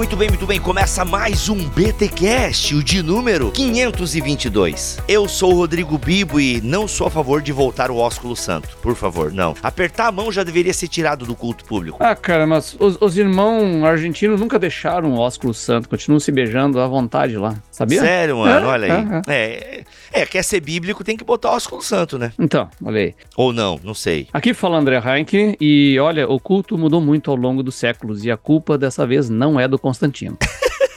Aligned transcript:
Muito 0.00 0.16
bem, 0.16 0.30
muito 0.30 0.46
bem. 0.46 0.58
Começa 0.58 1.04
mais 1.04 1.50
um 1.50 1.68
BTcast, 1.68 2.74
o 2.74 2.82
de 2.82 3.02
número 3.02 3.50
522. 3.50 4.98
Eu 5.06 5.28
sou 5.28 5.52
o 5.52 5.56
Rodrigo 5.56 5.98
Bibo 5.98 6.40
e 6.40 6.58
não 6.62 6.88
sou 6.88 7.06
a 7.06 7.10
favor 7.10 7.42
de 7.42 7.52
voltar 7.52 7.90
o 7.90 7.98
ósculo 7.98 8.34
santo. 8.34 8.78
Por 8.78 8.96
favor, 8.96 9.30
não. 9.30 9.54
Apertar 9.62 10.06
a 10.06 10.12
mão 10.12 10.32
já 10.32 10.42
deveria 10.42 10.72
ser 10.72 10.88
tirado 10.88 11.26
do 11.26 11.36
culto 11.36 11.66
público. 11.66 11.98
Ah, 12.00 12.16
cara, 12.16 12.46
mas 12.46 12.74
os, 12.80 12.96
os 12.98 13.18
irmãos 13.18 13.84
argentinos 13.84 14.40
nunca 14.40 14.58
deixaram 14.58 15.12
o 15.12 15.18
ósculo 15.18 15.52
santo, 15.52 15.86
continuam 15.86 16.18
se 16.18 16.32
beijando 16.32 16.80
à 16.80 16.88
vontade 16.88 17.36
lá, 17.36 17.54
sabia? 17.70 18.00
Sério, 18.00 18.38
mano, 18.38 18.68
É, 18.68 18.70
olha 18.70 18.94
aí. 18.94 19.22
é, 19.28 19.84
É, 20.14 20.22
é, 20.22 20.26
quer 20.26 20.42
ser 20.42 20.60
bíblico, 20.60 21.04
tem 21.04 21.14
que 21.14 21.24
botar 21.24 21.50
ósculo 21.50 21.82
santo, 21.82 22.18
né? 22.18 22.32
Então, 22.38 22.70
olha 22.82 23.00
aí. 23.00 23.14
Ou 23.36 23.52
não, 23.52 23.78
não 23.84 23.92
sei. 23.92 24.28
Aqui 24.32 24.54
fala 24.54 24.78
André 24.78 24.98
Heinck 24.98 25.58
e 25.60 25.98
olha, 26.00 26.26
o 26.26 26.40
culto 26.40 26.78
mudou 26.78 27.02
muito 27.02 27.30
ao 27.30 27.36
longo 27.36 27.62
dos 27.62 27.74
séculos 27.74 28.24
e 28.24 28.30
a 28.30 28.36
culpa 28.38 28.78
dessa 28.78 29.06
vez 29.06 29.28
não 29.28 29.60
é 29.60 29.68
do 29.68 29.78
Constantino. 29.90 30.38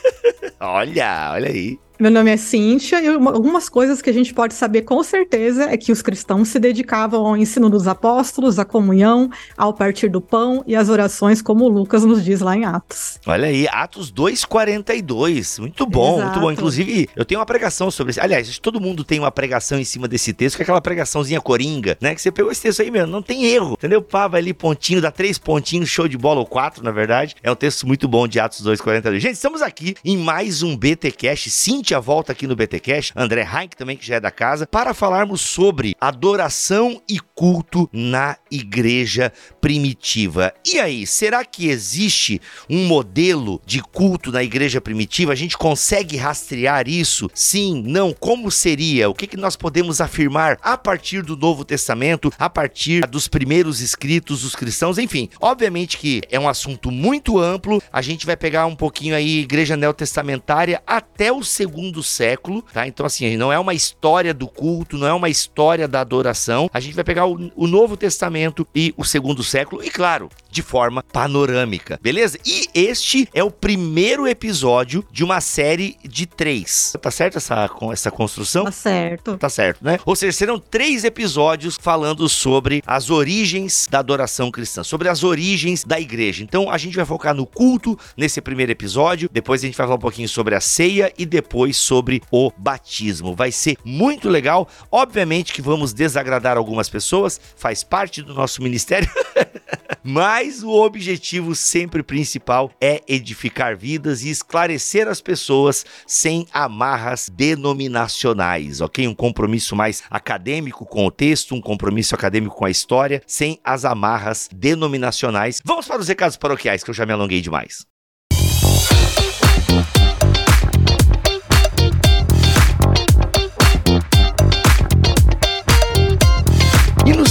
Olha, 0.60 1.32
olha 1.32 1.48
aí. 1.48 1.78
Meu 2.04 2.10
nome 2.10 2.30
é 2.30 2.36
Cíntia 2.36 3.00
e 3.02 3.08
uma- 3.16 3.30
algumas 3.32 3.66
coisas 3.66 4.02
que 4.02 4.10
a 4.10 4.12
gente 4.12 4.34
pode 4.34 4.52
saber 4.52 4.82
com 4.82 5.02
certeza 5.02 5.70
é 5.70 5.76
que 5.78 5.90
os 5.90 6.02
cristãos 6.02 6.48
se 6.48 6.58
dedicavam 6.58 7.24
ao 7.26 7.34
ensino 7.34 7.70
dos 7.70 7.88
apóstolos, 7.88 8.58
à 8.58 8.64
comunhão, 8.66 9.30
ao 9.56 9.72
partir 9.72 10.10
do 10.10 10.20
pão 10.20 10.62
e 10.66 10.76
às 10.76 10.90
orações, 10.90 11.40
como 11.40 11.66
Lucas 11.66 12.04
nos 12.04 12.22
diz 12.22 12.40
lá 12.40 12.54
em 12.54 12.66
Atos. 12.66 13.18
Olha 13.26 13.46
aí, 13.48 13.66
Atos 13.72 14.10
2,42. 14.12 15.58
Muito 15.58 15.86
bom, 15.86 16.20
muito 16.20 16.40
bom. 16.40 16.50
Exato. 16.50 16.52
Inclusive, 16.52 17.08
eu 17.16 17.24
tenho 17.24 17.40
uma 17.40 17.46
pregação 17.46 17.90
sobre 17.90 18.10
isso. 18.10 18.20
Aliás, 18.20 18.58
todo 18.58 18.78
mundo 18.78 19.02
tem 19.02 19.18
uma 19.18 19.30
pregação 19.30 19.78
em 19.78 19.84
cima 19.84 20.06
desse 20.06 20.34
texto, 20.34 20.56
que 20.56 20.62
é 20.62 20.64
aquela 20.64 20.82
pregaçãozinha 20.82 21.40
coringa, 21.40 21.96
né? 22.02 22.14
Que 22.14 22.20
você 22.20 22.30
pegou 22.30 22.52
esse 22.52 22.60
texto 22.60 22.82
aí 22.82 22.90
mesmo, 22.90 23.10
não 23.10 23.22
tem 23.22 23.46
erro, 23.46 23.72
entendeu? 23.78 24.02
Pá, 24.02 24.28
vai 24.28 24.42
ali 24.42 24.52
pontinho, 24.52 25.00
dá 25.00 25.10
três 25.10 25.38
pontinhos, 25.38 25.88
show 25.88 26.06
de 26.06 26.18
bola, 26.18 26.40
ou 26.40 26.46
quatro, 26.46 26.84
na 26.84 26.90
verdade. 26.90 27.34
É 27.42 27.50
um 27.50 27.56
texto 27.56 27.86
muito 27.86 28.06
bom 28.06 28.28
de 28.28 28.38
Atos 28.38 28.60
2,42. 28.60 29.20
Gente, 29.20 29.36
estamos 29.36 29.62
aqui 29.62 29.94
em 30.04 30.18
mais 30.18 30.62
um 30.62 30.76
BTcast. 30.76 31.48
Cíntia 31.48 31.93
volta 32.00 32.32
aqui 32.32 32.46
no 32.46 32.56
BTcast, 32.56 33.12
André 33.14 33.42
Heinck 33.42 33.76
também, 33.76 33.96
que 33.96 34.06
já 34.06 34.16
é 34.16 34.20
da 34.20 34.30
casa, 34.30 34.66
para 34.66 34.94
falarmos 34.94 35.40
sobre 35.40 35.94
adoração 36.00 37.00
e 37.08 37.18
culto 37.34 37.88
na 37.92 38.36
igreja 38.50 39.32
primitiva. 39.60 40.52
E 40.66 40.78
aí, 40.78 41.06
será 41.06 41.44
que 41.44 41.68
existe 41.68 42.40
um 42.68 42.86
modelo 42.86 43.60
de 43.66 43.80
culto 43.80 44.30
na 44.30 44.42
igreja 44.42 44.80
primitiva? 44.80 45.32
A 45.32 45.36
gente 45.36 45.58
consegue 45.58 46.16
rastrear 46.16 46.88
isso? 46.88 47.30
Sim, 47.34 47.82
não? 47.86 48.12
Como 48.12 48.50
seria? 48.50 49.08
O 49.08 49.14
que, 49.14 49.26
que 49.26 49.36
nós 49.36 49.56
podemos 49.56 50.00
afirmar 50.00 50.58
a 50.62 50.76
partir 50.76 51.22
do 51.22 51.36
Novo 51.36 51.64
Testamento, 51.64 52.32
a 52.38 52.48
partir 52.48 53.06
dos 53.06 53.28
primeiros 53.28 53.80
escritos 53.80 54.42
dos 54.42 54.54
cristãos? 54.54 54.98
Enfim, 54.98 55.28
obviamente 55.40 55.98
que 55.98 56.22
é 56.30 56.38
um 56.38 56.48
assunto 56.48 56.90
muito 56.90 57.38
amplo. 57.38 57.82
A 57.92 58.00
gente 58.00 58.26
vai 58.26 58.36
pegar 58.36 58.66
um 58.66 58.76
pouquinho 58.76 59.14
aí 59.14 59.40
igreja 59.40 59.76
neotestamentária 59.76 60.82
até 60.86 61.32
o 61.32 61.42
segundo 61.42 61.73
século, 62.02 62.62
tá? 62.72 62.86
Então, 62.86 63.04
assim, 63.06 63.36
não 63.36 63.52
é 63.52 63.58
uma 63.58 63.74
história 63.74 64.32
do 64.32 64.46
culto, 64.46 64.98
não 64.98 65.06
é 65.06 65.12
uma 65.12 65.28
história 65.28 65.88
da 65.88 66.00
adoração. 66.00 66.70
A 66.72 66.80
gente 66.80 66.94
vai 66.94 67.04
pegar 67.04 67.26
o, 67.26 67.50
o 67.56 67.66
Novo 67.66 67.96
Testamento 67.96 68.66
e 68.74 68.94
o 68.96 69.04
segundo 69.04 69.42
século, 69.42 69.82
e 69.82 69.90
claro, 69.90 70.28
de 70.50 70.62
forma 70.62 71.02
panorâmica, 71.02 71.98
beleza? 72.00 72.38
E 72.44 72.68
este 72.74 73.28
é 73.34 73.42
o 73.42 73.50
primeiro 73.50 74.26
episódio 74.28 75.04
de 75.10 75.24
uma 75.24 75.40
série 75.40 75.96
de 76.04 76.26
três. 76.26 76.94
Tá 77.00 77.10
certo 77.10 77.38
essa, 77.38 77.68
com 77.68 77.92
essa 77.92 78.10
construção? 78.10 78.64
Tá 78.64 78.72
certo. 78.72 79.36
Tá 79.36 79.48
certo, 79.48 79.84
né? 79.84 79.98
Ou 80.04 80.14
seja, 80.14 80.32
serão 80.32 80.58
três 80.58 81.04
episódios 81.04 81.76
falando 81.80 82.28
sobre 82.28 82.82
as 82.86 83.10
origens 83.10 83.88
da 83.90 83.98
adoração 83.98 84.50
cristã, 84.50 84.82
sobre 84.84 85.08
as 85.08 85.24
origens 85.24 85.84
da 85.84 85.98
igreja. 85.98 86.42
Então 86.42 86.70
a 86.70 86.78
gente 86.78 86.96
vai 86.96 87.04
focar 87.04 87.34
no 87.34 87.46
culto 87.46 87.98
nesse 88.16 88.40
primeiro 88.40 88.70
episódio, 88.70 89.28
depois 89.32 89.62
a 89.62 89.66
gente 89.66 89.76
vai 89.76 89.86
falar 89.86 89.96
um 89.96 90.00
pouquinho 90.00 90.28
sobre 90.28 90.54
a 90.54 90.60
ceia 90.60 91.12
e 91.18 91.26
depois 91.26 91.63
sobre 91.72 92.20
o 92.30 92.50
batismo. 92.56 93.34
Vai 93.34 93.52
ser 93.52 93.76
muito 93.84 94.28
legal. 94.28 94.68
Obviamente 94.90 95.52
que 95.52 95.62
vamos 95.62 95.92
desagradar 95.92 96.56
algumas 96.56 96.88
pessoas, 96.88 97.40
faz 97.56 97.82
parte 97.82 98.22
do 98.22 98.34
nosso 98.34 98.62
ministério. 98.62 99.08
Mas 100.02 100.62
o 100.62 100.70
objetivo 100.70 101.54
sempre 101.54 102.02
principal 102.02 102.70
é 102.78 103.02
edificar 103.08 103.76
vidas 103.76 104.22
e 104.22 104.28
esclarecer 104.28 105.08
as 105.08 105.20
pessoas 105.20 105.86
sem 106.06 106.46
amarras 106.52 107.30
denominacionais, 107.32 108.80
ok? 108.82 109.08
Um 109.08 109.14
compromisso 109.14 109.74
mais 109.74 110.02
acadêmico 110.10 110.84
com 110.84 111.06
o 111.06 111.10
texto, 111.10 111.54
um 111.54 111.60
compromisso 111.60 112.14
acadêmico 112.14 112.54
com 112.54 112.66
a 112.66 112.70
história, 112.70 113.22
sem 113.26 113.58
as 113.64 113.84
amarras 113.84 114.48
denominacionais. 114.52 115.62
Vamos 115.64 115.86
para 115.86 116.00
os 116.00 116.08
recados 116.08 116.36
paroquiais, 116.36 116.84
que 116.84 116.90
eu 116.90 116.94
já 116.94 117.06
me 117.06 117.12
alonguei 117.12 117.40
demais. 117.40 117.93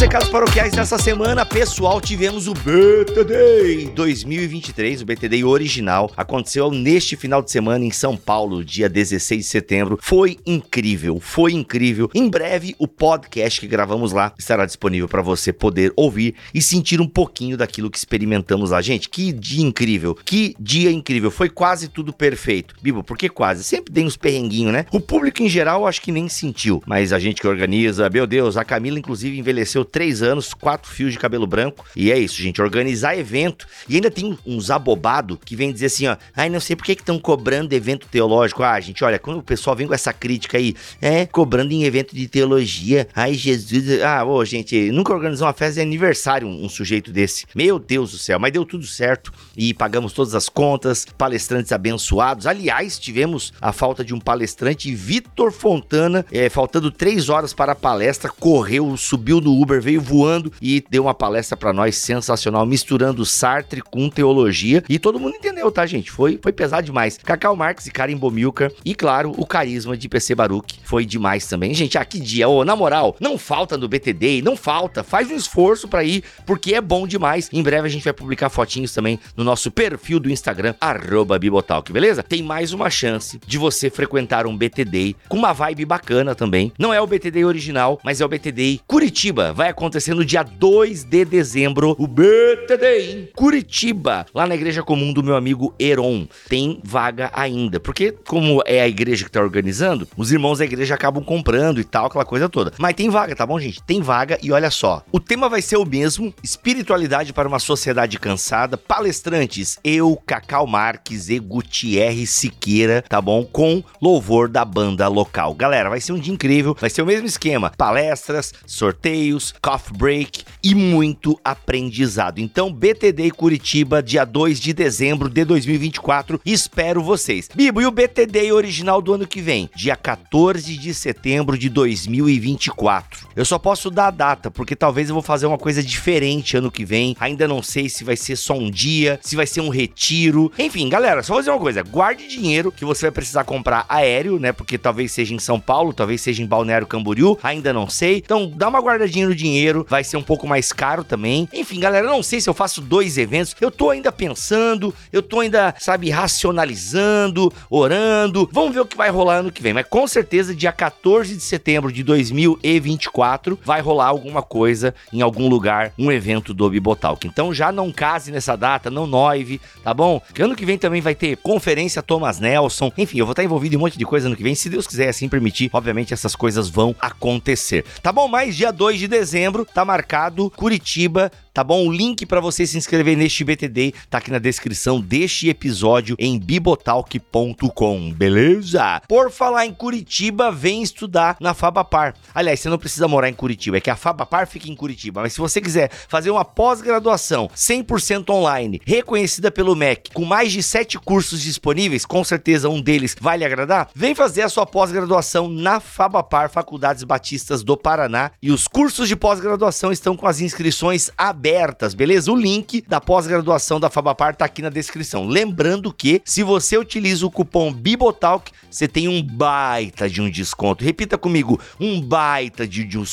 Recados 0.04 0.28
paroquiais 0.28 0.74
dessa 0.74 0.98
semana, 0.98 1.46
pessoal, 1.46 2.02
tivemos 2.02 2.46
o 2.50 2.54
BTD 2.54 3.92
2023, 3.96 5.02
o 5.02 5.06
BTD 5.06 5.46
original. 5.46 6.12
Aconteceu 6.18 6.70
neste 6.70 7.16
final 7.16 7.42
de 7.42 7.50
semana 7.50 7.86
em 7.86 7.90
São 7.90 8.18
Paulo, 8.18 8.66
dia 8.66 8.90
16 8.90 9.46
de 9.46 9.48
setembro. 9.48 9.98
Foi 10.02 10.38
incrível, 10.46 11.22
foi 11.22 11.54
incrível. 11.54 12.12
Em 12.14 12.30
breve, 12.30 12.76
o 12.78 12.86
podcast 12.86 13.62
que 13.62 13.66
gravamos 13.66 14.12
lá 14.12 14.34
estará 14.38 14.66
disponível 14.66 15.08
para 15.08 15.22
você 15.22 15.54
poder 15.54 15.94
ouvir 15.96 16.36
e 16.54 16.62
sentir 16.62 17.00
um 17.00 17.08
pouquinho 17.08 17.56
daquilo 17.56 17.90
que 17.90 17.98
experimentamos 17.98 18.72
lá. 18.72 18.82
Gente, 18.82 19.08
que 19.08 19.32
dia 19.32 19.64
incrível, 19.64 20.18
que 20.26 20.54
dia 20.60 20.92
incrível. 20.92 21.32
Foi 21.32 21.48
quase 21.48 21.88
tudo 21.88 22.12
perfeito. 22.12 22.76
Bibo, 22.82 23.06
por 23.06 23.18
que 23.18 23.30
quase? 23.30 23.64
Sempre 23.64 23.94
tem 23.94 24.06
uns 24.06 24.18
perrenguinhos, 24.18 24.74
né? 24.74 24.86
O 24.92 25.00
público 25.00 25.42
em 25.42 25.48
geral 25.48 25.88
acho 25.88 26.02
que 26.02 26.12
nem 26.12 26.28
sentiu, 26.28 26.84
mas 26.86 27.14
a 27.14 27.20
gente 27.20 27.40
que 27.40 27.48
organiza, 27.48 28.10
meu 28.10 28.28
Deus, 28.28 28.58
a 28.58 28.66
Camila 28.66 29.00
inclusive 29.00 29.40
envelheceu 29.40 29.86
três 29.94 30.24
anos, 30.24 30.56
quatro 30.56 30.92
fios 30.92 31.14
de 31.14 31.20
cabelo 31.20 31.46
branco. 31.46 31.86
E 31.96 32.12
é 32.12 32.18
isso, 32.18 32.42
gente. 32.42 32.62
Organizar 32.62 33.16
evento. 33.16 33.68
E 33.88 33.96
ainda 33.96 34.10
tem 34.10 34.38
uns 34.46 34.72
abobados 34.72 35.38
que 35.46 35.56
vem 35.56 35.72
dizer 35.72 35.86
assim, 35.86 36.08
ó. 36.08 36.18
Ai, 36.36 36.50
não 36.50 36.60
sei 36.60 36.76
por 36.76 36.84
que 36.84 36.94
estão 36.94 37.20
cobrando 37.20 37.74
evento 37.74 38.08
teológico. 38.08 38.64
Ah, 38.64 38.80
gente, 38.80 39.04
olha, 39.04 39.20
quando 39.20 39.38
o 39.38 39.44
pessoal 39.44 39.76
vem 39.76 39.88
com 39.88 39.94
essa 39.94 40.12
crítica 40.12 40.58
aí, 40.58 40.76
é, 41.00 41.28
cobrando 41.28 41.72
em 41.72 41.84
evento 41.84 42.16
de 42.16 42.28
teologia. 42.28 43.08
Ai, 43.16 43.36
Jesus. 43.36 44.02
Ah, 44.02 44.26
ô, 44.26 44.44
gente, 44.44 44.92
nunca 44.92 45.14
organizou 45.14 45.46
uma 45.46 45.54
festa 45.54 45.76
de 45.76 45.82
aniversário 45.82 46.48
um, 46.48 46.66
um 46.66 46.70
sujeito 46.70 47.12
desse. 47.12 47.46
Meu 47.54 47.78
Deus 47.78 48.12
do 48.12 48.18
céu, 48.18 48.40
mas 48.40 48.52
deu 48.52 48.66
tudo 48.66 48.88
certo. 48.88 49.32
E 49.56 49.76
pagamos 49.76 50.12
todas 50.12 50.34
as 50.34 50.50
contas, 50.50 51.06
palestrantes 51.16 51.72
abençoados. 51.72 52.48
Aliás, 52.48 52.98
tivemos 52.98 53.54
a 53.62 53.72
falta 53.72 54.04
de 54.04 54.14
um 54.14 54.20
palestrante, 54.20 54.94
Vitor 54.96 55.52
Fontana, 55.52 56.26
é, 56.32 56.50
faltando 56.50 56.90
três 56.90 57.30
horas 57.30 57.54
para 57.54 57.74
a 57.74 57.76
palestra, 57.76 58.32
correu, 58.32 58.98
subiu 58.98 59.40
no 59.40 59.62
Uber, 59.62 59.83
veio 59.84 60.02
voando 60.02 60.52
e 60.62 60.84
deu 60.90 61.04
uma 61.04 61.14
palestra 61.14 61.58
para 61.58 61.74
nós 61.74 61.96
sensacional, 61.98 62.66
misturando 62.66 63.26
Sartre 63.26 63.82
com 63.82 64.10
teologia. 64.10 64.84
E 64.90 64.98
todo 64.98 65.20
mundo 65.20 65.36
entendeu, 65.36 65.72
tá, 65.72 65.86
gente? 65.86 66.12
Foi, 66.12 66.40
foi 66.42 66.52
pesado 66.52 66.86
demais. 66.86 67.18
Cacau 67.18 67.56
Marques 67.56 67.88
e 67.88 67.92
Karim 67.92 68.18
Bomilcar. 68.18 68.72
E 68.84 68.96
claro, 68.96 69.34
o 69.38 69.46
carisma 69.46 69.96
de 69.96 70.10
PC 70.10 70.36
Baruch 70.36 70.80
foi 70.84 71.06
demais 71.06 71.46
também. 71.46 71.74
Gente, 71.74 71.98
ah, 71.98 72.06
que 72.06 72.20
dia. 72.20 72.48
Ô, 72.48 72.64
na 72.66 72.76
moral, 72.76 73.16
não 73.20 73.38
falta 73.38 73.78
no 73.78 73.88
BTD, 73.88 74.42
não 74.42 74.56
falta. 74.56 75.04
Faz 75.04 75.30
um 75.30 75.36
esforço 75.36 75.88
para 75.88 76.04
ir, 76.04 76.24
porque 76.46 76.74
é 76.74 76.82
bom 76.82 77.06
demais. 77.06 77.50
Em 77.52 77.62
breve 77.62 77.88
a 77.88 77.92
gente 77.92 78.04
vai 78.04 78.14
publicar 78.14 78.50
fotinhos 78.50 78.94
também 78.94 79.20
no 79.36 79.44
nosso 79.44 79.70
perfil 79.70 80.20
do 80.20 80.32
Instagram, 80.32 80.74
arroba 80.80 81.38
Bibotalk, 81.38 81.92
beleza? 81.92 82.24
Tem 82.24 82.42
mais 82.42 82.74
uma 82.74 82.90
chance 82.90 83.40
de 83.46 83.58
você 83.58 83.90
frequentar 83.90 84.46
um 84.46 84.56
BTD 84.56 85.16
com 85.28 85.38
uma 85.38 85.54
vibe 85.54 85.86
bacana 85.86 86.36
também. 86.36 86.72
Não 86.78 86.94
é 86.94 87.02
o 87.02 87.08
BTD 87.08 87.44
original, 87.44 88.00
mas 88.04 88.22
é 88.22 88.26
o 88.26 88.30
BTD 88.30 88.80
Curitiba. 88.88 89.52
Vai 89.52 89.63
acontecer 89.70 90.14
no 90.14 90.26
dia 90.26 90.44
2 90.44 91.04
de 91.04 91.26
dezembro, 91.26 91.96
o 91.98 92.08
BTD 92.08 93.12
em 93.12 93.30
Curitiba, 93.36 94.26
lá 94.34 94.46
na 94.48 94.56
igreja 94.56 94.84
comum 94.84 95.14
do 95.14 95.24
meu 95.24 95.36
amigo 95.36 95.74
Heron. 95.80 96.28
Tem 96.48 96.80
vaga 96.84 97.32
ainda, 97.34 97.80
porque 97.80 98.12
como 98.28 98.62
é 98.66 98.82
a 98.82 98.88
igreja 98.88 99.26
que 99.26 99.32
tá 99.32 99.42
organizando, 99.42 100.08
os 100.18 100.32
irmãos 100.32 100.60
da 100.60 100.66
igreja 100.66 100.96
acabam 100.96 101.24
comprando 101.24 101.80
e 101.80 101.84
tal, 101.84 102.08
aquela 102.08 102.26
coisa 102.26 102.50
toda. 102.50 102.74
Mas 102.78 102.96
tem 102.96 103.10
vaga, 103.10 103.36
tá 103.36 103.46
bom, 103.46 103.60
gente? 103.60 103.82
Tem 103.84 104.02
vaga 104.02 104.38
e 104.42 104.52
olha 104.52 104.70
só. 104.70 105.04
O 105.12 105.20
tema 105.20 105.50
vai 105.50 105.62
ser 105.62 105.78
o 105.78 105.86
mesmo: 105.86 106.34
espiritualidade 106.44 107.34
para 107.34 107.48
uma 107.48 107.60
sociedade 107.60 108.20
cansada. 108.20 108.78
Palestrantes, 108.78 109.80
eu, 109.84 110.16
Cacau 110.26 110.68
Marques 110.68 111.30
e 111.30 111.40
Gutierrez 111.40 112.30
Siqueira, 112.30 113.04
tá 113.08 113.22
bom? 113.22 113.44
Com 113.46 113.84
louvor 114.02 114.48
da 114.48 114.66
banda 114.66 115.08
local. 115.08 115.54
Galera, 115.54 115.90
vai 115.90 116.02
ser 116.02 116.14
um 116.14 116.20
dia 116.20 116.34
incrível, 116.34 116.76
vai 116.80 116.90
ser 116.90 117.02
o 117.02 117.06
mesmo 117.06 117.28
esquema: 117.28 117.72
palestras, 117.78 118.54
sorteios, 118.66 119.53
coffee 119.62 119.98
break 119.98 120.44
e 120.64 120.74
muito 120.74 121.40
aprendizado. 121.44 122.40
Então, 122.40 122.72
BTD 122.72 123.32
Curitiba, 123.32 124.02
dia 124.02 124.26
2 124.26 124.60
de 124.60 124.74
dezembro 124.74 125.30
de 125.30 125.44
2024, 125.44 126.40
espero 126.46 127.04
vocês. 127.04 127.50
Bibo, 127.54 127.82
e 127.82 127.86
o 127.86 127.92
BTD 127.92 128.52
original 128.52 129.02
do 129.02 129.14
ano 129.14 129.28
que 129.28 129.42
vem? 129.42 129.70
Dia 129.76 129.96
14 129.96 130.78
de 130.78 130.94
setembro 130.94 131.58
de 131.58 131.70
2024. 131.70 133.28
Eu 133.36 133.46
só 133.46 133.58
posso 133.58 133.90
dar 133.90 134.08
a 134.08 134.12
data, 134.12 134.50
porque 134.52 134.76
talvez 134.76 135.10
eu 135.10 135.14
vou 135.14 135.24
fazer 135.24 135.46
uma 135.46 135.58
coisa 135.58 135.84
diferente 135.84 136.58
ano 136.58 136.72
que 136.72 136.86
vem. 136.86 137.16
Ainda 137.20 137.48
não 137.48 137.62
sei 137.62 137.90
se 137.90 138.04
vai 138.04 138.16
ser 138.16 138.36
só 138.36 138.54
um 138.54 138.70
dia, 138.70 139.20
se 139.22 139.36
vai 139.36 139.48
ser 139.48 139.62
um 139.62 139.70
retiro. 139.70 140.52
Enfim, 140.58 140.88
galera, 140.90 141.24
só 141.24 141.34
vou 141.34 141.42
dizer 141.42 141.52
uma 141.52 141.60
coisa: 141.60 141.84
guarde 141.84 142.28
dinheiro 142.28 142.72
que 142.72 142.86
você 142.86 143.08
vai 143.08 143.12
precisar 143.12 143.44
comprar 143.44 143.86
aéreo, 143.90 144.40
né? 144.40 144.52
Porque 144.52 144.78
talvez 144.78 145.12
seja 145.12 145.34
em 145.34 145.40
São 145.40 145.60
Paulo, 145.60 145.94
talvez 145.94 146.22
seja 146.22 146.42
em 146.42 146.46
Balneário 146.46 146.88
Camboriú, 146.88 147.38
ainda 147.44 147.74
não 147.74 147.90
sei. 147.90 148.18
Então, 148.18 148.52
dá 148.56 148.68
uma 148.68 148.80
guardadinha 148.80 149.28
no 149.28 149.36
dinheiro, 149.36 149.43
vai 149.88 150.04
ser 150.04 150.18
um 150.18 150.24
pouco 150.24 150.48
mais 150.48 150.72
caro 150.72 151.04
também. 151.04 151.48
Enfim, 151.54 151.80
galera, 151.80 152.08
não 152.08 152.24
sei 152.24 152.40
se 152.40 152.50
eu 152.50 152.54
faço 152.54 152.82
dois 152.82 153.18
eventos. 153.18 153.56
Eu 153.60 153.70
tô 153.70 153.90
ainda 153.90 154.12
pensando, 154.12 154.94
eu 155.12 155.22
tô 155.22 155.40
ainda, 155.42 155.74
sabe, 155.80 156.10
racionalizando, 156.10 157.52
orando. 157.70 158.50
Vamos 158.52 158.74
ver 158.74 158.82
o 158.82 158.86
que 158.86 158.98
vai 158.98 159.10
rolar 159.10 159.38
ano 159.38 159.52
que 159.52 159.62
vem. 159.62 159.74
Mas 159.74 159.88
com 159.88 160.08
certeza, 160.08 160.56
dia 160.56 160.72
14 160.72 161.36
de 161.36 161.42
setembro 161.44 161.92
de 161.92 162.04
2024, 162.04 163.60
vai 163.64 163.82
rolar 163.82 164.08
alguma 164.08 164.42
coisa 164.42 164.94
em 165.12 165.22
algum 165.22 165.48
lugar, 165.48 165.94
um 165.98 166.12
evento 166.12 166.54
do 166.54 166.70
Bibotalk. 166.70 167.28
Então 167.28 167.54
já 167.54 167.72
não 167.72 167.92
case 167.92 168.32
nessa 168.32 168.56
data, 168.56 168.90
não 168.90 169.06
noive, 169.06 169.60
tá 169.84 169.94
bom? 169.94 170.22
Ano 170.40 170.56
que 170.56 170.66
vem 170.66 170.78
também 170.78 171.02
vai 171.02 171.16
ter 171.16 171.38
conferência 171.38 172.02
Thomas 172.02 172.40
Nelson. 172.40 172.92
Enfim, 172.98 173.20
eu 173.20 173.26
vou 173.26 173.34
estar 173.34 173.44
envolvido 173.44 173.76
em 173.76 173.78
um 173.78 173.82
monte 173.82 173.98
de 173.98 174.06
coisa 174.06 174.28
ano 174.28 174.36
que 174.36 174.44
vem. 174.44 174.56
Se 174.56 174.70
Deus 174.70 174.88
quiser 174.88 175.10
assim 175.10 175.30
permitir, 175.30 175.70
obviamente 175.74 176.14
essas 176.14 176.36
coisas 176.36 176.70
vão 176.70 176.96
acontecer. 177.00 177.86
Tá 178.02 178.12
bom? 178.12 178.28
Mas 178.28 178.56
dia 178.56 178.72
2 178.72 179.00
de 179.00 179.08
dezembro 179.08 179.33
tá 179.66 179.84
marcado 179.84 180.50
Curitiba 180.52 181.32
tá 181.54 181.64
bom? 181.64 181.88
O 181.88 181.92
link 181.92 182.26
para 182.26 182.42
você 182.42 182.66
se 182.66 182.78
inscrever 182.78 183.16
neste 183.16 183.44
BTD 183.44 183.94
tá 184.10 184.18
aqui 184.18 184.32
na 184.32 184.40
descrição 184.40 185.00
deste 185.00 185.50
episódio 185.50 186.16
em 186.18 186.40
bibotalk.com, 186.40 188.12
beleza? 188.12 189.02
Por 189.08 189.30
falar 189.30 189.68
em 189.68 189.74
Curitiba, 189.74 190.52
vem 190.52 190.82
estudar 190.82 191.38
na 191.40 191.54
Fabapar. 191.54 192.16
Aliás, 192.34 192.60
você 192.60 192.70
não 192.70 192.80
precisa 192.80 193.08
morar 193.08 193.30
em 193.30 193.34
Curitiba, 193.34 193.78
é 193.78 193.82
que 193.82 193.92
a 193.92 193.96
Fabapar 193.96 194.48
fica 194.48 194.68
em 194.68 194.76
Curitiba, 194.76 195.22
mas 195.22 195.34
se 195.34 195.40
você 195.40 195.62
quiser 195.62 195.92
fazer 196.08 196.32
uma 196.32 196.44
pós-graduação 196.44 197.48
100% 197.56 198.32
online, 198.32 198.82
reconhecida 198.84 199.52
pelo 199.52 199.76
MEC, 199.76 200.12
com 200.12 200.26
mais 200.26 200.52
de 200.52 200.64
7 200.64 200.98
cursos 200.98 201.40
disponíveis, 201.40 202.04
com 202.04 202.24
certeza 202.24 202.68
um 202.68 202.82
deles 202.82 203.16
vai 203.22 203.38
lhe 203.38 203.46
agradar, 203.46 203.90
vem 203.94 204.16
fazer 204.16 204.42
a 204.42 204.50
sua 204.50 204.66
pós-graduação 204.66 205.48
na 205.48 205.80
Fabapar, 205.80 206.50
Faculdades 206.50 207.04
Batistas 207.04 207.64
do 207.64 207.78
Paraná, 207.78 208.32
e 208.42 208.52
os 208.52 208.68
cursos 208.68 209.08
de 209.08 209.16
pós-graduação 209.16 209.92
estão 209.92 210.18
com 210.18 210.26
as 210.26 210.42
inscrições 210.42 211.12
abertas 211.16 211.43
abertas, 211.44 211.94
beleza? 211.94 212.32
O 212.32 212.38
link 212.38 212.82
da 212.88 213.02
pós-graduação 213.02 213.78
da 213.78 213.90
Fabapar 213.90 214.34
tá 214.34 214.46
aqui 214.46 214.62
na 214.62 214.70
descrição. 214.70 215.28
Lembrando 215.28 215.92
que 215.92 216.22
se 216.24 216.42
você 216.42 216.78
utiliza 216.78 217.26
o 217.26 217.32
cupom 217.32 217.74
Bibotalk, 217.74 218.50
você 218.72 218.88
tem 218.88 219.10
um 219.10 219.22
baita 219.22 220.10
de 220.10 220.22
um 220.22 220.30
desconto. 220.30 220.86
Repita 220.86 221.18
comigo, 221.18 221.60
um 221.78 222.00
baita 222.00 222.66
de, 222.66 222.86
de 222.86 222.98
um 222.98 223.04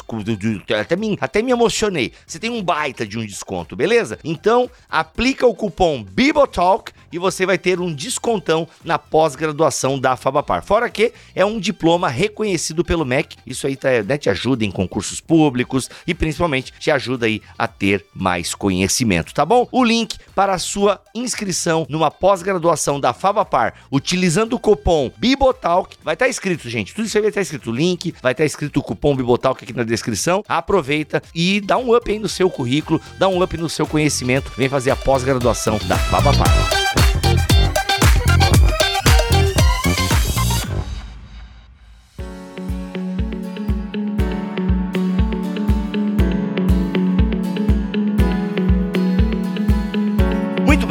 até 0.78 0.94
me, 0.94 1.18
até 1.20 1.42
me 1.42 1.50
emocionei. 1.50 2.12
Você 2.24 2.38
tem 2.38 2.50
um 2.50 2.62
baita 2.62 3.04
de 3.04 3.18
um 3.18 3.26
desconto, 3.26 3.74
beleza? 3.74 4.16
Então, 4.22 4.70
aplica 4.88 5.44
o 5.44 5.54
cupom 5.54 6.04
Bibotalk 6.04 6.92
e 7.12 7.18
você 7.18 7.44
vai 7.44 7.58
ter 7.58 7.80
um 7.80 7.92
descontão 7.92 8.68
na 8.84 8.96
pós-graduação 8.96 9.98
da 9.98 10.16
Fabapar. 10.16 10.62
Fora 10.62 10.88
que 10.88 11.12
é 11.34 11.44
um 11.44 11.58
diploma 11.58 12.08
reconhecido 12.08 12.84
pelo 12.84 13.04
MEC. 13.04 13.36
Isso 13.44 13.66
aí 13.66 13.74
tá, 13.74 13.88
né, 14.06 14.16
te 14.16 14.30
ajuda 14.30 14.64
em 14.64 14.70
concursos 14.70 15.20
públicos 15.20 15.90
e 16.06 16.14
principalmente 16.14 16.72
te 16.78 16.92
ajuda 16.92 17.26
aí 17.26 17.42
a 17.58 17.66
ter 17.66 18.06
mais 18.20 18.54
conhecimento, 18.54 19.34
tá 19.34 19.44
bom? 19.44 19.66
O 19.72 19.82
link 19.82 20.16
para 20.34 20.54
a 20.54 20.58
sua 20.58 21.00
inscrição 21.14 21.86
numa 21.88 22.10
pós-graduação 22.10 23.00
da 23.00 23.12
Fabapar, 23.12 23.74
utilizando 23.90 24.54
o 24.54 24.58
cupom 24.58 25.10
Bibotalk, 25.16 25.96
vai 26.02 26.14
estar 26.14 26.26
tá 26.26 26.28
escrito, 26.28 26.68
gente. 26.68 26.94
Tudo 26.94 27.06
isso 27.06 27.16
aí 27.16 27.22
vai 27.22 27.30
estar 27.30 27.40
tá 27.40 27.42
escrito 27.42 27.70
o 27.70 27.74
link, 27.74 28.14
vai 28.22 28.32
estar 28.32 28.42
tá 28.42 28.46
escrito 28.46 28.78
o 28.78 28.82
cupom 28.82 29.16
Bibotalk 29.16 29.62
aqui 29.62 29.72
na 29.72 29.84
descrição. 29.84 30.42
Aproveita 30.48 31.22
e 31.34 31.60
dá 31.60 31.76
um 31.76 31.94
up 31.94 32.10
aí 32.10 32.18
no 32.18 32.28
seu 32.28 32.50
currículo, 32.50 33.00
dá 33.18 33.28
um 33.28 33.42
up 33.42 33.56
no 33.56 33.68
seu 33.68 33.86
conhecimento. 33.86 34.52
Vem 34.56 34.68
fazer 34.68 34.90
a 34.90 34.96
pós-graduação 34.96 35.78
da 35.86 35.96
Fabapar. 35.96 36.79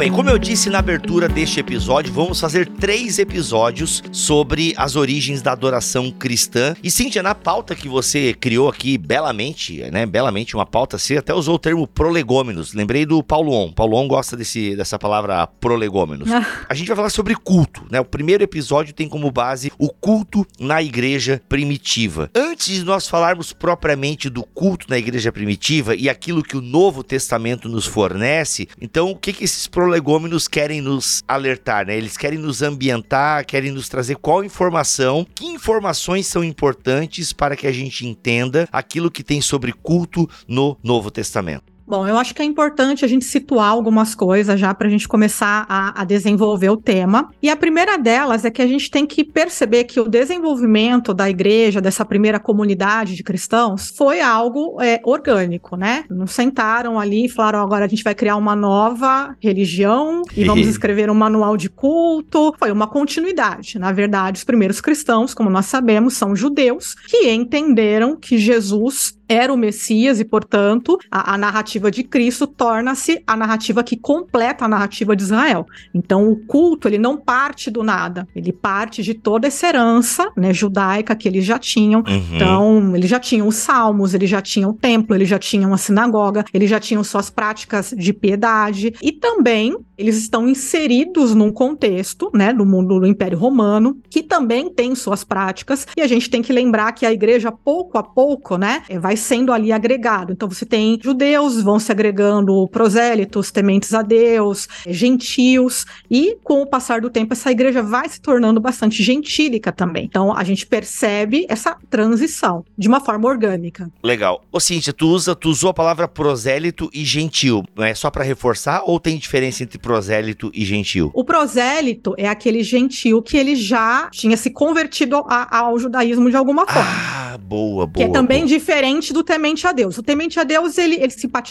Bem, 0.00 0.10
como 0.10 0.30
eu 0.30 0.38
disse 0.38 0.70
na 0.70 0.78
abertura 0.78 1.28
deste 1.28 1.60
episódio, 1.60 2.10
vamos 2.10 2.40
fazer 2.40 2.66
três 2.66 3.18
episódios 3.18 4.02
sobre 4.10 4.72
as 4.78 4.96
origens 4.96 5.42
da 5.42 5.52
adoração 5.52 6.10
cristã. 6.10 6.74
E 6.82 6.90
Cíntia, 6.90 7.22
na 7.22 7.34
pauta 7.34 7.74
que 7.74 7.86
você 7.86 8.32
criou 8.32 8.70
aqui 8.70 8.96
belamente, 8.96 9.82
né? 9.90 10.06
Belamente 10.06 10.56
uma 10.56 10.64
pauta, 10.64 10.96
você 10.96 11.18
até 11.18 11.34
usou 11.34 11.56
o 11.56 11.58
termo 11.58 11.86
prolegômenos. 11.86 12.72
Lembrei 12.72 13.04
do 13.04 13.22
Paulo 13.22 13.52
On. 13.52 13.70
Paulo 13.70 13.94
On 13.98 14.08
gosta 14.08 14.38
desse, 14.38 14.74
dessa 14.74 14.98
palavra 14.98 15.46
prolegômenos. 15.46 16.32
Ah. 16.32 16.46
A 16.66 16.72
gente 16.72 16.88
vai 16.88 16.96
falar 16.96 17.10
sobre 17.10 17.34
culto, 17.34 17.84
né? 17.90 18.00
O 18.00 18.04
primeiro 18.04 18.42
episódio 18.42 18.94
tem 18.94 19.06
como 19.06 19.30
base 19.30 19.70
o 19.78 19.90
culto 19.90 20.46
na 20.58 20.82
igreja 20.82 21.42
primitiva. 21.46 22.30
Antes 22.34 22.74
de 22.74 22.84
nós 22.84 23.06
falarmos 23.06 23.52
propriamente 23.52 24.30
do 24.30 24.44
culto 24.44 24.86
na 24.88 24.96
igreja 24.96 25.30
primitiva 25.30 25.94
e 25.94 26.08
aquilo 26.08 26.42
que 26.42 26.56
o 26.56 26.62
Novo 26.62 27.04
Testamento 27.04 27.68
nos 27.68 27.84
fornece, 27.84 28.66
então 28.80 29.10
o 29.10 29.16
que, 29.16 29.34
que 29.34 29.44
esses 29.44 29.66
prolegômenos 29.66 29.89
prolegômenos 29.90 30.46
querem 30.46 30.80
nos 30.80 31.24
alertar, 31.26 31.84
né? 31.84 31.96
Eles 31.96 32.16
querem 32.16 32.38
nos 32.38 32.62
ambientar, 32.62 33.44
querem 33.44 33.72
nos 33.72 33.88
trazer 33.88 34.14
qual 34.14 34.44
informação, 34.44 35.26
que 35.34 35.44
informações 35.44 36.28
são 36.28 36.44
importantes 36.44 37.32
para 37.32 37.56
que 37.56 37.66
a 37.66 37.72
gente 37.72 38.06
entenda 38.06 38.68
aquilo 38.70 39.10
que 39.10 39.24
tem 39.24 39.40
sobre 39.40 39.72
culto 39.72 40.30
no 40.46 40.78
Novo 40.80 41.10
Testamento. 41.10 41.69
Bom, 41.90 42.06
eu 42.06 42.16
acho 42.16 42.32
que 42.32 42.40
é 42.40 42.44
importante 42.44 43.04
a 43.04 43.08
gente 43.08 43.24
situar 43.24 43.68
algumas 43.68 44.14
coisas 44.14 44.60
já 44.60 44.72
para 44.72 44.86
a 44.86 44.90
gente 44.90 45.08
começar 45.08 45.66
a, 45.68 46.02
a, 46.02 46.04
desenvolver 46.04 46.70
o 46.70 46.76
tema. 46.76 47.30
E 47.42 47.50
a 47.50 47.56
primeira 47.56 47.98
delas 47.98 48.44
é 48.44 48.50
que 48.50 48.62
a 48.62 48.66
gente 48.68 48.88
tem 48.88 49.04
que 49.04 49.24
perceber 49.24 49.82
que 49.82 49.98
o 49.98 50.08
desenvolvimento 50.08 51.12
da 51.12 51.28
igreja, 51.28 51.80
dessa 51.80 52.04
primeira 52.04 52.38
comunidade 52.38 53.16
de 53.16 53.24
cristãos, 53.24 53.92
foi 53.96 54.20
algo 54.20 54.80
é, 54.80 55.00
orgânico, 55.02 55.76
né? 55.76 56.04
Não 56.08 56.28
sentaram 56.28 56.96
ali 56.96 57.24
e 57.24 57.28
falaram: 57.28 57.58
agora 57.58 57.86
a 57.86 57.88
gente 57.88 58.04
vai 58.04 58.14
criar 58.14 58.36
uma 58.36 58.54
nova 58.54 59.34
religião 59.40 60.22
e 60.36 60.44
vamos 60.44 60.68
escrever 60.70 61.10
um 61.10 61.14
manual 61.14 61.56
de 61.56 61.68
culto. 61.68 62.54
Foi 62.56 62.70
uma 62.70 62.86
continuidade. 62.86 63.80
Na 63.80 63.90
verdade, 63.90 64.38
os 64.38 64.44
primeiros 64.44 64.80
cristãos, 64.80 65.34
como 65.34 65.50
nós 65.50 65.66
sabemos, 65.66 66.14
são 66.14 66.36
judeus 66.36 66.94
que 66.94 67.32
entenderam 67.32 68.14
que 68.14 68.38
Jesus 68.38 69.18
era 69.30 69.52
o 69.52 69.56
Messias 69.56 70.18
e, 70.18 70.24
portanto, 70.24 70.98
a, 71.08 71.34
a 71.34 71.38
narrativa 71.38 71.79
de 71.88 72.02
Cristo 72.02 72.48
torna-se 72.48 73.22
a 73.24 73.36
narrativa 73.36 73.84
que 73.84 73.96
completa 73.96 74.64
a 74.64 74.68
narrativa 74.68 75.14
de 75.14 75.22
Israel. 75.22 75.64
Então, 75.94 76.28
o 76.28 76.34
culto 76.34 76.88
ele 76.88 76.98
não 76.98 77.16
parte 77.16 77.70
do 77.70 77.84
nada, 77.84 78.26
ele 78.34 78.52
parte 78.52 79.04
de 79.04 79.14
toda 79.14 79.46
essa 79.46 79.68
herança, 79.68 80.32
né, 80.36 80.52
judaica 80.52 81.14
que 81.14 81.28
eles 81.28 81.44
já 81.44 81.60
tinham. 81.60 82.00
Uhum. 82.00 82.34
Então, 82.34 82.96
eles 82.96 83.08
já 83.08 83.20
tinham 83.20 83.46
os 83.46 83.54
salmos, 83.54 84.14
eles 84.14 84.28
já 84.28 84.42
tinham 84.42 84.70
o 84.70 84.74
templo, 84.74 85.14
eles 85.14 85.28
já 85.28 85.38
tinham 85.38 85.72
a 85.72 85.76
sinagoga, 85.76 86.44
eles 86.52 86.68
já 86.68 86.80
tinham 86.80 87.04
suas 87.04 87.30
práticas 87.30 87.94
de 87.96 88.12
piedade 88.12 88.94
e 89.00 89.12
também 89.12 89.76
eles 89.96 90.16
estão 90.16 90.48
inseridos 90.48 91.34
num 91.34 91.52
contexto, 91.52 92.30
né, 92.34 92.54
no 92.54 92.64
mundo 92.64 92.98
do 92.98 93.06
Império 93.06 93.36
Romano, 93.36 93.98
que 94.08 94.22
também 94.22 94.72
tem 94.72 94.94
suas 94.94 95.22
práticas, 95.22 95.86
e 95.94 96.00
a 96.00 96.06
gente 96.06 96.30
tem 96.30 96.40
que 96.40 96.54
lembrar 96.54 96.92
que 96.92 97.04
a 97.04 97.12
igreja 97.12 97.52
pouco 97.52 97.98
a 97.98 98.02
pouco, 98.02 98.56
né, 98.56 98.82
vai 98.98 99.14
sendo 99.14 99.52
ali 99.52 99.70
agregado. 99.70 100.32
Então 100.32 100.48
você 100.48 100.64
tem 100.64 100.98
judeus, 101.02 101.60
vão 101.70 101.78
se 101.78 101.92
agregando 101.92 102.66
prosélitos, 102.66 103.52
tementes 103.52 103.94
a 103.94 104.02
Deus, 104.02 104.66
gentios, 104.88 105.86
e 106.10 106.36
com 106.42 106.62
o 106.62 106.66
passar 106.66 107.00
do 107.00 107.08
tempo 107.08 107.32
essa 107.32 107.52
igreja 107.52 107.80
vai 107.80 108.08
se 108.08 108.20
tornando 108.20 108.60
bastante 108.60 109.04
gentílica 109.04 109.70
também. 109.70 110.04
Então 110.04 110.36
a 110.36 110.42
gente 110.42 110.66
percebe 110.66 111.46
essa 111.48 111.76
transição 111.88 112.64
de 112.76 112.88
uma 112.88 113.00
forma 113.00 113.28
orgânica. 113.28 113.88
Legal. 114.02 114.42
Ô 114.50 114.58
Cíntia, 114.58 114.92
tu, 114.92 115.06
usa, 115.06 115.36
tu 115.36 115.48
usou 115.48 115.70
a 115.70 115.74
palavra 115.74 116.08
prosélito 116.08 116.90
e 116.92 117.04
gentil, 117.04 117.62
não 117.76 117.84
é 117.84 117.94
só 117.94 118.10
para 118.10 118.24
reforçar 118.24 118.82
ou 118.84 118.98
tem 118.98 119.16
diferença 119.16 119.62
entre 119.62 119.78
prosélito 119.78 120.50
e 120.52 120.64
gentil? 120.64 121.12
O 121.14 121.22
prosélito 121.22 122.14
é 122.18 122.28
aquele 122.28 122.64
gentil 122.64 123.22
que 123.22 123.36
ele 123.36 123.54
já 123.54 124.08
tinha 124.10 124.36
se 124.36 124.50
convertido 124.50 125.24
a, 125.28 125.58
ao 125.58 125.78
judaísmo 125.78 126.28
de 126.30 126.36
alguma 126.36 126.66
forma. 126.66 126.90
Ah, 126.90 127.38
boa, 127.38 127.86
boa. 127.86 127.92
Que 127.92 128.10
é 128.10 128.12
também 128.12 128.40
boa. 128.40 128.48
diferente 128.48 129.12
do 129.12 129.22
temente 129.22 129.66
a 129.68 129.72
Deus. 129.72 129.96
O 129.98 130.02
temente 130.02 130.40
a 130.40 130.42
Deus, 130.44 130.76
ele, 130.76 130.96
ele 130.96 131.10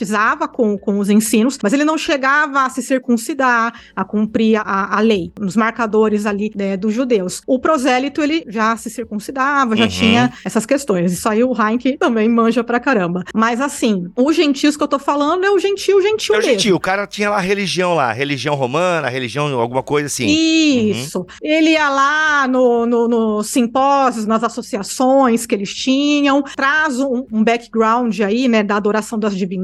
simpatizava 0.09 0.47
com, 0.47 0.77
com 0.77 0.99
os 0.99 1.09
ensinos, 1.09 1.57
mas 1.61 1.73
ele 1.73 1.85
não 1.85 1.97
chegava 1.97 2.63
a 2.63 2.69
se 2.69 2.81
circuncidar, 2.81 3.73
a 3.95 4.03
cumprir 4.03 4.57
a, 4.63 4.97
a 4.97 4.99
lei, 4.99 5.31
nos 5.39 5.55
marcadores 5.55 6.25
ali 6.25 6.51
né, 6.55 6.75
dos 6.75 6.93
judeus. 6.93 7.41
O 7.45 7.59
prosélito, 7.59 8.21
ele 8.21 8.43
já 8.47 8.75
se 8.77 8.89
circuncidava, 8.89 9.75
já 9.75 9.83
Uhum. 9.83 9.89
tinha 9.89 10.33
essas 10.45 10.65
questões. 10.65 11.11
Isso 11.11 11.27
aí 11.27 11.43
o 11.43 11.51
Heinck 11.53 11.97
também 11.97 12.29
manja 12.29 12.63
pra 12.63 12.79
caramba. 12.79 13.23
Mas 13.33 13.59
assim, 13.61 14.05
os 14.15 14.35
gentios 14.35 14.77
que 14.77 14.83
eu 14.83 14.87
tô 14.87 14.99
falando 14.99 15.43
é 15.45 15.49
o 15.51 15.57
gentil, 15.59 16.01
gentil 16.01 16.35
É 16.35 16.37
o 16.37 16.41
mesmo. 16.41 16.53
gentil, 16.53 16.75
o 16.75 16.79
cara 16.79 17.07
tinha 17.07 17.29
lá 17.29 17.37
a 17.37 17.41
religião 17.41 17.95
lá, 17.95 18.11
religião 18.11 18.55
romana, 18.55 19.09
religião 19.09 19.59
alguma 19.59 19.81
coisa 19.83 20.07
assim. 20.07 20.27
Isso. 20.27 21.25
Ele 21.41 21.71
ia 21.71 21.89
lá 21.89 22.47
no, 22.47 22.85
no, 22.85 23.07
nos 23.07 23.47
simpósios, 23.47 24.25
nas 24.25 24.43
associações 24.43 25.45
que 25.45 25.55
eles 25.55 25.73
tinham, 25.73 26.43
traz 26.55 26.99
um, 26.99 27.25
um 27.31 27.43
background 27.43 28.19
aí, 28.21 28.47
né, 28.47 28.61
da 28.63 28.75
adoração 28.77 29.17
das 29.17 29.35
divindades, 29.35 29.59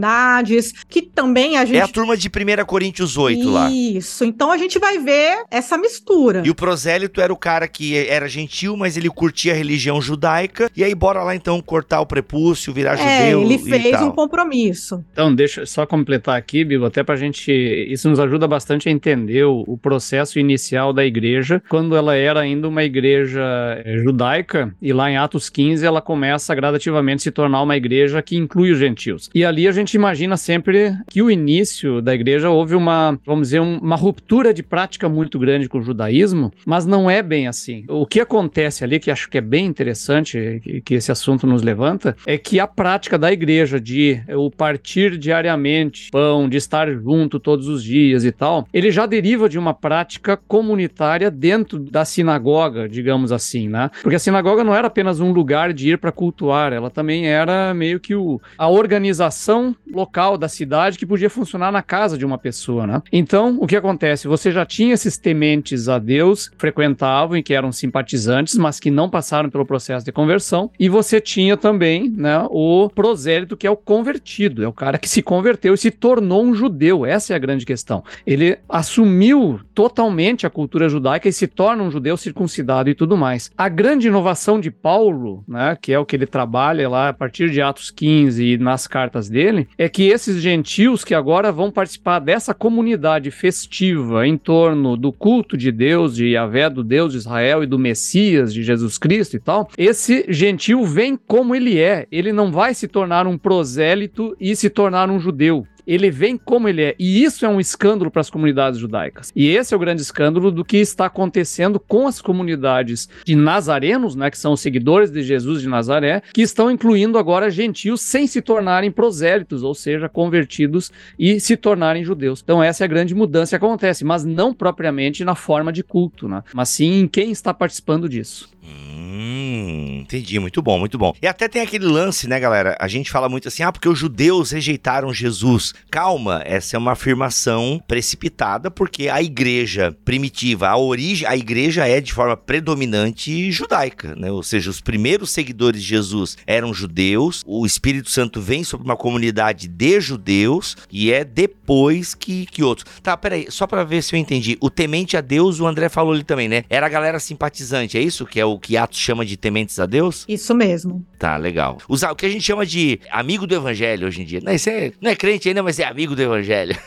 que 0.89 1.01
também 1.01 1.58
a 1.58 1.65
gente. 1.65 1.77
É 1.77 1.82
a 1.82 1.88
turma 1.88 2.15
de 2.17 2.27
1 2.27 2.65
Coríntios 2.65 3.17
8 3.17 3.50
lá. 3.50 3.70
Isso. 3.72 4.24
Então 4.25 4.51
a 4.51 4.58
gente 4.58 4.79
vai 4.79 5.00
ver 5.00 5.44
essa 5.51 5.77
mistura. 5.77 6.41
E 6.46 6.50
o 6.50 6.55
prosélito 6.55 7.22
era 7.22 7.32
o 7.32 7.38
cara 7.38 7.67
que 7.67 7.96
era 7.98 8.27
gentil, 8.27 8.75
mas 8.77 8.98
ele 8.98 9.10
curtia 9.10 9.53
a 9.53 9.55
religião 9.55 10.01
judaica. 10.01 10.70
E 10.75 10.84
aí, 10.84 10.94
bora 10.96 11.24
lá 11.24 11.36
então 11.36 11.62
cortar 11.62 12.01
o 12.01 12.05
prepúcio, 12.05 12.74
virar 12.74 12.98
É, 13.00 13.32
judeu. 13.32 13.41
ele 13.44 13.55
e 13.55 13.60
fez 13.60 13.91
tal. 13.91 14.08
um 14.08 14.12
compromisso. 14.12 15.03
Então, 15.12 15.34
deixa 15.34 15.62
eu 15.62 15.67
só 15.67 15.86
completar 15.86 16.38
aqui, 16.38 16.63
Bibo, 16.63 16.86
até 16.86 17.03
pra 17.03 17.15
gente. 17.15 17.51
Isso 17.51 18.10
nos 18.10 18.20
ajuda 18.20 18.48
bastante 18.48 18.89
a 18.89 18.91
entender 18.91 19.44
o, 19.46 19.63
o 19.67 19.77
processo 19.77 20.39
inicial 20.39 20.91
da 20.94 21.05
igreja, 21.05 21.62
quando 21.70 21.96
ela 21.96 22.15
era 22.15 22.39
ainda 22.39 22.67
uma 22.67 22.84
igreja 22.84 23.41
eh, 23.86 23.98
judaica, 24.03 24.74
e 24.82 24.91
lá 24.94 25.10
em 25.10 25.17
Atos 25.17 25.50
15 25.50 25.86
ela 25.86 26.01
começa 26.01 26.51
a 26.53 26.55
gradativamente 26.55 27.24
se 27.24 27.32
tornar 27.32 27.62
uma 27.62 27.75
igreja 27.77 28.22
que 28.22 28.36
inclui 28.36 28.72
os 28.72 28.79
gentios. 28.79 29.29
E 29.34 29.44
ali 29.46 29.67
a 29.67 29.72
gente 29.72 29.94
imagina 29.94 30.14
sempre 30.38 30.93
que 31.10 31.22
o 31.22 31.29
início 31.29 32.01
da 32.01 32.13
igreja 32.13 32.50
houve 32.50 32.75
uma, 32.75 33.19
vamos 33.25 33.48
dizer, 33.50 33.60
um- 33.60 33.77
uma 33.79 33.95
ruptura 33.95 34.53
de 34.53 34.63
prática 34.63 35.07
muito 35.10 35.38
grande 35.39 35.67
com 35.69 35.79
o 35.79 35.81
judaísmo, 35.81 36.51
mas 36.65 36.86
não 36.86 37.10
é 37.10 37.22
bem 37.22 37.48
assim. 37.48 37.84
O 37.88 38.05
que 38.05 38.19
acontece 38.19 38.84
ali, 38.84 39.00
que 39.00 39.12
acho 39.12 39.29
que 39.29 39.38
é 39.38 39.41
bem 39.41 39.65
interessante, 39.65 40.60
que, 40.63 40.81
que 40.81 40.93
esse 40.95 41.12
assunto 41.12 41.45
nos 41.48 41.62
levanta, 41.62 42.15
é 42.25 42.38
que 42.38 42.60
a 42.60 42.67
prática 42.67 43.17
da 43.17 43.31
igreja 43.31 43.79
de 43.79 44.22
eh, 44.27 44.36
o 44.36 44.50
partir 44.50 45.17
diariamente 45.17 46.10
pão, 46.12 46.48
de 46.48 46.57
estar 46.57 46.91
junto 46.91 47.39
todos 47.39 47.67
os 47.67 47.84
dias 47.84 48.24
e 48.25 48.31
tal, 48.31 48.67
ele 48.74 48.91
já 48.91 49.05
deriva 49.05 49.50
de 49.50 49.57
uma 49.60 49.74
prática 49.74 50.38
comunitária 50.38 51.29
dentro 51.31 51.79
da 51.79 52.05
sinagoga, 52.05 52.88
digamos 52.88 53.31
assim, 53.31 53.67
né? 53.69 53.89
Porque 54.01 54.15
a 54.15 54.19
sinagoga 54.19 54.63
não 54.63 54.74
era 54.75 54.88
apenas 54.88 55.19
um 55.19 55.31
lugar 55.31 55.74
de 55.74 55.91
ir 55.91 55.98
para 55.98 56.12
cultuar, 56.12 56.72
ela 56.74 56.89
também 56.89 57.27
era 57.27 57.74
meio 57.74 58.00
que 58.00 58.15
o, 58.15 58.39
a 58.57 58.67
organização 58.69 59.75
local 59.91 60.04
da 60.39 60.47
cidade 60.47 60.97
que 60.97 61.05
podia 61.05 61.29
funcionar 61.29 61.71
na 61.71 61.81
casa 61.81 62.17
de 62.17 62.25
uma 62.25 62.38
pessoa, 62.38 62.88
né? 62.88 63.01
Então, 63.12 63.57
o 63.59 63.67
que 63.67 63.75
acontece? 63.75 64.27
Você 64.27 64.51
já 64.51 64.65
tinha 64.65 64.93
esses 64.93 65.17
tementes 65.17 65.89
a 65.89 66.00
Deus, 66.00 66.51
frequentavam 66.57 67.38
e 67.38 67.43
que 67.43 67.53
eram 67.53 67.71
simpatizantes, 67.71 68.57
mas 68.57 68.79
que 68.79 68.89
não 68.89 69.09
passaram 69.09 69.50
pelo 69.50 69.65
processo 69.65 70.05
de 70.05 70.12
conversão, 70.12 70.71
e 70.79 70.88
você 70.88 71.19
tinha 71.19 71.57
também, 71.57 72.09
né, 72.09 72.45
o 72.50 72.89
prosélito, 72.89 73.57
que 73.57 73.67
é 73.67 73.71
o 73.71 73.75
convertido, 73.75 74.63
é 74.63 74.67
o 74.67 74.74
cara 74.74 74.97
que 74.97 75.09
se 75.09 75.21
converteu 75.21 75.74
e 75.74 75.77
se 75.77 75.91
tornou 75.91 76.43
um 76.43 76.53
judeu. 76.53 77.05
Essa 77.05 77.33
é 77.33 77.35
a 77.35 77.39
grande 77.39 77.65
questão. 77.65 78.03
Ele 78.25 78.57
assumiu 78.69 79.59
totalmente 79.74 80.45
a 80.45 80.50
cultura 80.50 80.88
judaica 80.88 81.27
e 81.27 81.33
se 81.33 81.47
torna 81.47 81.83
um 81.83 81.91
judeu 81.91 82.15
circuncidado 82.17 82.89
e 82.89 82.95
tudo 82.95 83.17
mais. 83.17 83.51
A 83.57 83.67
grande 83.67 84.07
inovação 84.07 84.59
de 84.59 84.71
Paulo, 84.71 85.43
né, 85.47 85.77
que 85.81 85.91
é 85.91 86.00
o 86.00 86.05
que 86.05 86.15
ele 86.15 86.25
trabalha 86.25 86.88
lá 86.88 87.09
a 87.09 87.13
partir 87.13 87.50
de 87.50 87.62
Atos 87.62 87.91
15 87.91 88.43
e 88.43 88.57
nas 88.57 88.88
cartas 88.88 89.29
dele, 89.29 89.67
é 89.77 89.89
que 89.95 90.09
esses 90.09 90.41
gentios 90.41 91.05
que 91.05 91.15
agora 91.15 91.53
vão 91.53 91.71
participar 91.71 92.19
dessa 92.19 92.53
comunidade 92.53 93.31
festiva 93.31 94.27
em 94.27 94.37
torno 94.37 94.97
do 94.97 95.09
culto 95.09 95.55
de 95.55 95.71
Deus, 95.71 96.17
de 96.17 96.31
Yahvé, 96.31 96.69
do 96.69 96.83
Deus 96.83 97.13
de 97.13 97.19
Israel 97.19 97.63
e 97.63 97.65
do 97.65 97.79
Messias, 97.79 98.53
de 98.53 98.61
Jesus 98.61 98.97
Cristo 98.97 99.37
e 99.37 99.39
tal, 99.39 99.69
esse 99.77 100.25
gentil 100.27 100.83
vem 100.83 101.15
como 101.15 101.55
ele 101.55 101.79
é. 101.79 102.07
Ele 102.11 102.33
não 102.33 102.51
vai 102.51 102.73
se 102.73 102.89
tornar 102.89 103.25
um 103.25 103.37
prosélito 103.37 104.35
e 104.37 104.53
se 104.53 104.69
tornar 104.69 105.09
um 105.09 105.17
judeu 105.17 105.65
ele 105.85 106.09
vem 106.09 106.37
como 106.37 106.67
ele 106.67 106.81
é. 106.81 106.95
E 106.97 107.23
isso 107.23 107.45
é 107.45 107.49
um 107.49 107.59
escândalo 107.59 108.09
para 108.11 108.21
as 108.21 108.29
comunidades 108.29 108.79
judaicas. 108.79 109.31
E 109.35 109.47
esse 109.47 109.73
é 109.73 109.77
o 109.77 109.79
grande 109.79 110.01
escândalo 110.01 110.51
do 110.51 110.65
que 110.65 110.77
está 110.77 111.05
acontecendo 111.05 111.79
com 111.79 112.07
as 112.07 112.21
comunidades 112.21 113.09
de 113.23 113.35
nazarenos, 113.35 114.15
né, 114.15 114.29
que 114.29 114.37
são 114.37 114.53
os 114.53 114.61
seguidores 114.61 115.11
de 115.11 115.23
Jesus 115.23 115.61
de 115.61 115.67
Nazaré, 115.67 116.21
que 116.33 116.41
estão 116.41 116.71
incluindo 116.71 117.17
agora 117.17 117.49
gentios 117.49 118.01
sem 118.01 118.27
se 118.27 118.41
tornarem 118.41 118.91
prosélitos, 118.91 119.63
ou 119.63 119.73
seja, 119.73 120.09
convertidos 120.09 120.91
e 121.17 121.39
se 121.39 121.57
tornarem 121.57 122.03
judeus. 122.03 122.41
Então 122.43 122.63
essa 122.63 122.83
é 122.83 122.85
a 122.85 122.89
grande 122.89 123.13
mudança 123.13 123.57
que 123.57 123.65
acontece, 123.65 124.03
mas 124.03 124.23
não 124.23 124.53
propriamente 124.53 125.23
na 125.23 125.35
forma 125.35 125.71
de 125.71 125.83
culto, 125.83 126.27
né, 126.27 126.43
mas 126.53 126.69
sim 126.69 127.01
em 127.01 127.07
quem 127.07 127.31
está 127.31 127.53
participando 127.53 128.09
disso. 128.09 128.54
Hum, 128.65 130.00
entendi, 130.01 130.39
muito 130.39 130.62
bom, 130.62 130.79
muito 130.79 130.98
bom. 130.98 131.13
E 131.22 131.27
até 131.27 131.48
tem 131.48 131.62
aquele 131.62 131.86
lance, 131.86 132.27
né, 132.27 132.39
galera? 132.39 132.75
A 132.79 132.88
gente 132.88 133.12
fala 133.12 133.29
muito 133.29 133.48
assim, 133.48 133.63
ah, 133.63 133.72
porque 133.72 133.88
os 133.88 133.98
judeus 133.98 134.51
rejeitaram 134.51 135.13
Jesus. 135.13 135.74
Calma, 135.91 136.41
essa 136.45 136.75
é 136.75 136.79
uma 136.79 136.93
afirmação 136.93 137.81
precipitada, 137.88 138.72
porque 138.72 139.07
a 139.07 139.22
igreja 139.22 139.95
primitiva, 140.03 140.67
a 140.67 140.77
origem, 140.77 141.27
a 141.27 141.38
igreja 141.38 141.88
é 141.88 142.01
de 142.01 142.13
forma 142.13 142.36
predominante 142.36 143.51
judaica, 143.51 144.15
né? 144.15 144.31
Ou 144.31 144.41
seja, 144.41 144.69
os 144.69 144.81
primeiros 144.81 145.29
seguidores 145.29 145.81
de 145.81 145.88
Jesus 145.88 146.38
eram 146.48 146.74
judeus, 146.74 147.43
o 147.45 147.65
Espírito 147.65 148.10
Santo 148.10 148.41
vem 148.41 148.63
sobre 148.63 148.86
uma 148.86 148.98
comunidade 148.98 149.67
de 149.67 150.00
judeus 150.01 150.75
e 150.91 151.12
é 151.12 151.24
depois 151.24 152.15
que, 152.15 152.45
que 152.48 152.63
outros. 152.63 152.86
Tá, 153.03 153.15
peraí, 153.15 153.48
só 153.50 153.67
pra 153.67 153.84
ver 153.84 154.01
se 154.01 154.15
eu 154.15 154.19
entendi. 154.19 154.57
O 154.60 154.69
temente 154.69 155.15
a 155.15 155.22
Deus, 155.22 155.60
o 155.60 155.67
André 155.67 155.89
falou 155.89 156.13
ali 156.13 156.24
também, 156.24 156.48
né? 156.48 156.63
Era 156.69 156.86
a 156.86 156.89
galera 156.89 157.19
simpatizante, 157.19 157.98
é 157.98 158.01
isso? 158.01 158.25
Que 158.25 158.39
é 158.39 158.45
o 158.45 158.54
que 158.59 158.77
Atos 158.77 159.00
chama 159.00 159.25
de 159.25 159.38
tementes 159.38 159.79
a 159.79 159.85
Deus? 159.85 160.25
Isso 160.27 160.53
mesmo. 160.53 161.05
Tá, 161.17 161.38
legal. 161.38 161.77
Usar 161.88 162.12
o 162.12 162.15
que 162.15 162.25
a 162.25 162.29
gente 162.29 162.43
chama 162.43 162.65
de 162.65 163.00
amigo 163.09 163.47
do 163.47 163.55
evangelho 163.55 164.07
hoje 164.07 164.21
em 164.21 164.25
dia. 164.25 164.41
Não, 164.43 164.53
isso 164.53 164.69
é, 164.69 164.91
não 165.01 165.12
é 165.12 165.15
crente 165.15 165.47
ainda, 165.47 165.63
mas 165.63 165.79
é 165.79 165.85
amigo 165.85 166.15
do 166.15 166.21
evangelho. 166.21 166.77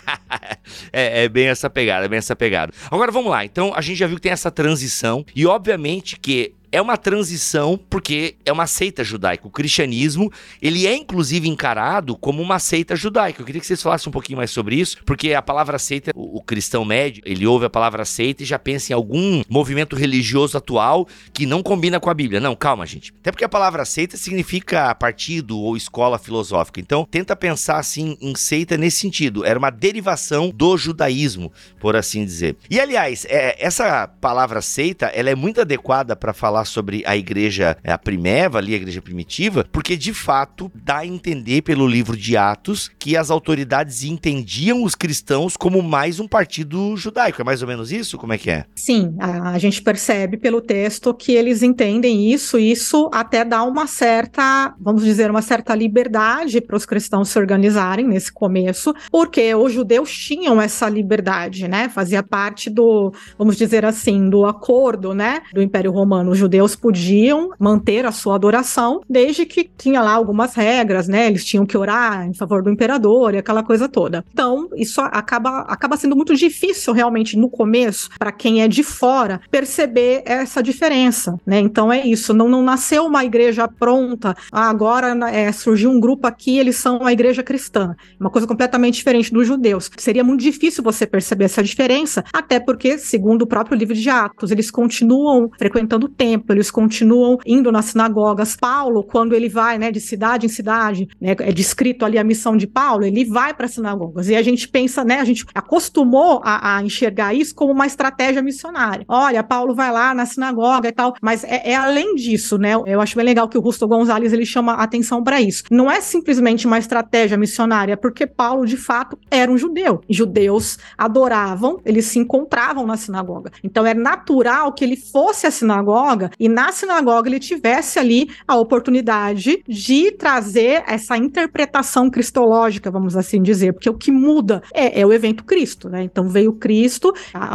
é, 0.92 1.24
é 1.24 1.28
bem 1.28 1.46
essa 1.46 1.70
pegada, 1.70 2.06
é 2.06 2.08
bem 2.08 2.18
essa 2.18 2.36
pegada. 2.36 2.72
Agora 2.90 3.10
vamos 3.10 3.30
lá. 3.30 3.44
Então 3.44 3.72
a 3.74 3.80
gente 3.80 3.98
já 3.98 4.06
viu 4.06 4.16
que 4.16 4.22
tem 4.22 4.32
essa 4.32 4.50
transição 4.50 5.24
e 5.34 5.46
obviamente 5.46 6.18
que 6.18 6.54
é 6.70 6.80
uma 6.80 6.96
transição 6.96 7.78
porque 7.88 8.36
é 8.44 8.52
uma 8.52 8.66
seita 8.66 9.02
judaica. 9.02 9.46
O 9.46 9.50
cristianismo, 9.50 10.30
ele 10.60 10.86
é 10.86 10.94
inclusive 10.94 11.48
encarado 11.48 12.16
como 12.16 12.42
uma 12.42 12.58
seita 12.58 12.94
judaica. 12.94 13.40
Eu 13.40 13.46
queria 13.46 13.60
que 13.60 13.66
vocês 13.66 13.82
falassem 13.82 14.08
um 14.08 14.12
pouquinho 14.12 14.36
mais 14.36 14.50
sobre 14.50 14.76
isso, 14.76 14.98
porque 15.04 15.32
a 15.32 15.42
palavra 15.42 15.78
seita, 15.78 16.12
o, 16.14 16.38
o 16.38 16.42
cristão 16.42 16.84
médio, 16.84 17.22
ele 17.24 17.46
ouve 17.46 17.66
a 17.66 17.70
palavra 17.70 18.04
seita 18.04 18.42
e 18.42 18.46
já 18.46 18.58
pensa 18.58 18.92
em 18.92 18.94
algum 18.94 19.42
movimento 19.48 19.96
religioso 19.96 20.56
atual 20.56 21.06
que 21.32 21.46
não 21.46 21.62
combina 21.62 21.98
com 21.98 22.10
a 22.10 22.14
Bíblia. 22.14 22.40
Não, 22.40 22.54
calma, 22.54 22.86
gente. 22.86 23.12
Até 23.20 23.30
porque 23.30 23.44
a 23.44 23.48
palavra 23.48 23.84
seita 23.84 24.16
significa 24.16 24.94
partido 24.94 25.58
ou 25.58 25.76
escola 25.76 26.18
filosófica. 26.18 26.80
Então, 26.80 27.06
tenta 27.10 27.34
pensar 27.34 27.78
assim 27.78 28.16
em 28.20 28.34
seita 28.34 28.76
nesse 28.76 28.98
sentido. 28.98 29.44
Era 29.44 29.58
uma 29.58 29.70
derivação 29.70 30.50
do 30.50 30.76
judaísmo, 30.76 31.52
por 31.80 31.96
assim 31.96 32.24
dizer. 32.24 32.56
E 32.70 32.80
aliás, 32.80 33.24
é, 33.28 33.56
essa 33.64 34.06
palavra 34.06 34.60
seita, 34.60 35.06
ela 35.06 35.30
é 35.30 35.34
muito 35.34 35.60
adequada 35.60 36.14
para 36.14 36.32
falar 36.32 36.57
sobre 36.64 37.02
a 37.06 37.16
igreja, 37.16 37.76
é, 37.82 37.92
a 37.92 37.98
primeva 37.98 38.58
ali, 38.58 38.74
a 38.74 38.76
igreja 38.76 39.02
primitiva, 39.02 39.66
porque 39.70 39.96
de 39.96 40.12
fato 40.12 40.70
dá 40.74 40.98
a 40.98 41.06
entender 41.06 41.62
pelo 41.62 41.86
livro 41.86 42.16
de 42.16 42.36
Atos 42.36 42.90
que 42.98 43.16
as 43.16 43.30
autoridades 43.30 44.04
entendiam 44.04 44.82
os 44.82 44.94
cristãos 44.94 45.56
como 45.56 45.82
mais 45.82 46.20
um 46.20 46.28
partido 46.28 46.96
judaico. 46.96 47.40
É 47.40 47.44
mais 47.44 47.62
ou 47.62 47.68
menos 47.68 47.92
isso? 47.92 48.18
Como 48.18 48.32
é 48.32 48.38
que 48.38 48.50
é? 48.50 48.64
Sim, 48.74 49.14
a, 49.18 49.50
a 49.50 49.58
gente 49.58 49.82
percebe 49.82 50.36
pelo 50.36 50.60
texto 50.60 51.12
que 51.14 51.32
eles 51.32 51.62
entendem 51.62 52.32
isso, 52.32 52.58
e 52.58 52.70
isso 52.70 53.10
até 53.12 53.44
dá 53.44 53.62
uma 53.62 53.86
certa, 53.86 54.74
vamos 54.80 55.04
dizer, 55.04 55.30
uma 55.30 55.42
certa 55.42 55.74
liberdade 55.74 56.60
para 56.60 56.76
os 56.76 56.86
cristãos 56.86 57.28
se 57.28 57.38
organizarem 57.38 58.06
nesse 58.06 58.32
começo, 58.32 58.94
porque 59.10 59.54
os 59.54 59.72
judeus 59.72 60.10
tinham 60.10 60.60
essa 60.60 60.88
liberdade, 60.88 61.68
né? 61.68 61.88
Fazia 61.88 62.22
parte 62.22 62.70
do, 62.70 63.12
vamos 63.36 63.56
dizer 63.56 63.84
assim, 63.84 64.28
do 64.28 64.46
acordo, 64.46 65.14
né, 65.14 65.40
do 65.52 65.62
Império 65.62 65.90
Romano. 65.90 66.30
Os 66.30 66.38
judeus 66.48 66.74
podiam 66.74 67.50
manter 67.58 68.06
a 68.06 68.12
sua 68.12 68.34
adoração, 68.34 69.02
desde 69.08 69.44
que 69.44 69.70
tinha 69.76 70.00
lá 70.00 70.12
algumas 70.12 70.54
regras, 70.54 71.06
né? 71.06 71.26
Eles 71.26 71.44
tinham 71.44 71.66
que 71.66 71.76
orar 71.76 72.26
em 72.26 72.32
favor 72.32 72.62
do 72.62 72.70
imperador 72.70 73.34
e 73.34 73.38
aquela 73.38 73.62
coisa 73.62 73.86
toda. 73.86 74.24
Então, 74.32 74.68
isso 74.74 75.00
acaba, 75.00 75.60
acaba 75.68 75.96
sendo 75.98 76.16
muito 76.16 76.34
difícil 76.34 76.94
realmente 76.94 77.36
no 77.36 77.50
começo, 77.50 78.08
para 78.18 78.32
quem 78.32 78.62
é 78.62 78.68
de 78.68 78.82
fora, 78.82 79.40
perceber 79.50 80.22
essa 80.24 80.62
diferença, 80.62 81.38
né? 81.46 81.60
Então 81.60 81.92
é 81.92 82.06
isso, 82.06 82.32
não, 82.32 82.48
não 82.48 82.62
nasceu 82.62 83.04
uma 83.04 83.24
igreja 83.24 83.68
pronta, 83.68 84.34
ah, 84.50 84.70
agora 84.70 85.14
é, 85.30 85.52
surgiu 85.52 85.90
um 85.90 86.00
grupo 86.00 86.26
aqui, 86.26 86.58
eles 86.58 86.76
são 86.76 87.04
a 87.04 87.12
igreja 87.12 87.42
cristã. 87.42 87.94
Uma 88.18 88.30
coisa 88.30 88.46
completamente 88.46 88.94
diferente 88.94 89.32
dos 89.32 89.46
judeus. 89.46 89.90
Seria 89.98 90.24
muito 90.24 90.40
difícil 90.40 90.82
você 90.82 91.06
perceber 91.06 91.44
essa 91.44 91.62
diferença, 91.62 92.24
até 92.32 92.58
porque, 92.58 92.96
segundo 92.96 93.42
o 93.42 93.46
próprio 93.46 93.76
livro 93.76 93.94
de 93.94 94.08
Atos, 94.08 94.50
eles 94.50 94.70
continuam 94.70 95.50
frequentando 95.58 96.06
o 96.06 96.08
templo, 96.08 96.37
eles 96.48 96.70
continuam 96.70 97.38
indo 97.46 97.70
nas 97.72 97.86
sinagogas. 97.86 98.56
Paulo, 98.56 99.02
quando 99.02 99.34
ele 99.34 99.48
vai, 99.48 99.78
né, 99.78 99.90
de 99.90 100.00
cidade 100.00 100.46
em 100.46 100.48
cidade, 100.48 101.08
né, 101.20 101.34
é 101.40 101.52
descrito 101.52 102.04
ali 102.04 102.18
a 102.18 102.24
missão 102.24 102.56
de 102.56 102.66
Paulo, 102.66 103.04
ele 103.04 103.24
vai 103.24 103.54
para 103.54 103.66
as 103.66 103.72
sinagogas. 103.72 104.28
E 104.28 104.36
a 104.36 104.42
gente 104.42 104.68
pensa, 104.68 105.04
né, 105.04 105.20
a 105.20 105.24
gente 105.24 105.44
acostumou 105.54 106.40
a, 106.44 106.76
a, 106.76 106.82
enxergar 106.82 107.34
isso 107.34 107.54
como 107.54 107.72
uma 107.72 107.86
estratégia 107.86 108.42
missionária. 108.42 109.04
Olha, 109.08 109.42
Paulo 109.42 109.74
vai 109.74 109.90
lá 109.92 110.14
na 110.14 110.26
sinagoga 110.26 110.88
e 110.88 110.92
tal, 110.92 111.14
mas 111.22 111.44
é, 111.44 111.70
é 111.72 111.74
além 111.76 112.14
disso, 112.14 112.58
né? 112.58 112.74
Eu 112.86 113.00
acho 113.00 113.16
bem 113.16 113.24
legal 113.24 113.48
que 113.48 113.58
o 113.58 113.60
Rusto 113.60 113.86
Gonzalez 113.86 114.32
ele 114.32 114.46
chama 114.46 114.74
atenção 114.74 115.22
para 115.22 115.40
isso. 115.40 115.64
Não 115.70 115.90
é 115.90 116.00
simplesmente 116.00 116.66
uma 116.66 116.78
estratégia 116.78 117.36
missionária, 117.36 117.96
porque 117.96 118.26
Paulo 118.26 118.66
de 118.66 118.76
fato 118.76 119.18
era 119.30 119.50
um 119.50 119.58
judeu. 119.58 120.00
Judeus 120.08 120.78
adoravam, 120.96 121.80
eles 121.84 122.06
se 122.06 122.18
encontravam 122.18 122.86
na 122.86 122.96
sinagoga. 122.96 123.50
Então 123.62 123.86
é 123.86 123.94
natural 123.94 124.72
que 124.72 124.84
ele 124.84 124.96
fosse 124.96 125.46
à 125.46 125.50
sinagoga 125.50 126.27
e 126.38 126.48
na 126.48 126.72
sinagoga 126.72 127.28
ele 127.28 127.38
tivesse 127.38 127.98
ali 127.98 128.30
a 128.46 128.56
oportunidade 128.56 129.62
de 129.66 130.12
trazer 130.12 130.82
essa 130.86 131.16
interpretação 131.16 132.10
cristológica, 132.10 132.90
vamos 132.90 133.16
assim 133.16 133.42
dizer, 133.42 133.72
porque 133.72 133.90
o 133.90 133.94
que 133.94 134.10
muda 134.10 134.62
é, 134.72 135.00
é 135.00 135.06
o 135.06 135.12
evento 135.12 135.44
Cristo, 135.44 135.88
né? 135.88 136.02
Então 136.02 136.28
veio 136.28 136.52
Cristo, 136.52 137.12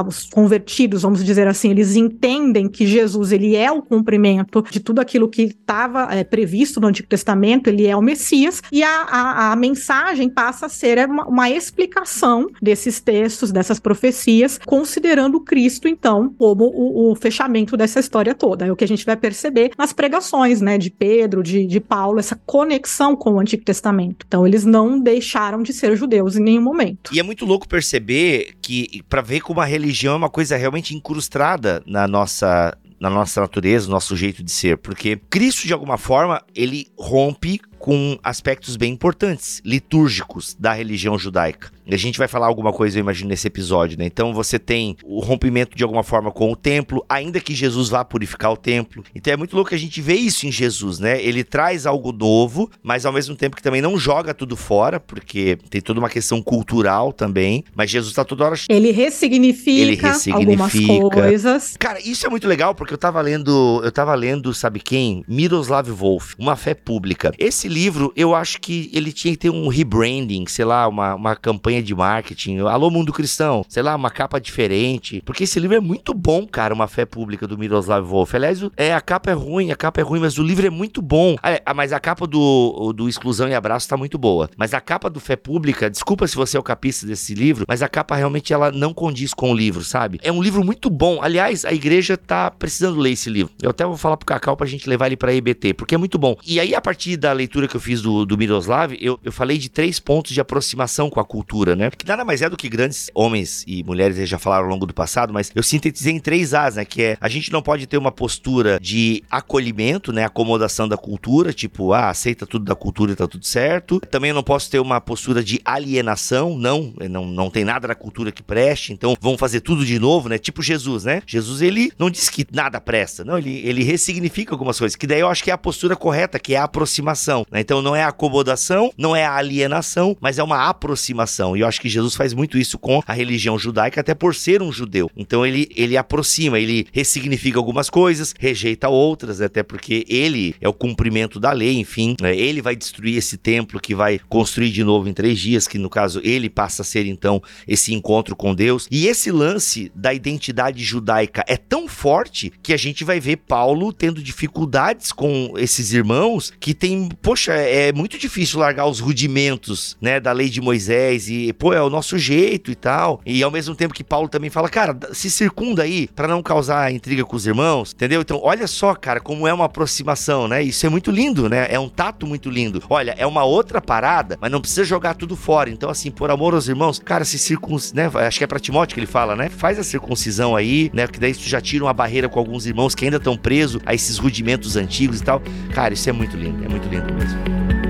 os 0.07 0.25
convertidos, 0.29 1.01
vamos 1.01 1.23
dizer 1.23 1.47
assim, 1.47 1.71
eles 1.71 1.95
entendem 1.95 2.67
que 2.67 2.85
Jesus 2.85 3.31
ele 3.31 3.55
é 3.55 3.71
o 3.71 3.81
cumprimento 3.81 4.63
de 4.69 4.79
tudo 4.79 4.99
aquilo 4.99 5.29
que 5.29 5.43
estava 5.43 6.13
é, 6.13 6.23
previsto 6.23 6.79
no 6.79 6.87
Antigo 6.87 7.07
Testamento, 7.07 7.67
ele 7.67 7.87
é 7.87 7.95
o 7.95 8.01
Messias, 8.01 8.61
e 8.71 8.83
a, 8.83 9.01
a, 9.03 9.51
a 9.51 9.55
mensagem 9.55 10.29
passa 10.29 10.65
a 10.65 10.69
ser 10.69 11.07
uma, 11.07 11.25
uma 11.27 11.49
explicação 11.49 12.47
desses 12.61 12.99
textos, 12.99 13.51
dessas 13.51 13.79
profecias, 13.79 14.59
considerando 14.65 15.39
Cristo, 15.39 15.87
então, 15.87 16.33
como 16.37 16.65
o, 16.65 17.11
o, 17.11 17.15
fechamento 17.15 17.77
dessa 17.77 17.99
história 17.99 18.33
toda. 18.33 18.62
É 18.65 18.71
o 18.71 18.75
que 18.75 18.83
a 18.83 18.87
gente 18.87 19.05
vai 19.05 19.15
perceber 19.15 19.71
nas 19.77 19.93
pregações, 19.93 20.61
né, 20.61 20.77
de 20.77 20.89
Pedro, 20.89 21.43
de, 21.43 21.65
de 21.65 21.79
Paulo, 21.79 22.19
essa 22.19 22.39
conexão 22.45 23.15
com 23.15 23.33
o 23.33 23.39
Antigo 23.39 23.63
Testamento. 23.63 24.25
Então, 24.27 24.45
eles 24.45 24.65
não 24.65 24.99
deixaram 24.99 25.61
de 25.61 25.73
ser 25.73 25.95
judeus 25.95 26.35
em 26.35 26.43
nenhum 26.43 26.61
momento. 26.61 27.13
E 27.13 27.19
é 27.19 27.23
muito 27.23 27.45
louco 27.45 27.67
perceber 27.67 28.53
que, 28.61 29.01
para 29.09 29.21
ver 29.21 29.41
como 29.41 29.61
a 29.61 29.65
religião 29.65 30.13
é 30.13 30.17
uma 30.17 30.29
coisa 30.29 30.55
realmente 30.55 30.95
incrustada 30.95 31.83
na 31.85 32.07
nossa 32.07 32.77
na 32.99 33.09
nossa 33.09 33.41
natureza, 33.41 33.87
no 33.87 33.91
nosso 33.91 34.15
jeito 34.15 34.41
de 34.41 34.49
ser, 34.49 34.77
porque 34.77 35.19
Cristo 35.29 35.67
de 35.67 35.73
alguma 35.73 35.97
forma 35.97 36.41
ele 36.55 36.87
rompe 36.97 37.59
com 37.77 38.17
aspectos 38.23 38.77
bem 38.77 38.93
importantes, 38.93 39.61
litúrgicos 39.65 40.55
da 40.57 40.71
religião 40.71 41.19
judaica. 41.19 41.69
A 41.89 41.97
gente 41.97 42.17
vai 42.17 42.27
falar 42.27 42.47
alguma 42.47 42.71
coisa, 42.71 42.97
eu 42.97 43.01
imagino, 43.01 43.29
nesse 43.29 43.47
episódio, 43.47 43.97
né? 43.97 44.05
Então 44.05 44.33
você 44.33 44.57
tem 44.57 44.95
o 45.03 45.19
rompimento 45.19 45.75
de 45.75 45.83
alguma 45.83 46.03
forma 46.03 46.31
com 46.31 46.51
o 46.51 46.55
templo, 46.55 47.03
ainda 47.07 47.39
que 47.39 47.53
Jesus 47.53 47.89
vá 47.89 48.03
purificar 48.05 48.51
o 48.51 48.57
templo. 48.57 49.03
Então 49.13 49.33
é 49.33 49.37
muito 49.37 49.55
louco 49.55 49.69
que 49.69 49.75
a 49.75 49.79
gente 49.79 50.01
vê 50.01 50.15
isso 50.15 50.47
em 50.47 50.51
Jesus, 50.51 50.99
né? 50.99 51.21
Ele 51.21 51.43
traz 51.43 51.85
algo 51.85 52.11
novo, 52.11 52.69
mas 52.81 53.05
ao 53.05 53.13
mesmo 53.13 53.35
tempo 53.35 53.55
que 53.55 53.63
também 53.63 53.81
não 53.81 53.97
joga 53.97 54.33
tudo 54.33 54.55
fora, 54.55 54.99
porque 54.99 55.57
tem 55.69 55.81
toda 55.81 55.99
uma 55.99 56.09
questão 56.09 56.41
cultural 56.41 57.11
também. 57.11 57.63
Mas 57.75 57.89
Jesus 57.89 58.11
está 58.11 58.23
toda 58.23 58.45
hora. 58.45 58.55
Ele 58.69 58.91
ressignifica, 58.91 59.81
Ele 59.81 59.95
ressignifica 59.95 60.93
algumas 60.93 61.13
coisas. 61.13 61.77
Cara, 61.77 61.99
isso 61.99 62.25
é 62.25 62.29
muito 62.29 62.47
legal, 62.47 62.75
porque 62.75 62.93
eu 62.93 62.97
tava 62.97 63.19
lendo, 63.21 63.81
eu 63.83 63.91
tava 63.91 64.13
lendo, 64.15 64.53
sabe 64.53 64.79
quem? 64.79 65.23
Miroslav 65.27 65.89
Wolf, 65.89 66.33
Uma 66.37 66.55
Fé 66.55 66.73
Pública. 66.73 67.31
Esse 67.37 67.67
livro, 67.67 68.11
eu 68.15 68.35
acho 68.35 68.59
que 68.59 68.89
ele 68.93 69.11
tinha 69.11 69.33
que 69.33 69.39
ter 69.39 69.49
um 69.49 69.67
rebranding, 69.67 70.45
sei 70.47 70.65
lá, 70.65 70.87
uma, 70.87 71.15
uma 71.15 71.35
campanha 71.35 71.72
de 71.81 71.95
marketing. 71.95 72.59
Alô, 72.59 72.89
mundo 72.89 73.13
cristão, 73.13 73.65
sei 73.69 73.81
lá, 73.81 73.95
uma 73.95 74.09
capa 74.09 74.39
diferente. 74.39 75.21
Porque 75.25 75.45
esse 75.45 75.59
livro 75.59 75.77
é 75.77 75.79
muito 75.79 76.13
bom, 76.13 76.45
cara, 76.45 76.73
Uma 76.73 76.87
Fé 76.87 77.05
Pública 77.05 77.47
do 77.47 77.57
Miroslav 77.57 78.05
Wolf. 78.05 78.35
Aliás, 78.35 78.59
é, 78.75 78.93
a 78.93 79.01
capa 79.01 79.31
é 79.31 79.33
ruim, 79.33 79.71
a 79.71 79.75
capa 79.75 80.01
é 80.01 80.03
ruim, 80.03 80.19
mas 80.19 80.37
o 80.37 80.43
livro 80.43 80.67
é 80.67 80.69
muito 80.69 81.01
bom. 81.01 81.35
Ah, 81.41 81.73
mas 81.73 81.93
a 81.93 81.99
capa 81.99 82.27
do, 82.27 82.93
do 82.93 83.07
Exclusão 83.07 83.47
e 83.47 83.55
Abraço 83.55 83.87
tá 83.87 83.95
muito 83.95 84.17
boa. 84.17 84.49
Mas 84.57 84.73
a 84.73 84.81
capa 84.81 85.09
do 85.09 85.19
Fé 85.19 85.35
Pública, 85.35 85.89
desculpa 85.89 86.27
se 86.27 86.35
você 86.35 86.57
é 86.57 86.59
o 86.59 86.63
capista 86.63 87.07
desse 87.07 87.33
livro, 87.33 87.65
mas 87.67 87.81
a 87.81 87.87
capa 87.87 88.15
realmente 88.15 88.53
ela 88.53 88.71
não 88.71 88.93
condiz 88.93 89.33
com 89.33 89.51
o 89.51 89.55
livro, 89.55 89.83
sabe? 89.83 90.19
É 90.21 90.31
um 90.31 90.41
livro 90.41 90.63
muito 90.63 90.89
bom. 90.89 91.19
Aliás, 91.21 91.65
a 91.65 91.71
igreja 91.71 92.17
tá 92.17 92.51
precisando 92.51 92.99
ler 92.99 93.11
esse 93.11 93.29
livro. 93.29 93.53
Eu 93.61 93.69
até 93.69 93.85
vou 93.85 93.97
falar 93.97 94.17
pro 94.17 94.25
Cacau 94.25 94.57
pra 94.57 94.67
gente 94.67 94.87
levar 94.87 95.07
ele 95.07 95.17
pra 95.17 95.33
EBT, 95.33 95.73
porque 95.73 95.95
é 95.95 95.97
muito 95.97 96.17
bom. 96.17 96.35
E 96.45 96.59
aí, 96.59 96.75
a 96.75 96.81
partir 96.81 97.17
da 97.17 97.31
leitura 97.31 97.53
leitura 97.53 97.67
que 97.67 97.75
eu 97.75 97.81
fiz 97.81 98.01
do, 98.01 98.25
do 98.25 98.37
Miroslav, 98.37 98.97
eu, 98.99 99.19
eu 99.23 99.31
falei 99.31 99.57
de 99.57 99.69
três 99.69 99.99
pontos 99.99 100.33
de 100.33 100.41
aproximação 100.41 101.09
com 101.09 101.19
a 101.19 101.25
cultura, 101.25 101.62
né? 101.75 101.89
Que 101.89 102.05
nada 102.05 102.25
mais 102.25 102.41
é 102.41 102.49
do 102.49 102.57
que 102.57 102.67
grandes 102.69 103.09
homens 103.13 103.63
e 103.67 103.83
mulheres 103.83 104.27
já 104.27 104.37
falaram 104.37 104.65
ao 104.65 104.69
longo 104.69 104.85
do 104.85 104.93
passado, 104.93 105.33
mas 105.33 105.51
eu 105.55 105.63
sintetizei 105.63 106.13
em 106.13 106.19
três 106.19 106.53
As, 106.53 106.75
né? 106.75 106.85
Que 106.85 107.01
é 107.01 107.17
a 107.19 107.29
gente 107.29 107.51
não 107.51 107.61
pode 107.61 107.87
ter 107.87 107.97
uma 107.97 108.11
postura 108.11 108.79
de 108.81 109.23
acolhimento, 109.29 110.11
né? 110.11 110.25
Acomodação 110.25 110.87
da 110.87 110.97
cultura, 110.97 111.53
tipo, 111.53 111.93
ah, 111.93 112.09
aceita 112.09 112.45
tudo 112.45 112.65
da 112.65 112.75
cultura 112.75 113.11
e 113.11 113.15
tá 113.15 113.27
tudo 113.27 113.45
certo. 113.45 113.99
Também 113.99 114.33
não 114.33 114.43
posso 114.43 114.69
ter 114.69 114.79
uma 114.79 114.99
postura 114.99 115.43
de 115.43 115.59
alienação, 115.63 116.57
não, 116.57 116.93
não, 117.09 117.25
não 117.25 117.49
tem 117.49 117.63
nada 117.63 117.87
da 117.87 117.95
cultura 117.95 118.31
que 118.31 118.43
preste, 118.43 118.93
então 118.93 119.15
vamos 119.19 119.39
fazer 119.39 119.61
tudo 119.61 119.85
de 119.85 119.97
novo, 119.99 120.29
né? 120.29 120.37
Tipo 120.37 120.61
Jesus, 120.61 121.03
né? 121.03 121.21
Jesus, 121.25 121.61
ele 121.61 121.91
não 121.97 122.09
diz 122.09 122.29
que 122.29 122.45
nada 122.51 122.79
presta, 122.81 123.23
não, 123.23 123.37
ele, 123.37 123.61
ele 123.65 123.83
ressignifica 123.83 124.53
algumas 124.53 124.77
coisas, 124.77 124.95
que 124.95 125.07
daí 125.07 125.19
eu 125.19 125.29
acho 125.29 125.43
que 125.43 125.49
é 125.49 125.53
a 125.53 125.57
postura 125.57 125.95
correta, 125.95 126.39
que 126.39 126.53
é 126.53 126.57
a 126.57 126.63
aproximação. 126.63 127.45
Né? 127.51 127.59
Então 127.59 127.81
não 127.81 127.95
é 127.95 128.03
acomodação, 128.03 128.91
não 128.97 129.15
é 129.15 129.25
alienação, 129.25 130.17
mas 130.19 130.37
é 130.39 130.43
uma 130.43 130.67
aproximação. 130.67 131.52
E 131.55 131.61
eu 131.61 131.67
acho 131.67 131.79
que 131.79 131.89
Jesus 131.89 132.15
faz 132.15 132.33
muito 132.33 132.57
isso 132.57 132.77
com 132.79 133.01
a 133.05 133.13
religião 133.13 133.57
judaica, 133.57 134.01
até 134.01 134.13
por 134.13 134.33
ser 134.33 134.61
um 134.61 134.71
judeu. 134.71 135.09
Então 135.15 135.45
ele, 135.45 135.69
ele 135.75 135.95
aproxima, 135.95 136.59
ele 136.59 136.87
ressignifica 136.91 137.57
algumas 137.57 137.89
coisas, 137.89 138.33
rejeita 138.39 138.89
outras, 138.89 139.41
até 139.41 139.61
porque 139.63 140.05
ele 140.07 140.55
é 140.59 140.67
o 140.67 140.73
cumprimento 140.73 141.39
da 141.39 141.51
lei, 141.51 141.77
enfim. 141.77 142.15
Né? 142.19 142.35
Ele 142.35 142.61
vai 142.61 142.75
destruir 142.75 143.17
esse 143.17 143.37
templo 143.37 143.79
que 143.79 143.93
vai 143.93 144.19
construir 144.29 144.71
de 144.71 144.83
novo 144.83 145.07
em 145.07 145.13
três 145.13 145.39
dias, 145.39 145.67
que 145.67 145.77
no 145.77 145.89
caso 145.89 146.19
ele 146.23 146.49
passa 146.49 146.81
a 146.81 146.85
ser 146.85 147.05
então 147.05 147.41
esse 147.67 147.93
encontro 147.93 148.35
com 148.35 148.55
Deus. 148.55 148.87
E 148.89 149.07
esse 149.07 149.31
lance 149.31 149.91
da 149.93 150.13
identidade 150.13 150.83
judaica 150.83 151.43
é 151.47 151.57
tão 151.57 151.87
forte 151.87 152.51
que 152.61 152.73
a 152.73 152.77
gente 152.77 153.03
vai 153.03 153.19
ver 153.19 153.37
Paulo 153.37 153.93
tendo 153.93 154.23
dificuldades 154.23 155.11
com 155.11 155.53
esses 155.57 155.93
irmãos 155.93 156.51
que 156.59 156.73
tem, 156.73 157.09
poxa, 157.21 157.43
poxa, 157.43 157.53
é 157.53 157.91
muito 157.91 158.17
difícil 158.17 158.59
largar 158.59 158.85
os 158.85 158.99
rudimentos, 158.99 159.97
né, 159.99 160.19
da 160.19 160.31
lei 160.31 160.49
de 160.49 160.61
Moisés 160.61 161.27
e, 161.27 161.42
pô, 161.51 161.73
é 161.73 161.81
o 161.81 161.89
nosso 161.89 162.17
jeito 162.17 162.71
e 162.71 162.75
tal. 162.75 163.19
E 163.25 163.43
ao 163.43 163.51
mesmo 163.51 163.75
tempo 163.75 163.93
que 163.93 164.03
Paulo 164.03 164.29
também 164.29 164.49
fala, 164.49 164.69
cara, 164.69 164.97
se 165.11 165.29
circunda 165.29 165.83
aí 165.83 166.07
para 166.07 166.27
não 166.27 166.41
causar 166.41 166.91
intriga 166.91 167.25
com 167.25 167.35
os 167.35 167.47
irmãos, 167.47 167.91
entendeu? 167.93 168.21
Então, 168.21 168.39
olha 168.41 168.67
só, 168.67 168.93
cara, 168.93 169.19
como 169.19 169.47
é 169.47 169.53
uma 169.53 169.65
aproximação, 169.65 170.47
né? 170.47 170.61
Isso 170.61 170.85
é 170.85 170.89
muito 170.89 171.11
lindo, 171.11 171.49
né? 171.49 171.67
É 171.69 171.79
um 171.79 171.89
tato 171.89 172.25
muito 172.27 172.49
lindo. 172.49 172.81
Olha, 172.89 173.15
é 173.17 173.25
uma 173.25 173.43
outra 173.43 173.81
parada, 173.81 174.37
mas 174.39 174.51
não 174.51 174.61
precisa 174.61 174.83
jogar 174.83 175.15
tudo 175.15 175.35
fora. 175.35 175.69
Então, 175.69 175.89
assim, 175.89 176.11
por 176.11 176.29
amor 176.29 176.53
aos 176.53 176.67
irmãos, 176.67 176.99
cara, 176.99 177.25
se 177.25 177.39
circuncis, 177.39 177.93
né? 177.93 178.09
Acho 178.13 178.37
que 178.37 178.43
é 178.43 178.47
pra 178.47 178.59
Timóteo 178.59 178.93
que 178.93 178.99
ele 178.99 179.07
fala, 179.07 179.35
né? 179.35 179.49
Faz 179.49 179.79
a 179.79 179.83
circuncisão 179.83 180.55
aí, 180.55 180.91
né? 180.93 181.07
Que 181.07 181.19
daí 181.19 181.33
tu 181.33 181.47
já 181.47 181.59
tira 181.59 181.83
uma 181.83 181.93
barreira 181.93 182.29
com 182.29 182.39
alguns 182.39 182.65
irmãos 182.65 182.93
que 182.93 183.05
ainda 183.05 183.17
estão 183.17 183.35
presos 183.35 183.81
a 183.85 183.93
esses 183.93 184.17
rudimentos 184.17 184.75
antigos 184.75 185.19
e 185.19 185.23
tal. 185.23 185.41
Cara, 185.73 185.93
isso 185.93 186.09
é 186.09 186.13
muito 186.13 186.37
lindo, 186.37 186.63
é 186.63 186.69
muito 186.69 186.87
lindo 186.87 187.13
mesmo. 187.13 187.82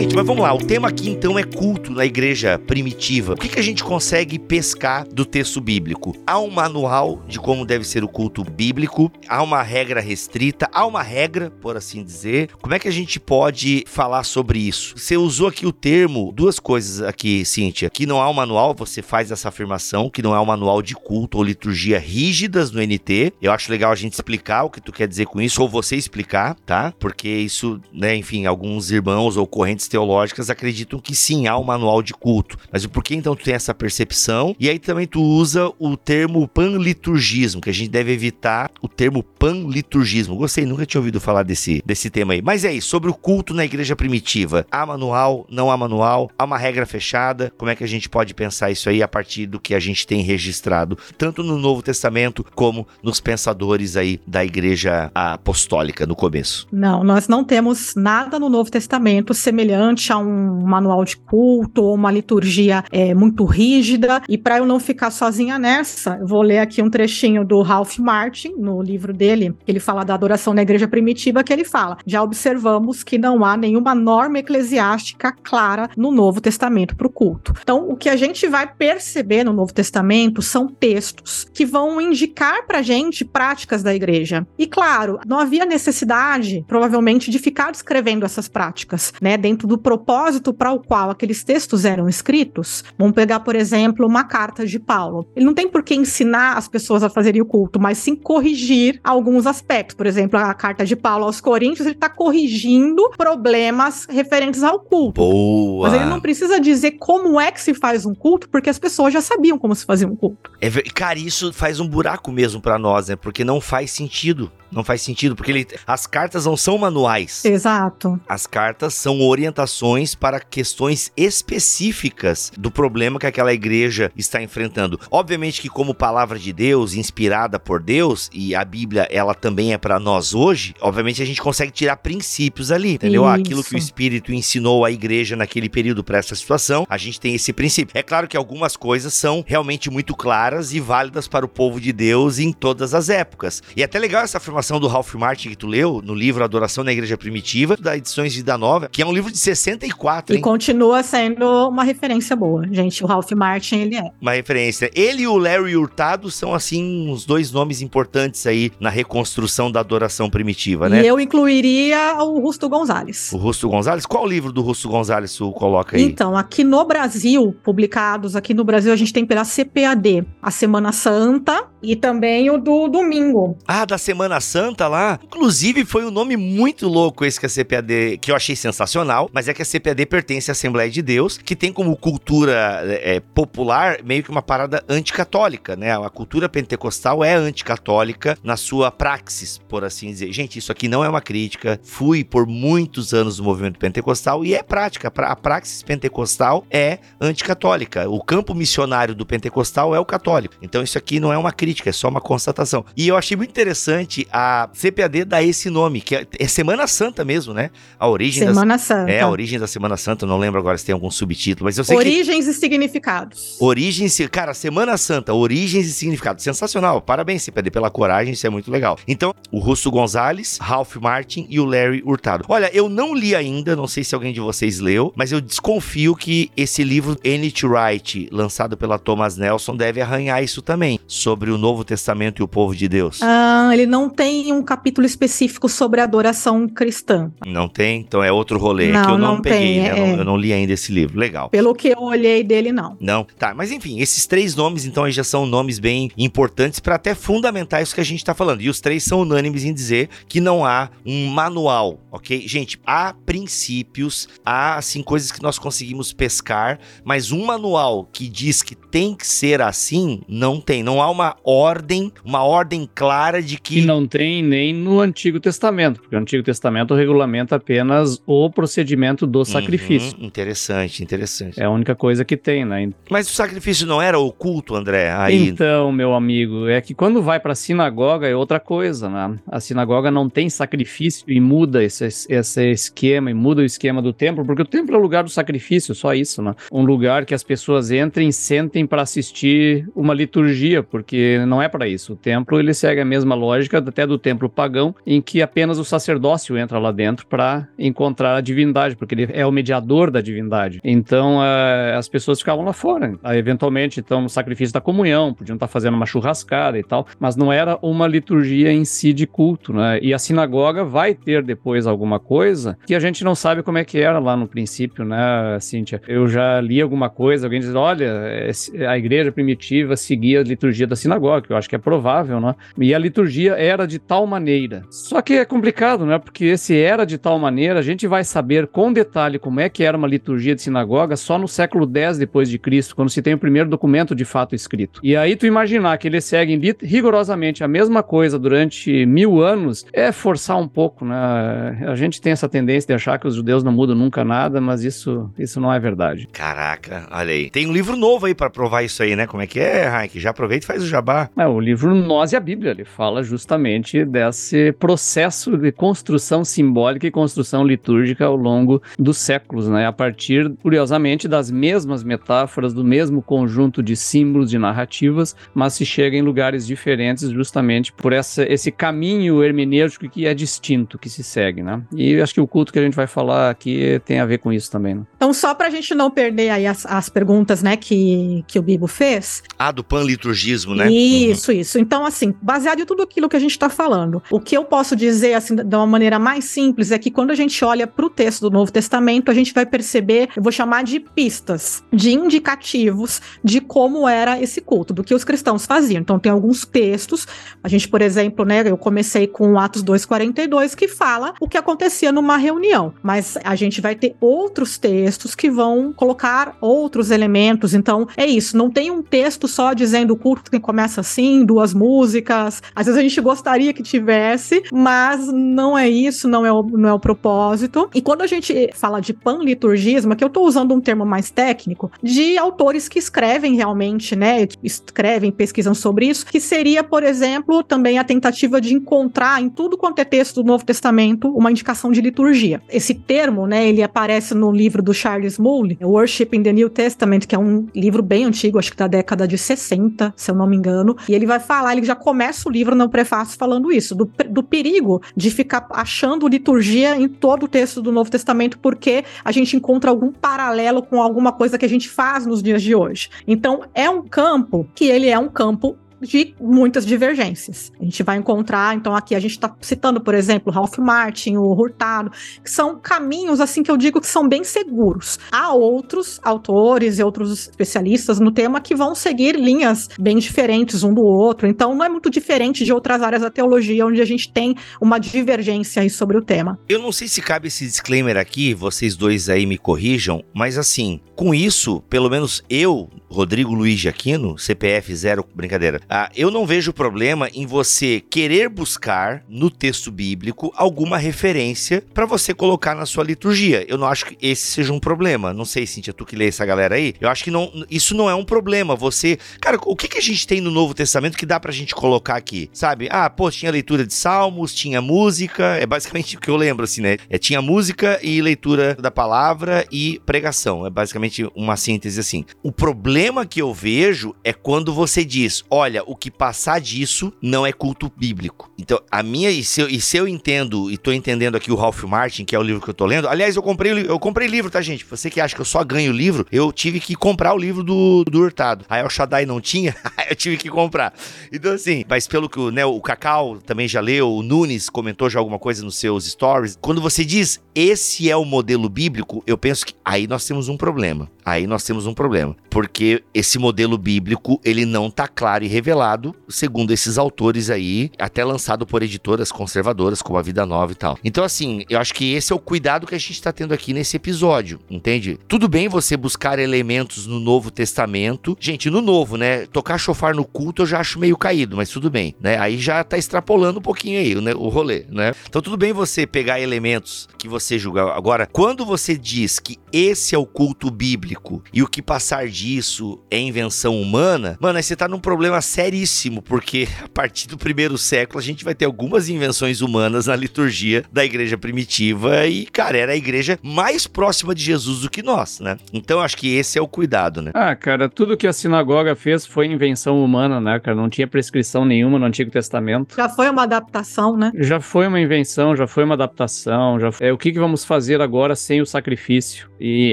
Mas 0.00 0.24
vamos 0.24 0.44
lá. 0.44 0.54
O 0.54 0.58
tema 0.58 0.88
aqui 0.88 1.10
então 1.10 1.36
é 1.36 1.42
culto 1.42 1.90
na 1.90 2.06
igreja 2.06 2.56
primitiva. 2.56 3.32
O 3.32 3.36
que, 3.36 3.48
que 3.48 3.58
a 3.58 3.62
gente 3.62 3.82
consegue 3.82 4.38
pescar 4.38 5.04
do 5.08 5.24
texto 5.24 5.60
bíblico? 5.60 6.14
Há 6.24 6.38
um 6.38 6.50
manual 6.50 7.20
de 7.26 7.40
como 7.40 7.66
deve 7.66 7.84
ser 7.84 8.04
o 8.04 8.08
culto 8.08 8.44
bíblico, 8.44 9.10
há 9.28 9.42
uma 9.42 9.60
regra 9.60 10.00
restrita, 10.00 10.68
há 10.72 10.86
uma 10.86 11.02
regra, 11.02 11.50
por 11.50 11.76
assim 11.76 12.04
dizer. 12.04 12.50
Como 12.62 12.74
é 12.74 12.78
que 12.78 12.86
a 12.86 12.92
gente 12.92 13.18
pode 13.18 13.82
falar 13.88 14.22
sobre 14.22 14.60
isso? 14.60 14.96
Você 14.96 15.16
usou 15.16 15.48
aqui 15.48 15.66
o 15.66 15.72
termo, 15.72 16.32
duas 16.32 16.60
coisas 16.60 17.02
aqui, 17.02 17.44
Cíntia, 17.44 17.90
que 17.90 18.06
não 18.06 18.22
há 18.22 18.30
um 18.30 18.34
manual, 18.34 18.74
você 18.74 19.02
faz 19.02 19.32
essa 19.32 19.48
afirmação, 19.48 20.08
que 20.08 20.22
não 20.22 20.32
é 20.32 20.40
um 20.40 20.46
manual 20.46 20.80
de 20.80 20.94
culto 20.94 21.38
ou 21.38 21.44
liturgia 21.44 21.98
rígidas 21.98 22.70
no 22.70 22.80
NT. 22.80 23.32
Eu 23.42 23.50
acho 23.50 23.70
legal 23.72 23.90
a 23.90 23.96
gente 23.96 24.12
explicar 24.12 24.62
o 24.62 24.70
que 24.70 24.80
tu 24.80 24.92
quer 24.92 25.08
dizer 25.08 25.26
com 25.26 25.40
isso, 25.40 25.60
ou 25.60 25.68
você 25.68 25.96
explicar, 25.96 26.54
tá? 26.64 26.94
Porque 27.00 27.28
isso, 27.28 27.80
né, 27.92 28.14
enfim, 28.14 28.46
alguns 28.46 28.92
irmãos 28.92 29.36
ou 29.36 29.46
correntes 29.46 29.87
teológicas 29.88 30.50
acreditam 30.50 30.98
que 30.98 31.14
sim, 31.14 31.46
há 31.46 31.56
um 31.56 31.64
manual 31.64 32.02
de 32.02 32.12
culto. 32.12 32.56
Mas 32.70 32.86
por 32.86 33.02
que 33.02 33.14
então 33.14 33.34
tu 33.34 33.44
tem 33.44 33.54
essa 33.54 33.74
percepção? 33.74 34.54
E 34.58 34.68
aí 34.68 34.78
também 34.78 35.06
tu 35.06 35.22
usa 35.22 35.72
o 35.78 35.96
termo 35.96 36.46
panliturgismo, 36.46 37.60
que 37.60 37.70
a 37.70 37.74
gente 37.74 37.88
deve 37.88 38.12
evitar 38.12 38.70
o 38.82 38.88
termo 38.88 39.22
panliturgismo. 39.22 40.36
Gostei, 40.36 40.66
nunca 40.66 40.84
tinha 40.84 41.00
ouvido 41.00 41.20
falar 41.20 41.42
desse, 41.42 41.82
desse 41.84 42.10
tema 42.10 42.34
aí. 42.34 42.42
Mas 42.42 42.64
é 42.64 42.72
isso, 42.72 42.88
sobre 42.88 43.10
o 43.10 43.14
culto 43.14 43.54
na 43.54 43.64
igreja 43.64 43.96
primitiva. 43.96 44.66
Há 44.70 44.84
manual, 44.84 45.46
não 45.50 45.70
há 45.70 45.76
manual, 45.76 46.30
há 46.38 46.44
uma 46.44 46.58
regra 46.58 46.84
fechada. 46.84 47.52
Como 47.56 47.70
é 47.70 47.76
que 47.76 47.84
a 47.84 47.88
gente 47.88 48.08
pode 48.08 48.34
pensar 48.34 48.70
isso 48.70 48.88
aí 48.88 49.02
a 49.02 49.08
partir 49.08 49.46
do 49.46 49.60
que 49.60 49.74
a 49.74 49.80
gente 49.80 50.06
tem 50.06 50.22
registrado, 50.22 50.98
tanto 51.16 51.42
no 51.42 51.58
Novo 51.58 51.82
Testamento 51.82 52.44
como 52.54 52.86
nos 53.02 53.20
pensadores 53.20 53.96
aí 53.96 54.20
da 54.26 54.44
igreja 54.44 55.10
apostólica 55.14 56.06
no 56.06 56.14
começo? 56.14 56.66
Não, 56.70 57.02
nós 57.02 57.28
não 57.28 57.44
temos 57.44 57.94
nada 57.94 58.38
no 58.38 58.48
Novo 58.48 58.70
Testamento 58.70 59.32
semelhante 59.32 59.77
a 59.78 60.18
um 60.18 60.62
manual 60.66 61.04
de 61.04 61.16
culto 61.16 61.82
ou 61.82 61.94
uma 61.94 62.10
liturgia 62.10 62.84
é, 62.90 63.14
muito 63.14 63.44
rígida. 63.44 64.22
E 64.28 64.36
para 64.36 64.58
eu 64.58 64.66
não 64.66 64.80
ficar 64.80 65.10
sozinha 65.10 65.58
nessa, 65.58 66.18
eu 66.20 66.26
vou 66.26 66.42
ler 66.42 66.58
aqui 66.58 66.82
um 66.82 66.90
trechinho 66.90 67.44
do 67.44 67.62
Ralph 67.62 67.98
Martin, 67.98 68.54
no 68.58 68.82
livro 68.82 69.12
dele, 69.12 69.54
ele 69.66 69.80
fala 69.80 70.04
da 70.04 70.14
adoração 70.14 70.52
na 70.52 70.62
igreja 70.62 70.88
primitiva, 70.88 71.44
que 71.44 71.52
ele 71.52 71.64
fala: 71.64 71.98
já 72.06 72.22
observamos 72.22 73.04
que 73.04 73.18
não 73.18 73.44
há 73.44 73.56
nenhuma 73.56 73.94
norma 73.94 74.38
eclesiástica 74.38 75.32
clara 75.42 75.88
no 75.96 76.10
Novo 76.10 76.40
Testamento 76.40 76.96
para 76.96 77.06
o 77.06 77.10
culto. 77.10 77.54
Então, 77.62 77.88
o 77.88 77.96
que 77.96 78.08
a 78.08 78.16
gente 78.16 78.46
vai 78.48 78.66
perceber 78.66 79.44
no 79.44 79.52
Novo 79.52 79.72
Testamento 79.72 80.42
são 80.42 80.66
textos 80.66 81.46
que 81.52 81.64
vão 81.64 82.00
indicar 82.00 82.66
para 82.66 82.82
gente 82.82 83.24
práticas 83.24 83.82
da 83.82 83.94
igreja. 83.94 84.46
E 84.58 84.66
claro, 84.66 85.20
não 85.26 85.38
havia 85.38 85.64
necessidade, 85.64 86.64
provavelmente, 86.66 87.30
de 87.30 87.38
ficar 87.38 87.70
descrevendo 87.70 88.24
essas 88.24 88.48
práticas, 88.48 89.12
né, 89.20 89.36
dentro 89.36 89.67
do 89.68 89.78
propósito 89.78 90.52
para 90.52 90.72
o 90.72 90.80
qual 90.80 91.10
aqueles 91.10 91.44
textos 91.44 91.84
eram 91.84 92.08
escritos. 92.08 92.82
Vamos 92.98 93.14
pegar, 93.14 93.40
por 93.40 93.54
exemplo, 93.54 94.06
uma 94.06 94.24
carta 94.24 94.66
de 94.66 94.78
Paulo. 94.78 95.28
Ele 95.36 95.44
não 95.44 95.54
tem 95.54 95.68
por 95.68 95.82
que 95.82 95.94
ensinar 95.94 96.56
as 96.56 96.66
pessoas 96.66 97.02
a 97.02 97.10
fazerem 97.10 97.42
o 97.42 97.46
culto, 97.46 97.78
mas 97.78 97.98
sim 97.98 98.16
corrigir 98.16 99.00
alguns 99.04 99.46
aspectos. 99.46 99.94
Por 99.94 100.06
exemplo, 100.06 100.38
a 100.38 100.54
carta 100.54 100.84
de 100.84 100.96
Paulo 100.96 101.24
aos 101.24 101.40
Coríntios, 101.40 101.86
ele 101.86 101.94
está 101.94 102.08
corrigindo 102.08 103.10
problemas 103.16 104.06
referentes 104.08 104.62
ao 104.62 104.80
culto. 104.80 105.20
Boa! 105.20 105.88
Mas 105.88 106.00
ele 106.00 106.10
não 106.10 106.20
precisa 106.20 106.58
dizer 106.58 106.92
como 106.92 107.40
é 107.40 107.52
que 107.52 107.60
se 107.60 107.74
faz 107.74 108.06
um 108.06 108.14
culto, 108.14 108.48
porque 108.48 108.70
as 108.70 108.78
pessoas 108.78 109.12
já 109.12 109.20
sabiam 109.20 109.58
como 109.58 109.74
se 109.74 109.84
fazia 109.84 110.08
um 110.08 110.16
culto. 110.16 110.50
É, 110.60 110.70
cara, 110.94 111.18
isso 111.18 111.52
faz 111.52 111.78
um 111.78 111.88
buraco 111.88 112.32
mesmo 112.32 112.60
para 112.60 112.78
nós, 112.78 113.08
né? 113.08 113.16
Porque 113.16 113.44
não 113.44 113.60
faz 113.60 113.90
sentido. 113.90 114.50
Não 114.70 114.84
faz 114.84 115.02
sentido, 115.02 115.34
porque 115.34 115.50
ele, 115.50 115.66
as 115.86 116.06
cartas 116.06 116.44
não 116.44 116.56
são 116.56 116.78
manuais. 116.78 117.44
Exato. 117.44 118.20
As 118.28 118.46
cartas 118.46 118.94
são 118.94 119.20
orientações 119.20 120.14
para 120.14 120.40
questões 120.40 121.10
específicas 121.16 122.52
do 122.56 122.70
problema 122.70 123.18
que 123.18 123.26
aquela 123.26 123.52
igreja 123.52 124.12
está 124.16 124.42
enfrentando. 124.42 125.00
Obviamente 125.10 125.60
que 125.60 125.68
como 125.68 125.94
palavra 125.94 126.38
de 126.38 126.52
Deus, 126.52 126.94
inspirada 126.94 127.58
por 127.58 127.82
Deus, 127.82 128.30
e 128.32 128.54
a 128.54 128.64
Bíblia 128.64 129.08
ela 129.10 129.34
também 129.34 129.72
é 129.72 129.78
para 129.78 129.98
nós 129.98 130.34
hoje, 130.34 130.74
obviamente 130.80 131.22
a 131.22 131.26
gente 131.26 131.40
consegue 131.40 131.72
tirar 131.72 131.96
princípios 131.96 132.70
ali, 132.70 132.94
entendeu? 132.94 133.22
Isso. 133.24 133.40
Aquilo 133.40 133.64
que 133.64 133.74
o 133.74 133.78
Espírito 133.78 134.32
ensinou 134.32 134.84
à 134.84 134.90
igreja 134.90 135.36
naquele 135.36 135.68
período 135.68 136.04
para 136.04 136.18
essa 136.18 136.34
situação, 136.34 136.86
a 136.88 136.96
gente 136.96 137.20
tem 137.20 137.34
esse 137.34 137.52
princípio. 137.52 137.96
É 137.96 138.02
claro 138.02 138.28
que 138.28 138.36
algumas 138.36 138.76
coisas 138.76 139.14
são 139.14 139.44
realmente 139.46 139.90
muito 139.90 140.14
claras 140.14 140.72
e 140.72 140.80
válidas 140.80 141.26
para 141.26 141.44
o 141.44 141.48
povo 141.48 141.80
de 141.80 141.92
Deus 141.92 142.38
em 142.38 142.52
todas 142.52 142.94
as 142.94 143.08
épocas. 143.08 143.62
E 143.76 143.82
é 143.82 143.84
até 143.84 143.98
legal 143.98 144.22
essa 144.22 144.38
afirmação 144.38 144.57
do 144.80 144.88
Ralph 144.88 145.14
Martin 145.14 145.50
que 145.50 145.56
tu 145.56 145.66
leu 145.66 146.02
no 146.04 146.14
livro 146.14 146.42
Adoração 146.42 146.82
na 146.82 146.92
Igreja 146.92 147.16
Primitiva, 147.16 147.76
da 147.76 147.96
Edições 147.96 148.34
Vida 148.34 148.58
Nova, 148.58 148.88
que 148.90 149.00
é 149.00 149.06
um 149.06 149.12
livro 149.12 149.30
de 149.30 149.38
64, 149.38 150.34
E 150.34 150.36
hein? 150.38 150.42
continua 150.42 151.02
sendo 151.02 151.68
uma 151.68 151.84
referência 151.84 152.34
boa, 152.34 152.66
gente. 152.70 153.04
O 153.04 153.06
Ralph 153.06 153.30
Martin, 153.32 153.76
ele 153.76 153.96
é. 153.96 154.10
Uma 154.20 154.32
referência. 154.32 154.90
Ele 154.94 155.22
e 155.22 155.26
o 155.28 155.38
Larry 155.38 155.76
Hurtado 155.76 156.28
são, 156.30 156.52
assim, 156.54 157.08
uns 157.08 157.24
dois 157.24 157.52
nomes 157.52 157.80
importantes 157.80 158.46
aí 158.46 158.72
na 158.80 158.90
reconstrução 158.90 159.70
da 159.70 159.78
adoração 159.80 160.28
primitiva, 160.28 160.88
né? 160.88 161.02
E 161.02 161.06
eu 161.06 161.20
incluiria 161.20 162.16
o 162.22 162.40
Rusto 162.40 162.68
Gonzalez. 162.68 163.30
O 163.32 163.36
Rusto 163.36 163.68
Gonzalez, 163.68 164.04
qual 164.04 164.26
livro 164.26 164.52
do 164.52 164.60
Rusto 164.60 164.88
Gonzalez 164.88 165.34
tu 165.36 165.52
coloca 165.52 165.96
aí? 165.96 166.02
Então, 166.02 166.36
aqui 166.36 166.64
no 166.64 166.84
Brasil, 166.84 167.54
publicados 167.62 168.34
aqui 168.34 168.52
no 168.52 168.64
Brasil, 168.64 168.92
a 168.92 168.96
gente 168.96 169.12
tem 169.12 169.24
pela 169.24 169.44
CPAD, 169.44 170.26
a 170.42 170.50
Semana 170.50 170.90
Santa 170.92 171.64
e 171.80 171.94
também 171.94 172.50
o 172.50 172.58
do 172.58 172.88
domingo. 172.88 173.56
Ah, 173.66 173.84
da 173.84 173.96
Semana 173.96 174.40
Santa 174.40 174.47
lá. 174.88 175.18
Inclusive, 175.22 175.84
foi 175.84 176.04
um 176.04 176.10
nome 176.10 176.36
muito 176.36 176.88
louco 176.88 177.24
esse 177.24 177.38
que 177.38 177.46
a 177.46 177.48
CPAD, 177.48 178.18
que 178.18 178.30
eu 178.30 178.36
achei 178.36 178.56
sensacional, 178.56 179.28
mas 179.32 179.48
é 179.48 179.54
que 179.54 179.62
a 179.62 179.64
CPAD 179.64 180.06
pertence 180.06 180.50
à 180.50 180.52
Assembleia 180.52 180.90
de 180.90 181.02
Deus, 181.02 181.38
que 181.38 181.56
tem 181.56 181.72
como 181.72 181.96
cultura 181.96 182.82
é, 182.86 183.20
popular 183.20 184.02
meio 184.04 184.22
que 184.22 184.30
uma 184.30 184.42
parada 184.42 184.82
anticatólica, 184.88 185.76
né? 185.76 185.96
A 185.96 186.10
cultura 186.10 186.48
pentecostal 186.48 187.24
é 187.24 187.34
anticatólica 187.34 188.38
na 188.42 188.56
sua 188.56 188.90
praxis, 188.90 189.58
por 189.68 189.84
assim 189.84 190.08
dizer. 190.10 190.32
Gente, 190.32 190.58
isso 190.58 190.72
aqui 190.72 190.88
não 190.88 191.04
é 191.04 191.08
uma 191.08 191.20
crítica. 191.20 191.80
Fui 191.82 192.24
por 192.24 192.46
muitos 192.46 193.12
anos 193.12 193.38
no 193.38 193.44
movimento 193.44 193.78
pentecostal 193.78 194.44
e 194.44 194.54
é 194.54 194.62
prática. 194.62 195.12
A 195.14 195.36
praxis 195.36 195.82
pentecostal 195.82 196.64
é 196.70 196.98
anticatólica. 197.20 198.08
O 198.08 198.22
campo 198.22 198.54
missionário 198.54 199.14
do 199.14 199.26
pentecostal 199.26 199.94
é 199.94 200.00
o 200.00 200.04
católico. 200.04 200.54
Então 200.62 200.82
isso 200.82 200.98
aqui 200.98 201.20
não 201.20 201.32
é 201.32 201.38
uma 201.38 201.52
crítica, 201.52 201.90
é 201.90 201.92
só 201.92 202.08
uma 202.08 202.20
constatação. 202.20 202.84
E 202.96 203.08
eu 203.08 203.16
achei 203.16 203.36
muito 203.36 203.50
interessante 203.50 204.26
a 204.30 204.37
CPAD 204.74 205.24
dar 205.24 205.42
esse 205.42 205.70
nome, 205.70 206.00
que 206.00 206.16
é, 206.16 206.26
é 206.38 206.46
Semana 206.46 206.86
Santa 206.86 207.24
mesmo, 207.24 207.52
né? 207.54 207.70
A 207.98 208.08
origem 208.08 208.46
Semana 208.46 208.78
Santa. 208.78 209.10
É, 209.10 209.20
a 209.20 209.28
origem 209.28 209.58
da 209.58 209.66
Semana 209.66 209.96
Santa, 209.96 210.26
não 210.26 210.38
lembro 210.38 210.58
agora 210.58 210.76
se 210.76 210.84
tem 210.84 210.92
algum 210.92 211.10
subtítulo, 211.10 211.66
mas 211.66 211.78
eu 211.78 211.84
sei 211.84 211.96
que 211.96 212.02
Origens 212.02 212.46
e 212.46 212.54
significados. 212.54 213.56
Origens, 213.60 214.18
cara, 214.30 214.54
Semana 214.54 214.96
Santa, 214.96 215.34
origens 215.34 215.86
e 215.86 215.92
significado. 215.92 216.40
Sensacional. 216.40 217.00
Parabéns, 217.00 217.42
CPD, 217.42 217.70
pela 217.70 217.90
coragem, 217.90 218.32
isso 218.32 218.46
é 218.46 218.50
muito 218.50 218.70
legal. 218.70 218.98
Então, 219.06 219.34
o 219.50 219.58
Russo 219.58 219.90
Gonzalez, 219.90 220.58
Ralph 220.60 220.96
Martin 220.96 221.46
e 221.48 221.60
o 221.60 221.64
Larry 221.64 222.02
Hurtado. 222.04 222.44
Olha, 222.48 222.70
eu 222.74 222.88
não 222.88 223.14
li 223.14 223.34
ainda, 223.34 223.74
não 223.74 223.86
sei 223.86 224.04
se 224.04 224.14
alguém 224.14 224.32
de 224.32 224.40
vocês 224.40 224.78
leu, 224.78 225.12
mas 225.16 225.32
eu 225.32 225.40
desconfio 225.40 226.14
que 226.14 226.50
esse 226.56 226.84
livro 226.84 227.16
N.T. 227.24 227.66
Wright, 227.66 228.28
lançado 228.30 228.76
pela 228.76 228.98
Thomas 228.98 229.36
Nelson, 229.36 229.76
deve 229.76 230.00
arranhar 230.00 230.42
isso 230.42 230.60
também, 230.60 230.98
sobre 231.06 231.50
o 231.50 231.58
Novo 231.58 231.84
Testamento 231.84 232.40
e 232.40 232.42
o 232.42 232.48
povo 232.48 232.74
de 232.74 232.88
Deus. 232.88 233.20
Ah, 233.22 233.70
ele 233.72 233.86
não 233.86 234.08
tem 234.08 234.27
um 234.52 234.62
capítulo 234.62 235.06
específico 235.06 235.68
sobre 235.68 236.00
adoração 236.00 236.68
cristã. 236.68 237.30
Não 237.46 237.68
tem? 237.68 238.00
Então 238.00 238.22
é 238.22 238.30
outro 238.30 238.58
rolê. 238.58 238.88
Não, 238.88 239.04
que 239.04 239.10
eu 239.10 239.18
não, 239.18 239.34
não 239.34 239.42
peguei, 239.42 239.58
tem, 239.58 239.82
né? 239.82 239.90
Eu, 239.90 239.96
é. 239.96 240.10
não, 240.12 240.18
eu 240.18 240.24
não 240.24 240.36
li 240.36 240.52
ainda 240.52 240.72
esse 240.72 240.92
livro. 240.92 241.18
Legal. 241.18 241.48
Pelo 241.48 241.74
que 241.74 241.88
eu 241.88 242.00
olhei 242.00 242.42
dele, 242.42 242.72
não. 242.72 242.96
Não, 243.00 243.24
tá, 243.24 243.54
mas 243.54 243.70
enfim, 243.70 244.00
esses 244.00 244.26
três 244.26 244.54
nomes 244.54 244.84
então 244.84 245.04
aí 245.04 245.12
já 245.12 245.24
são 245.24 245.46
nomes 245.46 245.78
bem 245.78 246.10
importantes 246.16 246.80
para 246.80 246.94
até 246.94 247.14
fundamentar 247.14 247.82
isso 247.82 247.94
que 247.94 248.00
a 248.00 248.04
gente 248.04 248.24
tá 248.24 248.34
falando. 248.34 248.60
E 248.60 248.68
os 248.68 248.80
três 248.80 249.04
são 249.04 249.20
unânimes 249.20 249.64
em 249.64 249.72
dizer 249.72 250.08
que 250.28 250.40
não 250.40 250.64
há 250.64 250.90
um 251.04 251.26
manual, 251.26 251.98
ok? 252.10 252.46
Gente, 252.46 252.78
há 252.86 253.14
princípios, 253.26 254.28
há 254.44 254.76
assim 254.76 255.02
coisas 255.02 255.32
que 255.32 255.42
nós 255.42 255.58
conseguimos 255.58 256.12
pescar, 256.12 256.78
mas 257.04 257.32
um 257.32 257.44
manual 257.44 258.08
que 258.12 258.28
diz 258.28 258.62
que 258.62 258.74
tem 258.74 259.14
que 259.14 259.26
ser 259.26 259.60
assim, 259.60 260.20
não 260.28 260.60
tem. 260.60 260.82
Não 260.82 261.02
há 261.02 261.10
uma 261.10 261.36
ordem, 261.44 262.12
uma 262.24 262.42
ordem 262.42 262.88
clara 262.94 263.42
de 263.42 263.58
que 263.58 263.80
E 263.80 263.86
não 263.86 264.06
tem 264.06 264.17
nem 264.42 264.74
no 264.74 265.00
Antigo 265.00 265.38
Testamento, 265.38 266.00
porque 266.00 266.16
o 266.16 266.18
Antigo 266.18 266.42
Testamento 266.42 266.94
regulamenta 266.94 267.56
apenas 267.56 268.20
o 268.26 268.50
procedimento 268.50 269.26
do 269.26 269.44
sacrifício. 269.44 270.16
Uhum, 270.18 270.26
interessante, 270.26 271.02
interessante. 271.02 271.60
É 271.60 271.64
a 271.64 271.70
única 271.70 271.94
coisa 271.94 272.24
que 272.24 272.36
tem, 272.36 272.64
né? 272.64 272.90
Mas 273.10 273.30
o 273.30 273.32
sacrifício 273.32 273.86
não 273.86 274.00
era 274.00 274.18
oculto, 274.18 274.74
André? 274.74 275.12
Aí 275.12 275.48
Então, 275.48 275.92
meu 275.92 276.14
amigo, 276.14 276.68
é 276.68 276.80
que 276.80 276.94
quando 276.94 277.22
vai 277.22 277.38
para 277.38 277.52
a 277.52 277.54
sinagoga 277.54 278.26
é 278.26 278.34
outra 278.34 278.58
coisa, 278.58 279.08
né? 279.08 279.38
A 279.46 279.60
sinagoga 279.60 280.10
não 280.10 280.28
tem 280.28 280.50
sacrifício 280.50 281.24
e 281.28 281.40
muda 281.40 281.82
esse, 281.82 282.06
esse 282.28 282.70
esquema, 282.70 283.30
e 283.30 283.34
muda 283.34 283.62
o 283.62 283.64
esquema 283.64 284.02
do 284.02 284.12
templo, 284.12 284.44
porque 284.44 284.62
o 284.62 284.66
templo 284.66 284.94
é 284.94 284.98
o 284.98 285.02
lugar 285.02 285.24
do 285.24 285.30
sacrifício, 285.30 285.94
só 285.94 286.14
isso, 286.14 286.42
né? 286.42 286.54
Um 286.72 286.84
lugar 286.84 287.24
que 287.24 287.34
as 287.34 287.42
pessoas 287.42 287.90
entrem, 287.90 288.32
sentem 288.32 288.86
para 288.86 289.02
assistir 289.02 289.88
uma 289.94 290.14
liturgia, 290.14 290.82
porque 290.82 291.44
não 291.46 291.62
é 291.62 291.68
para 291.68 291.86
isso. 291.86 292.14
O 292.14 292.16
templo, 292.16 292.58
ele 292.58 292.74
segue 292.74 293.00
a 293.00 293.04
mesma 293.04 293.34
lógica 293.34 293.78
até 293.78 294.06
do 294.08 294.18
templo 294.18 294.48
pagão, 294.48 294.94
em 295.06 295.20
que 295.20 295.42
apenas 295.42 295.78
o 295.78 295.84
sacerdócio 295.84 296.56
entra 296.56 296.78
lá 296.78 296.90
dentro 296.90 297.26
para 297.26 297.68
encontrar 297.78 298.36
a 298.36 298.40
divindade, 298.40 298.96
porque 298.96 299.14
ele 299.14 299.28
é 299.32 299.46
o 299.46 299.52
mediador 299.52 300.10
da 300.10 300.20
divindade. 300.20 300.80
Então 300.82 301.38
uh, 301.38 301.96
as 301.96 302.08
pessoas 302.08 302.38
ficavam 302.38 302.64
lá 302.64 302.72
fora. 302.72 303.12
Uh, 303.22 303.32
eventualmente, 303.34 304.00
então, 304.00 304.24
o 304.24 304.28
sacrifício 304.28 304.72
da 304.72 304.80
comunhão, 304.80 305.34
podiam 305.34 305.54
estar 305.54 305.68
fazendo 305.68 305.94
uma 305.94 306.06
churrascada 306.06 306.78
e 306.78 306.82
tal, 306.82 307.06
mas 307.18 307.36
não 307.36 307.52
era 307.52 307.78
uma 307.82 308.06
liturgia 308.06 308.72
em 308.72 308.84
si 308.84 309.12
de 309.12 309.26
culto, 309.26 309.72
né? 309.72 309.98
E 310.02 310.14
a 310.14 310.18
sinagoga 310.18 310.84
vai 310.84 311.14
ter 311.14 311.42
depois 311.42 311.86
alguma 311.86 312.18
coisa 312.18 312.78
que 312.86 312.94
a 312.94 313.00
gente 313.00 313.24
não 313.24 313.34
sabe 313.34 313.62
como 313.62 313.78
é 313.78 313.84
que 313.84 313.98
era 313.98 314.18
lá 314.18 314.36
no 314.36 314.46
princípio, 314.46 315.04
né, 315.04 315.58
Cíntia? 315.60 316.00
Eu 316.06 316.28
já 316.28 316.60
li 316.60 316.80
alguma 316.80 317.10
coisa, 317.10 317.46
alguém 317.46 317.60
diz, 317.60 317.74
olha, 317.74 318.50
a 318.88 318.98
igreja 318.98 319.30
primitiva 319.32 319.96
seguia 319.96 320.40
a 320.40 320.44
liturgia 320.44 320.86
da 320.86 320.96
sinagoga, 320.96 321.46
que 321.46 321.52
eu 321.52 321.56
acho 321.56 321.68
que 321.68 321.76
é 321.76 321.78
provável, 321.78 322.40
né? 322.40 322.54
E 322.78 322.94
a 322.94 322.98
liturgia 322.98 323.52
era 323.52 323.86
de 323.86 323.97
tal 323.98 324.26
maneira. 324.26 324.82
Só 324.90 325.20
que 325.20 325.34
é 325.34 325.44
complicado, 325.44 326.06
né? 326.06 326.18
Porque 326.18 326.46
esse 326.46 326.76
era 326.76 327.04
de 327.04 327.18
tal 327.18 327.38
maneira, 327.38 327.78
a 327.78 327.82
gente 327.82 328.06
vai 328.06 328.24
saber 328.24 328.66
com 328.66 328.92
detalhe 328.92 329.38
como 329.38 329.60
é 329.60 329.68
que 329.68 329.84
era 329.84 329.96
uma 329.96 330.08
liturgia 330.08 330.54
de 330.54 330.62
sinagoga 330.62 331.16
só 331.16 331.38
no 331.38 331.48
século 331.48 331.88
X 331.92 332.18
depois 332.18 332.48
de 332.48 332.58
Cristo, 332.58 332.94
quando 332.94 333.10
se 333.10 333.22
tem 333.22 333.34
o 333.34 333.38
primeiro 333.38 333.68
documento 333.68 334.14
de 334.14 334.24
fato 334.24 334.54
escrito. 334.54 335.00
E 335.02 335.16
aí 335.16 335.36
tu 335.36 335.46
imaginar 335.46 335.96
que 335.98 336.08
eles 336.08 336.24
seguem 336.24 336.60
rigorosamente 336.80 337.64
a 337.64 337.68
mesma 337.68 338.02
coisa 338.02 338.38
durante 338.38 339.06
mil 339.06 339.42
anos 339.42 339.86
é 339.92 340.12
forçar 340.12 340.58
um 340.58 340.68
pouco, 340.68 341.04
né? 341.04 341.86
A 341.86 341.94
gente 341.94 342.20
tem 342.20 342.32
essa 342.32 342.48
tendência 342.48 342.88
de 342.88 342.94
achar 342.94 343.18
que 343.18 343.26
os 343.26 343.34
judeus 343.34 343.62
não 343.62 343.72
mudam 343.72 343.94
nunca 343.94 344.24
nada, 344.24 344.60
mas 344.60 344.84
isso, 344.84 345.30
isso 345.38 345.60
não 345.60 345.72
é 345.72 345.78
verdade. 345.78 346.28
Caraca, 346.32 347.06
olha 347.10 347.32
aí. 347.32 347.50
Tem 347.50 347.66
um 347.66 347.72
livro 347.72 347.96
novo 347.96 348.26
aí 348.26 348.34
para 348.34 348.50
provar 348.50 348.82
isso 348.82 349.02
aí, 349.02 349.14
né? 349.16 349.26
Como 349.26 349.42
é 349.42 349.46
que 349.46 349.60
é, 349.60 349.84
Raik? 349.86 350.18
Já 350.18 350.30
aproveita 350.30 350.64
e 350.64 350.66
faz 350.66 350.82
o 350.82 350.86
jabá. 350.86 351.30
É, 351.36 351.46
o 351.46 351.60
livro 351.60 351.94
Nós 351.94 352.32
e 352.32 352.36
a 352.36 352.40
Bíblia, 352.40 352.70
ele 352.70 352.84
fala 352.84 353.22
justamente 353.22 353.77
desse 354.06 354.72
processo 354.72 355.56
de 355.56 355.72
construção 355.72 356.44
simbólica 356.44 357.06
e 357.06 357.10
construção 357.10 357.64
litúrgica 357.64 358.24
ao 358.24 358.36
longo 358.36 358.82
dos 358.98 359.18
séculos, 359.18 359.68
né? 359.68 359.86
A 359.86 359.92
partir, 359.92 360.50
curiosamente, 360.62 361.28
das 361.28 361.50
mesmas 361.50 362.02
metáforas, 362.02 362.72
do 362.72 362.84
mesmo 362.84 363.22
conjunto 363.22 363.82
de 363.82 363.96
símbolos, 363.96 364.50
de 364.50 364.58
narrativas, 364.58 365.34
mas 365.54 365.74
se 365.74 365.84
chega 365.84 366.16
em 366.16 366.22
lugares 366.22 366.66
diferentes 366.66 367.28
justamente 367.30 367.92
por 367.92 368.12
essa, 368.12 368.44
esse 368.44 368.70
caminho 368.70 369.42
hermenêutico 369.42 370.08
que 370.08 370.26
é 370.26 370.34
distinto, 370.34 370.98
que 370.98 371.08
se 371.08 371.22
segue, 371.22 371.62
né? 371.62 371.82
E 371.94 372.20
acho 372.20 372.34
que 372.34 372.40
o 372.40 372.46
culto 372.46 372.72
que 372.72 372.78
a 372.78 372.82
gente 372.82 372.94
vai 372.94 373.06
falar 373.06 373.50
aqui 373.50 374.00
tem 374.04 374.20
a 374.20 374.26
ver 374.26 374.38
com 374.38 374.52
isso 374.52 374.70
também, 374.70 374.94
né? 374.94 375.02
Então, 375.16 375.32
só 375.32 375.54
para 375.54 375.68
a 375.68 375.70
gente 375.70 375.94
não 375.94 376.10
perder 376.10 376.50
aí 376.50 376.66
as, 376.66 376.86
as 376.86 377.08
perguntas, 377.08 377.62
né, 377.62 377.76
que, 377.76 378.44
que 378.46 378.58
o 378.58 378.62
Bibo 378.62 378.86
fez. 378.86 379.42
Ah, 379.58 379.72
do 379.72 379.82
panliturgismo, 379.84 380.74
né? 380.74 380.90
Isso, 380.90 381.50
uhum. 381.50 381.58
isso. 381.58 381.78
Então, 381.78 382.04
assim, 382.04 382.34
baseado 382.40 382.80
em 382.80 382.86
tudo 382.86 383.02
aquilo 383.02 383.28
que 383.28 383.36
a 383.36 383.40
gente 383.40 383.52
está 383.52 383.67
falando, 383.70 384.22
o 384.30 384.40
que 384.40 384.56
eu 384.56 384.64
posso 384.64 384.94
dizer, 384.94 385.34
assim, 385.34 385.54
de 385.54 385.76
uma 385.76 385.86
maneira 385.86 386.18
mais 386.18 386.44
simples, 386.44 386.90
é 386.90 386.98
que 386.98 387.10
quando 387.10 387.30
a 387.30 387.34
gente 387.34 387.64
olha 387.64 387.86
para 387.86 388.04
o 388.04 388.10
texto 388.10 388.42
do 388.42 388.50
Novo 388.50 388.72
Testamento, 388.72 389.30
a 389.30 389.34
gente 389.34 389.52
vai 389.52 389.66
perceber, 389.66 390.28
eu 390.36 390.42
vou 390.42 390.52
chamar 390.52 390.84
de 390.84 391.00
pistas, 391.00 391.82
de 391.92 392.12
indicativos 392.12 393.20
de 393.42 393.60
como 393.60 394.08
era 394.08 394.40
esse 394.40 394.60
culto, 394.60 394.92
do 394.92 395.04
que 395.04 395.14
os 395.14 395.24
cristãos 395.24 395.66
faziam. 395.66 396.00
Então, 396.00 396.18
tem 396.18 396.30
alguns 396.30 396.64
textos, 396.64 397.26
a 397.62 397.68
gente, 397.68 397.88
por 397.88 398.02
exemplo, 398.02 398.44
né, 398.44 398.62
eu 398.66 398.76
comecei 398.76 399.26
com 399.26 399.58
Atos 399.58 399.82
2,42, 399.84 400.74
que 400.74 400.88
fala 400.88 401.34
o 401.40 401.48
que 401.48 401.56
acontecia 401.56 402.12
numa 402.12 402.36
reunião, 402.36 402.94
mas 403.02 403.36
a 403.44 403.54
gente 403.54 403.80
vai 403.80 403.94
ter 403.94 404.14
outros 404.20 404.78
textos 404.78 405.34
que 405.34 405.50
vão 405.50 405.92
colocar 405.92 406.56
outros 406.60 407.10
elementos. 407.10 407.74
Então, 407.74 408.06
é 408.16 408.26
isso, 408.26 408.56
não 408.56 408.70
tem 408.70 408.90
um 408.90 409.02
texto 409.02 409.48
só 409.48 409.72
dizendo 409.72 410.12
o 410.12 410.16
culto 410.16 410.50
que 410.50 410.60
começa 410.60 411.00
assim, 411.00 411.44
duas 411.44 411.74
músicas. 411.74 412.62
Às 412.74 412.86
vezes 412.86 412.98
a 412.98 413.02
gente 413.02 413.20
gostaria 413.20 413.57
que 413.72 413.82
tivesse, 413.82 414.62
mas 414.72 415.32
não 415.32 415.76
é 415.76 415.88
isso, 415.88 416.28
não 416.28 416.44
é 416.44 416.52
o, 416.52 416.62
não 416.62 416.88
é 416.88 416.92
o 416.92 416.98
propósito. 416.98 417.88
E 417.94 418.00
quando 418.00 418.22
a 418.22 418.26
gente 418.26 418.70
fala 418.74 419.00
de 419.00 419.12
panliturgismo, 419.12 420.14
que 420.16 420.24
eu 420.24 420.28
estou 420.28 420.46
usando 420.46 420.74
um 420.74 420.80
termo 420.80 421.04
mais 421.04 421.30
técnico, 421.30 421.90
de 422.02 422.38
autores 422.38 422.88
que 422.88 422.98
escrevem 422.98 423.54
realmente, 423.54 424.14
né, 424.14 424.46
escrevem, 424.62 425.30
pesquisam 425.30 425.74
sobre 425.74 426.06
isso, 426.06 426.26
que 426.26 426.40
seria, 426.40 426.82
por 426.84 427.02
exemplo, 427.02 427.62
também 427.62 427.98
a 427.98 428.04
tentativa 428.04 428.60
de 428.60 428.74
encontrar 428.74 429.42
em 429.42 429.48
tudo 429.48 429.76
quanto 429.76 429.98
é 429.98 430.04
texto 430.04 430.42
do 430.42 430.46
Novo 430.46 430.64
Testamento 430.64 431.28
uma 431.30 431.50
indicação 431.50 431.90
de 431.90 432.00
liturgia. 432.00 432.62
Esse 432.68 432.94
termo, 432.94 433.46
né, 433.46 433.68
ele 433.68 433.82
aparece 433.82 434.34
no 434.34 434.52
livro 434.52 434.82
do 434.82 434.94
Charles 434.94 435.38
Moule, 435.38 435.78
Worship 435.82 436.28
in 436.32 436.42
the 436.42 436.52
New 436.52 436.70
Testament, 436.70 437.20
que 437.20 437.34
é 437.34 437.38
um 437.38 437.66
livro 437.74 438.02
bem 438.02 438.24
antigo, 438.24 438.58
acho 438.58 438.70
que 438.70 438.76
da 438.76 438.86
década 438.86 439.26
de 439.26 439.36
60, 439.36 440.12
se 440.16 440.30
eu 440.30 440.34
não 440.34 440.46
me 440.46 440.56
engano, 440.56 440.96
e 441.08 441.14
ele 441.14 441.26
vai 441.26 441.40
falar, 441.40 441.76
ele 441.76 441.86
já 441.86 441.96
começa 441.96 442.48
o 442.48 442.52
livro 442.52 442.74
no 442.74 442.88
prefácio 442.88 443.36
falando 443.38 443.47
isso, 443.70 443.94
do, 443.94 444.10
do 444.28 444.42
perigo 444.42 445.00
de 445.16 445.30
ficar 445.30 445.66
achando 445.70 446.28
liturgia 446.28 446.96
em 446.96 447.08
todo 447.08 447.44
o 447.44 447.48
texto 447.48 447.80
do 447.80 447.92
Novo 447.92 448.10
Testamento, 448.10 448.58
porque 448.58 449.04
a 449.24 449.32
gente 449.32 449.56
encontra 449.56 449.90
algum 449.90 450.12
paralelo 450.12 450.82
com 450.82 451.00
alguma 451.02 451.32
coisa 451.32 451.58
que 451.58 451.64
a 451.64 451.68
gente 451.68 451.88
faz 451.88 452.26
nos 452.26 452.42
dias 452.42 452.62
de 452.62 452.74
hoje. 452.74 453.08
Então, 453.26 453.62
é 453.74 453.88
um 453.88 454.02
campo 454.02 454.66
que 454.74 454.86
ele 454.86 455.08
é 455.08 455.18
um 455.18 455.28
campo 455.28 455.76
de 456.00 456.34
muitas 456.40 456.86
divergências. 456.86 457.72
A 457.80 457.84
gente 457.84 458.02
vai 458.02 458.16
encontrar, 458.16 458.76
então 458.76 458.94
aqui 458.94 459.14
a 459.14 459.20
gente 459.20 459.32
está 459.32 459.54
citando, 459.60 460.00
por 460.00 460.14
exemplo, 460.14 460.52
Ralph 460.52 460.78
Martin, 460.78 461.36
o 461.36 461.52
Hurtado, 461.52 462.10
que 462.42 462.50
são 462.50 462.78
caminhos 462.78 463.40
assim 463.40 463.62
que 463.62 463.70
eu 463.70 463.76
digo 463.76 464.00
que 464.00 464.06
são 464.06 464.28
bem 464.28 464.44
seguros. 464.44 465.18
Há 465.30 465.52
outros 465.52 466.20
autores 466.22 466.98
e 466.98 467.02
outros 467.02 467.32
especialistas 467.32 468.20
no 468.20 468.30
tema 468.30 468.60
que 468.60 468.74
vão 468.74 468.94
seguir 468.94 469.36
linhas 469.36 469.88
bem 469.98 470.18
diferentes 470.18 470.82
um 470.82 470.92
do 470.92 471.02
outro, 471.02 471.46
então 471.46 471.74
não 471.74 471.84
é 471.84 471.88
muito 471.88 472.10
diferente 472.10 472.64
de 472.64 472.72
outras 472.72 473.02
áreas 473.02 473.22
da 473.22 473.30
teologia 473.30 473.86
onde 473.86 474.00
a 474.00 474.04
gente 474.04 474.32
tem 474.32 474.54
uma 474.80 474.98
divergência 474.98 475.82
aí 475.82 475.90
sobre 475.90 476.16
o 476.16 476.22
tema. 476.22 476.58
Eu 476.68 476.80
não 476.80 476.92
sei 476.92 477.08
se 477.08 477.20
cabe 477.20 477.48
esse 477.48 477.64
disclaimer 477.64 478.16
aqui, 478.16 478.54
vocês 478.54 478.96
dois 478.96 479.28
aí 479.28 479.46
me 479.46 479.58
corrijam, 479.58 480.22
mas 480.34 480.58
assim, 480.58 481.00
com 481.14 481.34
isso, 481.34 481.82
pelo 481.88 482.08
menos 482.08 482.42
eu, 482.48 482.88
Rodrigo 483.08 483.54
Luiz 483.54 483.80
de 483.80 483.88
Aquino, 483.88 484.38
CPF 484.38 484.94
zero, 484.94 485.24
brincadeira, 485.34 485.80
ah, 485.88 486.10
eu 486.14 486.30
não 486.30 486.46
vejo 486.46 486.72
problema 486.72 487.28
em 487.32 487.46
você 487.46 488.00
querer 488.10 488.48
buscar 488.48 489.24
no 489.28 489.50
texto 489.50 489.90
bíblico 489.90 490.52
alguma 490.56 490.98
referência 490.98 491.82
para 491.94 492.06
você 492.06 492.34
colocar 492.34 492.74
na 492.74 492.86
sua 492.86 493.04
liturgia. 493.04 493.64
Eu 493.68 493.78
não 493.78 493.86
acho 493.86 494.06
que 494.06 494.18
esse 494.20 494.42
seja 494.42 494.72
um 494.72 494.80
problema. 494.80 495.32
Não 495.32 495.44
sei, 495.44 495.66
Cintia, 495.66 495.92
tu 495.92 496.04
que 496.04 496.16
lê 496.16 496.28
essa 496.28 496.44
galera 496.44 496.74
aí. 496.74 496.94
Eu 497.00 497.08
acho 497.08 497.24
que 497.24 497.30
não, 497.30 497.50
isso 497.70 497.94
não 497.94 498.08
é 498.08 498.14
um 498.14 498.24
problema. 498.24 498.76
Você. 498.76 499.18
Cara, 499.40 499.58
o 499.64 499.76
que, 499.76 499.88
que 499.88 499.98
a 499.98 500.02
gente 500.02 500.26
tem 500.26 500.40
no 500.40 500.50
Novo 500.50 500.74
Testamento 500.74 501.16
que 501.16 501.26
dá 501.26 501.40
pra 501.40 501.52
gente 501.52 501.74
colocar 501.74 502.16
aqui? 502.16 502.50
Sabe? 502.52 502.88
Ah, 502.90 503.08
pô, 503.08 503.30
tinha 503.30 503.50
leitura 503.50 503.86
de 503.86 503.94
salmos, 503.94 504.54
tinha 504.54 504.80
música. 504.80 505.56
É 505.56 505.66
basicamente 505.66 506.16
o 506.18 506.20
que 506.20 506.30
eu 506.30 506.36
lembro, 506.36 506.64
assim, 506.64 506.82
né? 506.82 506.98
É, 507.08 507.18
tinha 507.18 507.40
música 507.40 507.98
e 508.02 508.20
leitura 508.20 508.74
da 508.74 508.90
palavra 508.90 509.66
e 509.70 510.00
pregação. 510.04 510.66
É 510.66 510.70
basicamente 510.70 511.28
uma 511.34 511.56
síntese 511.56 512.00
assim. 512.00 512.24
O 512.42 512.52
problema 512.52 513.24
que 513.24 513.40
eu 513.40 513.54
vejo 513.54 514.14
é 514.22 514.32
quando 514.32 514.72
você 514.72 515.04
diz: 515.04 515.44
olha, 515.50 515.77
olha, 515.78 515.82
o 515.86 515.96
que 515.96 516.10
passar 516.10 516.60
disso 516.60 517.12
não 517.22 517.46
é 517.46 517.52
culto 517.52 517.90
bíblico. 517.96 518.50
Então, 518.58 518.80
a 518.90 519.02
minha, 519.02 519.30
e 519.30 519.44
se 519.44 519.60
eu, 519.60 519.68
e 519.68 519.80
se 519.80 519.96
eu 519.96 520.08
entendo, 520.08 520.70
e 520.70 520.76
tô 520.76 520.92
entendendo 520.92 521.36
aqui 521.36 521.50
o 521.50 521.54
Ralph 521.54 521.82
Martin, 521.84 522.24
que 522.24 522.34
é 522.34 522.38
o 522.38 522.42
livro 522.42 522.60
que 522.60 522.70
eu 522.70 522.74
tô 522.74 522.86
lendo, 522.86 523.08
aliás, 523.08 523.36
eu 523.36 523.42
comprei, 523.42 523.86
eu 523.86 523.98
comprei 523.98 524.28
livro, 524.28 524.50
tá, 524.50 524.60
gente? 524.60 524.84
Você 524.84 525.10
que 525.10 525.20
acha 525.20 525.34
que 525.34 525.40
eu 525.40 525.44
só 525.44 525.62
ganho 525.64 525.92
livro, 525.92 526.26
eu 526.30 526.52
tive 526.52 526.80
que 526.80 526.94
comprar 526.94 527.34
o 527.34 527.38
livro 527.38 527.62
do, 527.62 528.04
do 528.04 528.20
Hurtado. 528.20 528.64
Aí 528.68 528.82
o 528.82 528.90
Shaddai 528.90 529.24
não 529.26 529.40
tinha, 529.40 529.74
eu 530.08 530.16
tive 530.16 530.36
que 530.36 530.48
comprar. 530.48 530.92
Então, 531.32 531.52
assim, 531.52 531.84
mas 531.88 532.06
pelo 532.06 532.28
que 532.28 532.38
né, 532.50 532.64
o 532.64 532.80
Cacau 532.80 533.38
também 533.38 533.68
já 533.68 533.80
leu, 533.80 534.12
o 534.12 534.22
Nunes 534.22 534.68
comentou 534.68 535.08
já 535.08 535.18
alguma 535.18 535.38
coisa 535.38 535.64
nos 535.64 535.76
seus 535.76 536.06
stories, 536.06 536.58
quando 536.60 536.80
você 536.80 537.04
diz 537.04 537.40
esse 537.54 538.10
é 538.10 538.16
o 538.16 538.24
modelo 538.24 538.68
bíblico, 538.68 539.22
eu 539.26 539.36
penso 539.36 539.66
que 539.66 539.74
aí 539.84 540.06
nós 540.06 540.24
temos 540.24 540.48
um 540.48 540.56
problema. 540.56 541.10
Aí 541.24 541.46
nós 541.46 541.62
temos 541.62 541.84
um 541.84 541.92
problema, 541.92 542.34
porque 542.48 543.04
esse 543.12 543.38
modelo 543.38 543.76
bíblico, 543.76 544.40
ele 544.42 544.64
não 544.64 544.90
tá 544.90 545.06
claro 545.06 545.44
e 545.44 545.46
revelado 545.46 545.67
revelado, 545.68 546.14
segundo 546.28 546.72
esses 546.72 546.96
autores 546.96 547.50
aí, 547.50 547.90
até 547.98 548.24
lançado 548.24 548.66
por 548.66 548.82
editoras 548.82 549.30
conservadoras, 549.30 550.00
como 550.00 550.18
a 550.18 550.22
Vida 550.22 550.46
Nova 550.46 550.72
e 550.72 550.74
tal. 550.74 550.98
Então, 551.04 551.22
assim, 551.22 551.62
eu 551.68 551.78
acho 551.78 551.94
que 551.94 552.14
esse 552.14 552.32
é 552.32 552.36
o 552.36 552.38
cuidado 552.38 552.86
que 552.86 552.94
a 552.94 552.98
gente 552.98 553.20
tá 553.20 553.30
tendo 553.30 553.52
aqui 553.52 553.74
nesse 553.74 553.96
episódio, 553.96 554.58
entende? 554.70 555.18
Tudo 555.28 555.46
bem 555.46 555.68
você 555.68 555.94
buscar 555.94 556.38
elementos 556.38 557.06
no 557.06 557.20
Novo 557.20 557.50
Testamento. 557.50 558.36
Gente, 558.40 558.70
no 558.70 558.80
Novo, 558.80 559.18
né? 559.18 559.46
Tocar 559.46 559.76
chofar 559.76 560.14
no 560.14 560.24
culto 560.24 560.62
eu 560.62 560.66
já 560.66 560.80
acho 560.80 560.98
meio 560.98 561.18
caído, 561.18 561.56
mas 561.56 561.68
tudo 561.68 561.90
bem, 561.90 562.14
né? 562.18 562.38
Aí 562.38 562.56
já 562.58 562.82
tá 562.82 562.96
extrapolando 562.96 563.58
um 563.58 563.62
pouquinho 563.62 564.00
aí 564.00 564.14
né? 564.14 564.32
o 564.34 564.48
rolê, 564.48 564.86
né? 564.88 565.12
Então, 565.28 565.42
tudo 565.42 565.58
bem 565.58 565.74
você 565.74 566.06
pegar 566.06 566.40
elementos 566.40 567.08
que 567.18 567.28
você 567.28 567.58
julga. 567.58 567.92
Agora, 567.92 568.26
quando 568.26 568.64
você 568.64 568.96
diz 568.96 569.38
que 569.38 569.58
esse 569.70 570.14
é 570.14 570.18
o 570.18 570.24
culto 570.24 570.70
bíblico 570.70 571.42
e 571.52 571.62
o 571.62 571.68
que 571.68 571.82
passar 571.82 572.26
disso 572.26 572.98
é 573.10 573.18
invenção 573.18 573.78
humana, 573.78 574.38
mano, 574.40 574.56
aí 574.56 574.62
você 574.62 574.74
tá 574.74 574.88
num 574.88 574.98
problema 574.98 575.42
sério 575.42 575.57
seríssimo, 575.58 576.22
porque 576.22 576.68
a 576.84 576.88
partir 576.88 577.26
do 577.26 577.36
primeiro 577.36 577.76
século 577.76 578.20
a 578.20 578.22
gente 578.22 578.44
vai 578.44 578.54
ter 578.54 578.64
algumas 578.64 579.08
invenções 579.08 579.60
humanas 579.60 580.06
na 580.06 580.14
liturgia 580.14 580.84
da 580.92 581.04
igreja 581.04 581.36
primitiva 581.36 582.28
e, 582.28 582.46
cara, 582.46 582.78
era 582.78 582.92
a 582.92 582.96
igreja 582.96 583.36
mais 583.42 583.84
próxima 583.84 584.36
de 584.36 584.40
Jesus 584.40 584.82
do 584.82 584.88
que 584.88 585.02
nós, 585.02 585.40
né? 585.40 585.56
Então 585.72 585.98
acho 585.98 586.16
que 586.16 586.32
esse 586.36 586.60
é 586.60 586.62
o 586.62 586.68
cuidado, 586.68 587.20
né? 587.20 587.32
Ah, 587.34 587.56
cara, 587.56 587.88
tudo 587.88 588.16
que 588.16 588.28
a 588.28 588.32
sinagoga 588.32 588.94
fez 588.94 589.26
foi 589.26 589.46
invenção 589.46 590.00
humana, 590.00 590.40
né, 590.40 590.60
cara? 590.60 590.76
Não 590.76 590.88
tinha 590.88 591.08
prescrição 591.08 591.64
nenhuma 591.64 591.98
no 591.98 592.06
Antigo 592.06 592.30
Testamento. 592.30 592.94
Já 592.94 593.08
foi 593.08 593.28
uma 593.28 593.42
adaptação, 593.42 594.16
né? 594.16 594.30
Já 594.36 594.60
foi 594.60 594.86
uma 594.86 595.00
invenção, 595.00 595.56
já 595.56 595.66
foi 595.66 595.82
uma 595.82 595.94
adaptação. 595.94 596.78
Já. 596.78 596.90
É 597.00 597.12
o 597.12 597.18
que, 597.18 597.32
que 597.32 597.38
vamos 597.40 597.64
fazer 597.64 598.00
agora 598.00 598.36
sem 598.36 598.60
o 598.60 598.66
sacrifício? 598.66 599.50
E 599.58 599.92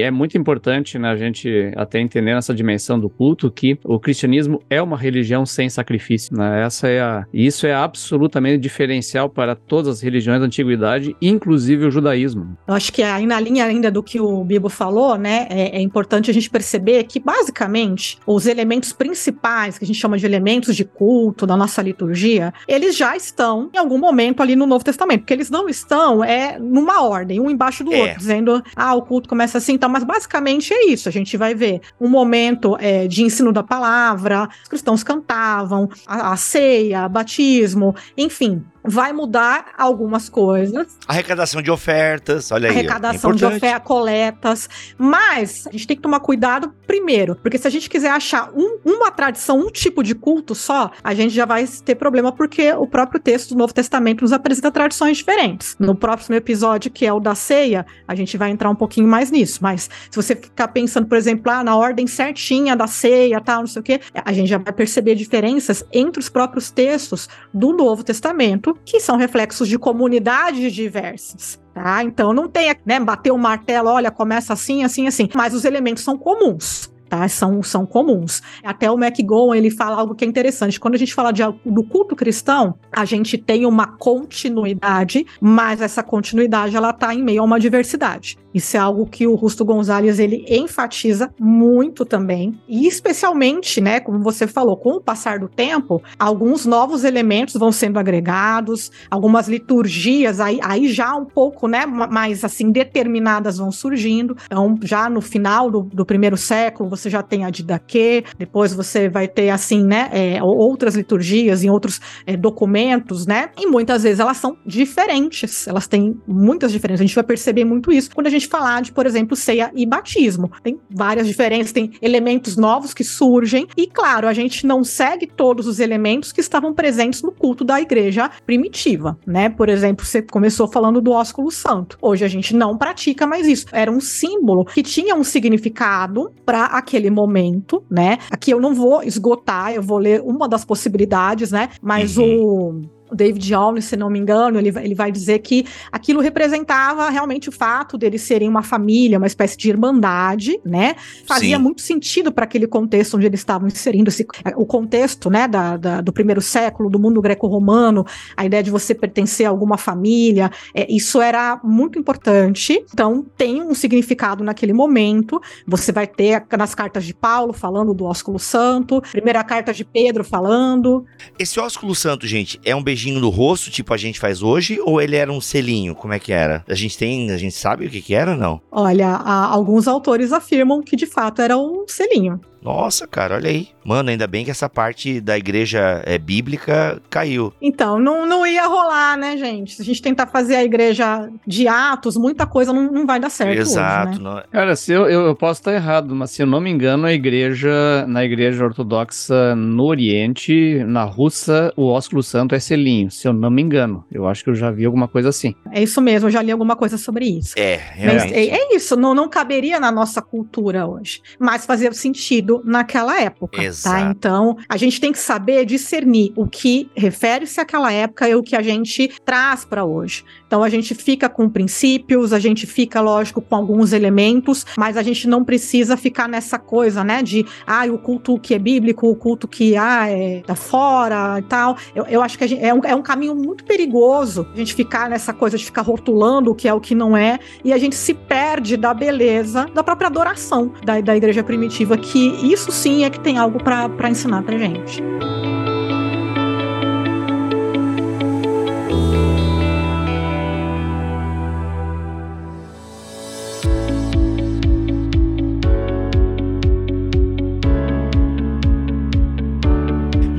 é 0.00 0.12
muito 0.12 0.38
importante, 0.38 0.96
né, 0.96 1.08
a 1.08 1.16
gente 1.16 1.72
até 1.74 1.98
entender 1.98 2.34
nessa 2.34 2.54
dimensão 2.54 3.00
do 3.00 3.10
culto 3.10 3.50
que 3.50 3.76
o 3.82 3.98
cristianismo 3.98 4.62
é 4.70 4.80
uma 4.80 4.96
religião 4.96 5.44
sem 5.56 5.68
sacrifício. 5.68 6.36
Né? 6.36 6.64
Essa 6.64 6.88
é 6.88 7.00
a... 7.00 7.26
Isso 7.32 7.66
é 7.66 7.74
absolutamente 7.74 8.58
diferencial 8.58 9.28
para 9.28 9.54
todas 9.56 9.96
as 9.96 10.00
religiões 10.00 10.40
da 10.40 10.46
antiguidade, 10.46 11.16
inclusive 11.20 11.86
o 11.86 11.90
judaísmo. 11.90 12.56
Eu 12.68 12.74
acho 12.74 12.92
que 12.92 13.02
aí 13.02 13.26
na 13.26 13.40
linha 13.40 13.64
ainda 13.64 13.90
do 13.90 14.02
que 14.02 14.20
o 14.20 14.44
Bibo 14.44 14.68
falou, 14.68 15.16
né, 15.16 15.46
é, 15.50 15.78
é 15.78 15.80
importante 15.80 16.30
a 16.30 16.34
gente 16.34 16.50
perceber 16.50 17.04
que 17.04 17.18
basicamente 17.18 18.18
os 18.26 18.46
elementos 18.46 18.92
principais 18.92 19.78
que 19.78 19.84
a 19.84 19.86
gente 19.86 19.98
chama 19.98 20.18
de 20.18 20.26
elementos 20.26 20.76
de 20.76 20.84
culto 20.84 21.46
da 21.46 21.56
nossa 21.56 21.82
liturgia, 21.82 22.52
eles 22.68 22.96
já 22.96 23.16
estão 23.16 23.70
em 23.74 23.78
algum 23.78 23.98
momento 23.98 24.42
ali 24.42 24.54
no 24.54 24.66
Novo 24.66 24.84
Testamento, 24.84 25.20
porque 25.20 25.32
eles 25.32 25.50
não 25.50 25.68
estão 25.68 26.22
é 26.22 26.58
numa 26.58 27.02
ordem, 27.02 27.40
um 27.40 27.50
embaixo 27.50 27.82
do 27.82 27.92
é. 27.92 28.00
outro, 28.00 28.18
dizendo 28.18 28.62
ah 28.74 28.94
o 28.94 29.02
culto 29.02 29.28
começa 29.28 29.58
assim, 29.58 29.72
então, 29.74 29.88
mas 29.88 30.04
basicamente 30.04 30.72
é 30.72 30.86
isso. 30.86 31.08
A 31.08 31.12
gente 31.12 31.36
vai 31.36 31.54
ver 31.54 31.80
um 32.00 32.08
momento 32.08 32.76
é, 32.78 33.06
de 33.06 33.22
ensino 33.22 33.52
da 33.52 33.62
palavra, 33.62 34.48
os 34.62 34.68
cristãos 34.68 35.02
cantavam, 35.36 35.88
a, 36.06 36.32
a 36.32 36.36
ceia, 36.36 37.08
batismo, 37.08 37.94
enfim, 38.16 38.64
vai 38.86 39.12
mudar 39.12 39.66
algumas 39.76 40.28
coisas. 40.28 40.96
Arrecadação 41.06 41.60
de 41.62 41.70
ofertas, 41.70 42.50
olha 42.50 42.70
aí. 42.70 42.76
Arrecadação 42.76 43.30
é 43.30 43.34
de 43.34 43.44
ofertas, 43.44 43.82
coletas. 43.82 44.68
Mas 44.96 45.66
a 45.66 45.72
gente 45.72 45.86
tem 45.86 45.96
que 45.96 46.02
tomar 46.02 46.20
cuidado 46.20 46.72
primeiro, 46.86 47.36
porque 47.36 47.58
se 47.58 47.66
a 47.66 47.70
gente 47.70 47.90
quiser 47.90 48.10
achar 48.10 48.50
um, 48.54 48.78
uma 48.84 49.10
tradição, 49.10 49.58
um 49.58 49.70
tipo 49.70 50.02
de 50.02 50.14
culto 50.14 50.54
só, 50.54 50.90
a 51.02 51.14
gente 51.14 51.34
já 51.34 51.44
vai 51.44 51.66
ter 51.66 51.94
problema, 51.94 52.32
porque 52.32 52.72
o 52.72 52.86
próprio 52.86 53.20
texto 53.20 53.50
do 53.50 53.58
Novo 53.58 53.74
Testamento 53.74 54.22
nos 54.22 54.32
apresenta 54.32 54.70
tradições 54.70 55.18
diferentes. 55.18 55.76
No 55.78 55.94
próximo 55.94 56.36
episódio, 56.36 56.90
que 56.90 57.04
é 57.06 57.12
o 57.12 57.20
da 57.20 57.34
ceia, 57.34 57.86
a 58.06 58.14
gente 58.14 58.36
vai 58.36 58.50
entrar 58.50 58.70
um 58.70 58.74
pouquinho 58.74 59.08
mais 59.08 59.30
nisso. 59.30 59.58
Mas 59.62 59.90
se 60.10 60.16
você 60.16 60.36
ficar 60.36 60.68
pensando, 60.68 61.06
por 61.06 61.16
exemplo, 61.16 61.50
ah, 61.50 61.64
na 61.64 61.76
ordem 61.76 62.06
certinha 62.06 62.76
da 62.76 62.86
ceia, 62.86 63.40
tal, 63.40 63.60
não 63.60 63.66
sei 63.66 63.80
o 63.80 63.82
quê, 63.82 64.00
a 64.14 64.32
gente 64.32 64.48
já 64.48 64.58
vai 64.58 64.72
perceber 64.72 65.14
diferenças 65.14 65.84
entre 65.92 66.20
os 66.20 66.28
próprios 66.28 66.70
textos 66.70 67.28
do 67.52 67.72
Novo 67.72 68.04
Testamento 68.04 68.75
que 68.84 69.00
são 69.00 69.16
reflexos 69.16 69.68
de 69.68 69.78
comunidades 69.78 70.72
diversas. 70.72 71.60
Tá? 71.74 72.02
Então 72.02 72.32
não 72.32 72.48
tem, 72.48 72.74
né, 72.84 72.98
bater 72.98 73.30
o 73.30 73.38
martelo, 73.38 73.90
olha, 73.90 74.10
começa 74.10 74.52
assim, 74.52 74.82
assim, 74.82 75.06
assim, 75.06 75.28
mas 75.34 75.52
os 75.52 75.64
elementos 75.64 76.02
são 76.02 76.16
comuns 76.16 76.90
tá? 77.08 77.26
São, 77.28 77.62
são 77.62 77.86
comuns. 77.86 78.42
Até 78.62 78.90
o 78.90 78.98
McGowan, 78.98 79.56
ele 79.56 79.70
fala 79.70 79.96
algo 79.96 80.14
que 80.14 80.24
é 80.24 80.28
interessante. 80.28 80.78
Quando 80.80 80.94
a 80.94 80.98
gente 80.98 81.14
fala 81.14 81.32
de, 81.32 81.42
do 81.64 81.82
culto 81.84 82.14
cristão, 82.14 82.74
a 82.92 83.04
gente 83.04 83.38
tem 83.38 83.66
uma 83.66 83.86
continuidade, 83.86 85.26
mas 85.40 85.80
essa 85.80 86.02
continuidade, 86.02 86.76
ela 86.76 86.92
tá 86.92 87.14
em 87.14 87.22
meio 87.22 87.42
a 87.42 87.44
uma 87.44 87.60
diversidade. 87.60 88.38
Isso 88.56 88.76
é 88.76 88.80
algo 88.80 89.06
que 89.06 89.26
o 89.26 89.34
Rusto 89.34 89.64
Gonzalez 89.64 90.18
ele 90.18 90.44
enfatiza 90.48 91.30
muito 91.38 92.06
também, 92.06 92.58
e 92.66 92.86
especialmente, 92.86 93.82
né, 93.82 94.00
como 94.00 94.20
você 94.20 94.46
falou, 94.46 94.78
com 94.78 94.92
o 94.92 95.00
passar 95.00 95.38
do 95.38 95.46
tempo, 95.46 96.02
alguns 96.18 96.64
novos 96.64 97.04
elementos 97.04 97.54
vão 97.54 97.70
sendo 97.70 97.98
agregados, 97.98 98.90
algumas 99.10 99.46
liturgias 99.46 100.40
aí, 100.40 100.58
aí 100.62 100.88
já 100.88 101.14
um 101.14 101.26
pouco, 101.26 101.68
né, 101.68 101.84
mais 101.84 102.44
assim 102.44 102.70
determinadas 102.70 103.58
vão 103.58 103.70
surgindo. 103.70 104.36
Então, 104.46 104.78
já 104.82 105.10
no 105.10 105.20
final 105.20 105.70
do, 105.70 105.82
do 105.82 106.06
primeiro 106.06 106.36
século, 106.36 106.88
você 106.96 107.10
já 107.10 107.22
tem 107.22 107.44
a 107.44 107.50
Didaquê, 107.50 108.24
depois 108.38 108.72
você 108.72 109.08
vai 109.08 109.28
ter 109.28 109.50
assim, 109.50 109.84
né, 109.84 110.08
é, 110.12 110.42
outras 110.42 110.94
liturgias 110.94 111.62
em 111.62 111.70
outros 111.70 112.00
é, 112.26 112.36
documentos, 112.36 113.26
né? 113.26 113.50
E 113.58 113.66
muitas 113.66 114.02
vezes 114.02 114.20
elas 114.20 114.36
são 114.36 114.56
diferentes, 114.64 115.66
elas 115.66 115.86
têm 115.86 116.20
muitas 116.26 116.72
diferenças. 116.72 117.00
A 117.00 117.06
gente 117.06 117.14
vai 117.14 117.24
perceber 117.24 117.64
muito 117.64 117.92
isso 117.92 118.10
quando 118.14 118.26
a 118.26 118.30
gente 118.30 118.46
falar 118.46 118.82
de, 118.82 118.92
por 118.92 119.06
exemplo, 119.06 119.36
ceia 119.36 119.70
e 119.74 119.86
batismo. 119.86 120.50
Tem 120.62 120.78
várias 120.90 121.26
diferenças, 121.26 121.72
tem 121.72 121.92
elementos 122.00 122.56
novos 122.56 122.92
que 122.92 123.04
surgem, 123.04 123.66
e 123.76 123.86
claro, 123.86 124.26
a 124.26 124.32
gente 124.32 124.66
não 124.66 124.82
segue 124.84 125.26
todos 125.26 125.66
os 125.66 125.80
elementos 125.80 126.32
que 126.32 126.40
estavam 126.40 126.74
presentes 126.74 127.22
no 127.22 127.32
culto 127.32 127.64
da 127.64 127.80
igreja 127.80 128.30
primitiva, 128.44 129.18
né? 129.26 129.48
Por 129.48 129.68
exemplo, 129.68 130.04
você 130.04 130.22
começou 130.22 130.68
falando 130.68 131.00
do 131.00 131.12
ósculo 131.12 131.50
santo. 131.50 131.98
Hoje 132.00 132.24
a 132.24 132.28
gente 132.28 132.54
não 132.54 132.76
pratica 132.76 133.26
mais 133.26 133.46
isso. 133.46 133.66
Era 133.72 133.90
um 133.90 134.00
símbolo 134.00 134.64
que 134.64 134.82
tinha 134.82 135.14
um 135.14 135.24
significado 135.24 136.30
para 136.44 136.66
aquele 136.86 137.10
momento, 137.10 137.82
né? 137.90 138.18
Aqui 138.30 138.52
eu 138.52 138.60
não 138.60 138.72
vou 138.72 139.02
esgotar, 139.02 139.72
eu 139.72 139.82
vou 139.82 139.98
ler 139.98 140.22
uma 140.22 140.48
das 140.48 140.64
possibilidades, 140.64 141.50
né? 141.50 141.70
Mas 141.82 142.16
uhum. 142.16 142.44
o 142.44 142.95
o 143.10 143.14
David 143.14 143.54
Allen, 143.54 143.80
se 143.80 143.96
não 143.96 144.10
me 144.10 144.18
engano, 144.18 144.58
ele, 144.58 144.72
ele 144.78 144.94
vai 144.94 145.12
dizer 145.12 145.38
que 145.40 145.66
aquilo 145.90 146.20
representava 146.20 147.08
realmente 147.08 147.48
o 147.48 147.52
fato 147.52 147.96
deles 147.96 148.22
serem 148.22 148.48
uma 148.48 148.62
família, 148.62 149.18
uma 149.18 149.26
espécie 149.26 149.56
de 149.56 149.68
irmandade, 149.68 150.60
né? 150.64 150.96
Fazia 151.26 151.56
Sim. 151.56 151.62
muito 151.62 151.82
sentido 151.82 152.32
para 152.32 152.44
aquele 152.44 152.66
contexto 152.66 153.16
onde 153.16 153.26
eles 153.26 153.40
estavam 153.40 153.68
inserindo 153.68 154.08
esse, 154.08 154.26
o 154.56 154.66
contexto, 154.66 155.30
né, 155.30 155.46
da, 155.46 155.76
da 155.76 156.00
do 156.00 156.12
primeiro 156.12 156.40
século, 156.40 156.90
do 156.90 156.98
mundo 156.98 157.20
greco-romano, 157.20 158.04
a 158.36 158.44
ideia 158.44 158.62
de 158.62 158.70
você 158.70 158.94
pertencer 158.94 159.46
a 159.46 159.50
alguma 159.50 159.76
família, 159.78 160.50
é, 160.74 160.90
isso 160.92 161.20
era 161.20 161.60
muito 161.62 161.98
importante. 161.98 162.84
Então, 162.92 163.24
tem 163.36 163.62
um 163.62 163.74
significado 163.74 164.42
naquele 164.42 164.72
momento. 164.72 165.40
Você 165.66 165.92
vai 165.92 166.06
ter 166.06 166.44
nas 166.56 166.74
cartas 166.74 167.04
de 167.04 167.14
Paulo 167.14 167.52
falando 167.52 167.94
do 167.94 168.04
ósculo 168.04 168.38
santo, 168.38 169.00
primeira 169.12 169.42
carta 169.44 169.72
de 169.72 169.84
Pedro 169.84 170.24
falando. 170.24 171.04
Esse 171.38 171.58
ósculo 171.60 171.94
santo, 171.94 172.26
gente, 172.26 172.60
é 172.64 172.74
um 172.74 172.82
beijinho 172.82 172.95
beijinho 172.96 173.20
no 173.20 173.28
rosto, 173.28 173.70
tipo 173.70 173.92
a 173.92 173.96
gente 173.98 174.18
faz 174.18 174.42
hoje, 174.42 174.80
ou 174.82 175.00
ele 175.00 175.16
era 175.16 175.30
um 175.30 175.40
selinho? 175.40 175.94
Como 175.94 176.14
é 176.14 176.18
que 176.18 176.32
era? 176.32 176.64
A 176.66 176.74
gente 176.74 176.96
tem, 176.96 177.30
a 177.30 177.36
gente 177.36 177.54
sabe 177.54 177.84
o 177.84 177.90
que 177.90 178.00
que 178.00 178.14
era 178.14 178.34
não? 178.34 178.58
Olha, 178.72 179.14
alguns 179.14 179.86
autores 179.86 180.32
afirmam 180.32 180.82
que 180.82 180.96
de 180.96 181.04
fato 181.04 181.42
era 181.42 181.58
um 181.58 181.84
selinho. 181.86 182.40
Nossa, 182.66 183.06
cara, 183.06 183.36
olha 183.36 183.48
aí. 183.48 183.68
Mano, 183.84 184.10
ainda 184.10 184.26
bem 184.26 184.44
que 184.44 184.50
essa 184.50 184.68
parte 184.68 185.20
da 185.20 185.38
igreja 185.38 186.02
é, 186.04 186.18
bíblica 186.18 187.00
caiu. 187.08 187.52
Então, 187.62 188.00
não, 188.00 188.26
não 188.26 188.44
ia 188.44 188.66
rolar, 188.66 189.16
né, 189.16 189.36
gente? 189.36 189.76
Se 189.76 189.82
a 189.82 189.84
gente 189.84 190.02
tentar 190.02 190.26
fazer 190.26 190.56
a 190.56 190.64
igreja 190.64 191.30
de 191.46 191.68
atos, 191.68 192.16
muita 192.16 192.44
coisa 192.44 192.72
não, 192.72 192.90
não 192.90 193.06
vai 193.06 193.20
dar 193.20 193.30
certo. 193.30 193.60
Exato. 193.60 194.10
Hoje, 194.10 194.18
né? 194.18 194.24
não... 194.24 194.38
É. 194.38 194.44
Cara, 194.50 194.74
se 194.74 194.90
eu, 194.90 195.08
eu, 195.08 195.26
eu, 195.26 195.36
posso 195.36 195.60
estar 195.60 195.72
errado, 195.72 196.12
mas 196.16 196.32
se 196.32 196.42
eu 196.42 196.46
não 196.46 196.60
me 196.60 196.68
engano, 196.68 197.06
a 197.06 197.12
igreja, 197.12 198.04
na 198.08 198.24
igreja 198.24 198.64
ortodoxa 198.64 199.54
no 199.54 199.84
Oriente, 199.84 200.82
na 200.84 201.04
Rússia, 201.04 201.72
o 201.76 201.86
ósculo 201.86 202.24
santo 202.24 202.52
é 202.52 202.58
selinho. 202.58 203.08
Se 203.12 203.28
eu 203.28 203.32
não 203.32 203.50
me 203.50 203.62
engano. 203.62 204.04
Eu 204.10 204.26
acho 204.26 204.42
que 204.42 204.50
eu 204.50 204.56
já 204.56 204.72
vi 204.72 204.84
alguma 204.84 205.06
coisa 205.06 205.28
assim. 205.28 205.54
É 205.70 205.80
isso 205.80 206.00
mesmo, 206.00 206.26
eu 206.26 206.32
já 206.32 206.42
li 206.42 206.50
alguma 206.50 206.74
coisa 206.74 206.98
sobre 206.98 207.26
isso. 207.26 207.54
É, 207.56 207.76
realmente. 207.92 208.22
Mas 208.24 208.32
é, 208.32 208.46
é 208.48 208.74
isso, 208.74 208.96
não, 208.96 209.14
não 209.14 209.28
caberia 209.28 209.78
na 209.78 209.92
nossa 209.92 210.20
cultura 210.20 210.84
hoje. 210.88 211.22
Mas 211.38 211.64
fazia 211.64 211.92
sentido 211.92 212.55
naquela 212.64 213.20
época, 213.20 213.58
tá? 213.58 213.64
Exato. 213.64 213.96
tá? 213.96 214.10
Então, 214.10 214.56
a 214.68 214.76
gente 214.76 215.00
tem 215.00 215.12
que 215.12 215.18
saber 215.18 215.64
discernir 215.64 216.32
o 216.36 216.46
que 216.46 216.90
refere-se 216.94 217.60
àquela 217.60 217.92
época 217.92 218.28
e 218.28 218.34
o 218.34 218.42
que 218.42 218.56
a 218.56 218.62
gente 218.62 219.08
traz 219.24 219.64
para 219.64 219.84
hoje. 219.84 220.24
Então, 220.46 220.62
a 220.62 220.68
gente 220.68 220.94
fica 220.94 221.28
com 221.28 221.48
princípios, 221.48 222.32
a 222.32 222.38
gente 222.38 222.66
fica, 222.66 223.00
lógico, 223.00 223.40
com 223.40 223.56
alguns 223.56 223.92
elementos, 223.92 224.64
mas 224.76 224.96
a 224.96 225.02
gente 225.02 225.28
não 225.28 225.44
precisa 225.44 225.96
ficar 225.96 226.28
nessa 226.28 226.58
coisa, 226.58 227.02
né, 227.02 227.22
de, 227.22 227.44
ah, 227.66 227.84
o 227.86 227.98
culto 227.98 228.38
que 228.38 228.54
é 228.54 228.58
bíblico, 228.58 229.08
o 229.08 229.16
culto 229.16 229.46
que, 229.48 229.76
ah, 229.76 230.08
é 230.08 230.42
da 230.46 230.54
fora 230.54 231.38
e 231.38 231.42
tal. 231.42 231.76
Eu, 231.94 232.04
eu 232.06 232.22
acho 232.22 232.38
que 232.38 232.46
gente, 232.46 232.64
é, 232.64 232.72
um, 232.72 232.80
é 232.84 232.94
um 232.94 233.02
caminho 233.02 233.34
muito 233.34 233.64
perigoso 233.64 234.46
a 234.52 234.56
gente 234.56 234.74
ficar 234.74 235.08
nessa 235.08 235.32
coisa 235.32 235.56
de 235.56 235.64
ficar 235.64 235.82
rotulando 235.82 236.50
o 236.50 236.54
que 236.54 236.68
é 236.68 236.74
o 236.74 236.80
que 236.80 236.94
não 236.94 237.16
é, 237.16 237.38
e 237.64 237.72
a 237.72 237.78
gente 237.78 237.94
se 237.94 238.14
perde 238.14 238.76
da 238.76 238.94
beleza 238.94 239.66
da 239.74 239.82
própria 239.82 240.08
adoração 240.08 240.72
da, 240.84 241.00
da 241.00 241.16
igreja 241.16 241.42
primitiva, 241.42 241.96
que 241.96 242.28
isso 242.52 242.70
sim 242.72 243.04
é 243.04 243.10
que 243.10 243.20
tem 243.20 243.38
algo 243.38 243.62
para 243.62 244.10
ensinar 244.10 244.42
pra 244.42 244.56
gente. 244.58 245.02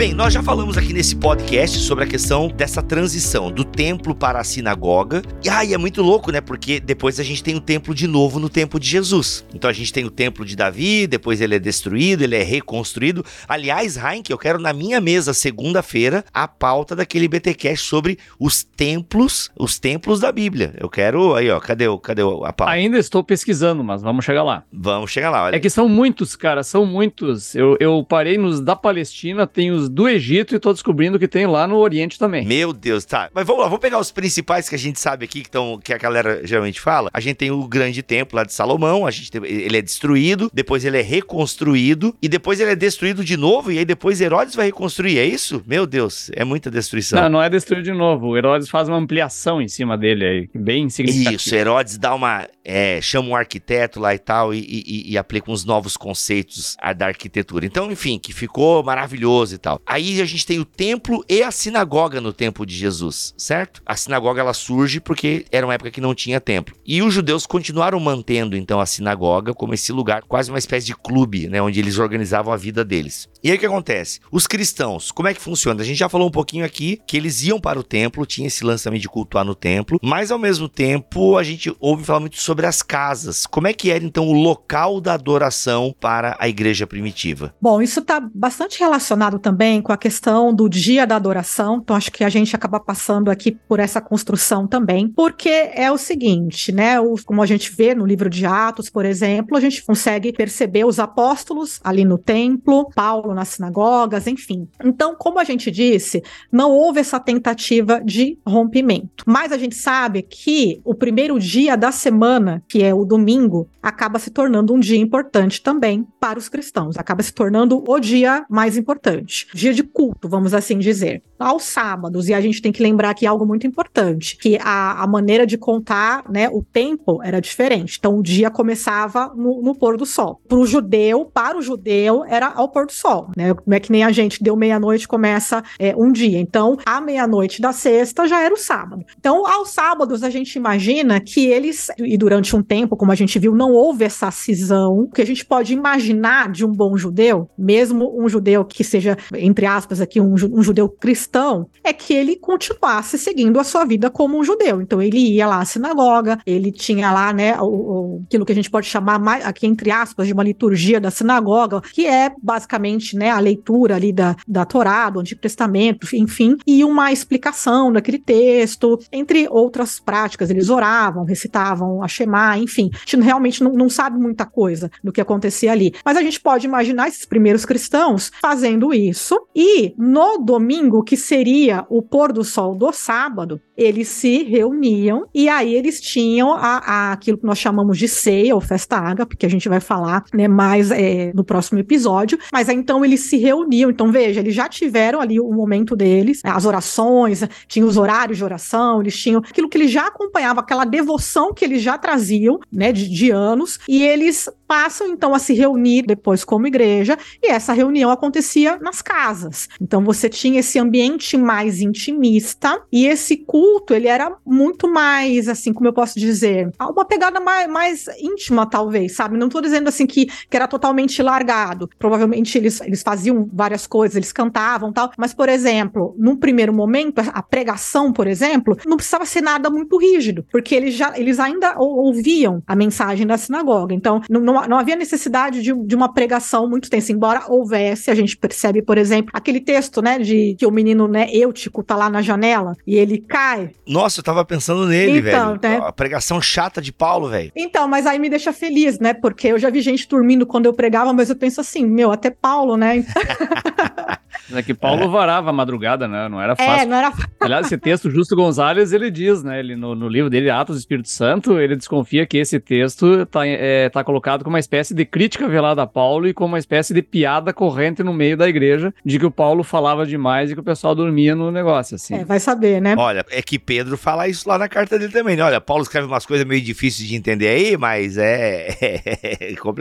Bem, 0.08 0.14
nós 0.14 0.34
já 0.34 0.42
falamos 0.42 0.78
aqui 0.78 0.94
nesse 0.94 1.18
podcast 1.18 1.80
sobre 1.80 2.06
a 2.06 2.08
questão 2.08 2.48
dessa 2.48 2.82
transição 2.82 3.52
do 3.52 3.66
templo 3.66 4.16
para 4.16 4.40
a 4.40 4.44
sinagoga. 4.44 5.22
E 5.44 5.50
ai, 5.50 5.74
é 5.74 5.78
muito 5.78 6.02
louco, 6.02 6.32
né? 6.32 6.40
Porque 6.40 6.80
depois 6.80 7.20
a 7.20 7.24
gente 7.24 7.44
tem 7.44 7.58
o 7.58 7.60
templo 7.60 7.94
de 7.94 8.08
novo 8.08 8.40
no 8.40 8.48
tempo 8.48 8.80
de 8.80 8.88
Jesus. 8.88 9.46
Então 9.54 9.70
a 9.70 9.74
gente 9.74 9.92
tem 9.92 10.06
o 10.06 10.10
templo 10.10 10.46
de 10.46 10.56
Davi, 10.56 11.08
depois 11.08 11.42
ele 11.42 11.56
é 11.56 11.60
destruído, 11.60 12.24
ele 12.24 12.38
é 12.38 12.42
reconstruído. 12.42 13.26
Aliás, 13.50 13.98
Heinck, 13.98 14.32
eu 14.32 14.38
quero 14.38 14.60
na 14.60 14.72
minha 14.72 15.02
mesa 15.02 15.34
segunda-feira 15.34 16.24
a 16.34 16.48
pauta 16.48 16.96
daquele 16.96 17.28
BTcast 17.28 17.86
sobre 17.86 18.18
os 18.40 18.64
templos, 18.64 19.52
os 19.60 19.78
templos 19.78 20.22
da 20.22 20.32
Bíblia. 20.32 20.74
Eu 20.80 20.88
quero 20.88 21.36
aí, 21.36 21.50
ó, 21.52 21.60
cadê 21.60 21.86
cadê 22.02 22.22
a 22.22 22.54
pauta? 22.54 22.72
Ainda 22.72 22.98
estou 22.98 23.26
pesquisando, 23.26 23.84
mas 23.84 24.02
vamos 24.02 24.24
chegar 24.24 24.44
lá. 24.44 24.64
Vamos 24.72 25.12
chegar 25.12 25.32
lá, 25.32 25.44
olha. 25.44 25.58
É 25.58 25.60
que 25.60 25.70
são 25.70 25.90
muitos, 25.90 26.34
cara, 26.34 26.64
são 26.64 26.86
muitos. 26.86 27.54
Eu, 27.54 27.76
eu 27.82 28.06
parei 28.08 28.38
nos 28.38 28.62
da 28.62 28.74
Palestina, 28.74 29.46
tem 29.46 29.70
os 29.70 29.97
do 29.98 30.08
Egito 30.08 30.56
e 30.56 30.60
tô 30.60 30.72
descobrindo 30.72 31.18
que 31.18 31.28
tem 31.28 31.48
lá 31.48 31.66
no 31.66 31.78
Oriente 31.78 32.20
também. 32.20 32.46
Meu 32.46 32.72
Deus, 32.72 33.04
tá. 33.04 33.32
Mas 33.34 33.48
vamos 33.48 33.64
lá, 33.64 33.68
vamos 33.68 33.82
pegar 33.82 33.98
os 33.98 34.12
principais 34.12 34.70
que 34.70 34.76
a 34.76 34.78
gente 34.78 35.00
sabe 35.00 35.26
aqui, 35.26 35.42
que, 35.42 35.50
tão, 35.50 35.80
que 35.84 35.92
a 35.92 35.98
galera 35.98 36.46
geralmente 36.46 36.80
fala. 36.80 37.10
A 37.12 37.20
gente 37.20 37.38
tem 37.38 37.50
o 37.50 37.68
grande 37.68 38.04
templo 38.04 38.36
lá 38.38 38.44
de 38.44 38.54
Salomão, 38.54 39.08
a 39.08 39.12
gente 39.12 39.32
tem, 39.32 39.44
ele 39.44 39.76
é 39.76 39.82
destruído, 39.82 40.52
depois 40.54 40.86
ele 40.86 41.00
é 41.00 41.02
reconstruído, 41.02 42.16
e 42.22 42.30
depois 42.30 42.60
ele 42.60 42.70
é 42.70 42.76
destruído 42.76 43.26
de 43.26 43.36
novo, 43.36 43.72
e 43.72 43.80
aí 43.80 43.86
depois 43.86 44.22
Herodes 44.22 44.54
vai 44.54 44.68
reconstruir, 44.68 45.18
é 45.18 45.26
isso? 45.26 45.64
Meu 45.66 45.88
Deus, 45.88 46.30
é 46.36 46.46
muita 46.46 46.70
destruição. 46.70 47.20
Não, 47.24 47.30
não 47.30 47.42
é 47.42 47.50
destruído 47.50 47.86
de 47.86 47.94
novo. 47.94 48.28
O 48.28 48.38
Herodes 48.38 48.70
faz 48.70 48.88
uma 48.88 48.98
ampliação 48.98 49.60
em 49.60 49.68
cima 49.68 49.98
dele 49.98 50.24
aí, 50.24 50.50
bem 50.54 50.90
significativa. 50.92 51.36
Isso, 51.36 51.56
Herodes 51.56 51.98
dá 51.98 52.14
uma. 52.14 52.48
É, 52.64 53.02
chama 53.02 53.30
um 53.30 53.36
arquiteto 53.36 54.00
lá 54.00 54.14
e 54.14 54.20
tal, 54.20 54.54
e, 54.54 54.60
e, 54.60 55.14
e 55.14 55.18
aplica 55.18 55.50
uns 55.50 55.66
novos 55.66 55.98
conceitos 55.98 56.78
da 56.96 57.08
arquitetura. 57.08 57.66
Então, 57.66 57.92
enfim, 57.92 58.20
que 58.20 58.32
ficou 58.32 58.84
maravilhoso 58.84 59.56
e 59.56 59.58
tal. 59.58 59.77
Aí 59.86 60.22
a 60.22 60.26
gente 60.26 60.46
tem 60.46 60.60
o 60.60 60.66
templo 60.66 61.24
e 61.30 61.44
a 61.44 61.52
sinagoga 61.52 62.22
no 62.22 62.34
tempo 62.34 62.66
de 62.66 62.76
Jesus, 62.76 63.34
certo? 63.38 63.82
A 63.86 63.96
sinagoga 63.96 64.42
ela 64.42 64.54
surge 64.54 65.00
porque 65.00 65.46
era 65.52 65.66
uma 65.66 65.74
época 65.74 65.92
que 65.92 66.02
não 66.02 66.16
tinha 66.16 66.40
templo. 66.40 66.76
E 66.86 67.02
os 67.02 67.14
judeus 67.14 67.46
continuaram 67.46 68.00
mantendo 68.00 68.56
então 68.56 68.80
a 68.80 68.86
sinagoga 68.86 69.54
como 69.54 69.74
esse 69.74 69.92
lugar, 69.92 70.24
quase 70.24 70.50
uma 70.50 70.60
espécie 70.60 70.86
de 70.86 70.96
clube, 70.96 71.48
né, 71.48 71.62
onde 71.62 71.80
eles 71.80 71.98
organizavam 71.98 72.54
a 72.54 72.58
vida 72.58 72.84
deles. 72.84 73.28
E 73.44 73.50
aí 73.50 73.58
o 73.58 73.60
que 73.60 73.66
acontece? 73.66 74.20
Os 74.32 74.48
cristãos, 74.48 75.12
como 75.12 75.28
é 75.28 75.34
que 75.34 75.42
funciona? 75.42 75.82
A 75.82 75.86
gente 75.86 75.98
já 75.98 76.10
falou 76.10 76.28
um 76.28 76.32
pouquinho 76.32 76.66
aqui 76.66 77.00
que 77.08 77.18
eles 77.18 77.44
iam 77.44 77.60
para 77.60 77.80
o 77.80 77.84
templo, 77.84 78.26
tinha 78.26 78.48
esse 78.48 78.64
lançamento 78.64 79.02
de 79.02 79.10
cultuar 79.10 79.46
no 79.46 79.56
templo, 79.56 80.00
mas 80.02 80.32
ao 80.32 80.40
mesmo 80.40 80.68
tempo 80.68 81.38
a 81.38 81.44
gente 81.44 81.76
ouve 81.80 82.04
falar 82.04 82.20
muito 82.20 82.40
sobre 82.40 82.66
as 82.66 82.82
casas. 82.82 83.46
Como 83.46 83.68
é 83.68 83.74
que 83.74 83.92
era 83.92 84.04
então 84.04 84.28
o 84.28 84.34
local 84.34 85.00
da 85.00 85.14
adoração 85.14 85.96
para 86.00 86.36
a 86.40 86.48
igreja 86.48 86.88
primitiva? 86.88 87.54
Bom, 87.62 87.82
isso 87.82 88.00
está 88.00 88.20
bastante 88.20 88.80
relacionado 88.80 89.40
também 89.40 89.67
com 89.82 89.92
a 89.92 89.98
questão 89.98 90.54
do 90.54 90.70
dia 90.70 91.06
da 91.06 91.16
adoração, 91.16 91.78
então 91.78 91.96
acho 91.96 92.12
que 92.12 92.24
a 92.24 92.30
gente 92.30 92.56
acaba 92.56 92.80
passando 92.80 93.30
aqui 93.30 93.52
por 93.52 93.80
essa 93.80 94.00
construção 94.00 94.66
também, 94.66 95.10
porque 95.10 95.50
é 95.50 95.92
o 95.92 95.98
seguinte, 95.98 96.72
né? 96.72 96.96
Como 97.26 97.42
a 97.42 97.46
gente 97.46 97.72
vê 97.72 97.94
no 97.94 98.06
livro 98.06 98.30
de 98.30 98.46
Atos, 98.46 98.90
por 98.90 99.06
exemplo, 99.06 99.58
a 99.58 99.60
gente 99.60 99.84
consegue 99.84 100.32
perceber 100.32 100.86
os 100.86 101.00
apóstolos 101.00 101.80
ali 101.84 102.06
no 102.06 102.18
templo, 102.18 102.90
Paulo 102.96 103.34
nas 103.34 103.50
sinagogas, 103.50 104.28
enfim. 104.28 104.68
Então, 104.84 105.16
como 105.16 105.40
a 105.40 105.44
gente 105.44 105.70
disse, 105.70 106.24
não 106.52 106.72
houve 106.72 107.00
essa 107.00 107.20
tentativa 107.20 108.02
de 108.04 108.38
rompimento. 108.46 109.24
Mas 109.26 109.52
a 109.52 109.58
gente 109.58 109.76
sabe 109.76 110.22
que 110.22 110.82
o 110.84 110.96
primeiro 110.96 111.40
dia 111.40 111.76
da 111.76 111.92
semana, 111.92 112.64
que 112.68 112.84
é 112.84 112.94
o 112.94 113.06
domingo, 113.06 113.68
acaba 113.82 114.20
se 114.20 114.30
tornando 114.32 114.74
um 114.74 114.80
dia 114.80 114.98
importante 114.98 115.62
também 115.62 116.08
para 116.20 116.40
os 116.40 116.50
cristãos, 116.50 116.98
acaba 116.98 117.24
se 117.24 117.34
tornando 117.34 117.84
o 117.88 118.00
dia 118.00 118.46
mais 118.50 118.78
importante, 118.78 119.48
dia 119.58 119.74
de 119.74 119.84
culto, 119.84 120.30
vamos 120.30 120.54
assim 120.54 120.78
dizer. 120.78 121.22
Aos 121.40 121.64
sábados, 121.64 122.30
e 122.30 122.34
a 122.34 122.40
gente 122.42 122.62
tem 122.62 122.72
que 122.72 122.82
lembrar 122.82 123.10
aqui 123.10 123.26
algo 123.26 123.46
muito 123.46 123.68
importante, 123.68 124.38
que 124.38 124.58
a, 124.62 125.04
a 125.04 125.08
maneira 125.08 125.46
de 125.46 125.58
contar, 125.58 126.24
né, 126.30 126.48
o 126.50 126.64
tempo 126.64 127.22
era 127.24 127.42
diferente. 127.42 127.98
Então, 128.00 128.18
o 128.18 128.24
dia 128.24 128.50
começava 128.50 129.34
no, 129.36 129.62
no 129.62 129.76
pôr 129.76 129.98
do 129.98 130.06
sol. 130.06 130.40
Para 130.48 130.58
o 130.58 130.66
judeu, 130.66 131.26
para 131.26 131.58
o 131.58 131.62
judeu, 131.62 132.24
era 132.26 132.48
ao 132.48 132.70
pôr 132.70 132.86
do 132.86 132.92
sol, 132.92 133.32
né? 133.36 133.54
Não 133.66 133.76
é 133.76 133.80
que 133.80 133.92
nem 133.92 134.04
a 134.04 134.12
gente 134.12 134.44
deu 134.44 134.56
meia-noite 134.56 135.08
começa 135.08 135.64
é, 135.80 135.96
um 135.96 136.12
dia. 136.12 136.40
Então, 136.40 136.78
a 136.86 137.02
meia-noite 137.02 137.62
da 137.62 137.72
sexta 137.72 138.28
já 138.28 138.42
era 138.44 138.54
o 138.54 138.58
sábado. 138.58 139.04
Então, 139.20 139.46
aos 139.46 139.70
sábados, 139.70 140.24
a 140.24 140.30
gente 140.30 140.56
imagina 140.56 141.20
que 141.20 141.48
eles, 141.48 141.88
e 141.98 142.18
durante 142.18 142.56
um 142.56 142.62
tempo, 142.62 142.96
como 142.96 143.12
a 143.12 143.16
gente 143.16 143.40
viu, 143.40 143.56
não 143.56 143.74
houve 143.74 144.04
essa 144.04 144.30
cisão, 144.32 145.10
que 145.14 145.22
a 145.22 145.26
gente 145.26 145.46
pode 145.46 145.74
imaginar 145.74 146.52
de 146.52 146.66
um 146.66 146.72
bom 146.72 146.96
judeu, 146.98 147.50
mesmo 147.58 148.14
um 148.20 148.30
judeu 148.30 148.64
que 148.64 148.84
seja, 148.84 149.18
entre 149.48 149.66
aspas, 149.66 150.02
aqui, 150.02 150.20
um, 150.20 150.34
um 150.34 150.62
judeu 150.62 150.90
cristão, 150.90 151.68
é 151.84 151.94
que 151.94 152.14
ele 152.14 152.36
continuasse 152.36 153.18
seguindo 153.18 153.60
a 153.60 153.64
sua 153.64 153.86
vida 153.86 154.10
como 154.10 154.38
um 154.38 154.44
judeu. 154.44 154.82
Então, 154.82 155.02
ele 155.02 155.18
ia 155.18 155.48
lá 155.48 155.60
à 155.60 155.66
sinagoga, 155.66 156.40
ele 156.46 156.72
tinha 156.72 157.12
lá, 157.12 157.34
né, 157.34 157.60
o, 157.60 157.66
o, 157.66 158.22
aquilo 158.26 158.46
que 158.46 158.52
a 158.52 158.56
gente 158.56 158.70
pode 158.70 158.88
chamar, 158.88 159.20
mais, 159.20 159.46
aqui 159.46 159.66
entre 159.66 159.92
aspas, 159.92 160.28
de 160.28 160.34
uma 160.34 160.44
liturgia 160.44 161.00
da 161.00 161.10
sinagoga, 161.10 161.82
que 161.82 162.06
é 162.06 162.32
basicamente, 162.42 163.16
né, 163.16 163.30
a 163.30 163.40
leitura 163.40 163.96
ali 163.96 164.12
da, 164.12 164.36
da 164.48 164.66
Torá, 164.66 165.10
do 165.10 165.20
Antigo 165.20 165.42
Testamento, 165.42 166.08
enfim, 166.14 166.58
e 166.66 166.84
uma 166.84 167.12
explicação 167.12 167.92
daquele 167.92 168.20
texto, 168.20 169.00
entre 169.12 169.48
outras 169.50 170.00
práticas. 170.00 170.50
Eles 170.50 170.70
oravam, 170.70 171.24
recitavam 171.24 172.04
a 172.04 172.08
Shema, 172.08 172.58
enfim. 172.58 172.90
A 172.94 172.98
gente 173.10 173.24
realmente 173.24 173.64
não, 173.64 173.74
não 173.74 173.90
sabe 173.90 174.20
muita 174.20 174.46
coisa 174.46 174.92
do 175.04 175.12
que 175.12 175.22
acontecia 175.22 175.72
ali. 175.72 175.94
Mas 176.04 176.18
a 176.18 176.22
gente 176.22 176.40
pode 176.40 176.66
imaginar 176.66 177.08
esses 177.08 177.26
primeiros 177.26 177.66
cristãos 177.66 178.32
fazendo 178.42 178.94
isso, 178.94 179.37
e 179.56 179.94
no 179.98 180.38
domingo, 180.38 181.04
que 181.04 181.18
seria 181.18 181.86
o 181.90 182.02
pôr 182.02 182.32
do 182.32 182.44
sol 182.44 182.76
do 182.76 182.92
sábado, 182.92 183.62
eles 183.78 184.08
se 184.08 184.44
reuniam 184.44 185.28
e 185.34 185.48
aí 185.48 185.76
eles 185.76 186.02
tinham 186.02 186.54
a, 186.54 186.78
a, 186.78 187.12
aquilo 187.14 187.38
que 187.38 187.46
nós 187.46 187.60
chamamos 187.60 187.98
de 187.98 188.08
ceia 188.08 188.56
ou 188.56 188.62
festa 188.62 188.98
ágape, 188.98 189.38
que 189.38 189.46
a 189.46 189.50
gente 189.50 189.70
vai 189.70 189.80
falar 189.80 190.24
né, 190.34 190.48
mais 190.48 190.90
é, 190.92 191.32
no 191.34 191.44
próximo 191.44 191.80
episódio. 191.80 192.38
Mas 192.52 192.68
aí, 192.68 192.76
então 192.76 193.06
eles 193.06 193.22
se 193.22 193.38
reuniam. 193.38 193.90
Então 193.90 194.12
veja, 194.12 194.40
eles 194.40 194.56
já 194.56 194.68
tiveram 194.68 195.22
ali 195.22 195.40
o 195.40 195.52
momento 195.52 195.96
deles, 195.96 196.42
as 196.44 196.66
orações, 196.66 197.44
tinham 197.68 197.88
os 197.88 197.98
horários 197.98 198.38
de 198.38 198.44
oração, 198.44 199.02
eles 199.02 199.18
tinham 199.18 199.40
aquilo 199.40 199.70
que 199.70 199.78
eles 199.78 199.92
já 199.92 200.08
acompanhavam, 200.08 200.64
aquela 200.64 200.86
devoção 200.86 201.54
que 201.54 201.64
eles 201.64 201.82
já 201.82 201.98
traziam, 201.98 202.60
né, 202.72 202.92
de, 202.92 203.08
de 203.08 203.32
anos, 203.32 203.80
e 203.88 204.04
eles 204.04 204.50
passam 204.68 205.08
então 205.08 205.34
a 205.34 205.40
se 205.40 205.54
reunir 205.54 206.04
depois 206.04 206.44
como 206.44 206.68
igreja, 206.68 207.18
e 207.42 207.50
essa 207.50 207.74
reunião 207.74 208.12
acontecia 208.12 208.78
nas 208.82 209.02
casas. 209.02 209.68
Então 209.80 210.04
você 210.04 210.28
tinha 210.30 210.60
esse 210.60 210.78
ambiente 210.78 211.38
mais 211.38 211.80
intimista 211.80 212.82
e 212.92 213.06
esse 213.08 213.38
culto, 213.38 213.67
ele 213.90 214.08
era 214.08 214.36
muito 214.46 214.92
mais, 214.92 215.48
assim, 215.48 215.74
como 215.74 215.88
eu 215.88 215.94
posso 215.94 216.20
dizer, 216.20 216.72
uma 216.80 217.06
pegada 217.06 217.40
mais, 217.40 217.70
mais 217.70 218.06
íntima, 218.20 218.66
talvez, 218.66 219.16
sabe? 219.16 219.38
Não 219.38 219.48
estou 219.48 219.62
dizendo 219.62 219.88
assim 219.88 220.06
que, 220.06 220.26
que 220.26 220.56
era 220.56 220.68
totalmente 220.68 221.22
largado. 221.22 221.90
Provavelmente 221.98 222.58
eles, 222.58 222.82
eles 222.82 223.02
faziam 223.02 223.50
várias 223.52 223.88
coisas, 223.88 224.16
eles 224.16 224.32
cantavam 224.32 224.92
tal, 224.92 225.12
mas, 225.18 225.34
por 225.34 225.50
exemplo, 225.50 226.16
num 226.18 226.36
primeiro 226.36 226.74
momento, 226.74 227.20
a 227.20 227.42
pregação, 227.42 228.12
por 228.12 228.28
exemplo, 228.28 228.78
não 228.86 228.98
precisava 228.98 229.26
ser 229.26 229.42
nada 229.42 229.70
muito 229.70 229.98
rígido, 229.98 230.46
porque 230.52 230.76
eles 230.76 230.96
já 230.96 231.18
eles 231.18 231.40
ainda 231.40 231.76
ouviam 231.78 232.62
a 232.68 232.76
mensagem 232.76 233.26
da 233.26 233.38
sinagoga. 233.38 233.94
Então, 233.94 234.22
não, 234.30 234.42
não, 234.42 234.68
não 234.68 234.78
havia 234.78 234.96
necessidade 234.96 235.62
de, 235.62 235.74
de 235.74 235.96
uma 235.96 236.14
pregação 236.14 236.70
muito 236.70 236.90
tensa, 236.90 237.12
embora 237.12 237.46
houvesse, 237.48 238.12
a 238.12 238.16
gente 238.16 238.38
percebe, 238.38 238.82
por 238.82 238.98
exemplo, 238.98 239.32
aquele 239.34 239.60
texto, 239.60 240.02
né, 240.02 240.20
de 240.20 240.56
que 240.58 240.66
o 240.66 240.72
menino, 240.72 241.08
né, 241.08 241.28
Eutico 241.32 241.84
tá 241.84 241.96
lá 241.96 242.10
na 242.10 242.22
janela 242.22 242.76
e 242.86 242.96
ele 242.96 243.20
cai. 243.20 243.57
Nossa, 243.88 244.20
eu 244.20 244.24
tava 244.24 244.44
pensando 244.44 244.86
nele, 244.86 245.20
então, 245.20 245.58
velho. 245.60 245.80
Né? 245.80 245.88
A 245.88 245.92
pregação 245.92 246.42
chata 246.42 246.82
de 246.82 246.92
Paulo, 246.92 247.30
velho. 247.30 247.52
Então, 247.56 247.88
mas 247.88 248.06
aí 248.06 248.20
me 248.20 248.30
deixa 248.30 248.52
feliz, 248.52 249.00
né? 249.00 249.14
Porque 249.14 249.48
eu 249.48 249.60
já 249.60 249.70
vi 249.70 249.82
gente 249.82 250.08
dormindo 250.08 250.46
quando 250.46 250.66
eu 250.66 250.74
pregava, 250.74 251.14
mas 251.14 251.30
eu 251.30 251.36
penso 251.36 251.62
assim, 251.62 251.86
meu, 251.86 252.12
até 252.12 252.30
Paulo, 252.30 252.76
né? 252.78 253.06
É 254.54 254.62
que 254.64 254.74
Paulo 254.74 255.04
é. 255.04 255.08
varava 255.08 255.50
a 255.50 255.54
madrugada, 255.54 256.08
né? 256.08 256.30
Não 256.30 256.42
era 256.42 256.54
é, 256.54 256.56
fácil. 256.56 256.82
É, 256.82 256.86
não 256.86 256.98
era 256.98 257.12
fácil. 257.12 257.30
Aliás, 257.40 257.66
esse 257.66 257.78
texto, 257.78 258.10
Justo 258.10 258.36
Gonzalez, 258.36 258.94
ele 258.94 259.12
diz, 259.12 259.44
né? 259.44 259.60
Ele, 259.60 259.76
no, 259.76 259.96
no 259.96 260.08
livro 260.08 260.30
dele, 260.30 260.50
Atos 260.50 260.76
do 260.76 260.80
Espírito 260.80 261.10
Santo, 261.10 261.60
ele 261.60 261.76
desconfia 261.76 262.26
que 262.26 262.38
esse 262.38 262.60
texto 262.60 263.26
tá, 263.26 263.46
é, 263.46 263.90
tá 263.90 264.04
colocado 264.04 264.44
como 264.44 264.56
uma 264.56 264.60
espécie 264.60 264.94
de 264.94 265.06
crítica 265.06 265.48
velada 265.48 265.82
a 265.84 265.88
Paulo 265.88 266.28
e 266.28 266.34
como 266.34 266.54
uma 266.54 266.60
espécie 266.60 266.94
de 266.94 267.02
piada 267.02 267.54
corrente 267.54 268.04
no 268.04 268.14
meio 268.14 268.38
da 268.38 268.48
igreja 268.48 268.94
de 269.04 269.20
que 269.20 269.26
o 269.26 269.32
Paulo 269.32 269.64
falava 269.64 270.06
demais 270.06 270.52
e 270.52 270.54
que 270.54 270.60
o 270.60 270.64
pessoal 270.64 270.96
dormia 270.96 271.36
no 271.36 271.52
negócio, 271.52 271.96
assim. 271.96 272.16
É, 272.16 272.26
vai 272.26 272.40
saber, 272.40 272.82
né? 272.82 272.96
Olha, 272.98 273.26
é 273.30 273.42
que 273.42 273.60
Pedro 273.60 273.98
fala 273.98 274.28
isso 274.28 274.48
lá 274.48 274.58
na 274.58 274.68
carta 274.68 274.98
dele 274.98 275.12
também, 275.12 275.36
né? 275.36 275.44
Olha, 275.44 275.62
Paulo 275.62 275.84
escreve 275.84 276.08
umas 276.08 276.26
coisas 276.26 276.46
meio 276.46 276.62
difíceis 276.62 277.08
de 277.08 277.16
entender 277.16 277.48
aí, 277.48 277.78
mas 277.78 278.18
é. 278.18 278.76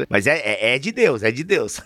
mas 0.09 0.27
é, 0.27 0.39
é, 0.39 0.75
é 0.75 0.79
de 0.79 0.93
Deus, 0.93 1.23
é 1.23 1.31
de 1.31 1.45
Deus. 1.45 1.81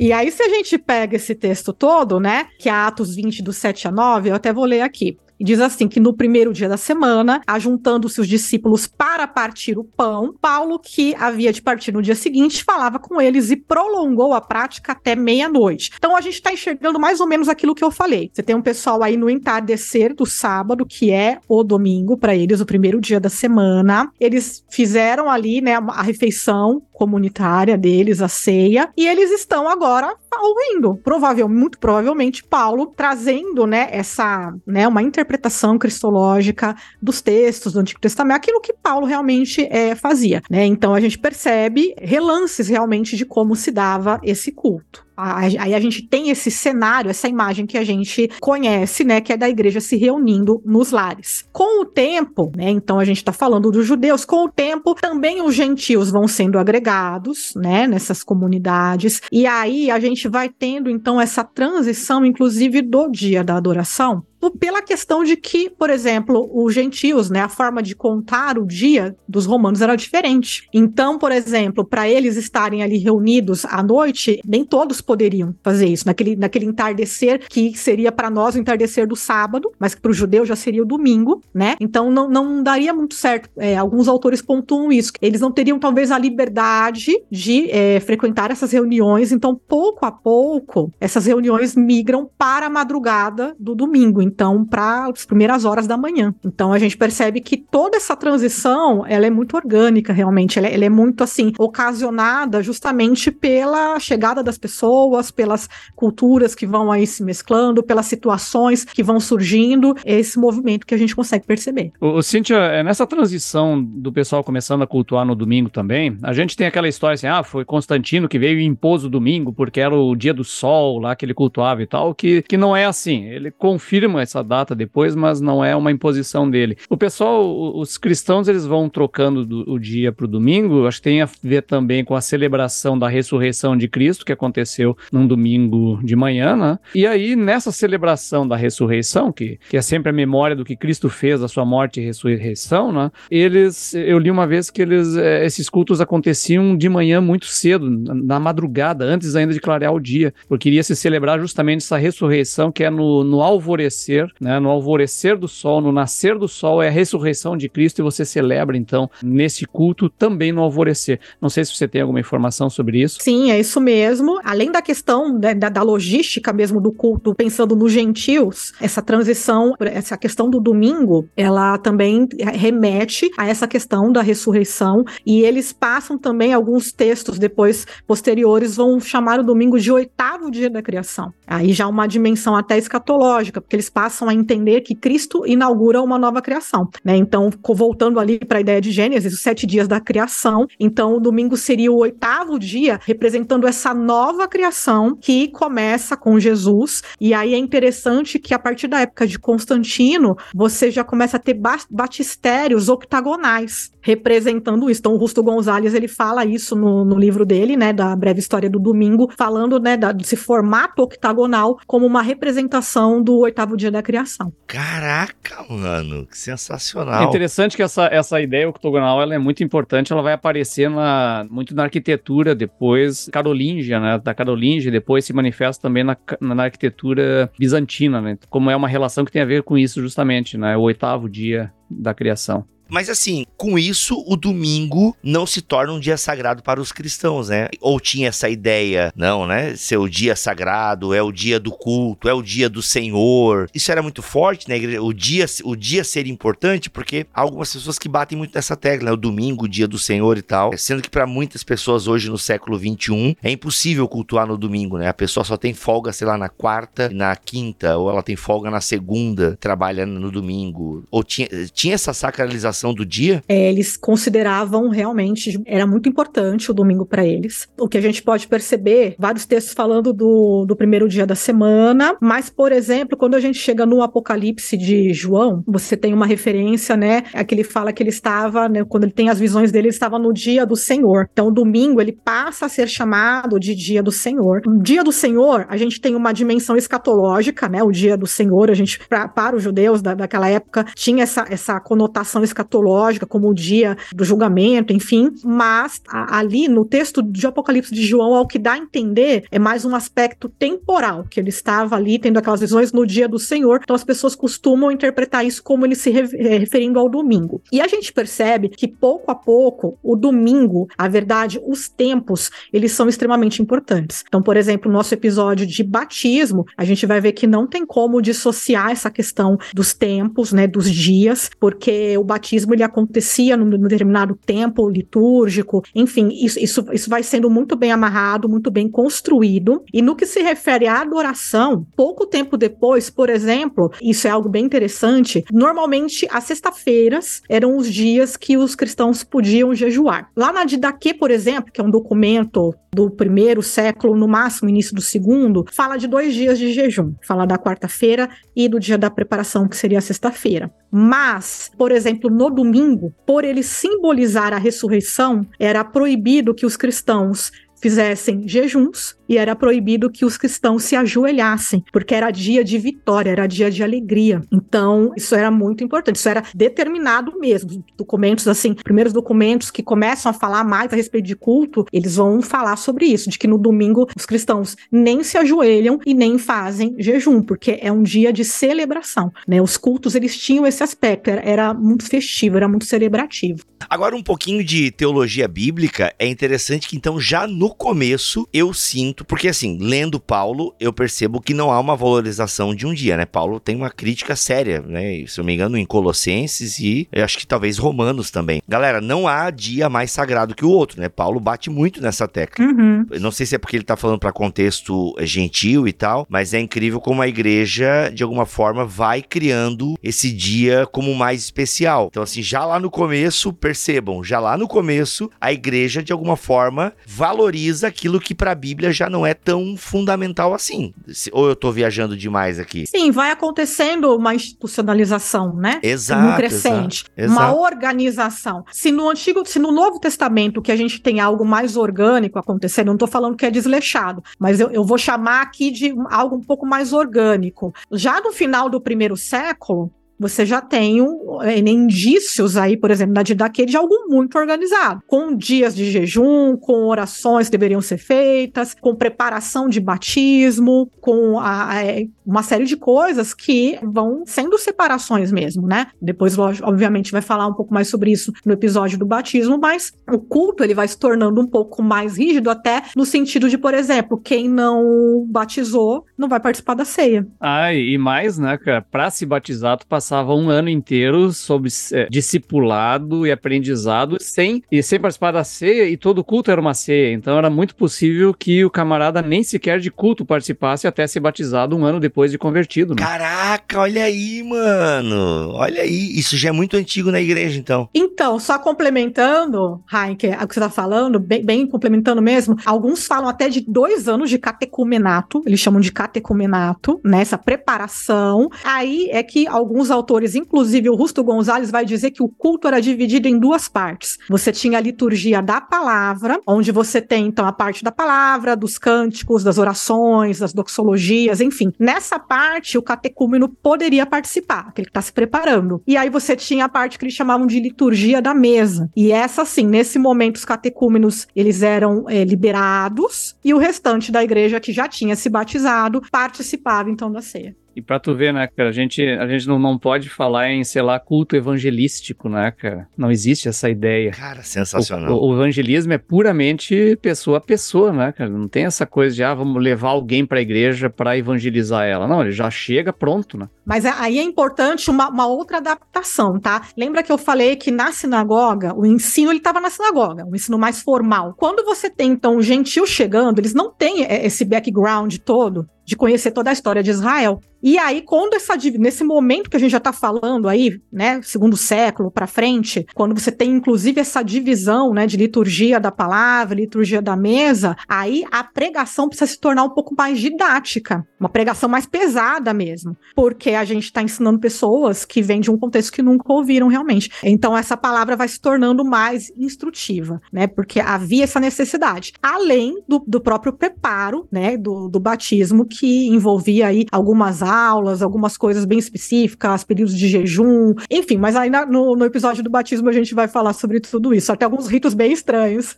e 0.00 0.12
aí, 0.12 0.30
se 0.30 0.42
a 0.42 0.48
gente 0.48 0.78
pega 0.78 1.16
esse 1.16 1.34
texto 1.34 1.72
todo, 1.72 2.05
né? 2.20 2.46
Que 2.58 2.68
é 2.68 2.72
Atos 2.72 3.14
20, 3.14 3.42
do 3.42 3.52
7 3.52 3.88
a 3.88 3.90
9, 3.90 4.30
eu 4.30 4.34
até 4.34 4.52
vou 4.52 4.64
ler 4.64 4.82
aqui. 4.82 5.18
diz 5.38 5.60
assim 5.60 5.86
que 5.86 6.00
no 6.00 6.14
primeiro 6.14 6.52
dia 6.52 6.68
da 6.68 6.78
semana, 6.78 7.42
ajuntando-se 7.46 8.20
os 8.20 8.28
discípulos 8.28 8.86
para 8.86 9.26
partir 9.26 9.78
o 9.78 9.84
pão, 9.84 10.34
Paulo, 10.40 10.78
que 10.78 11.14
havia 11.16 11.52
de 11.52 11.60
partir 11.60 11.92
no 11.92 12.00
dia 12.00 12.14
seguinte, 12.14 12.64
falava 12.64 12.98
com 12.98 13.20
eles 13.20 13.50
e 13.50 13.56
prolongou 13.56 14.32
a 14.32 14.40
prática 14.40 14.92
até 14.92 15.14
meia-noite. 15.14 15.90
Então 15.96 16.16
a 16.16 16.20
gente 16.20 16.34
está 16.34 16.52
enxergando 16.52 16.98
mais 16.98 17.20
ou 17.20 17.26
menos 17.26 17.48
aquilo 17.48 17.74
que 17.74 17.84
eu 17.84 17.90
falei. 17.90 18.30
Você 18.32 18.42
tem 18.42 18.56
um 18.56 18.62
pessoal 18.62 19.02
aí 19.02 19.16
no 19.16 19.28
entardecer 19.28 20.14
do 20.14 20.24
sábado, 20.24 20.86
que 20.86 21.10
é 21.10 21.38
o 21.48 21.62
domingo 21.62 22.16
para 22.16 22.34
eles, 22.34 22.60
o 22.60 22.66
primeiro 22.66 23.00
dia 23.00 23.20
da 23.20 23.28
semana. 23.28 24.10
Eles 24.18 24.64
fizeram 24.70 25.28
ali, 25.28 25.60
né, 25.60 25.74
a 25.74 26.02
refeição 26.02 26.82
comunitária 26.92 27.76
deles, 27.76 28.22
a 28.22 28.28
ceia, 28.28 28.88
e 28.96 29.06
eles 29.06 29.30
estão 29.30 29.68
agora 29.68 30.14
ouvindo, 30.40 30.96
provavelmente, 30.96 31.58
muito 31.58 31.78
provavelmente 31.78 32.44
Paulo 32.44 32.86
trazendo, 32.86 33.66
né, 33.66 33.88
essa, 33.90 34.52
né, 34.66 34.86
uma 34.86 35.02
interpretação 35.02 35.78
cristológica 35.78 36.74
dos 37.00 37.20
textos 37.20 37.72
do 37.72 37.80
Antigo 37.80 38.00
Testamento, 38.00 38.36
aquilo 38.36 38.60
que 38.60 38.72
Paulo 38.72 39.06
realmente 39.06 39.66
é, 39.70 39.94
fazia, 39.94 40.42
né? 40.50 40.64
Então 40.64 40.94
a 40.94 41.00
gente 41.00 41.18
percebe 41.18 41.94
relances 41.98 42.68
realmente 42.68 43.16
de 43.16 43.24
como 43.24 43.54
se 43.54 43.70
dava 43.70 44.20
esse 44.22 44.52
culto. 44.52 45.05
Aí 45.16 45.74
a 45.74 45.80
gente 45.80 46.02
tem 46.02 46.30
esse 46.30 46.50
cenário, 46.50 47.10
essa 47.10 47.28
imagem 47.28 47.66
que 47.66 47.78
a 47.78 47.84
gente 47.84 48.30
conhece, 48.40 49.04
né, 49.04 49.20
que 49.20 49.32
é 49.32 49.36
da 49.36 49.48
igreja 49.48 49.80
se 49.80 49.96
reunindo 49.96 50.62
nos 50.64 50.90
lares. 50.90 51.44
Com 51.52 51.82
o 51.82 51.84
tempo, 51.86 52.52
né, 52.56 52.70
então 52.70 52.98
a 52.98 53.04
gente 53.04 53.18
está 53.18 53.32
falando 53.32 53.70
dos 53.70 53.86
judeus, 53.86 54.24
com 54.24 54.44
o 54.44 54.48
tempo 54.48 54.94
também 54.94 55.42
os 55.42 55.54
gentios 55.54 56.10
vão 56.10 56.28
sendo 56.28 56.58
agregados, 56.58 57.52
né, 57.56 57.86
nessas 57.86 58.22
comunidades, 58.22 59.22
e 59.32 59.46
aí 59.46 59.90
a 59.90 59.98
gente 59.98 60.28
vai 60.28 60.48
tendo 60.48 60.90
então 60.90 61.20
essa 61.20 61.42
transição, 61.42 62.24
inclusive 62.24 62.82
do 62.82 63.08
dia 63.08 63.42
da 63.42 63.56
adoração, 63.56 64.22
pela 64.58 64.82
questão 64.82 65.24
de 65.24 65.36
que, 65.36 65.70
por 65.70 65.90
exemplo, 65.90 66.48
os 66.52 66.74
gentios, 66.74 67.30
né, 67.30 67.40
a 67.40 67.48
forma 67.48 67.82
de 67.82 67.94
contar 67.94 68.58
o 68.58 68.66
dia 68.66 69.16
dos 69.28 69.46
romanos 69.46 69.80
era 69.80 69.96
diferente. 69.96 70.68
Então, 70.72 71.18
por 71.18 71.32
exemplo, 71.32 71.84
para 71.84 72.08
eles 72.08 72.36
estarem 72.36 72.82
ali 72.82 72.98
reunidos 72.98 73.64
à 73.64 73.82
noite, 73.82 74.40
nem 74.46 74.64
todos 74.64 75.00
poderiam 75.00 75.54
fazer 75.62 75.86
isso, 75.86 76.06
naquele, 76.06 76.36
naquele 76.36 76.66
entardecer 76.66 77.46
que 77.48 77.76
seria 77.76 78.12
para 78.12 78.30
nós 78.30 78.54
o 78.54 78.58
entardecer 78.58 79.06
do 79.06 79.16
sábado, 79.16 79.70
mas 79.78 79.94
que 79.94 80.00
para 80.00 80.10
o 80.10 80.14
judeu 80.14 80.44
já 80.44 80.56
seria 80.56 80.82
o 80.82 80.86
domingo, 80.86 81.42
né? 81.52 81.76
Então 81.80 82.10
não, 82.10 82.28
não 82.28 82.62
daria 82.62 82.92
muito 82.92 83.14
certo. 83.14 83.48
É, 83.56 83.76
alguns 83.76 84.08
autores 84.08 84.42
pontuam 84.42 84.92
isso. 84.92 85.12
Eles 85.20 85.40
não 85.40 85.50
teriam 85.50 85.78
talvez 85.78 86.10
a 86.10 86.18
liberdade 86.18 87.12
de 87.30 87.70
é, 87.70 88.00
frequentar 88.00 88.50
essas 88.50 88.72
reuniões, 88.72 89.32
então 89.32 89.58
pouco 89.68 90.04
a 90.04 90.12
pouco 90.12 90.92
essas 91.00 91.26
reuniões 91.26 91.74
migram 91.74 92.28
para 92.36 92.66
a 92.66 92.70
madrugada 92.70 93.54
do 93.58 93.74
domingo 93.74 94.22
então 94.26 94.64
para 94.64 95.06
as 95.06 95.24
primeiras 95.24 95.64
horas 95.64 95.86
da 95.86 95.96
manhã. 95.96 96.34
Então 96.44 96.72
a 96.72 96.78
gente 96.78 96.96
percebe 96.96 97.40
que 97.40 97.56
toda 97.56 97.96
essa 97.96 98.16
transição 98.16 99.04
ela 99.06 99.26
é 99.26 99.30
muito 99.30 99.56
orgânica 99.56 100.12
realmente, 100.12 100.58
ela, 100.58 100.68
é, 100.68 100.74
ela 100.74 100.84
é 100.84 100.88
muito 100.88 101.22
assim 101.22 101.52
ocasionada 101.58 102.62
justamente 102.62 103.30
pela 103.30 103.98
chegada 104.00 104.42
das 104.42 104.58
pessoas, 104.58 105.30
pelas 105.30 105.68
culturas 105.94 106.54
que 106.54 106.66
vão 106.66 106.90
aí 106.90 107.06
se 107.06 107.22
mesclando, 107.22 107.82
pelas 107.82 108.06
situações 108.06 108.84
que 108.84 109.02
vão 109.02 109.20
surgindo, 109.20 109.94
esse 110.04 110.38
movimento 110.38 110.86
que 110.86 110.94
a 110.94 110.98
gente 110.98 111.14
consegue 111.14 111.46
perceber. 111.46 111.92
O, 112.00 112.22
Cíntia, 112.22 112.56
é, 112.56 112.82
nessa 112.82 113.06
transição 113.06 113.82
do 113.82 114.12
pessoal 114.12 114.42
começando 114.42 114.82
a 114.82 114.86
cultuar 114.86 115.24
no 115.24 115.34
domingo 115.34 115.70
também, 115.70 116.16
a 116.22 116.32
gente 116.32 116.56
tem 116.56 116.66
aquela 116.66 116.88
história 116.88 117.14
assim, 117.14 117.26
ah, 117.26 117.42
foi 117.42 117.64
Constantino 117.64 118.28
que 118.28 118.38
veio 118.38 118.58
e 118.58 118.64
impôs 118.64 119.04
o 119.04 119.08
domingo 119.08 119.52
porque 119.52 119.80
era 119.80 119.94
o 119.94 120.14
dia 120.14 120.34
do 120.34 120.44
sol 120.44 120.98
lá 120.98 121.14
que 121.14 121.24
ele 121.24 121.34
cultuava 121.34 121.82
e 121.82 121.86
tal, 121.86 122.14
que, 122.14 122.42
que 122.42 122.56
não 122.56 122.76
é 122.76 122.84
assim. 122.86 123.24
Ele 123.24 123.50
confirma 123.50 124.15
essa 124.18 124.42
data 124.42 124.74
depois, 124.74 125.14
mas 125.14 125.40
não 125.40 125.64
é 125.64 125.74
uma 125.74 125.90
imposição 125.90 126.48
dele. 126.48 126.76
O 126.88 126.96
pessoal, 126.96 127.76
os 127.76 127.98
cristãos, 127.98 128.48
eles 128.48 128.66
vão 128.66 128.88
trocando 128.88 129.44
do, 129.44 129.70
o 129.70 129.78
dia 129.78 130.12
para 130.12 130.24
o 130.24 130.28
domingo, 130.28 130.86
acho 130.86 130.98
que 130.98 131.04
tem 131.04 131.22
a 131.22 131.28
ver 131.42 131.62
também 131.62 132.04
com 132.04 132.14
a 132.14 132.20
celebração 132.20 132.98
da 132.98 133.08
ressurreição 133.08 133.76
de 133.76 133.88
Cristo, 133.88 134.24
que 134.24 134.32
aconteceu 134.32 134.96
num 135.12 135.26
domingo 135.26 136.00
de 136.02 136.16
manhã, 136.16 136.56
né? 136.56 136.78
E 136.94 137.06
aí, 137.06 137.36
nessa 137.36 137.72
celebração 137.72 138.46
da 138.46 138.56
ressurreição, 138.56 139.32
que, 139.32 139.58
que 139.68 139.76
é 139.76 139.82
sempre 139.82 140.10
a 140.10 140.12
memória 140.12 140.56
do 140.56 140.64
que 140.64 140.76
Cristo 140.76 141.08
fez, 141.08 141.42
a 141.42 141.48
sua 141.48 141.64
morte 141.64 142.00
e 142.00 142.04
ressurreição, 142.04 142.92
né? 142.92 143.10
Eles, 143.30 143.94
eu 143.94 144.18
li 144.18 144.30
uma 144.30 144.46
vez 144.46 144.70
que 144.70 144.82
eles, 144.82 145.16
eh, 145.16 145.44
esses 145.44 145.68
cultos 145.68 146.00
aconteciam 146.00 146.76
de 146.76 146.88
manhã 146.88 147.20
muito 147.20 147.46
cedo, 147.46 147.88
na 147.90 148.38
madrugada, 148.38 149.04
antes 149.04 149.34
ainda 149.34 149.52
de 149.52 149.60
clarear 149.60 149.92
o 149.92 150.00
dia, 150.00 150.32
porque 150.48 150.68
iria 150.68 150.82
se 150.82 150.94
celebrar 150.96 151.40
justamente 151.40 151.78
essa 151.78 151.96
ressurreição 151.96 152.70
que 152.72 152.84
é 152.84 152.90
no, 152.90 153.24
no 153.24 153.40
alvorecer 153.42 153.86
alvorecer, 154.06 154.32
né? 154.40 154.60
No 154.60 154.70
alvorecer 154.70 155.36
do 155.36 155.48
sol, 155.48 155.80
no 155.80 155.92
nascer 155.92 156.38
do 156.38 156.48
sol 156.48 156.82
é 156.82 156.88
a 156.88 156.90
ressurreição 156.90 157.56
de 157.56 157.68
Cristo 157.68 158.00
e 158.00 158.02
você 158.02 158.24
celebra 158.24 158.76
então 158.76 159.10
nesse 159.22 159.66
culto 159.66 160.08
também 160.08 160.52
no 160.52 160.62
alvorecer. 160.62 161.20
Não 161.40 161.48
sei 161.48 161.64
se 161.64 161.74
você 161.74 161.88
tem 161.88 162.00
alguma 162.00 162.20
informação 162.20 162.70
sobre 162.70 163.02
isso. 163.02 163.18
Sim, 163.20 163.50
é 163.50 163.58
isso 163.58 163.80
mesmo. 163.80 164.40
Além 164.44 164.70
da 164.70 164.80
questão 164.80 165.38
né, 165.38 165.54
da, 165.54 165.68
da, 165.68 165.82
logística 165.82 166.52
mesmo 166.52 166.80
do 166.80 166.92
culto, 166.92 167.34
pensando 167.34 167.74
nos 167.74 167.92
gentios, 167.92 168.72
essa 168.80 169.02
transição, 169.02 169.74
essa 169.80 170.16
questão 170.16 170.48
do 170.48 170.60
domingo, 170.60 171.28
ela 171.36 171.78
também 171.78 172.28
remete 172.54 173.30
a 173.36 173.46
essa 173.48 173.66
questão 173.66 174.10
da 174.12 174.22
ressurreição 174.22 175.04
e 175.24 175.42
eles 175.42 175.72
passam 175.72 176.18
também 176.18 176.52
alguns 176.52 176.92
textos 176.92 177.38
depois 177.38 177.86
posteriores 178.06 178.76
vão 178.76 179.00
chamar 179.00 179.40
o 179.40 179.44
domingo 179.44 179.78
de 179.78 179.90
oitavo 179.90 180.50
dia 180.50 180.70
da 180.70 180.82
criação. 180.82 181.32
Aí 181.46 181.72
já 181.72 181.86
uma 181.86 182.06
dimensão 182.06 182.56
até 182.56 182.76
escatológica, 182.76 183.60
porque 183.60 183.76
eles 183.76 183.90
passam 183.96 184.28
a 184.28 184.34
entender 184.34 184.82
que 184.82 184.94
Cristo 184.94 185.46
inaugura 185.46 186.02
uma 186.02 186.18
nova 186.18 186.42
criação, 186.42 186.86
né? 187.02 187.16
Então, 187.16 187.48
voltando 187.66 188.20
ali 188.20 188.38
para 188.38 188.58
a 188.58 188.60
ideia 188.60 188.78
de 188.78 188.90
Gênesis, 188.90 189.32
os 189.32 189.40
sete 189.40 189.66
dias 189.66 189.88
da 189.88 189.98
criação, 189.98 190.66
então 190.78 191.16
o 191.16 191.20
domingo 191.20 191.56
seria 191.56 191.90
o 191.90 191.96
oitavo 191.96 192.58
dia, 192.58 193.00
representando 193.06 193.66
essa 193.66 193.94
nova 193.94 194.46
criação 194.46 195.16
que 195.18 195.48
começa 195.48 196.14
com 196.14 196.38
Jesus. 196.38 197.02
E 197.18 197.32
aí 197.32 197.54
é 197.54 197.56
interessante 197.56 198.38
que 198.38 198.52
a 198.52 198.58
partir 198.58 198.86
da 198.86 199.00
época 199.00 199.26
de 199.26 199.38
Constantino, 199.38 200.36
você 200.54 200.90
já 200.90 201.02
começa 201.02 201.38
a 201.38 201.40
ter 201.40 201.58
batistérios 201.90 202.90
octagonais 202.90 203.90
representando 204.06 204.88
isso. 204.88 205.00
Então, 205.00 205.14
o 205.14 205.16
Rusto 205.16 205.42
Gonzalez 205.42 205.92
ele 205.92 206.06
fala 206.06 206.44
isso 206.44 206.76
no, 206.76 207.04
no 207.04 207.18
livro 207.18 207.44
dele, 207.44 207.76
né, 207.76 207.92
da 207.92 208.14
breve 208.14 208.38
história 208.38 208.70
do 208.70 208.78
domingo, 208.78 209.32
falando, 209.36 209.80
né, 209.80 209.96
da, 209.96 210.12
desse 210.12 210.36
formato 210.36 211.02
octagonal 211.02 211.76
como 211.88 212.06
uma 212.06 212.22
representação 212.22 213.20
do 213.20 213.38
oitavo 213.38 213.76
dia 213.76 213.85
da 213.90 214.02
criação. 214.02 214.52
Caraca, 214.66 215.64
mano, 215.68 216.26
que 216.26 216.36
sensacional. 216.36 217.22
É 217.22 217.24
interessante 217.24 217.76
que 217.76 217.82
essa, 217.82 218.06
essa 218.06 218.40
ideia 218.40 218.68
octagonal 218.68 219.20
ela 219.20 219.34
é 219.34 219.38
muito 219.38 219.62
importante, 219.62 220.12
ela 220.12 220.22
vai 220.22 220.32
aparecer 220.32 220.90
na, 220.90 221.46
muito 221.50 221.74
na 221.74 221.84
arquitetura 221.84 222.54
depois 222.54 223.28
carolíngia, 223.32 224.00
né, 224.00 224.18
da 224.18 224.34
carolíngia, 224.34 224.90
depois 224.90 225.24
se 225.24 225.32
manifesta 225.32 225.82
também 225.82 226.04
na, 226.04 226.16
na 226.40 226.64
arquitetura 226.64 227.50
bizantina, 227.58 228.20
né, 228.20 228.38
como 228.48 228.70
é 228.70 228.76
uma 228.76 228.88
relação 228.88 229.24
que 229.24 229.32
tem 229.32 229.42
a 229.42 229.46
ver 229.46 229.62
com 229.62 229.76
isso 229.76 230.00
justamente, 230.00 230.56
né, 230.56 230.76
o 230.76 230.82
oitavo 230.82 231.28
dia 231.28 231.72
da 231.90 232.14
criação. 232.14 232.64
Mas 232.88 233.10
assim, 233.10 233.44
com 233.56 233.78
isso, 233.78 234.22
o 234.26 234.36
domingo 234.36 235.16
não 235.22 235.46
se 235.46 235.60
torna 235.60 235.92
um 235.92 236.00
dia 236.00 236.16
sagrado 236.16 236.62
para 236.62 236.80
os 236.80 236.92
cristãos, 236.92 237.48
né? 237.48 237.68
Ou 237.80 237.98
tinha 237.98 238.28
essa 238.28 238.48
ideia, 238.48 239.12
não, 239.16 239.46
né? 239.46 239.74
Ser 239.76 239.96
o 239.96 240.08
dia 240.08 240.36
sagrado, 240.36 241.12
é 241.12 241.22
o 241.22 241.32
dia 241.32 241.58
do 241.58 241.70
culto, 241.70 242.28
é 242.28 242.32
o 242.32 242.42
dia 242.42 242.68
do 242.68 242.82
Senhor. 242.82 243.68
Isso 243.74 243.90
era 243.90 244.02
muito 244.02 244.22
forte 244.22 244.66
igreja, 244.76 245.02
o 245.02 245.12
dia, 245.12 245.46
o 245.64 245.74
dia 245.74 246.04
ser 246.04 246.26
importante, 246.26 246.88
porque 246.88 247.26
há 247.34 247.40
algumas 247.40 247.72
pessoas 247.72 247.98
que 247.98 248.08
batem 248.08 248.38
muito 248.38 248.54
nessa 248.54 248.76
tecla, 248.76 249.06
né? 249.06 249.12
O 249.12 249.16
domingo, 249.16 249.64
o 249.64 249.68
dia 249.68 249.88
do 249.88 249.98
Senhor 249.98 250.38
e 250.38 250.42
tal. 250.42 250.76
Sendo 250.76 251.02
que 251.02 251.10
para 251.10 251.26
muitas 251.26 251.64
pessoas 251.64 252.06
hoje 252.06 252.28
no 252.28 252.38
século 252.38 252.78
21 252.78 253.34
é 253.42 253.50
impossível 253.50 254.06
cultuar 254.08 254.46
no 254.46 254.56
domingo, 254.56 254.98
né? 254.98 255.08
A 255.08 255.14
pessoa 255.14 255.44
só 255.44 255.56
tem 255.56 255.74
folga, 255.74 256.12
sei 256.12 256.26
lá, 256.26 256.38
na 256.38 256.48
quarta, 256.48 257.08
na 257.08 257.34
quinta, 257.34 257.96
ou 257.96 258.10
ela 258.10 258.22
tem 258.22 258.36
folga 258.36 258.70
na 258.70 258.80
segunda, 258.80 259.56
trabalha 259.60 260.06
no 260.06 260.30
domingo. 260.30 261.04
Ou 261.10 261.24
tinha, 261.24 261.48
tinha 261.72 261.94
essa 261.94 262.12
sacralização 262.12 262.75
do 262.94 263.04
dia? 263.04 263.42
É, 263.48 263.70
eles 263.70 263.96
consideravam 263.96 264.88
realmente, 264.88 265.60
era 265.64 265.86
muito 265.86 266.08
importante 266.08 266.70
o 266.70 266.74
domingo 266.74 267.06
para 267.06 267.24
eles. 267.24 267.68
O 267.78 267.88
que 267.88 267.98
a 267.98 268.00
gente 268.00 268.22
pode 268.22 268.46
perceber, 268.46 269.14
vários 269.18 269.46
textos 269.46 269.74
falando 269.74 270.12
do, 270.12 270.64
do 270.66 270.76
primeiro 270.76 271.08
dia 271.08 271.26
da 271.26 271.34
semana, 271.34 272.16
mas, 272.20 272.50
por 272.50 272.72
exemplo, 272.72 273.16
quando 273.16 273.34
a 273.34 273.40
gente 273.40 273.58
chega 273.58 273.86
no 273.86 274.02
Apocalipse 274.02 274.76
de 274.76 275.12
João, 275.12 275.62
você 275.66 275.96
tem 275.96 276.12
uma 276.12 276.26
referência, 276.26 276.96
né? 276.96 277.24
É 277.32 277.42
que 277.44 277.54
ele 277.54 277.64
fala 277.64 277.92
que 277.92 278.02
ele 278.02 278.10
estava, 278.10 278.68
né, 278.68 278.84
quando 278.84 279.04
ele 279.04 279.12
tem 279.12 279.30
as 279.30 279.38
visões 279.38 279.72
dele, 279.72 279.88
ele 279.88 279.94
estava 279.94 280.18
no 280.18 280.32
dia 280.32 280.66
do 280.66 280.76
Senhor. 280.76 281.28
Então, 281.32 281.52
domingo 281.52 282.00
ele 282.00 282.12
passa 282.12 282.66
a 282.66 282.68
ser 282.68 282.88
chamado 282.88 283.58
de 283.58 283.74
dia 283.74 284.02
do 284.02 284.12
Senhor. 284.12 284.62
O 284.66 284.82
dia 284.82 285.02
do 285.02 285.12
Senhor, 285.12 285.66
a 285.68 285.76
gente 285.76 286.00
tem 286.00 286.14
uma 286.14 286.32
dimensão 286.32 286.76
escatológica, 286.76 287.68
né? 287.68 287.82
O 287.82 287.90
dia 287.90 288.16
do 288.16 288.26
Senhor, 288.26 288.70
a 288.70 288.74
gente, 288.74 289.00
pra, 289.08 289.28
para 289.28 289.56
os 289.56 289.62
judeus 289.62 290.02
da, 290.02 290.14
daquela 290.14 290.48
época, 290.48 290.84
tinha 290.94 291.22
essa, 291.22 291.46
essa 291.48 291.80
conotação 291.80 292.42
escatológica 292.42 292.65
escatológica, 292.66 293.26
como 293.26 293.48
o 293.48 293.54
dia 293.54 293.96
do 294.12 294.24
julgamento, 294.24 294.92
enfim, 294.92 295.32
mas 295.44 296.00
a, 296.08 296.38
ali 296.38 296.68
no 296.68 296.84
texto 296.84 297.22
de 297.22 297.46
Apocalipse 297.46 297.94
de 297.94 298.04
João, 298.04 298.34
ao 298.34 298.46
que 298.46 298.58
dá 298.58 298.72
a 298.72 298.78
entender, 298.78 299.44
é 299.50 299.58
mais 299.58 299.84
um 299.84 299.94
aspecto 299.94 300.48
temporal, 300.48 301.24
que 301.30 301.38
ele 301.38 301.48
estava 301.48 301.96
ali 301.96 302.18
tendo 302.18 302.38
aquelas 302.38 302.60
visões 302.60 302.92
no 302.92 303.06
dia 303.06 303.28
do 303.28 303.38
Senhor, 303.38 303.80
então 303.82 303.94
as 303.94 304.04
pessoas 304.04 304.34
costumam 304.34 304.90
interpretar 304.90 305.46
isso 305.46 305.62
como 305.62 305.86
ele 305.86 305.94
se 305.94 306.10
eh, 306.10 306.58
referindo 306.58 306.98
ao 306.98 307.08
domingo. 307.08 307.62
E 307.72 307.80
a 307.80 307.86
gente 307.86 308.12
percebe 308.12 308.68
que 308.68 308.88
pouco 308.88 309.30
a 309.30 309.34
pouco, 309.34 309.98
o 310.02 310.16
domingo, 310.16 310.88
a 310.98 311.08
verdade, 311.08 311.60
os 311.64 311.88
tempos, 311.88 312.50
eles 312.72 312.92
são 312.92 313.08
extremamente 313.08 313.62
importantes. 313.62 314.24
Então, 314.26 314.42
por 314.42 314.56
exemplo, 314.56 314.90
no 314.90 314.96
nosso 314.96 315.14
episódio 315.14 315.66
de 315.66 315.84
batismo, 315.84 316.66
a 316.76 316.84
gente 316.84 317.06
vai 317.06 317.20
ver 317.20 317.32
que 317.32 317.46
não 317.46 317.66
tem 317.66 317.86
como 317.86 318.20
dissociar 318.20 318.90
essa 318.90 319.10
questão 319.10 319.58
dos 319.74 319.94
tempos, 319.94 320.52
né, 320.52 320.66
dos 320.66 320.90
dias, 320.90 321.50
porque 321.60 322.16
o 322.18 322.24
batismo 322.24 322.55
ele 322.64 322.82
acontecia 322.82 323.56
num, 323.56 323.68
determinado 323.68 324.34
tempo 324.34 324.88
litúrgico, 324.88 325.82
enfim, 325.94 326.28
isso, 326.32 326.58
isso, 326.58 326.86
isso 326.92 327.10
vai 327.10 327.22
sendo 327.22 327.50
muito 327.50 327.76
bem 327.76 327.92
amarrado, 327.92 328.48
muito 328.48 328.70
bem 328.70 328.88
construído. 328.88 329.82
E 329.92 330.02
no 330.02 330.16
que 330.16 330.26
se 330.26 330.40
refere 330.40 330.86
à 330.86 331.00
adoração, 331.00 331.86
pouco 331.96 332.26
tempo 332.26 332.56
depois, 332.56 333.10
por 333.10 333.28
exemplo, 333.28 333.90
isso 334.02 334.26
é 334.26 334.30
algo 334.30 334.48
bem 334.48 334.64
interessante, 334.64 335.44
normalmente 335.52 336.26
as 336.30 336.44
sexta-feiras 336.44 337.42
eram 337.48 337.76
os 337.76 337.92
dias 337.92 338.36
que 338.36 338.56
os 338.56 338.74
cristãos 338.74 339.22
podiam 339.24 339.74
jejuar. 339.74 340.30
Lá 340.36 340.52
na 340.52 340.64
Didaquê, 340.64 341.12
por 341.14 341.30
exemplo, 341.30 341.72
que 341.72 341.80
é 341.80 341.84
um 341.84 341.90
documento 341.90 342.74
do 342.96 343.10
primeiro 343.10 343.62
século, 343.62 344.16
no 344.16 344.26
máximo 344.26 344.70
início 344.70 344.94
do 344.94 345.02
segundo, 345.02 345.66
fala 345.70 345.98
de 345.98 346.06
dois 346.06 346.32
dias 346.32 346.58
de 346.58 346.72
jejum. 346.72 347.12
Fala 347.22 347.46
da 347.46 347.58
quarta-feira 347.58 348.30
e 348.56 348.68
do 348.68 348.80
dia 348.80 348.96
da 348.96 349.10
preparação, 349.10 349.68
que 349.68 349.76
seria 349.76 349.98
a 349.98 350.00
sexta-feira. 350.00 350.72
Mas, 350.90 351.70
por 351.76 351.92
exemplo, 351.92 352.30
no 352.30 352.45
domingo, 352.50 353.14
por 353.24 353.44
ele 353.44 353.62
simbolizar 353.62 354.52
a 354.52 354.58
ressurreição, 354.58 355.46
era 355.58 355.84
proibido 355.84 356.54
que 356.54 356.66
os 356.66 356.76
cristãos 356.76 357.52
fizessem 357.80 358.48
jejuns 358.48 359.16
e 359.28 359.36
era 359.36 359.54
proibido 359.54 360.10
que 360.10 360.24
os 360.24 360.36
cristãos 360.36 360.84
se 360.84 360.96
ajoelhassem, 360.96 361.84
porque 361.92 362.14
era 362.14 362.30
dia 362.30 362.62
de 362.62 362.78
vitória, 362.78 363.30
era 363.30 363.46
dia 363.46 363.70
de 363.70 363.82
alegria. 363.82 364.42
Então, 364.52 365.12
isso 365.16 365.34
era 365.34 365.50
muito 365.50 365.82
importante, 365.82 366.16
isso 366.16 366.28
era 366.28 366.44
determinado 366.54 367.38
mesmo. 367.38 367.84
Documentos, 367.96 368.48
assim, 368.48 368.74
primeiros 368.74 369.12
documentos 369.12 369.70
que 369.70 369.82
começam 369.82 370.30
a 370.30 370.32
falar 370.32 370.64
mais 370.64 370.92
a 370.92 370.96
respeito 370.96 371.26
de 371.26 371.36
culto, 371.36 371.84
eles 371.92 372.16
vão 372.16 372.40
falar 372.42 372.76
sobre 372.76 373.06
isso, 373.06 373.30
de 373.30 373.38
que 373.38 373.46
no 373.46 373.58
domingo 373.58 374.06
os 374.16 374.26
cristãos 374.26 374.76
nem 374.90 375.22
se 375.22 375.38
ajoelham 375.38 375.98
e 376.04 376.14
nem 376.14 376.38
fazem 376.38 376.94
jejum, 376.98 377.42
porque 377.42 377.78
é 377.80 377.90
um 377.90 378.02
dia 378.02 378.32
de 378.32 378.44
celebração, 378.44 379.32
né? 379.46 379.60
Os 379.60 379.76
cultos, 379.76 380.14
eles 380.14 380.36
tinham 380.36 380.66
esse 380.66 380.82
aspecto, 380.82 381.30
era, 381.30 381.42
era 381.42 381.74
muito 381.74 382.04
festivo, 382.04 382.56
era 382.56 382.68
muito 382.68 382.84
celebrativo. 382.84 383.64
Agora, 383.88 384.16
um 384.16 384.22
pouquinho 384.22 384.64
de 384.64 384.90
teologia 384.90 385.46
bíblica, 385.46 386.14
é 386.18 386.26
interessante 386.26 386.88
que 386.88 386.96
então 386.96 387.20
já 387.20 387.46
no 387.46 387.74
começo 387.74 388.48
eu 388.52 388.72
sinto 388.72 389.15
muito, 389.16 389.24
porque 389.24 389.48
assim, 389.48 389.78
lendo 389.80 390.20
Paulo, 390.20 390.74
eu 390.78 390.92
percebo 390.92 391.40
que 391.40 391.54
não 391.54 391.72
há 391.72 391.80
uma 391.80 391.96
valorização 391.96 392.74
de 392.74 392.86
um 392.86 392.92
dia, 392.92 393.16
né? 393.16 393.24
Paulo 393.24 393.58
tem 393.58 393.74
uma 393.74 393.90
crítica 393.90 394.36
séria, 394.36 394.82
né? 394.82 395.24
Se 395.26 395.40
eu 395.40 395.44
me 395.44 395.54
engano, 395.54 395.78
em 395.78 395.86
Colossenses 395.86 396.78
e 396.78 397.08
eu 397.10 397.24
acho 397.24 397.38
que 397.38 397.46
talvez 397.46 397.78
Romanos 397.78 398.30
também. 398.30 398.60
Galera, 398.68 399.00
não 399.00 399.26
há 399.26 399.50
dia 399.50 399.88
mais 399.88 400.10
sagrado 400.10 400.54
que 400.54 400.64
o 400.64 400.70
outro, 400.70 401.00
né? 401.00 401.08
Paulo 401.08 401.40
bate 401.40 401.70
muito 401.70 402.02
nessa 402.02 402.28
tecla. 402.28 402.64
Uhum. 402.64 403.06
Eu 403.10 403.20
não 403.20 403.30
sei 403.30 403.46
se 403.46 403.54
é 403.54 403.58
porque 403.58 403.76
ele 403.76 403.84
tá 403.84 403.96
falando 403.96 404.18
para 404.18 404.32
contexto 404.32 405.14
gentil 405.20 405.88
e 405.88 405.92
tal, 405.92 406.26
mas 406.28 406.52
é 406.52 406.60
incrível 406.60 407.00
como 407.00 407.22
a 407.22 407.28
igreja, 407.28 408.10
de 408.12 408.22
alguma 408.22 408.44
forma, 408.44 408.84
vai 408.84 409.22
criando 409.22 409.96
esse 410.02 410.30
dia 410.30 410.86
como 410.86 411.14
mais 411.14 411.42
especial. 411.42 412.08
Então, 412.10 412.22
assim, 412.22 412.42
já 412.42 412.64
lá 412.64 412.78
no 412.78 412.90
começo, 412.90 413.52
percebam, 413.52 414.22
já 414.22 414.38
lá 414.38 414.56
no 414.56 414.68
começo, 414.68 415.30
a 415.40 415.52
igreja, 415.52 416.02
de 416.02 416.12
alguma 416.12 416.36
forma, 416.36 416.92
valoriza 417.06 417.86
aquilo 417.86 418.20
que 418.20 418.34
para 418.34 418.52
a 418.52 418.54
Bíblia 418.54 418.92
já 418.92 419.05
já 419.06 419.10
não 419.10 419.24
é 419.24 419.32
tão 419.32 419.76
fundamental 419.76 420.52
assim. 420.52 420.92
Ou 421.32 421.48
eu 421.48 421.56
tô 421.56 421.70
viajando 421.70 422.16
demais 422.16 422.58
aqui? 422.58 422.86
Sim, 422.86 423.10
vai 423.10 423.30
acontecendo 423.30 424.14
uma 424.14 424.34
institucionalização, 424.34 425.54
né? 425.54 425.80
Exato. 425.82 426.32
Um 426.32 426.36
crescente, 426.36 427.04
exato, 427.16 427.32
uma 427.32 427.54
organização. 427.54 428.64
Se 428.72 428.90
no 428.90 429.08
antigo, 429.08 429.46
se 429.46 429.58
no 429.58 429.70
Novo 429.70 430.00
Testamento 430.00 430.60
que 430.60 430.72
a 430.72 430.76
gente 430.76 431.00
tem 431.00 431.20
algo 431.20 431.44
mais 431.44 431.76
orgânico 431.76 432.38
acontecendo, 432.38 432.88
não 432.88 432.96
tô 432.96 433.06
falando 433.06 433.36
que 433.36 433.46
é 433.46 433.50
desleixado, 433.50 434.22
mas 434.38 434.58
eu, 434.60 434.70
eu 434.70 434.84
vou 434.84 434.98
chamar 434.98 435.42
aqui 435.42 435.70
de 435.70 435.94
algo 436.10 436.36
um 436.36 436.42
pouco 436.42 436.66
mais 436.66 436.92
orgânico. 436.92 437.72
Já 437.92 438.20
no 438.20 438.32
final 438.32 438.68
do 438.68 438.80
primeiro 438.80 439.16
século, 439.16 439.90
você 440.18 440.46
já 440.46 440.60
tem 440.60 441.00
um, 441.02 441.42
é, 441.42 441.58
indícios 441.58 442.56
aí, 442.56 442.76
por 442.76 442.90
exemplo, 442.90 443.14
na 443.14 443.22
Didaquê 443.22 443.66
de 443.66 443.76
algo 443.76 443.94
muito 444.08 444.38
organizado, 444.38 445.02
com 445.06 445.34
dias 445.36 445.74
de 445.74 445.90
jejum, 445.90 446.56
com 446.56 446.86
orações 446.86 447.46
que 447.46 447.52
deveriam 447.52 447.80
ser 447.80 447.98
feitas, 447.98 448.74
com 448.80 448.94
preparação 448.94 449.68
de 449.68 449.80
batismo, 449.80 450.90
com 451.00 451.38
a, 451.38 451.82
é, 451.84 452.06
uma 452.24 452.42
série 452.42 452.64
de 452.64 452.76
coisas 452.76 453.34
que 453.34 453.78
vão 453.82 454.22
sendo 454.26 454.58
separações 454.58 455.30
mesmo, 455.30 455.66
né? 455.66 455.88
Depois, 456.00 456.38
obviamente, 456.38 457.12
vai 457.12 457.22
falar 457.22 457.46
um 457.46 457.54
pouco 457.54 457.72
mais 457.72 457.88
sobre 457.88 458.10
isso 458.10 458.32
no 458.44 458.52
episódio 458.52 458.98
do 458.98 459.06
batismo, 459.06 459.58
mas 459.58 459.92
o 460.10 460.18
culto 460.18 460.64
ele 460.64 460.74
vai 460.74 460.88
se 460.88 460.98
tornando 460.98 461.40
um 461.40 461.46
pouco 461.46 461.82
mais 461.82 462.16
rígido, 462.16 462.50
até 462.50 462.82
no 462.96 463.04
sentido 463.04 463.48
de, 463.48 463.58
por 463.58 463.74
exemplo, 463.74 464.18
quem 464.18 464.48
não 464.48 465.26
batizou 465.28 466.04
não 466.16 466.28
vai 466.28 466.40
participar 466.40 466.74
da 466.74 466.84
ceia. 466.84 467.26
Ah, 467.40 467.72
e 467.72 467.96
mais, 467.98 468.38
né, 468.38 468.56
cara? 468.58 468.82
Pra 468.82 469.10
se 469.10 469.26
batizar, 469.26 469.78
tu 469.78 469.86
passa 469.86 470.05
passava 470.06 470.36
um 470.36 470.48
ano 470.48 470.68
inteiro 470.68 471.32
sob 471.32 471.68
é, 471.92 472.06
discipulado 472.08 473.26
e 473.26 473.32
aprendizado 473.32 474.18
sem 474.20 474.62
e 474.70 474.80
sem 474.80 475.00
participar 475.00 475.32
da 475.32 475.42
ceia 475.42 475.88
e 475.88 475.96
todo 475.96 476.22
culto 476.22 476.48
era 476.48 476.60
uma 476.60 476.74
ceia. 476.74 477.12
Então 477.12 477.36
era 477.36 477.50
muito 477.50 477.74
possível 477.74 478.32
que 478.32 478.64
o 478.64 478.70
camarada 478.70 479.20
nem 479.20 479.42
sequer 479.42 479.80
de 479.80 479.90
culto 479.90 480.24
participasse 480.24 480.86
até 480.86 481.04
ser 481.08 481.18
batizado 481.18 481.76
um 481.76 481.84
ano 481.84 481.98
depois 481.98 482.30
de 482.30 482.38
convertido. 482.38 482.94
Né? 482.94 483.02
Caraca, 483.02 483.80
olha 483.80 484.04
aí, 484.04 484.44
mano. 484.44 485.54
Olha 485.54 485.82
aí, 485.82 486.16
isso 486.16 486.36
já 486.36 486.50
é 486.50 486.52
muito 486.52 486.76
antigo 486.76 487.10
na 487.10 487.20
igreja, 487.20 487.58
então. 487.58 487.88
Então, 487.92 488.38
só 488.38 488.60
complementando, 488.60 489.82
Heinke, 489.92 490.28
o 490.28 490.46
que 490.46 490.54
você 490.54 490.60
tá 490.60 490.70
falando, 490.70 491.18
bem, 491.18 491.44
bem 491.44 491.66
complementando 491.66 492.22
mesmo, 492.22 492.56
alguns 492.64 493.06
falam 493.06 493.28
até 493.28 493.48
de 493.48 493.60
dois 493.60 494.06
anos 494.06 494.30
de 494.30 494.38
catecumenato, 494.38 495.42
eles 495.44 495.58
chamam 495.58 495.80
de 495.80 495.90
catecumenato, 495.90 497.00
né? 497.04 497.22
Essa 497.22 497.36
preparação. 497.36 498.48
Aí 498.62 499.08
é 499.10 499.20
que 499.24 499.48
alguns 499.48 499.90
autores, 499.96 500.34
inclusive 500.34 500.88
o 500.88 500.94
Rusto 500.94 501.24
Gonzalez, 501.24 501.70
vai 501.70 501.84
dizer 501.84 502.10
que 502.10 502.22
o 502.22 502.28
culto 502.28 502.68
era 502.68 502.80
dividido 502.80 503.28
em 503.28 503.38
duas 503.38 503.68
partes. 503.68 504.18
Você 504.28 504.52
tinha 504.52 504.78
a 504.78 504.80
liturgia 504.80 505.42
da 505.42 505.60
palavra, 505.60 506.40
onde 506.46 506.70
você 506.70 507.00
tem 507.00 507.26
então 507.26 507.46
a 507.46 507.52
parte 507.52 507.82
da 507.82 507.90
palavra, 507.90 508.56
dos 508.56 508.78
cânticos, 508.78 509.42
das 509.42 509.58
orações, 509.58 510.38
das 510.38 510.52
doxologias, 510.52 511.40
enfim. 511.40 511.72
Nessa 511.78 512.18
parte, 512.18 512.78
o 512.78 512.82
catecúmeno 512.82 513.48
poderia 513.48 514.06
participar, 514.06 514.66
aquele 514.68 514.86
que 514.86 514.90
está 514.90 515.02
se 515.02 515.12
preparando. 515.12 515.82
E 515.86 515.96
aí 515.96 516.10
você 516.10 516.36
tinha 516.36 516.66
a 516.66 516.68
parte 516.68 516.98
que 516.98 517.04
eles 517.04 517.14
chamavam 517.14 517.46
de 517.46 517.58
liturgia 517.60 518.20
da 518.20 518.34
mesa. 518.34 518.90
E 518.96 519.10
essa, 519.10 519.42
assim, 519.42 519.66
nesse 519.66 519.98
momento, 519.98 520.36
os 520.36 520.44
catecúmenos 520.44 521.26
eles 521.34 521.62
eram 521.62 522.04
é, 522.08 522.24
liberados 522.24 523.36
e 523.44 523.54
o 523.54 523.58
restante 523.58 524.12
da 524.12 524.22
igreja 524.22 524.60
que 524.60 524.72
já 524.72 524.88
tinha 524.88 525.16
se 525.16 525.28
batizado 525.28 526.02
participava 526.10 526.90
então 526.90 527.10
da 527.10 527.22
ceia. 527.22 527.56
E 527.76 527.82
pra 527.82 528.00
tu 528.00 528.14
ver, 528.14 528.32
né, 528.32 528.46
cara, 528.46 528.70
a 528.70 528.72
gente, 528.72 529.02
a 529.02 529.28
gente 529.28 529.46
não, 529.46 529.58
não 529.58 529.78
pode 529.78 530.08
falar 530.08 530.50
em, 530.50 530.64
sei 530.64 530.80
lá, 530.80 530.98
culto 530.98 531.36
evangelístico, 531.36 532.26
né, 532.26 532.50
cara? 532.50 532.88
Não 532.96 533.10
existe 533.10 533.48
essa 533.48 533.68
ideia. 533.68 534.12
Cara, 534.12 534.42
sensacional. 534.42 535.12
O, 535.12 535.26
o, 535.26 535.28
o, 535.28 535.34
evangelismo 535.34 535.92
é 535.92 535.98
puramente 535.98 536.98
pessoa 537.02 537.36
a 537.36 537.40
pessoa, 537.40 537.92
né, 537.92 538.12
cara? 538.12 538.30
Não 538.30 538.48
tem 538.48 538.64
essa 538.64 538.86
coisa 538.86 539.14
de, 539.14 539.22
ah, 539.22 539.34
vamos 539.34 539.62
levar 539.62 539.90
alguém 539.90 540.24
pra 540.24 540.40
igreja 540.40 540.88
para 540.88 541.18
evangelizar 541.18 541.84
ela. 541.84 542.08
Não, 542.08 542.22
ele 542.22 542.32
já 542.32 542.50
chega 542.50 542.94
pronto, 542.94 543.36
né? 543.36 543.46
Mas 543.62 543.84
é, 543.84 543.90
aí 543.98 544.18
é 544.18 544.22
importante 544.22 544.90
uma, 544.90 545.10
uma 545.10 545.26
outra 545.26 545.58
adaptação, 545.58 546.40
tá? 546.40 546.62
Lembra 546.78 547.02
que 547.02 547.12
eu 547.12 547.18
falei 547.18 547.56
que 547.56 547.70
na 547.70 547.92
sinagoga, 547.92 548.74
o 548.74 548.86
ensino, 548.86 549.30
ele 549.30 549.38
estava 549.38 549.60
na 549.60 549.68
sinagoga, 549.68 550.24
o 550.24 550.34
ensino 550.34 550.58
mais 550.58 550.80
formal. 550.80 551.34
Quando 551.36 551.62
você 551.62 551.90
tem, 551.90 552.12
então, 552.12 552.38
o 552.38 552.42
gentil 552.42 552.86
chegando, 552.86 553.38
eles 553.38 553.52
não 553.52 553.70
têm 553.70 554.06
é, 554.06 554.24
esse 554.24 554.46
background 554.46 555.14
todo 555.18 555.68
de 555.86 555.96
conhecer 555.96 556.32
toda 556.32 556.50
a 556.50 556.52
história 556.52 556.82
de 556.82 556.90
Israel. 556.90 557.40
E 557.62 557.78
aí, 557.78 558.02
quando 558.02 558.34
essa 558.34 558.54
nesse 558.78 559.02
momento 559.02 559.48
que 559.48 559.56
a 559.56 559.60
gente 559.60 559.70
já 559.70 559.78
está 559.78 559.92
falando 559.92 560.48
aí, 560.48 560.80
né, 560.92 561.20
segundo 561.22 561.56
século 561.56 562.10
para 562.10 562.26
frente, 562.26 562.86
quando 562.94 563.18
você 563.18 563.32
tem 563.32 563.50
inclusive 563.50 564.00
essa 564.00 564.22
divisão, 564.22 564.92
né, 564.92 565.06
de 565.06 565.16
liturgia 565.16 565.80
da 565.80 565.90
palavra, 565.90 566.54
liturgia 566.54 567.00
da 567.00 567.16
mesa, 567.16 567.76
aí 567.88 568.24
a 568.30 568.44
pregação 568.44 569.08
precisa 569.08 569.30
se 569.30 569.40
tornar 569.40 569.64
um 569.64 569.70
pouco 569.70 569.94
mais 569.96 570.20
didática, 570.20 571.06
uma 571.18 571.28
pregação 571.28 571.68
mais 571.68 571.86
pesada 571.86 572.52
mesmo, 572.52 572.96
porque 573.14 573.50
a 573.50 573.64
gente 573.64 573.84
está 573.84 574.02
ensinando 574.02 574.38
pessoas 574.38 575.04
que 575.04 575.22
vêm 575.22 575.40
de 575.40 575.50
um 575.50 575.58
contexto 575.58 575.92
que 575.92 576.02
nunca 576.02 576.32
ouviram 576.32 576.68
realmente. 576.68 577.10
Então 577.24 577.56
essa 577.56 577.76
palavra 577.76 578.16
vai 578.16 578.28
se 578.28 578.40
tornando 578.40 578.84
mais 578.84 579.32
instrutiva, 579.36 580.20
né, 580.32 580.46
porque 580.46 580.78
havia 580.78 581.24
essa 581.24 581.40
necessidade, 581.40 582.12
além 582.22 582.82
do, 582.86 583.02
do 583.06 583.20
próprio 583.20 583.52
preparo, 583.52 584.28
né, 584.30 584.56
do, 584.56 584.88
do 584.88 585.00
batismo 585.00 585.66
que 585.78 586.08
envolvia 586.08 586.68
aí 586.68 586.86
algumas 586.90 587.42
aulas, 587.42 588.02
algumas 588.02 588.36
coisas 588.36 588.64
bem 588.64 588.78
específicas, 588.78 589.64
períodos 589.64 589.96
de 589.96 590.08
jejum, 590.08 590.74
enfim, 590.90 591.16
mas 591.16 591.36
aí 591.36 591.50
no, 591.50 591.96
no, 591.96 592.04
episódio 592.04 592.42
do 592.42 592.50
batismo 592.50 592.88
a 592.88 592.92
gente 592.92 593.14
vai 593.14 593.28
falar 593.28 593.52
sobre 593.52 593.80
tudo 593.80 594.14
isso, 594.14 594.32
até 594.32 594.44
alguns 594.44 594.68
ritos 594.68 594.94
bem 594.94 595.12
estranhos. 595.12 595.76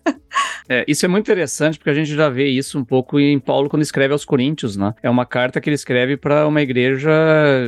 É, 0.69 0.85
isso 0.87 1.07
é 1.07 1.09
muito 1.09 1.25
interessante 1.25 1.79
porque 1.79 1.89
a 1.89 1.95
gente 1.95 2.15
já 2.15 2.29
vê 2.29 2.47
isso 2.47 2.79
um 2.79 2.85
pouco 2.85 3.19
em 3.19 3.39
Paulo 3.39 3.71
quando 3.71 3.81
escreve 3.81 4.13
aos 4.13 4.25
Coríntios, 4.25 4.77
né? 4.77 4.95
É 5.03 5.09
uma 5.09 5.25
carta 5.25 5.63
que 5.63 5.71
ele 5.71 5.75
escreve 5.75 6.17
para 6.17 6.47
uma 6.47 6.61
igreja 6.61 7.11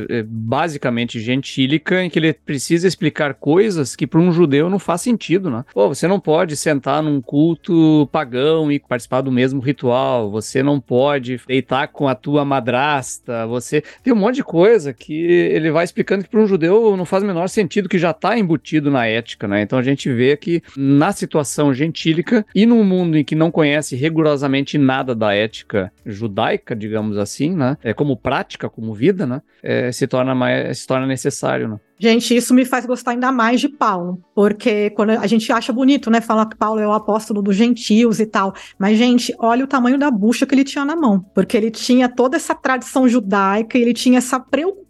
é, 0.07 0.23
basicamente 0.23 1.19
gentílica 1.19 2.03
em 2.03 2.09
que 2.11 2.19
ele 2.19 2.31
precisa 2.31 2.87
explicar 2.87 3.33
coisas 3.33 3.95
que 3.95 4.05
para 4.05 4.19
um 4.19 4.31
judeu 4.31 4.69
não 4.69 4.77
faz 4.77 5.01
sentido, 5.01 5.49
né? 5.49 5.65
Pô, 5.73 5.87
você 5.87 6.07
não 6.07 6.19
pode 6.19 6.55
sentar 6.55 7.01
num 7.01 7.19
culto 7.19 8.07
pagão 8.11 8.71
e 8.71 8.79
participar 8.79 9.21
do 9.21 9.31
mesmo 9.31 9.59
ritual, 9.59 10.29
você 10.29 10.61
não 10.61 10.79
pode 10.79 11.41
deitar 11.47 11.87
com 11.87 12.07
a 12.07 12.15
tua 12.21 12.45
madrasta, 12.45 13.45
você 13.47 13.83
tem 14.03 14.13
um 14.13 14.15
monte 14.15 14.35
de 14.35 14.43
coisa 14.43 14.93
que 14.93 15.13
ele 15.13 15.71
vai 15.71 15.83
explicando 15.83 16.23
que 16.23 16.29
para 16.29 16.39
um 16.39 16.47
judeu 16.47 16.95
não 16.95 17.05
faz 17.05 17.23
o 17.23 17.25
menor 17.25 17.47
sentido, 17.49 17.89
que 17.89 17.97
já 17.97 18.11
está 18.11 18.37
embutido 18.37 18.91
na 18.91 19.07
ética, 19.07 19.47
né? 19.47 19.61
Então 19.61 19.79
a 19.79 19.83
gente 19.83 20.11
vê 20.11 20.37
que 20.37 20.61
na 20.77 21.11
situação 21.11 21.73
gentílica 21.73 22.45
e 22.53 22.65
num 22.65 22.83
mundo 22.83 23.17
em 23.17 23.23
que 23.23 23.35
não 23.35 23.51
conhece 23.51 23.95
rigorosamente 23.95 24.77
nada 24.77 25.15
da 25.15 25.33
ética 25.33 25.91
judaica, 26.05 26.75
digamos 26.75 27.17
assim, 27.17 27.55
né? 27.55 27.77
É 27.83 27.93
como 27.93 28.15
prática, 28.15 28.69
como 28.69 28.93
vida, 28.93 29.25
né? 29.25 29.41
É, 29.63 29.91
se 29.91 30.07
torna 30.07 30.35
mais, 30.35 30.79
se 30.79 30.87
torna 30.87 31.05
necessário, 31.05 31.67
né? 31.67 31.79
Gente, 32.01 32.35
isso 32.35 32.51
me 32.51 32.65
faz 32.65 32.83
gostar 32.83 33.11
ainda 33.11 33.31
mais 33.31 33.61
de 33.61 33.69
Paulo, 33.69 34.19
porque 34.33 34.89
quando 34.89 35.11
a 35.11 35.27
gente 35.27 35.53
acha 35.53 35.71
bonito, 35.71 36.09
né, 36.09 36.19
falar 36.19 36.47
que 36.47 36.57
Paulo 36.57 36.79
é 36.79 36.87
o 36.87 36.93
apóstolo 36.93 37.43
dos 37.43 37.55
gentios 37.55 38.19
e 38.19 38.25
tal, 38.25 38.55
mas 38.79 38.97
gente, 38.97 39.31
olha 39.37 39.63
o 39.63 39.67
tamanho 39.67 39.99
da 39.99 40.09
bucha 40.09 40.47
que 40.47 40.55
ele 40.55 40.63
tinha 40.63 40.83
na 40.83 40.95
mão, 40.95 41.23
porque 41.35 41.55
ele 41.55 41.69
tinha 41.69 42.09
toda 42.09 42.37
essa 42.37 42.55
tradição 42.55 43.07
judaica, 43.07 43.77
ele 43.77 43.93
tinha 43.93 44.17
essa 44.17 44.39
preocupação 44.39 44.80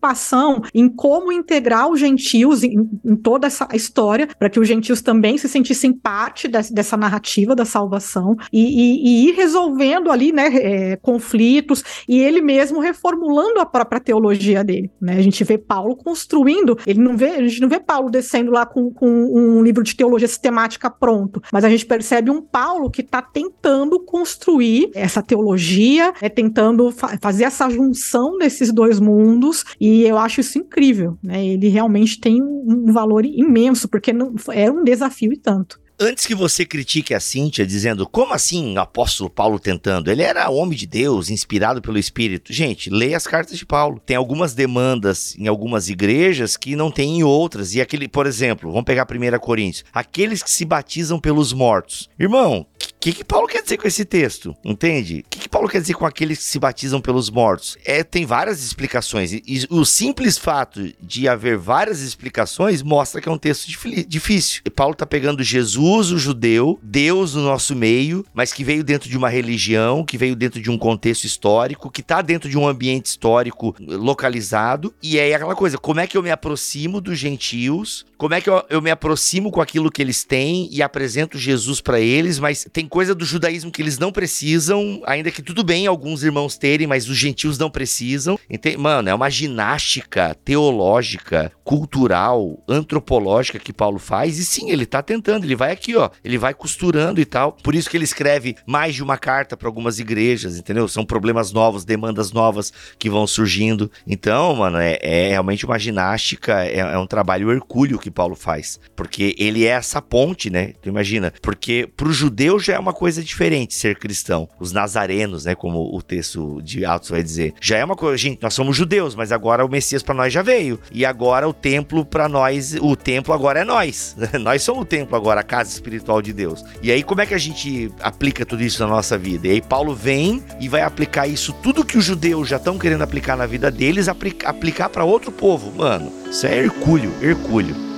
em 0.74 0.90
como 0.90 1.32
integrar 1.32 1.90
os 1.90 2.00
gentios 2.00 2.64
em, 2.64 2.90
em 3.06 3.16
toda 3.16 3.48
essa 3.48 3.68
história, 3.74 4.28
para 4.38 4.50
que 4.50 4.60
os 4.60 4.68
gentios 4.68 5.02
também 5.02 5.38
se 5.38 5.48
sentissem 5.48 5.94
parte 5.94 6.48
de, 6.48 6.74
dessa 6.74 6.98
narrativa 6.98 7.56
da 7.56 7.66
salvação 7.66 8.36
e, 8.52 8.62
e, 8.62 9.08
e 9.08 9.30
ir 9.30 9.36
resolvendo 9.36 10.12
ali, 10.12 10.32
né, 10.32 10.48
é, 10.54 10.96
conflitos 10.98 11.84
e 12.08 12.20
ele 12.20 12.42
mesmo 12.42 12.80
reformulando 12.80 13.60
a 13.60 13.66
própria 13.66 14.00
teologia 14.00 14.64
dele, 14.64 14.90
né? 15.00 15.18
A 15.18 15.22
gente 15.22 15.44
vê 15.44 15.58
Paulo 15.58 15.96
construindo, 15.96 16.78
ele 16.86 17.00
não 17.00 17.16
vê, 17.16 17.28
a 17.28 17.48
gente 17.48 17.62
não 17.62 17.70
vê 17.70 17.80
Paulo 17.80 18.10
descendo 18.10 18.52
lá 18.52 18.66
com, 18.66 18.92
com 18.92 19.08
um 19.08 19.64
livro 19.64 19.84
de 19.84 19.96
teologia 19.96 20.28
sistemática 20.28 20.90
pronto, 20.90 21.42
mas 21.52 21.64
a 21.64 21.70
gente 21.70 21.86
percebe 21.86 22.32
um 22.32 22.42
Paulo 22.42 22.90
que 22.90 23.02
está 23.02 23.22
tentando 23.22 24.00
construir 24.00 24.90
essa 24.96 25.22
teologia, 25.22 26.14
é 26.22 26.30
tentando 26.30 26.92
fa 26.92 27.18
fazer 27.22 27.44
essa 27.44 27.70
junção 27.70 28.38
desses 28.38 28.72
dois 28.72 29.00
mundos, 29.00 29.64
e 29.80 29.91
eu 30.02 30.18
acho 30.18 30.42
isso 30.42 30.58
incrível, 30.58 31.18
né? 31.22 31.46
Ele 31.46 31.68
realmente 31.68 32.20
tem 32.20 32.42
um 32.42 32.92
valor 32.92 33.26
imenso, 33.26 33.88
porque 33.88 34.14
não, 34.14 34.34
é 34.52 34.70
um 34.72 34.84
desafio 34.84 35.34
e 35.34 35.38
tanto. 35.38 35.80
Antes 36.04 36.26
que 36.26 36.34
você 36.34 36.66
critique 36.66 37.14
a 37.14 37.20
Cíntia 37.20 37.64
dizendo 37.64 38.08
como 38.08 38.34
assim 38.34 38.76
o 38.76 38.82
apóstolo 38.82 39.30
Paulo 39.30 39.60
tentando? 39.60 40.10
Ele 40.10 40.24
era 40.24 40.50
homem 40.50 40.76
de 40.76 40.88
Deus, 40.88 41.30
inspirado 41.30 41.80
pelo 41.80 42.00
Espírito. 42.00 42.52
Gente, 42.52 42.90
leia 42.90 43.16
as 43.16 43.28
cartas 43.28 43.56
de 43.56 43.68
Paulo. 43.68 44.02
Tem 44.04 44.18
algumas 44.18 44.56
demandas 44.56 45.36
em 45.38 45.48
algumas 45.48 45.90
igrejas 45.90 46.58
que 46.58 46.76
não 46.76 46.90
tem 46.90 47.20
em 47.20 47.24
outras. 47.24 47.76
E 47.76 47.82
aquele, 47.82 48.08
por 48.08 48.26
exemplo, 48.26 48.72
vamos 48.72 48.86
pegar 48.86 49.04
a 49.04 49.36
1 49.36 49.40
Coríntios. 49.40 49.86
Aqueles 49.94 50.42
que 50.42 50.50
se 50.50 50.66
batizam 50.66 51.20
pelos 51.20 51.54
mortos. 51.54 52.10
Irmão, 52.20 52.62
o 52.62 53.00
que, 53.00 53.14
que 53.14 53.24
Paulo 53.24 53.48
quer 53.48 53.62
dizer 53.62 53.78
com 53.78 53.88
esse 53.88 54.04
texto? 54.04 54.56
Entende? 54.66 55.24
Paulo 55.62 55.72
quer 55.72 55.82
dizer 55.82 55.94
com 55.94 56.08
aqueles 56.08 56.40
que 56.40 56.44
se 56.46 56.58
batizam 56.58 57.00
pelos 57.00 57.30
mortos? 57.30 57.78
É, 57.86 58.04
tem 58.04 58.26
várias 58.26 58.64
explicações. 58.64 59.32
E, 59.32 59.68
o 59.70 59.86
simples 59.86 60.36
fato 60.36 60.92
de 61.00 61.28
haver 61.28 61.56
várias 61.56 62.02
explicações 62.02 62.82
mostra 62.82 63.22
que 63.22 63.30
é 63.30 63.32
um 63.32 63.38
texto 63.38 63.68
difícil. 64.08 64.64
E 64.66 64.72
Paulo 64.72 64.94
está 64.94 65.06
pegando 65.06 65.44
Jesus 65.44 66.10
o 66.10 66.18
judeu, 66.18 66.80
Deus 66.82 67.36
no 67.36 67.44
nosso 67.44 67.76
meio, 67.76 68.26
mas 68.34 68.52
que 68.52 68.64
veio 68.64 68.84
dentro 68.84 69.08
de 69.08 69.16
uma 69.16 69.30
religião, 69.30 70.04
que 70.04 70.18
veio 70.18 70.36
dentro 70.36 70.60
de 70.60 70.72
um 70.72 70.80
contexto 70.80 71.26
histórico, 71.26 71.92
que 71.92 72.02
está 72.02 72.24
dentro 72.24 72.50
de 72.50 72.58
um 72.58 72.68
ambiente 72.68 73.06
histórico 73.06 73.76
localizado. 73.80 74.92
E 75.00 75.20
é 75.20 75.36
aquela 75.36 75.56
coisa: 75.56 75.78
como 75.78 76.00
é 76.00 76.08
que 76.08 76.18
eu 76.18 76.24
me 76.24 76.32
aproximo 76.32 77.00
dos 77.00 77.20
gentios? 77.20 78.04
Como 78.18 78.34
é 78.34 78.42
que 78.42 78.50
eu, 78.50 78.64
eu 78.68 78.82
me 78.82 78.90
aproximo 78.90 79.52
com 79.52 79.62
aquilo 79.62 79.92
que 79.92 80.02
eles 80.02 80.24
têm 80.24 80.68
e 80.72 80.82
apresento 80.82 81.38
Jesus 81.38 81.82
para 81.82 82.00
eles? 82.00 82.40
Mas 82.40 82.68
tem 82.74 82.88
coisa 82.88 83.14
do 83.14 83.26
judaísmo 83.26 83.72
que 83.72 83.82
eles 83.82 84.00
não 84.00 84.12
precisam, 84.12 85.04
ainda 85.06 85.30
que 85.30 85.51
tudo 85.52 85.66
bem 85.66 85.86
alguns 85.86 86.24
irmãos 86.24 86.58
terem, 86.58 86.88
mas 86.88 87.10
os 87.10 87.18
gentios 87.18 87.58
não 87.58 87.70
precisam. 87.70 88.40
Entende? 88.50 88.78
Mano, 88.78 89.10
é 89.10 89.14
uma 89.14 89.30
ginástica 89.30 90.34
teológica, 90.46 91.52
cultural, 91.62 92.64
antropológica 92.70 93.60
que 93.60 93.74
Paulo 93.74 94.00
faz. 94.00 94.40
E 94.40 94.46
sim, 94.46 94.72
ele 94.72 94.84
está 94.84 95.02
tentando, 95.02 95.44
ele 95.44 95.56
vai 95.56 95.74
aqui, 95.74 95.94
ó. 95.94 96.10
Ele 96.24 96.38
vai 96.38 96.54
costurando 96.54 97.20
e 97.20 97.26
tal. 97.26 97.52
Por 97.62 97.76
isso 97.76 97.90
que 97.90 97.98
ele 97.98 98.06
escreve 98.06 98.56
mais 98.66 98.96
de 98.96 99.04
uma 99.04 99.18
carta 99.18 99.58
para 99.58 99.68
algumas 99.68 100.00
igrejas, 100.00 100.58
entendeu? 100.58 100.88
São 100.88 101.06
problemas 101.06 101.52
novos, 101.52 101.84
demandas 101.84 102.32
novas 102.32 102.72
que 102.98 103.10
vão 103.10 103.28
surgindo. 103.28 103.92
Então, 104.08 104.56
mano, 104.56 104.78
é, 104.78 105.00
é 105.02 105.30
realmente 105.32 105.66
uma 105.66 105.78
ginástica, 105.78 106.64
é, 106.64 106.80
é, 106.80 106.98
um 106.98 107.08
trabalho 107.08 107.52
hercúleo 107.52 108.00
que 108.00 108.10
Paulo 108.10 108.36
faz. 108.36 108.80
Porque 108.96 109.36
ele 109.38 109.66
é 109.66 109.72
essa 109.72 110.02
ponte, 110.02 110.50
né? 110.50 110.74
Tu 110.82 110.88
imagina? 110.88 111.34
Porque 111.42 111.90
pro 111.98 112.14
judeu 112.14 112.58
já 112.58 112.76
é 112.76 112.80
uma 112.80 112.94
coisa 112.94 113.22
diferente 113.22 113.74
ser 113.74 114.00
cristão. 114.00 114.48
Os 114.58 114.72
nazarenos, 114.72 115.41
né? 115.46 115.56
Como 115.56 115.96
o 115.96 116.02
texto 116.02 116.62
de 116.62 116.86
Atos 116.86 117.10
vai 117.10 117.24
dizer. 117.24 117.54
Já 117.62 117.78
é 117.78 117.86
uma 117.86 117.96
coisa, 117.96 118.18
gente, 118.18 118.42
nós 118.42 118.54
somos 118.54 118.76
judeus, 118.76 119.16
mas 119.16 119.32
agora 119.32 119.66
o 119.66 119.70
Messias 119.70 120.04
para 120.04 120.16
nós 120.16 120.32
já 120.34 120.42
veio. 120.42 120.80
E 120.92 121.06
agora 121.06 121.48
o 121.48 121.54
templo 121.54 122.06
para 122.06 122.28
nós, 122.28 122.76
o 122.80 122.96
templo 122.96 123.34
agora 123.34 123.62
é 123.62 123.64
nós. 123.64 124.16
nós 124.40 124.64
somos 124.64 124.84
o 124.84 124.86
templo 124.86 125.16
agora, 125.16 125.42
a 125.42 125.44
casa 125.44 125.72
espiritual 125.72 126.22
de 126.22 126.34
Deus. 126.34 126.64
E 126.82 126.92
aí, 126.92 127.04
como 127.04 127.22
é 127.22 127.26
que 127.26 127.34
a 127.34 127.38
gente 127.38 127.92
aplica 128.02 128.46
tudo 128.46 128.64
isso 128.64 128.82
na 128.82 128.88
nossa 128.88 129.18
vida? 129.18 129.48
E 129.48 129.52
aí, 129.52 129.62
Paulo 129.62 129.96
vem 129.96 130.44
e 130.60 130.68
vai 130.68 130.82
aplicar 130.82 131.28
isso, 131.28 131.54
tudo 131.62 131.86
que 131.86 131.98
os 131.98 132.06
judeus 132.06 132.50
já 132.50 132.58
estão 132.58 132.78
querendo 132.78 133.04
aplicar 133.04 133.36
na 133.36 133.46
vida 133.46 133.72
deles, 133.72 134.08
aplicar 134.08 134.90
para 134.90 135.04
outro 135.04 135.32
povo. 135.32 135.72
Mano, 135.76 136.12
isso 136.30 136.46
é 136.46 136.58
hercúleo, 136.58 137.12
hercúleo. 137.22 137.91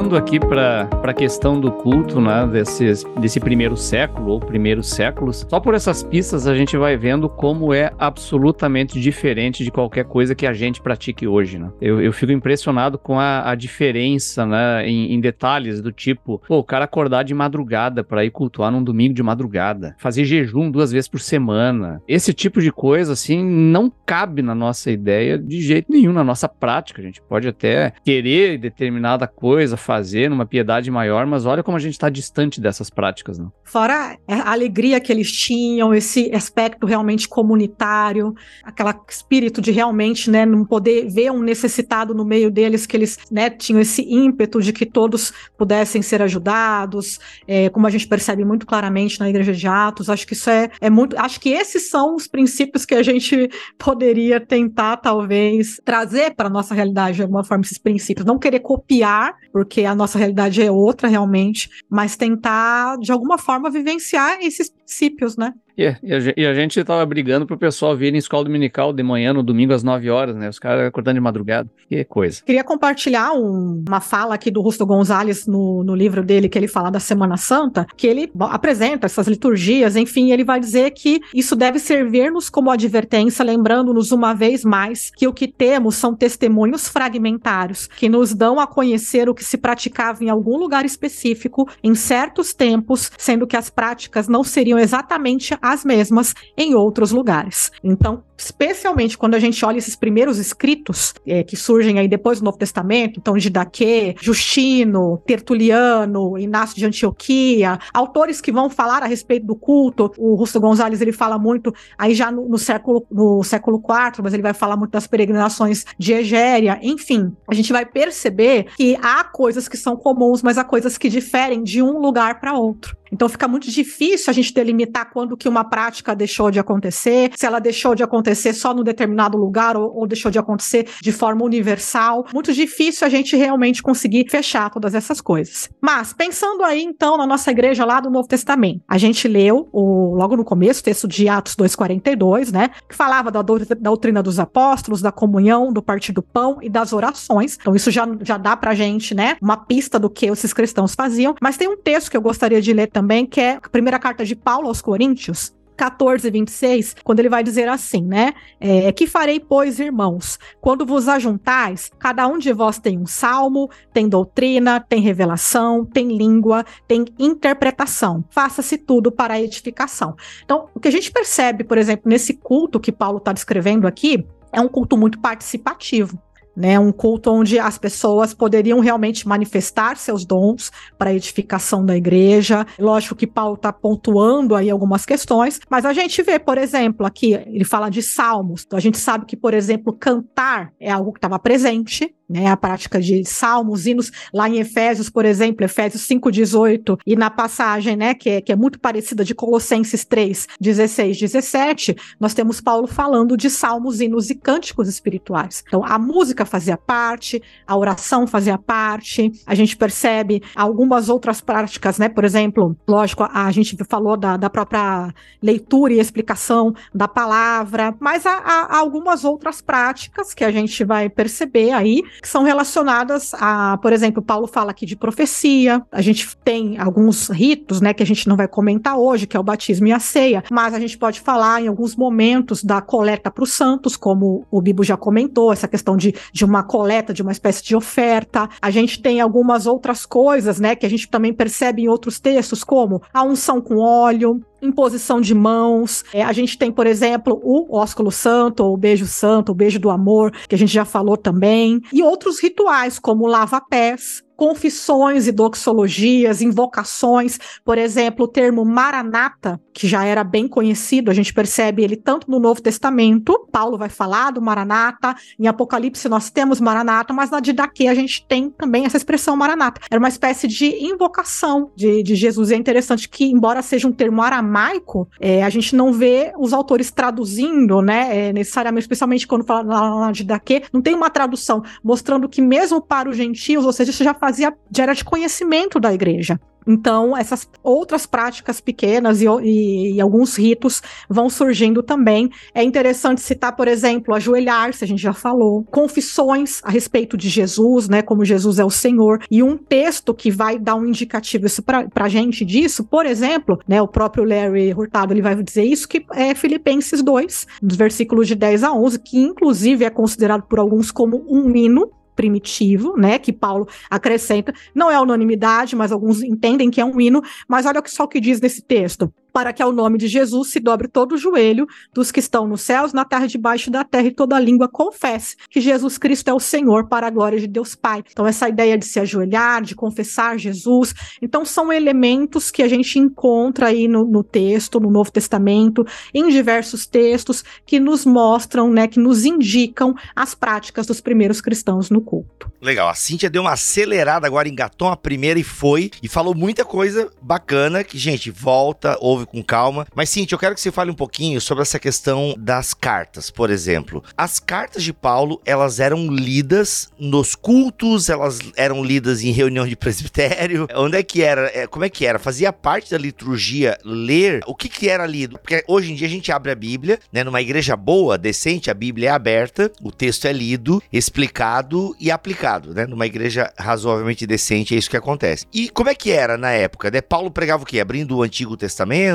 Voltando 0.00 0.16
aqui 0.16 0.40
para 0.40 0.88
a 1.02 1.12
questão 1.12 1.60
do 1.60 1.70
culto, 1.70 2.20
né, 2.20 2.46
desses, 2.50 3.04
desse 3.20 3.38
primeiro 3.38 3.76
século 3.76 4.32
ou 4.32 4.40
primeiros 4.40 4.88
séculos, 4.88 5.46
só 5.48 5.60
por 5.60 5.74
essas 5.74 6.02
pistas 6.02 6.46
a 6.46 6.56
gente 6.56 6.74
vai 6.76 6.96
vendo 6.96 7.28
como 7.28 7.74
é 7.74 7.92
absolutamente 7.98 8.98
diferente 8.98 9.62
de 9.62 9.70
qualquer 9.70 10.04
coisa 10.04 10.34
que 10.34 10.46
a 10.46 10.54
gente 10.54 10.80
pratique 10.80 11.26
hoje, 11.26 11.58
né? 11.58 11.70
Eu, 11.82 12.00
eu 12.00 12.12
fico 12.14 12.32
impressionado 12.32 12.98
com 12.98 13.18
a, 13.18 13.50
a 13.50 13.54
diferença, 13.54 14.46
né, 14.46 14.88
em, 14.88 15.12
em, 15.12 15.20
detalhes 15.20 15.82
do 15.82 15.92
tipo, 15.92 16.40
pô, 16.48 16.58
o 16.58 16.64
cara 16.64 16.86
acordar 16.86 17.22
de 17.22 17.34
madrugada 17.34 18.02
para 18.02 18.24
ir 18.24 18.30
cultuar 18.30 18.70
num 18.70 18.82
domingo 18.82 19.12
de 19.12 19.22
madrugada, 19.22 19.94
fazer 19.98 20.24
jejum 20.24 20.70
duas 20.70 20.90
vezes 20.90 21.08
por 21.08 21.20
semana, 21.20 22.00
esse 22.08 22.32
tipo 22.32 22.62
de 22.62 22.72
coisa, 22.72 23.12
assim, 23.12 23.44
não 23.44 23.92
cabe 24.06 24.40
na 24.40 24.54
nossa 24.54 24.90
ideia 24.90 25.38
de 25.38 25.60
jeito 25.60 25.92
nenhum, 25.92 26.12
na 26.12 26.24
nossa 26.24 26.48
prática. 26.48 27.02
A 27.02 27.04
gente 27.04 27.20
pode 27.20 27.46
até 27.46 27.92
querer 28.02 28.56
determinada 28.56 29.26
coisa, 29.26 29.76
fazer 29.90 30.30
numa 30.30 30.46
piedade 30.46 30.88
maior, 30.88 31.26
mas 31.26 31.46
olha 31.46 31.64
como 31.64 31.76
a 31.76 31.80
gente 31.80 31.94
está 31.94 32.08
distante 32.08 32.60
dessas 32.60 32.88
práticas, 32.88 33.40
né? 33.40 33.48
Fora 33.64 34.16
a 34.28 34.52
alegria 34.52 35.00
que 35.00 35.10
eles 35.10 35.32
tinham, 35.32 35.92
esse 35.92 36.30
aspecto 36.32 36.86
realmente 36.86 37.28
comunitário, 37.28 38.32
aquele 38.62 38.94
espírito 39.08 39.60
de 39.60 39.72
realmente, 39.72 40.30
né, 40.30 40.46
não 40.46 40.64
poder 40.64 41.08
ver 41.08 41.32
um 41.32 41.40
necessitado 41.40 42.14
no 42.14 42.24
meio 42.24 42.52
deles, 42.52 42.86
que 42.86 42.96
eles, 42.96 43.18
né, 43.32 43.50
tinham 43.50 43.80
esse 43.80 44.02
ímpeto 44.02 44.62
de 44.62 44.72
que 44.72 44.86
todos 44.86 45.32
pudessem 45.58 46.02
ser 46.02 46.22
ajudados, 46.22 47.18
é, 47.48 47.68
como 47.68 47.88
a 47.88 47.90
gente 47.90 48.06
percebe 48.06 48.44
muito 48.44 48.66
claramente 48.66 49.18
na 49.18 49.28
Igreja 49.28 49.52
de 49.52 49.66
Atos, 49.66 50.08
acho 50.08 50.24
que 50.24 50.34
isso 50.34 50.48
é, 50.48 50.70
é 50.80 50.88
muito, 50.88 51.18
acho 51.18 51.40
que 51.40 51.48
esses 51.48 51.90
são 51.90 52.14
os 52.14 52.28
princípios 52.28 52.84
que 52.84 52.94
a 52.94 53.02
gente 53.02 53.50
poderia 53.76 54.38
tentar, 54.40 54.98
talvez, 54.98 55.80
trazer 55.84 56.36
para 56.36 56.48
nossa 56.48 56.74
realidade 56.74 57.16
de 57.16 57.22
alguma 57.22 57.42
forma, 57.42 57.64
esses 57.64 57.78
princípios, 57.78 58.24
não 58.24 58.38
querer 58.38 58.60
copiar, 58.60 59.34
porque 59.52 59.79
porque 59.80 59.86
a 59.86 59.94
nossa 59.94 60.18
realidade 60.18 60.62
é 60.62 60.70
outra 60.70 61.08
realmente, 61.08 61.70
mas 61.88 62.16
tentar 62.16 62.98
de 62.98 63.10
alguma 63.10 63.38
forma 63.38 63.70
vivenciar 63.70 64.38
esses 64.42 64.68
princípios, 64.68 65.36
né? 65.36 65.54
E, 65.76 65.86
a, 65.86 65.96
e, 66.36 66.46
a, 66.46 66.54
gente 66.54 66.82
tava 66.84 67.04
brigando 67.06 67.46
pro 67.46 67.58
pessoal 67.58 67.96
vir 67.96 68.14
em 68.14 68.18
escola 68.18 68.44
dominical 68.44 68.92
de 68.92 69.02
manhã, 69.02 69.32
no 69.32 69.42
domingo, 69.42 69.72
às 69.72 69.82
9 69.82 70.10
horas, 70.10 70.36
né? 70.36 70.48
Os 70.48 70.58
caras 70.58 70.86
acordando 70.86 71.14
de 71.14 71.20
madrugada. 71.20 71.68
Que 71.88 72.04
coisa. 72.04 72.42
Queria 72.44 72.64
compartilhar 72.64 73.32
um, 73.32 73.84
uma 73.86 74.00
fala 74.00 74.34
aqui 74.34 74.50
do 74.50 74.60
Rusto 74.60 74.86
Gonzalez 74.86 75.46
no, 75.46 75.82
no 75.84 75.94
livro 75.94 76.22
dele, 76.22 76.48
que 76.48 76.58
ele 76.58 76.68
fala 76.68 76.90
da 76.90 77.00
Semana 77.00 77.36
Santa, 77.36 77.86
que 77.96 78.06
ele 78.06 78.30
apresenta 78.38 79.06
essas 79.06 79.26
liturgias, 79.26 79.96
enfim, 79.96 80.32
ele 80.32 80.44
vai 80.44 80.60
dizer 80.60 80.90
que 80.92 81.20
isso 81.34 81.56
deve 81.56 81.78
servir-nos 81.78 82.48
como 82.50 82.70
advertência, 82.70 83.44
lembrando-nos 83.44 84.12
uma 84.12 84.34
vez 84.34 84.64
mais 84.64 85.10
que 85.16 85.26
o 85.26 85.32
que 85.32 85.48
temos 85.48 85.96
são 85.96 86.14
testemunhos 86.14 86.88
fragmentários, 86.88 87.86
que 87.86 88.08
nos 88.08 88.34
dão 88.34 88.58
a 88.58 88.66
conhecer 88.66 89.28
o 89.28 89.34
que 89.34 89.44
se 89.44 89.58
praticava 89.58 90.24
em 90.24 90.30
algum 90.30 90.56
lugar 90.56 90.84
específico, 90.84 91.68
em 91.82 91.94
certos 91.94 92.52
tempos, 92.52 93.10
sendo 93.18 93.46
que 93.46 93.56
as 93.56 93.70
práticas 93.70 94.28
não 94.28 94.44
seriam 94.44 94.78
exatamente 94.78 95.56
as 95.60 95.84
mesmas 95.84 96.34
em 96.56 96.74
outros 96.74 97.10
lugares. 97.10 97.70
Então, 97.82 98.22
especialmente 98.40 99.18
quando 99.18 99.34
a 99.34 99.38
gente 99.38 99.64
olha 99.64 99.78
esses 99.78 99.94
primeiros 99.94 100.38
escritos 100.38 101.14
é, 101.26 101.42
que 101.42 101.56
surgem 101.56 101.98
aí 101.98 102.08
depois 102.08 102.40
do 102.40 102.44
Novo 102.44 102.58
Testamento, 102.58 103.18
então 103.20 103.36
Didaquê, 103.36 104.14
Justino, 104.20 105.22
Tertuliano, 105.26 106.38
Inácio 106.38 106.76
de 106.76 106.86
Antioquia, 106.86 107.78
autores 107.92 108.40
que 108.40 108.50
vão 108.50 108.70
falar 108.70 109.02
a 109.02 109.06
respeito 109.06 109.46
do 109.46 109.54
culto. 109.54 110.12
O 110.16 110.34
Rusto 110.34 110.60
Gonzalez 110.60 111.00
ele 111.00 111.12
fala 111.12 111.38
muito 111.38 111.72
aí 111.98 112.14
já 112.14 112.30
no, 112.30 112.48
no 112.48 112.58
século 112.58 113.06
no 113.10 113.42
século 113.42 113.78
IV, 113.78 114.22
mas 114.22 114.32
ele 114.32 114.42
vai 114.42 114.54
falar 114.54 114.76
muito 114.76 114.92
das 114.92 115.06
peregrinações 115.06 115.84
de 115.98 116.12
Egéria. 116.12 116.78
Enfim, 116.82 117.32
a 117.48 117.54
gente 117.54 117.72
vai 117.72 117.84
perceber 117.84 118.66
que 118.76 118.96
há 119.02 119.22
coisas 119.24 119.68
que 119.68 119.76
são 119.76 119.96
comuns, 119.96 120.42
mas 120.42 120.58
há 120.58 120.64
coisas 120.64 120.96
que 120.96 121.08
diferem 121.08 121.62
de 121.62 121.82
um 121.82 121.98
lugar 121.98 122.40
para 122.40 122.54
outro. 122.54 122.96
Então 123.12 123.28
fica 123.28 123.48
muito 123.48 123.68
difícil 123.68 124.30
a 124.30 124.32
gente 124.32 124.54
delimitar 124.54 125.10
quando 125.12 125.36
que 125.36 125.48
uma 125.48 125.64
prática 125.64 126.14
deixou 126.14 126.50
de 126.50 126.60
acontecer, 126.60 127.32
se 127.36 127.44
ela 127.44 127.58
deixou 127.58 127.94
de 127.94 128.04
acontecer 128.04 128.29
só 128.52 128.74
num 128.74 128.82
determinado 128.82 129.36
lugar 129.36 129.76
ou, 129.76 129.94
ou 129.94 130.06
deixou 130.06 130.30
de 130.30 130.38
acontecer 130.38 130.88
de 131.00 131.12
forma 131.12 131.44
universal. 131.44 132.26
Muito 132.32 132.52
difícil 132.52 133.06
a 133.06 133.10
gente 133.10 133.36
realmente 133.36 133.82
conseguir 133.82 134.28
fechar 134.28 134.70
todas 134.70 134.94
essas 134.94 135.20
coisas. 135.20 135.68
Mas 135.80 136.12
pensando 136.12 136.62
aí 136.62 136.82
então 136.82 137.16
na 137.16 137.26
nossa 137.26 137.50
igreja 137.50 137.84
lá 137.84 138.00
do 138.00 138.10
Novo 138.10 138.28
Testamento, 138.28 138.82
a 138.88 138.98
gente 138.98 139.26
leu 139.28 139.68
o, 139.72 140.14
logo 140.14 140.36
no 140.36 140.44
começo 140.44 140.80
o 140.80 140.84
texto 140.84 141.08
de 141.08 141.28
Atos 141.28 141.54
2:42, 141.56 142.52
né, 142.52 142.70
que 142.88 142.94
falava 142.94 143.30
da 143.30 143.42
doutrina 143.42 144.22
dos 144.22 144.38
apóstolos, 144.38 145.00
da 145.00 145.12
comunhão, 145.12 145.72
do 145.72 145.82
partir 145.82 146.12
do 146.12 146.22
pão 146.22 146.58
e 146.60 146.68
das 146.68 146.92
orações. 146.92 147.58
Então 147.60 147.74
isso 147.74 147.90
já, 147.90 148.06
já 148.22 148.36
dá 148.36 148.56
pra 148.56 148.74
gente, 148.74 149.14
né, 149.14 149.36
uma 149.40 149.56
pista 149.56 149.98
do 149.98 150.10
que 150.10 150.26
esses 150.26 150.52
cristãos 150.52 150.94
faziam. 150.94 151.34
Mas 151.40 151.56
tem 151.56 151.68
um 151.68 151.76
texto 151.76 152.10
que 152.10 152.16
eu 152.16 152.22
gostaria 152.22 152.60
de 152.60 152.72
ler 152.72 152.88
também, 152.88 153.26
que 153.26 153.40
é 153.40 153.58
a 153.62 153.68
primeira 153.68 153.98
carta 153.98 154.24
de 154.24 154.34
Paulo 154.34 154.68
aos 154.68 154.80
Coríntios, 154.80 155.52
14, 155.80 156.30
26, 156.30 156.96
quando 157.02 157.20
ele 157.20 157.30
vai 157.30 157.42
dizer 157.42 157.66
assim, 157.66 158.02
né? 158.02 158.34
É, 158.60 158.92
que 158.92 159.06
farei, 159.06 159.40
pois, 159.40 159.80
irmãos? 159.80 160.38
Quando 160.60 160.84
vos 160.84 161.08
ajuntais, 161.08 161.90
cada 161.98 162.28
um 162.28 162.36
de 162.36 162.52
vós 162.52 162.78
tem 162.78 162.98
um 162.98 163.06
salmo, 163.06 163.70
tem 163.90 164.06
doutrina, 164.06 164.78
tem 164.78 165.00
revelação, 165.00 165.86
tem 165.86 166.14
língua, 166.14 166.66
tem 166.86 167.06
interpretação. 167.18 168.22
Faça-se 168.28 168.76
tudo 168.76 169.10
para 169.10 169.32
a 169.32 169.40
edificação. 169.40 170.14
Então, 170.44 170.68
o 170.74 170.80
que 170.80 170.88
a 170.88 170.92
gente 170.92 171.10
percebe, 171.10 171.64
por 171.64 171.78
exemplo, 171.78 172.10
nesse 172.10 172.34
culto 172.34 172.78
que 172.78 172.92
Paulo 172.92 173.16
está 173.16 173.32
descrevendo 173.32 173.86
aqui, 173.86 174.26
é 174.52 174.60
um 174.60 174.68
culto 174.68 174.98
muito 174.98 175.18
participativo 175.18 176.20
né? 176.60 176.78
Um 176.78 176.92
culto 176.92 177.32
onde 177.32 177.58
as 177.58 177.78
pessoas 177.78 178.34
poderiam 178.34 178.78
realmente 178.80 179.26
manifestar 179.26 179.96
seus 179.96 180.24
dons 180.24 180.70
para 180.98 181.10
a 181.10 181.14
edificação 181.14 181.84
da 181.84 181.96
igreja. 181.96 182.66
Lógico 182.78 183.16
que 183.16 183.26
Paulo 183.26 183.54
está 183.54 183.72
pontuando 183.72 184.54
aí 184.54 184.70
algumas 184.70 185.04
questões, 185.06 185.60
mas 185.68 185.84
a 185.84 185.92
gente 185.92 186.22
vê, 186.22 186.38
por 186.38 186.58
exemplo, 186.58 187.06
aqui 187.06 187.32
ele 187.32 187.64
fala 187.64 187.88
de 187.88 188.02
salmos. 188.02 188.64
Então 188.66 188.76
a 188.76 188.82
gente 188.82 188.98
sabe 188.98 189.24
que, 189.24 189.36
por 189.36 189.54
exemplo, 189.54 189.92
cantar 189.92 190.72
é 190.78 190.90
algo 190.90 191.12
que 191.12 191.18
estava 191.18 191.38
presente 191.38 192.14
né, 192.30 192.46
a 192.46 192.56
prática 192.56 193.00
de 193.00 193.24
salmos, 193.24 193.86
hinos, 193.86 194.12
lá 194.32 194.48
em 194.48 194.60
Efésios, 194.60 195.10
por 195.10 195.24
exemplo, 195.24 195.64
Efésios 195.64 196.06
5,18, 196.06 197.00
e 197.04 197.16
na 197.16 197.28
passagem, 197.28 197.96
né, 197.96 198.14
que 198.14 198.30
é, 198.30 198.40
que 198.40 198.52
é 198.52 198.56
muito 198.56 198.78
parecida 198.78 199.24
de 199.24 199.34
Colossenses 199.34 200.04
3, 200.04 200.46
16, 200.60 201.18
17, 201.18 201.96
nós 202.20 202.32
temos 202.32 202.60
Paulo 202.60 202.86
falando 202.86 203.36
de 203.36 203.50
salmos, 203.50 204.00
hinos 204.00 204.30
e 204.30 204.36
cânticos 204.36 204.88
espirituais. 204.88 205.64
Então, 205.66 205.84
a 205.84 205.98
música 205.98 206.44
fazia 206.50 206.76
parte, 206.76 207.42
a 207.66 207.76
oração 207.76 208.26
fazia 208.26 208.58
parte, 208.58 209.32
a 209.46 209.54
gente 209.54 209.76
percebe 209.76 210.42
algumas 210.54 211.08
outras 211.08 211.40
práticas, 211.40 211.98
né, 211.98 212.08
por 212.08 212.24
exemplo, 212.24 212.76
lógico, 212.86 213.22
a, 213.22 213.50
gente 213.50 213.76
falou 213.88 214.16
da, 214.16 214.36
da 214.36 214.50
própria 214.50 215.14
leitura 215.42 215.94
e 215.94 216.00
explicação 216.00 216.74
da 216.94 217.06
palavra, 217.06 217.94
mas 218.00 218.26
há, 218.26 218.36
há 218.36 218.76
algumas 218.76 219.24
outras 219.24 219.60
práticas 219.60 220.34
que 220.34 220.44
a 220.44 220.50
gente 220.50 220.84
vai 220.84 221.08
perceber 221.08 221.70
aí, 221.70 222.02
que 222.20 222.28
são 222.28 222.42
relacionadas 222.42 223.32
a, 223.34 223.78
por 223.78 223.92
exemplo, 223.92 224.22
Paulo 224.22 224.46
fala 224.46 224.72
aqui 224.72 224.84
de 224.84 224.96
profecia, 224.96 225.82
a 225.92 226.02
gente 226.02 226.36
tem 226.38 226.78
alguns 226.78 227.28
ritos, 227.28 227.80
né, 227.80 227.94
que 227.94 228.02
a 228.02 228.06
gente 228.06 228.28
não 228.28 228.36
vai 228.36 228.48
comentar 228.48 228.98
hoje, 228.98 229.26
que 229.26 229.36
é 229.36 229.40
o 229.40 229.44
batismo 229.44 229.86
e 229.86 229.92
a 229.92 230.00
ceia, 230.00 230.42
mas 230.50 230.74
a 230.74 230.80
gente 230.80 230.98
pode 230.98 231.20
falar 231.20 231.62
em 231.62 231.68
alguns 231.68 231.94
momentos 231.94 232.64
da 232.64 232.80
coleta 232.80 233.30
para 233.30 233.44
os 233.44 233.52
santos, 233.52 233.96
como 233.96 234.46
o 234.50 234.60
Bibo 234.60 234.82
já 234.82 234.96
comentou, 234.96 235.52
essa 235.52 235.68
questão 235.68 235.96
de, 235.96 236.14
de 236.32 236.44
uma 236.44 236.62
coleta, 236.62 237.12
de 237.12 237.22
uma 237.22 237.32
espécie 237.32 237.62
de 237.62 237.76
oferta. 237.76 238.48
A 238.60 238.70
gente 238.70 239.00
tem 239.00 239.20
algumas 239.20 239.66
outras 239.66 240.06
coisas, 240.06 240.60
né, 240.60 240.74
que 240.74 240.86
a 240.86 240.90
gente 240.90 241.08
também 241.08 241.32
percebe 241.32 241.82
em 241.82 241.88
outros 241.88 242.20
textos, 242.20 242.64
como 242.64 243.02
a 243.12 243.22
unção 243.22 243.60
com 243.60 243.78
óleo, 243.78 244.40
imposição 244.62 245.20
de 245.20 245.34
mãos. 245.34 246.04
É, 246.12 246.22
a 246.22 246.32
gente 246.32 246.58
tem, 246.58 246.70
por 246.70 246.86
exemplo, 246.86 247.40
o 247.42 247.76
ósculo 247.76 248.10
santo, 248.10 248.64
ou 248.64 248.74
o 248.74 248.76
beijo 248.76 249.06
santo, 249.06 249.52
o 249.52 249.54
beijo 249.54 249.78
do 249.78 249.90
amor, 249.90 250.32
que 250.48 250.54
a 250.54 250.58
gente 250.58 250.72
já 250.72 250.84
falou 250.84 251.16
também, 251.16 251.80
e 251.92 252.02
outros 252.02 252.40
rituais, 252.40 252.98
como 252.98 253.26
lava-pés, 253.26 254.22
confissões 254.40 255.26
e 255.26 255.32
doxologias, 255.32 256.40
invocações, 256.40 257.38
por 257.62 257.76
exemplo, 257.76 258.24
o 258.24 258.28
termo 258.28 258.64
Maranata, 258.64 259.60
que 259.70 259.86
já 259.86 260.02
era 260.06 260.24
bem 260.24 260.48
conhecido, 260.48 261.10
a 261.10 261.14
gente 261.14 261.34
percebe 261.34 261.84
ele 261.84 261.94
tanto 261.94 262.30
no 262.30 262.40
Novo 262.40 262.62
Testamento, 262.62 263.46
Paulo 263.52 263.76
vai 263.76 263.90
falar 263.90 264.30
do 264.30 264.40
Maranata, 264.40 265.14
em 265.38 265.46
Apocalipse 265.46 266.08
nós 266.08 266.30
temos 266.30 266.58
Maranata, 266.58 267.12
mas 267.12 267.30
na 267.30 267.38
Didaquê 267.38 267.86
a 267.86 267.94
gente 267.94 268.26
tem 268.26 268.48
também 268.48 268.86
essa 268.86 268.96
expressão 268.96 269.36
Maranata. 269.36 269.82
Era 269.90 269.98
uma 269.98 270.08
espécie 270.08 270.48
de 270.48 270.86
invocação 270.86 271.70
de, 271.76 272.02
de 272.02 272.14
Jesus. 272.14 272.50
E 272.50 272.54
é 272.54 272.56
interessante 272.56 273.10
que, 273.10 273.26
embora 273.26 273.60
seja 273.60 273.86
um 273.86 273.92
termo 273.92 274.22
aramaico, 274.22 275.06
é, 275.20 275.44
a 275.44 275.50
gente 275.50 275.76
não 275.76 275.92
vê 275.92 276.32
os 276.38 276.54
autores 276.54 276.90
traduzindo, 276.90 277.82
né, 277.82 278.28
é, 278.28 278.32
necessariamente, 278.32 278.84
especialmente 278.84 279.26
quando 279.26 279.44
fala 279.44 279.64
na, 279.64 280.12
Didaquê, 280.12 280.62
não 280.72 280.80
tem 280.80 280.94
uma 280.94 281.10
tradução 281.10 281.62
mostrando 281.84 282.26
que 282.26 282.40
mesmo 282.40 282.80
para 282.80 283.10
os 283.10 283.18
gentios, 283.18 283.66
ou 283.66 283.72
seja, 283.72 283.90
isso 283.90 284.02
já 284.02 284.14
faz 284.14 284.29
fazia, 284.30 284.54
já 284.74 284.84
era 284.84 284.94
de 284.94 285.04
conhecimento 285.04 285.80
da 285.80 285.92
igreja. 285.92 286.38
Então, 286.66 287.16
essas 287.16 287.48
outras 287.64 288.04
práticas 288.06 288.60
pequenas 288.60 289.22
e, 289.22 289.26
e, 289.42 289.94
e, 289.94 290.00
alguns 290.00 290.36
ritos 290.36 290.82
vão 291.08 291.30
surgindo 291.30 291.82
também. 291.82 292.30
É 292.54 292.62
interessante 292.62 293.22
citar, 293.22 293.56
por 293.56 293.66
exemplo, 293.66 294.14
ajoelhar-se, 294.14 294.84
a 294.84 294.86
gente 294.86 295.00
já 295.00 295.14
falou, 295.14 295.64
confissões 295.64 296.60
a 296.62 296.70
respeito 296.70 297.16
de 297.16 297.30
Jesus, 297.30 297.88
né, 297.88 298.02
como 298.02 298.26
Jesus 298.26 298.58
é 298.58 298.64
o 298.64 298.70
Senhor, 298.70 299.20
e 299.30 299.42
um 299.42 299.56
texto 299.56 300.12
que 300.12 300.30
vai 300.30 300.58
dar 300.58 300.74
um 300.74 300.84
indicativo 300.84 301.46
para 301.64 302.04
a 302.04 302.08
gente 302.08 302.44
disso, 302.44 302.84
por 302.84 303.06
exemplo, 303.06 303.58
né, 303.66 303.80
o 303.80 303.88
próprio 303.88 304.24
Larry 304.24 304.74
Hurtado 304.74 305.14
ele 305.14 305.22
vai 305.22 305.42
dizer 305.42 305.64
isso, 305.64 305.88
que 305.88 306.04
é 306.12 306.34
Filipenses 306.34 307.02
2, 307.02 307.46
dos 307.62 307.76
versículos 307.76 308.28
de 308.28 308.34
10 308.34 308.64
a 308.64 308.72
11, 308.72 308.98
que 309.00 309.18
inclusive 309.18 309.84
é 309.84 309.90
considerado 309.90 310.42
por 310.42 310.58
alguns 310.58 310.90
como 310.90 311.24
um 311.26 311.56
hino, 311.56 311.90
primitivo, 312.20 312.98
né, 312.98 313.18
que 313.18 313.32
Paulo 313.32 313.66
acrescenta. 313.88 314.52
Não 314.74 314.90
é 314.90 315.00
unanimidade, 315.00 315.74
mas 315.74 315.90
alguns 315.90 316.22
entendem 316.22 316.70
que 316.70 316.78
é 316.78 316.84
um 316.84 317.00
hino, 317.00 317.22
mas 317.48 317.64
olha 317.64 317.82
só 317.86 318.04
o 318.04 318.08
que 318.08 318.20
diz 318.20 318.42
nesse 318.42 318.60
texto 318.60 319.10
para 319.32 319.52
que 319.52 319.62
ao 319.62 319.72
nome 319.72 319.98
de 319.98 320.08
Jesus 320.08 320.48
se 320.48 320.60
dobre 320.60 320.88
todo 320.88 321.12
o 321.12 321.18
joelho 321.18 321.66
dos 321.92 322.10
que 322.10 322.20
estão 322.20 322.46
nos 322.46 322.62
céus, 322.62 322.92
na 322.92 323.04
terra, 323.04 323.26
debaixo 323.26 323.70
da 323.70 323.84
terra, 323.84 324.08
e 324.08 324.14
toda 324.14 324.38
língua 324.38 324.68
confesse 324.68 325.36
que 325.48 325.60
Jesus 325.60 325.98
Cristo 325.98 326.28
é 326.28 326.34
o 326.34 326.40
Senhor, 326.40 326.88
para 326.88 327.06
a 327.06 327.10
glória 327.10 327.38
de 327.38 327.46
Deus 327.46 327.74
Pai. 327.74 328.02
Então, 328.10 328.26
essa 328.26 328.48
ideia 328.48 328.76
de 328.76 328.84
se 328.84 329.00
ajoelhar, 329.00 329.62
de 329.62 329.74
confessar 329.74 330.38
Jesus, 330.38 330.94
então 331.20 331.44
são 331.44 331.72
elementos 331.72 332.50
que 332.50 332.62
a 332.62 332.68
gente 332.68 332.98
encontra 332.98 333.68
aí 333.68 333.88
no, 333.88 334.04
no 334.04 334.22
texto, 334.22 334.80
no 334.80 334.90
Novo 334.90 335.10
Testamento, 335.10 335.86
em 336.12 336.28
diversos 336.28 336.86
textos, 336.86 337.44
que 337.64 337.78
nos 337.78 338.04
mostram, 338.04 338.70
né, 338.70 338.86
que 338.86 338.98
nos 338.98 339.24
indicam 339.24 339.94
as 340.14 340.34
práticas 340.34 340.86
dos 340.86 341.00
primeiros 341.00 341.40
cristãos 341.40 341.90
no 341.90 342.00
culto. 342.00 342.50
Legal, 342.60 342.88
a 342.88 342.94
Cíntia 342.94 343.30
deu 343.30 343.42
uma 343.42 343.52
acelerada 343.52 344.26
agora, 344.26 344.48
engatou 344.48 344.88
a 344.88 344.96
primeira 344.96 345.38
e 345.40 345.44
foi, 345.44 345.90
e 346.02 346.08
falou 346.08 346.34
muita 346.34 346.64
coisa 346.64 347.10
bacana, 347.22 347.82
que, 347.82 347.98
gente, 347.98 348.30
volta, 348.30 348.96
ouve 349.00 349.19
com 349.26 349.42
calma. 349.42 349.86
Mas, 349.94 350.10
Cintia, 350.10 350.34
eu 350.34 350.38
quero 350.38 350.54
que 350.54 350.60
você 350.60 350.70
fale 350.70 350.90
um 350.90 350.94
pouquinho 350.94 351.40
sobre 351.40 351.62
essa 351.62 351.78
questão 351.78 352.34
das 352.38 352.74
cartas, 352.74 353.30
por 353.30 353.50
exemplo. 353.50 354.02
As 354.16 354.38
cartas 354.38 354.82
de 354.82 354.92
Paulo, 354.92 355.40
elas 355.44 355.80
eram 355.80 356.06
lidas 356.06 356.88
nos 356.98 357.34
cultos, 357.34 358.08
elas 358.08 358.38
eram 358.56 358.84
lidas 358.84 359.22
em 359.22 359.30
reunião 359.30 359.66
de 359.66 359.76
presbitério. 359.76 360.66
Onde 360.74 360.96
é 360.96 361.02
que 361.02 361.22
era? 361.22 361.50
É, 361.54 361.66
como 361.66 361.84
é 361.84 361.88
que 361.88 362.06
era? 362.06 362.18
Fazia 362.18 362.52
parte 362.52 362.90
da 362.90 362.98
liturgia 362.98 363.78
ler 363.84 364.40
o 364.46 364.54
que 364.54 364.68
que 364.68 364.88
era 364.88 365.06
lido? 365.06 365.38
Porque 365.38 365.64
hoje 365.66 365.92
em 365.92 365.94
dia 365.94 366.06
a 366.06 366.10
gente 366.10 366.32
abre 366.32 366.50
a 366.50 366.54
Bíblia, 366.54 366.98
né? 367.12 367.24
Numa 367.24 367.40
igreja 367.40 367.76
boa, 367.76 368.18
decente, 368.18 368.70
a 368.70 368.74
Bíblia 368.74 369.10
é 369.10 369.12
aberta, 369.12 369.70
o 369.82 369.90
texto 369.90 370.26
é 370.26 370.32
lido, 370.32 370.82
explicado 370.92 371.94
e 371.98 372.10
aplicado, 372.10 372.74
né? 372.74 372.86
Numa 372.86 373.06
igreja 373.06 373.52
razoavelmente 373.56 374.26
decente, 374.26 374.74
é 374.74 374.78
isso 374.78 374.90
que 374.90 374.96
acontece. 374.96 375.46
E 375.52 375.68
como 375.68 375.88
é 375.88 375.94
que 375.94 376.10
era 376.10 376.36
na 376.36 376.50
época? 376.50 376.90
Né? 376.90 377.00
Paulo 377.00 377.30
pregava 377.30 377.62
o 377.62 377.66
quê? 377.66 377.80
Abrindo 377.80 378.16
o 378.16 378.22
Antigo 378.22 378.56
Testamento? 378.56 379.09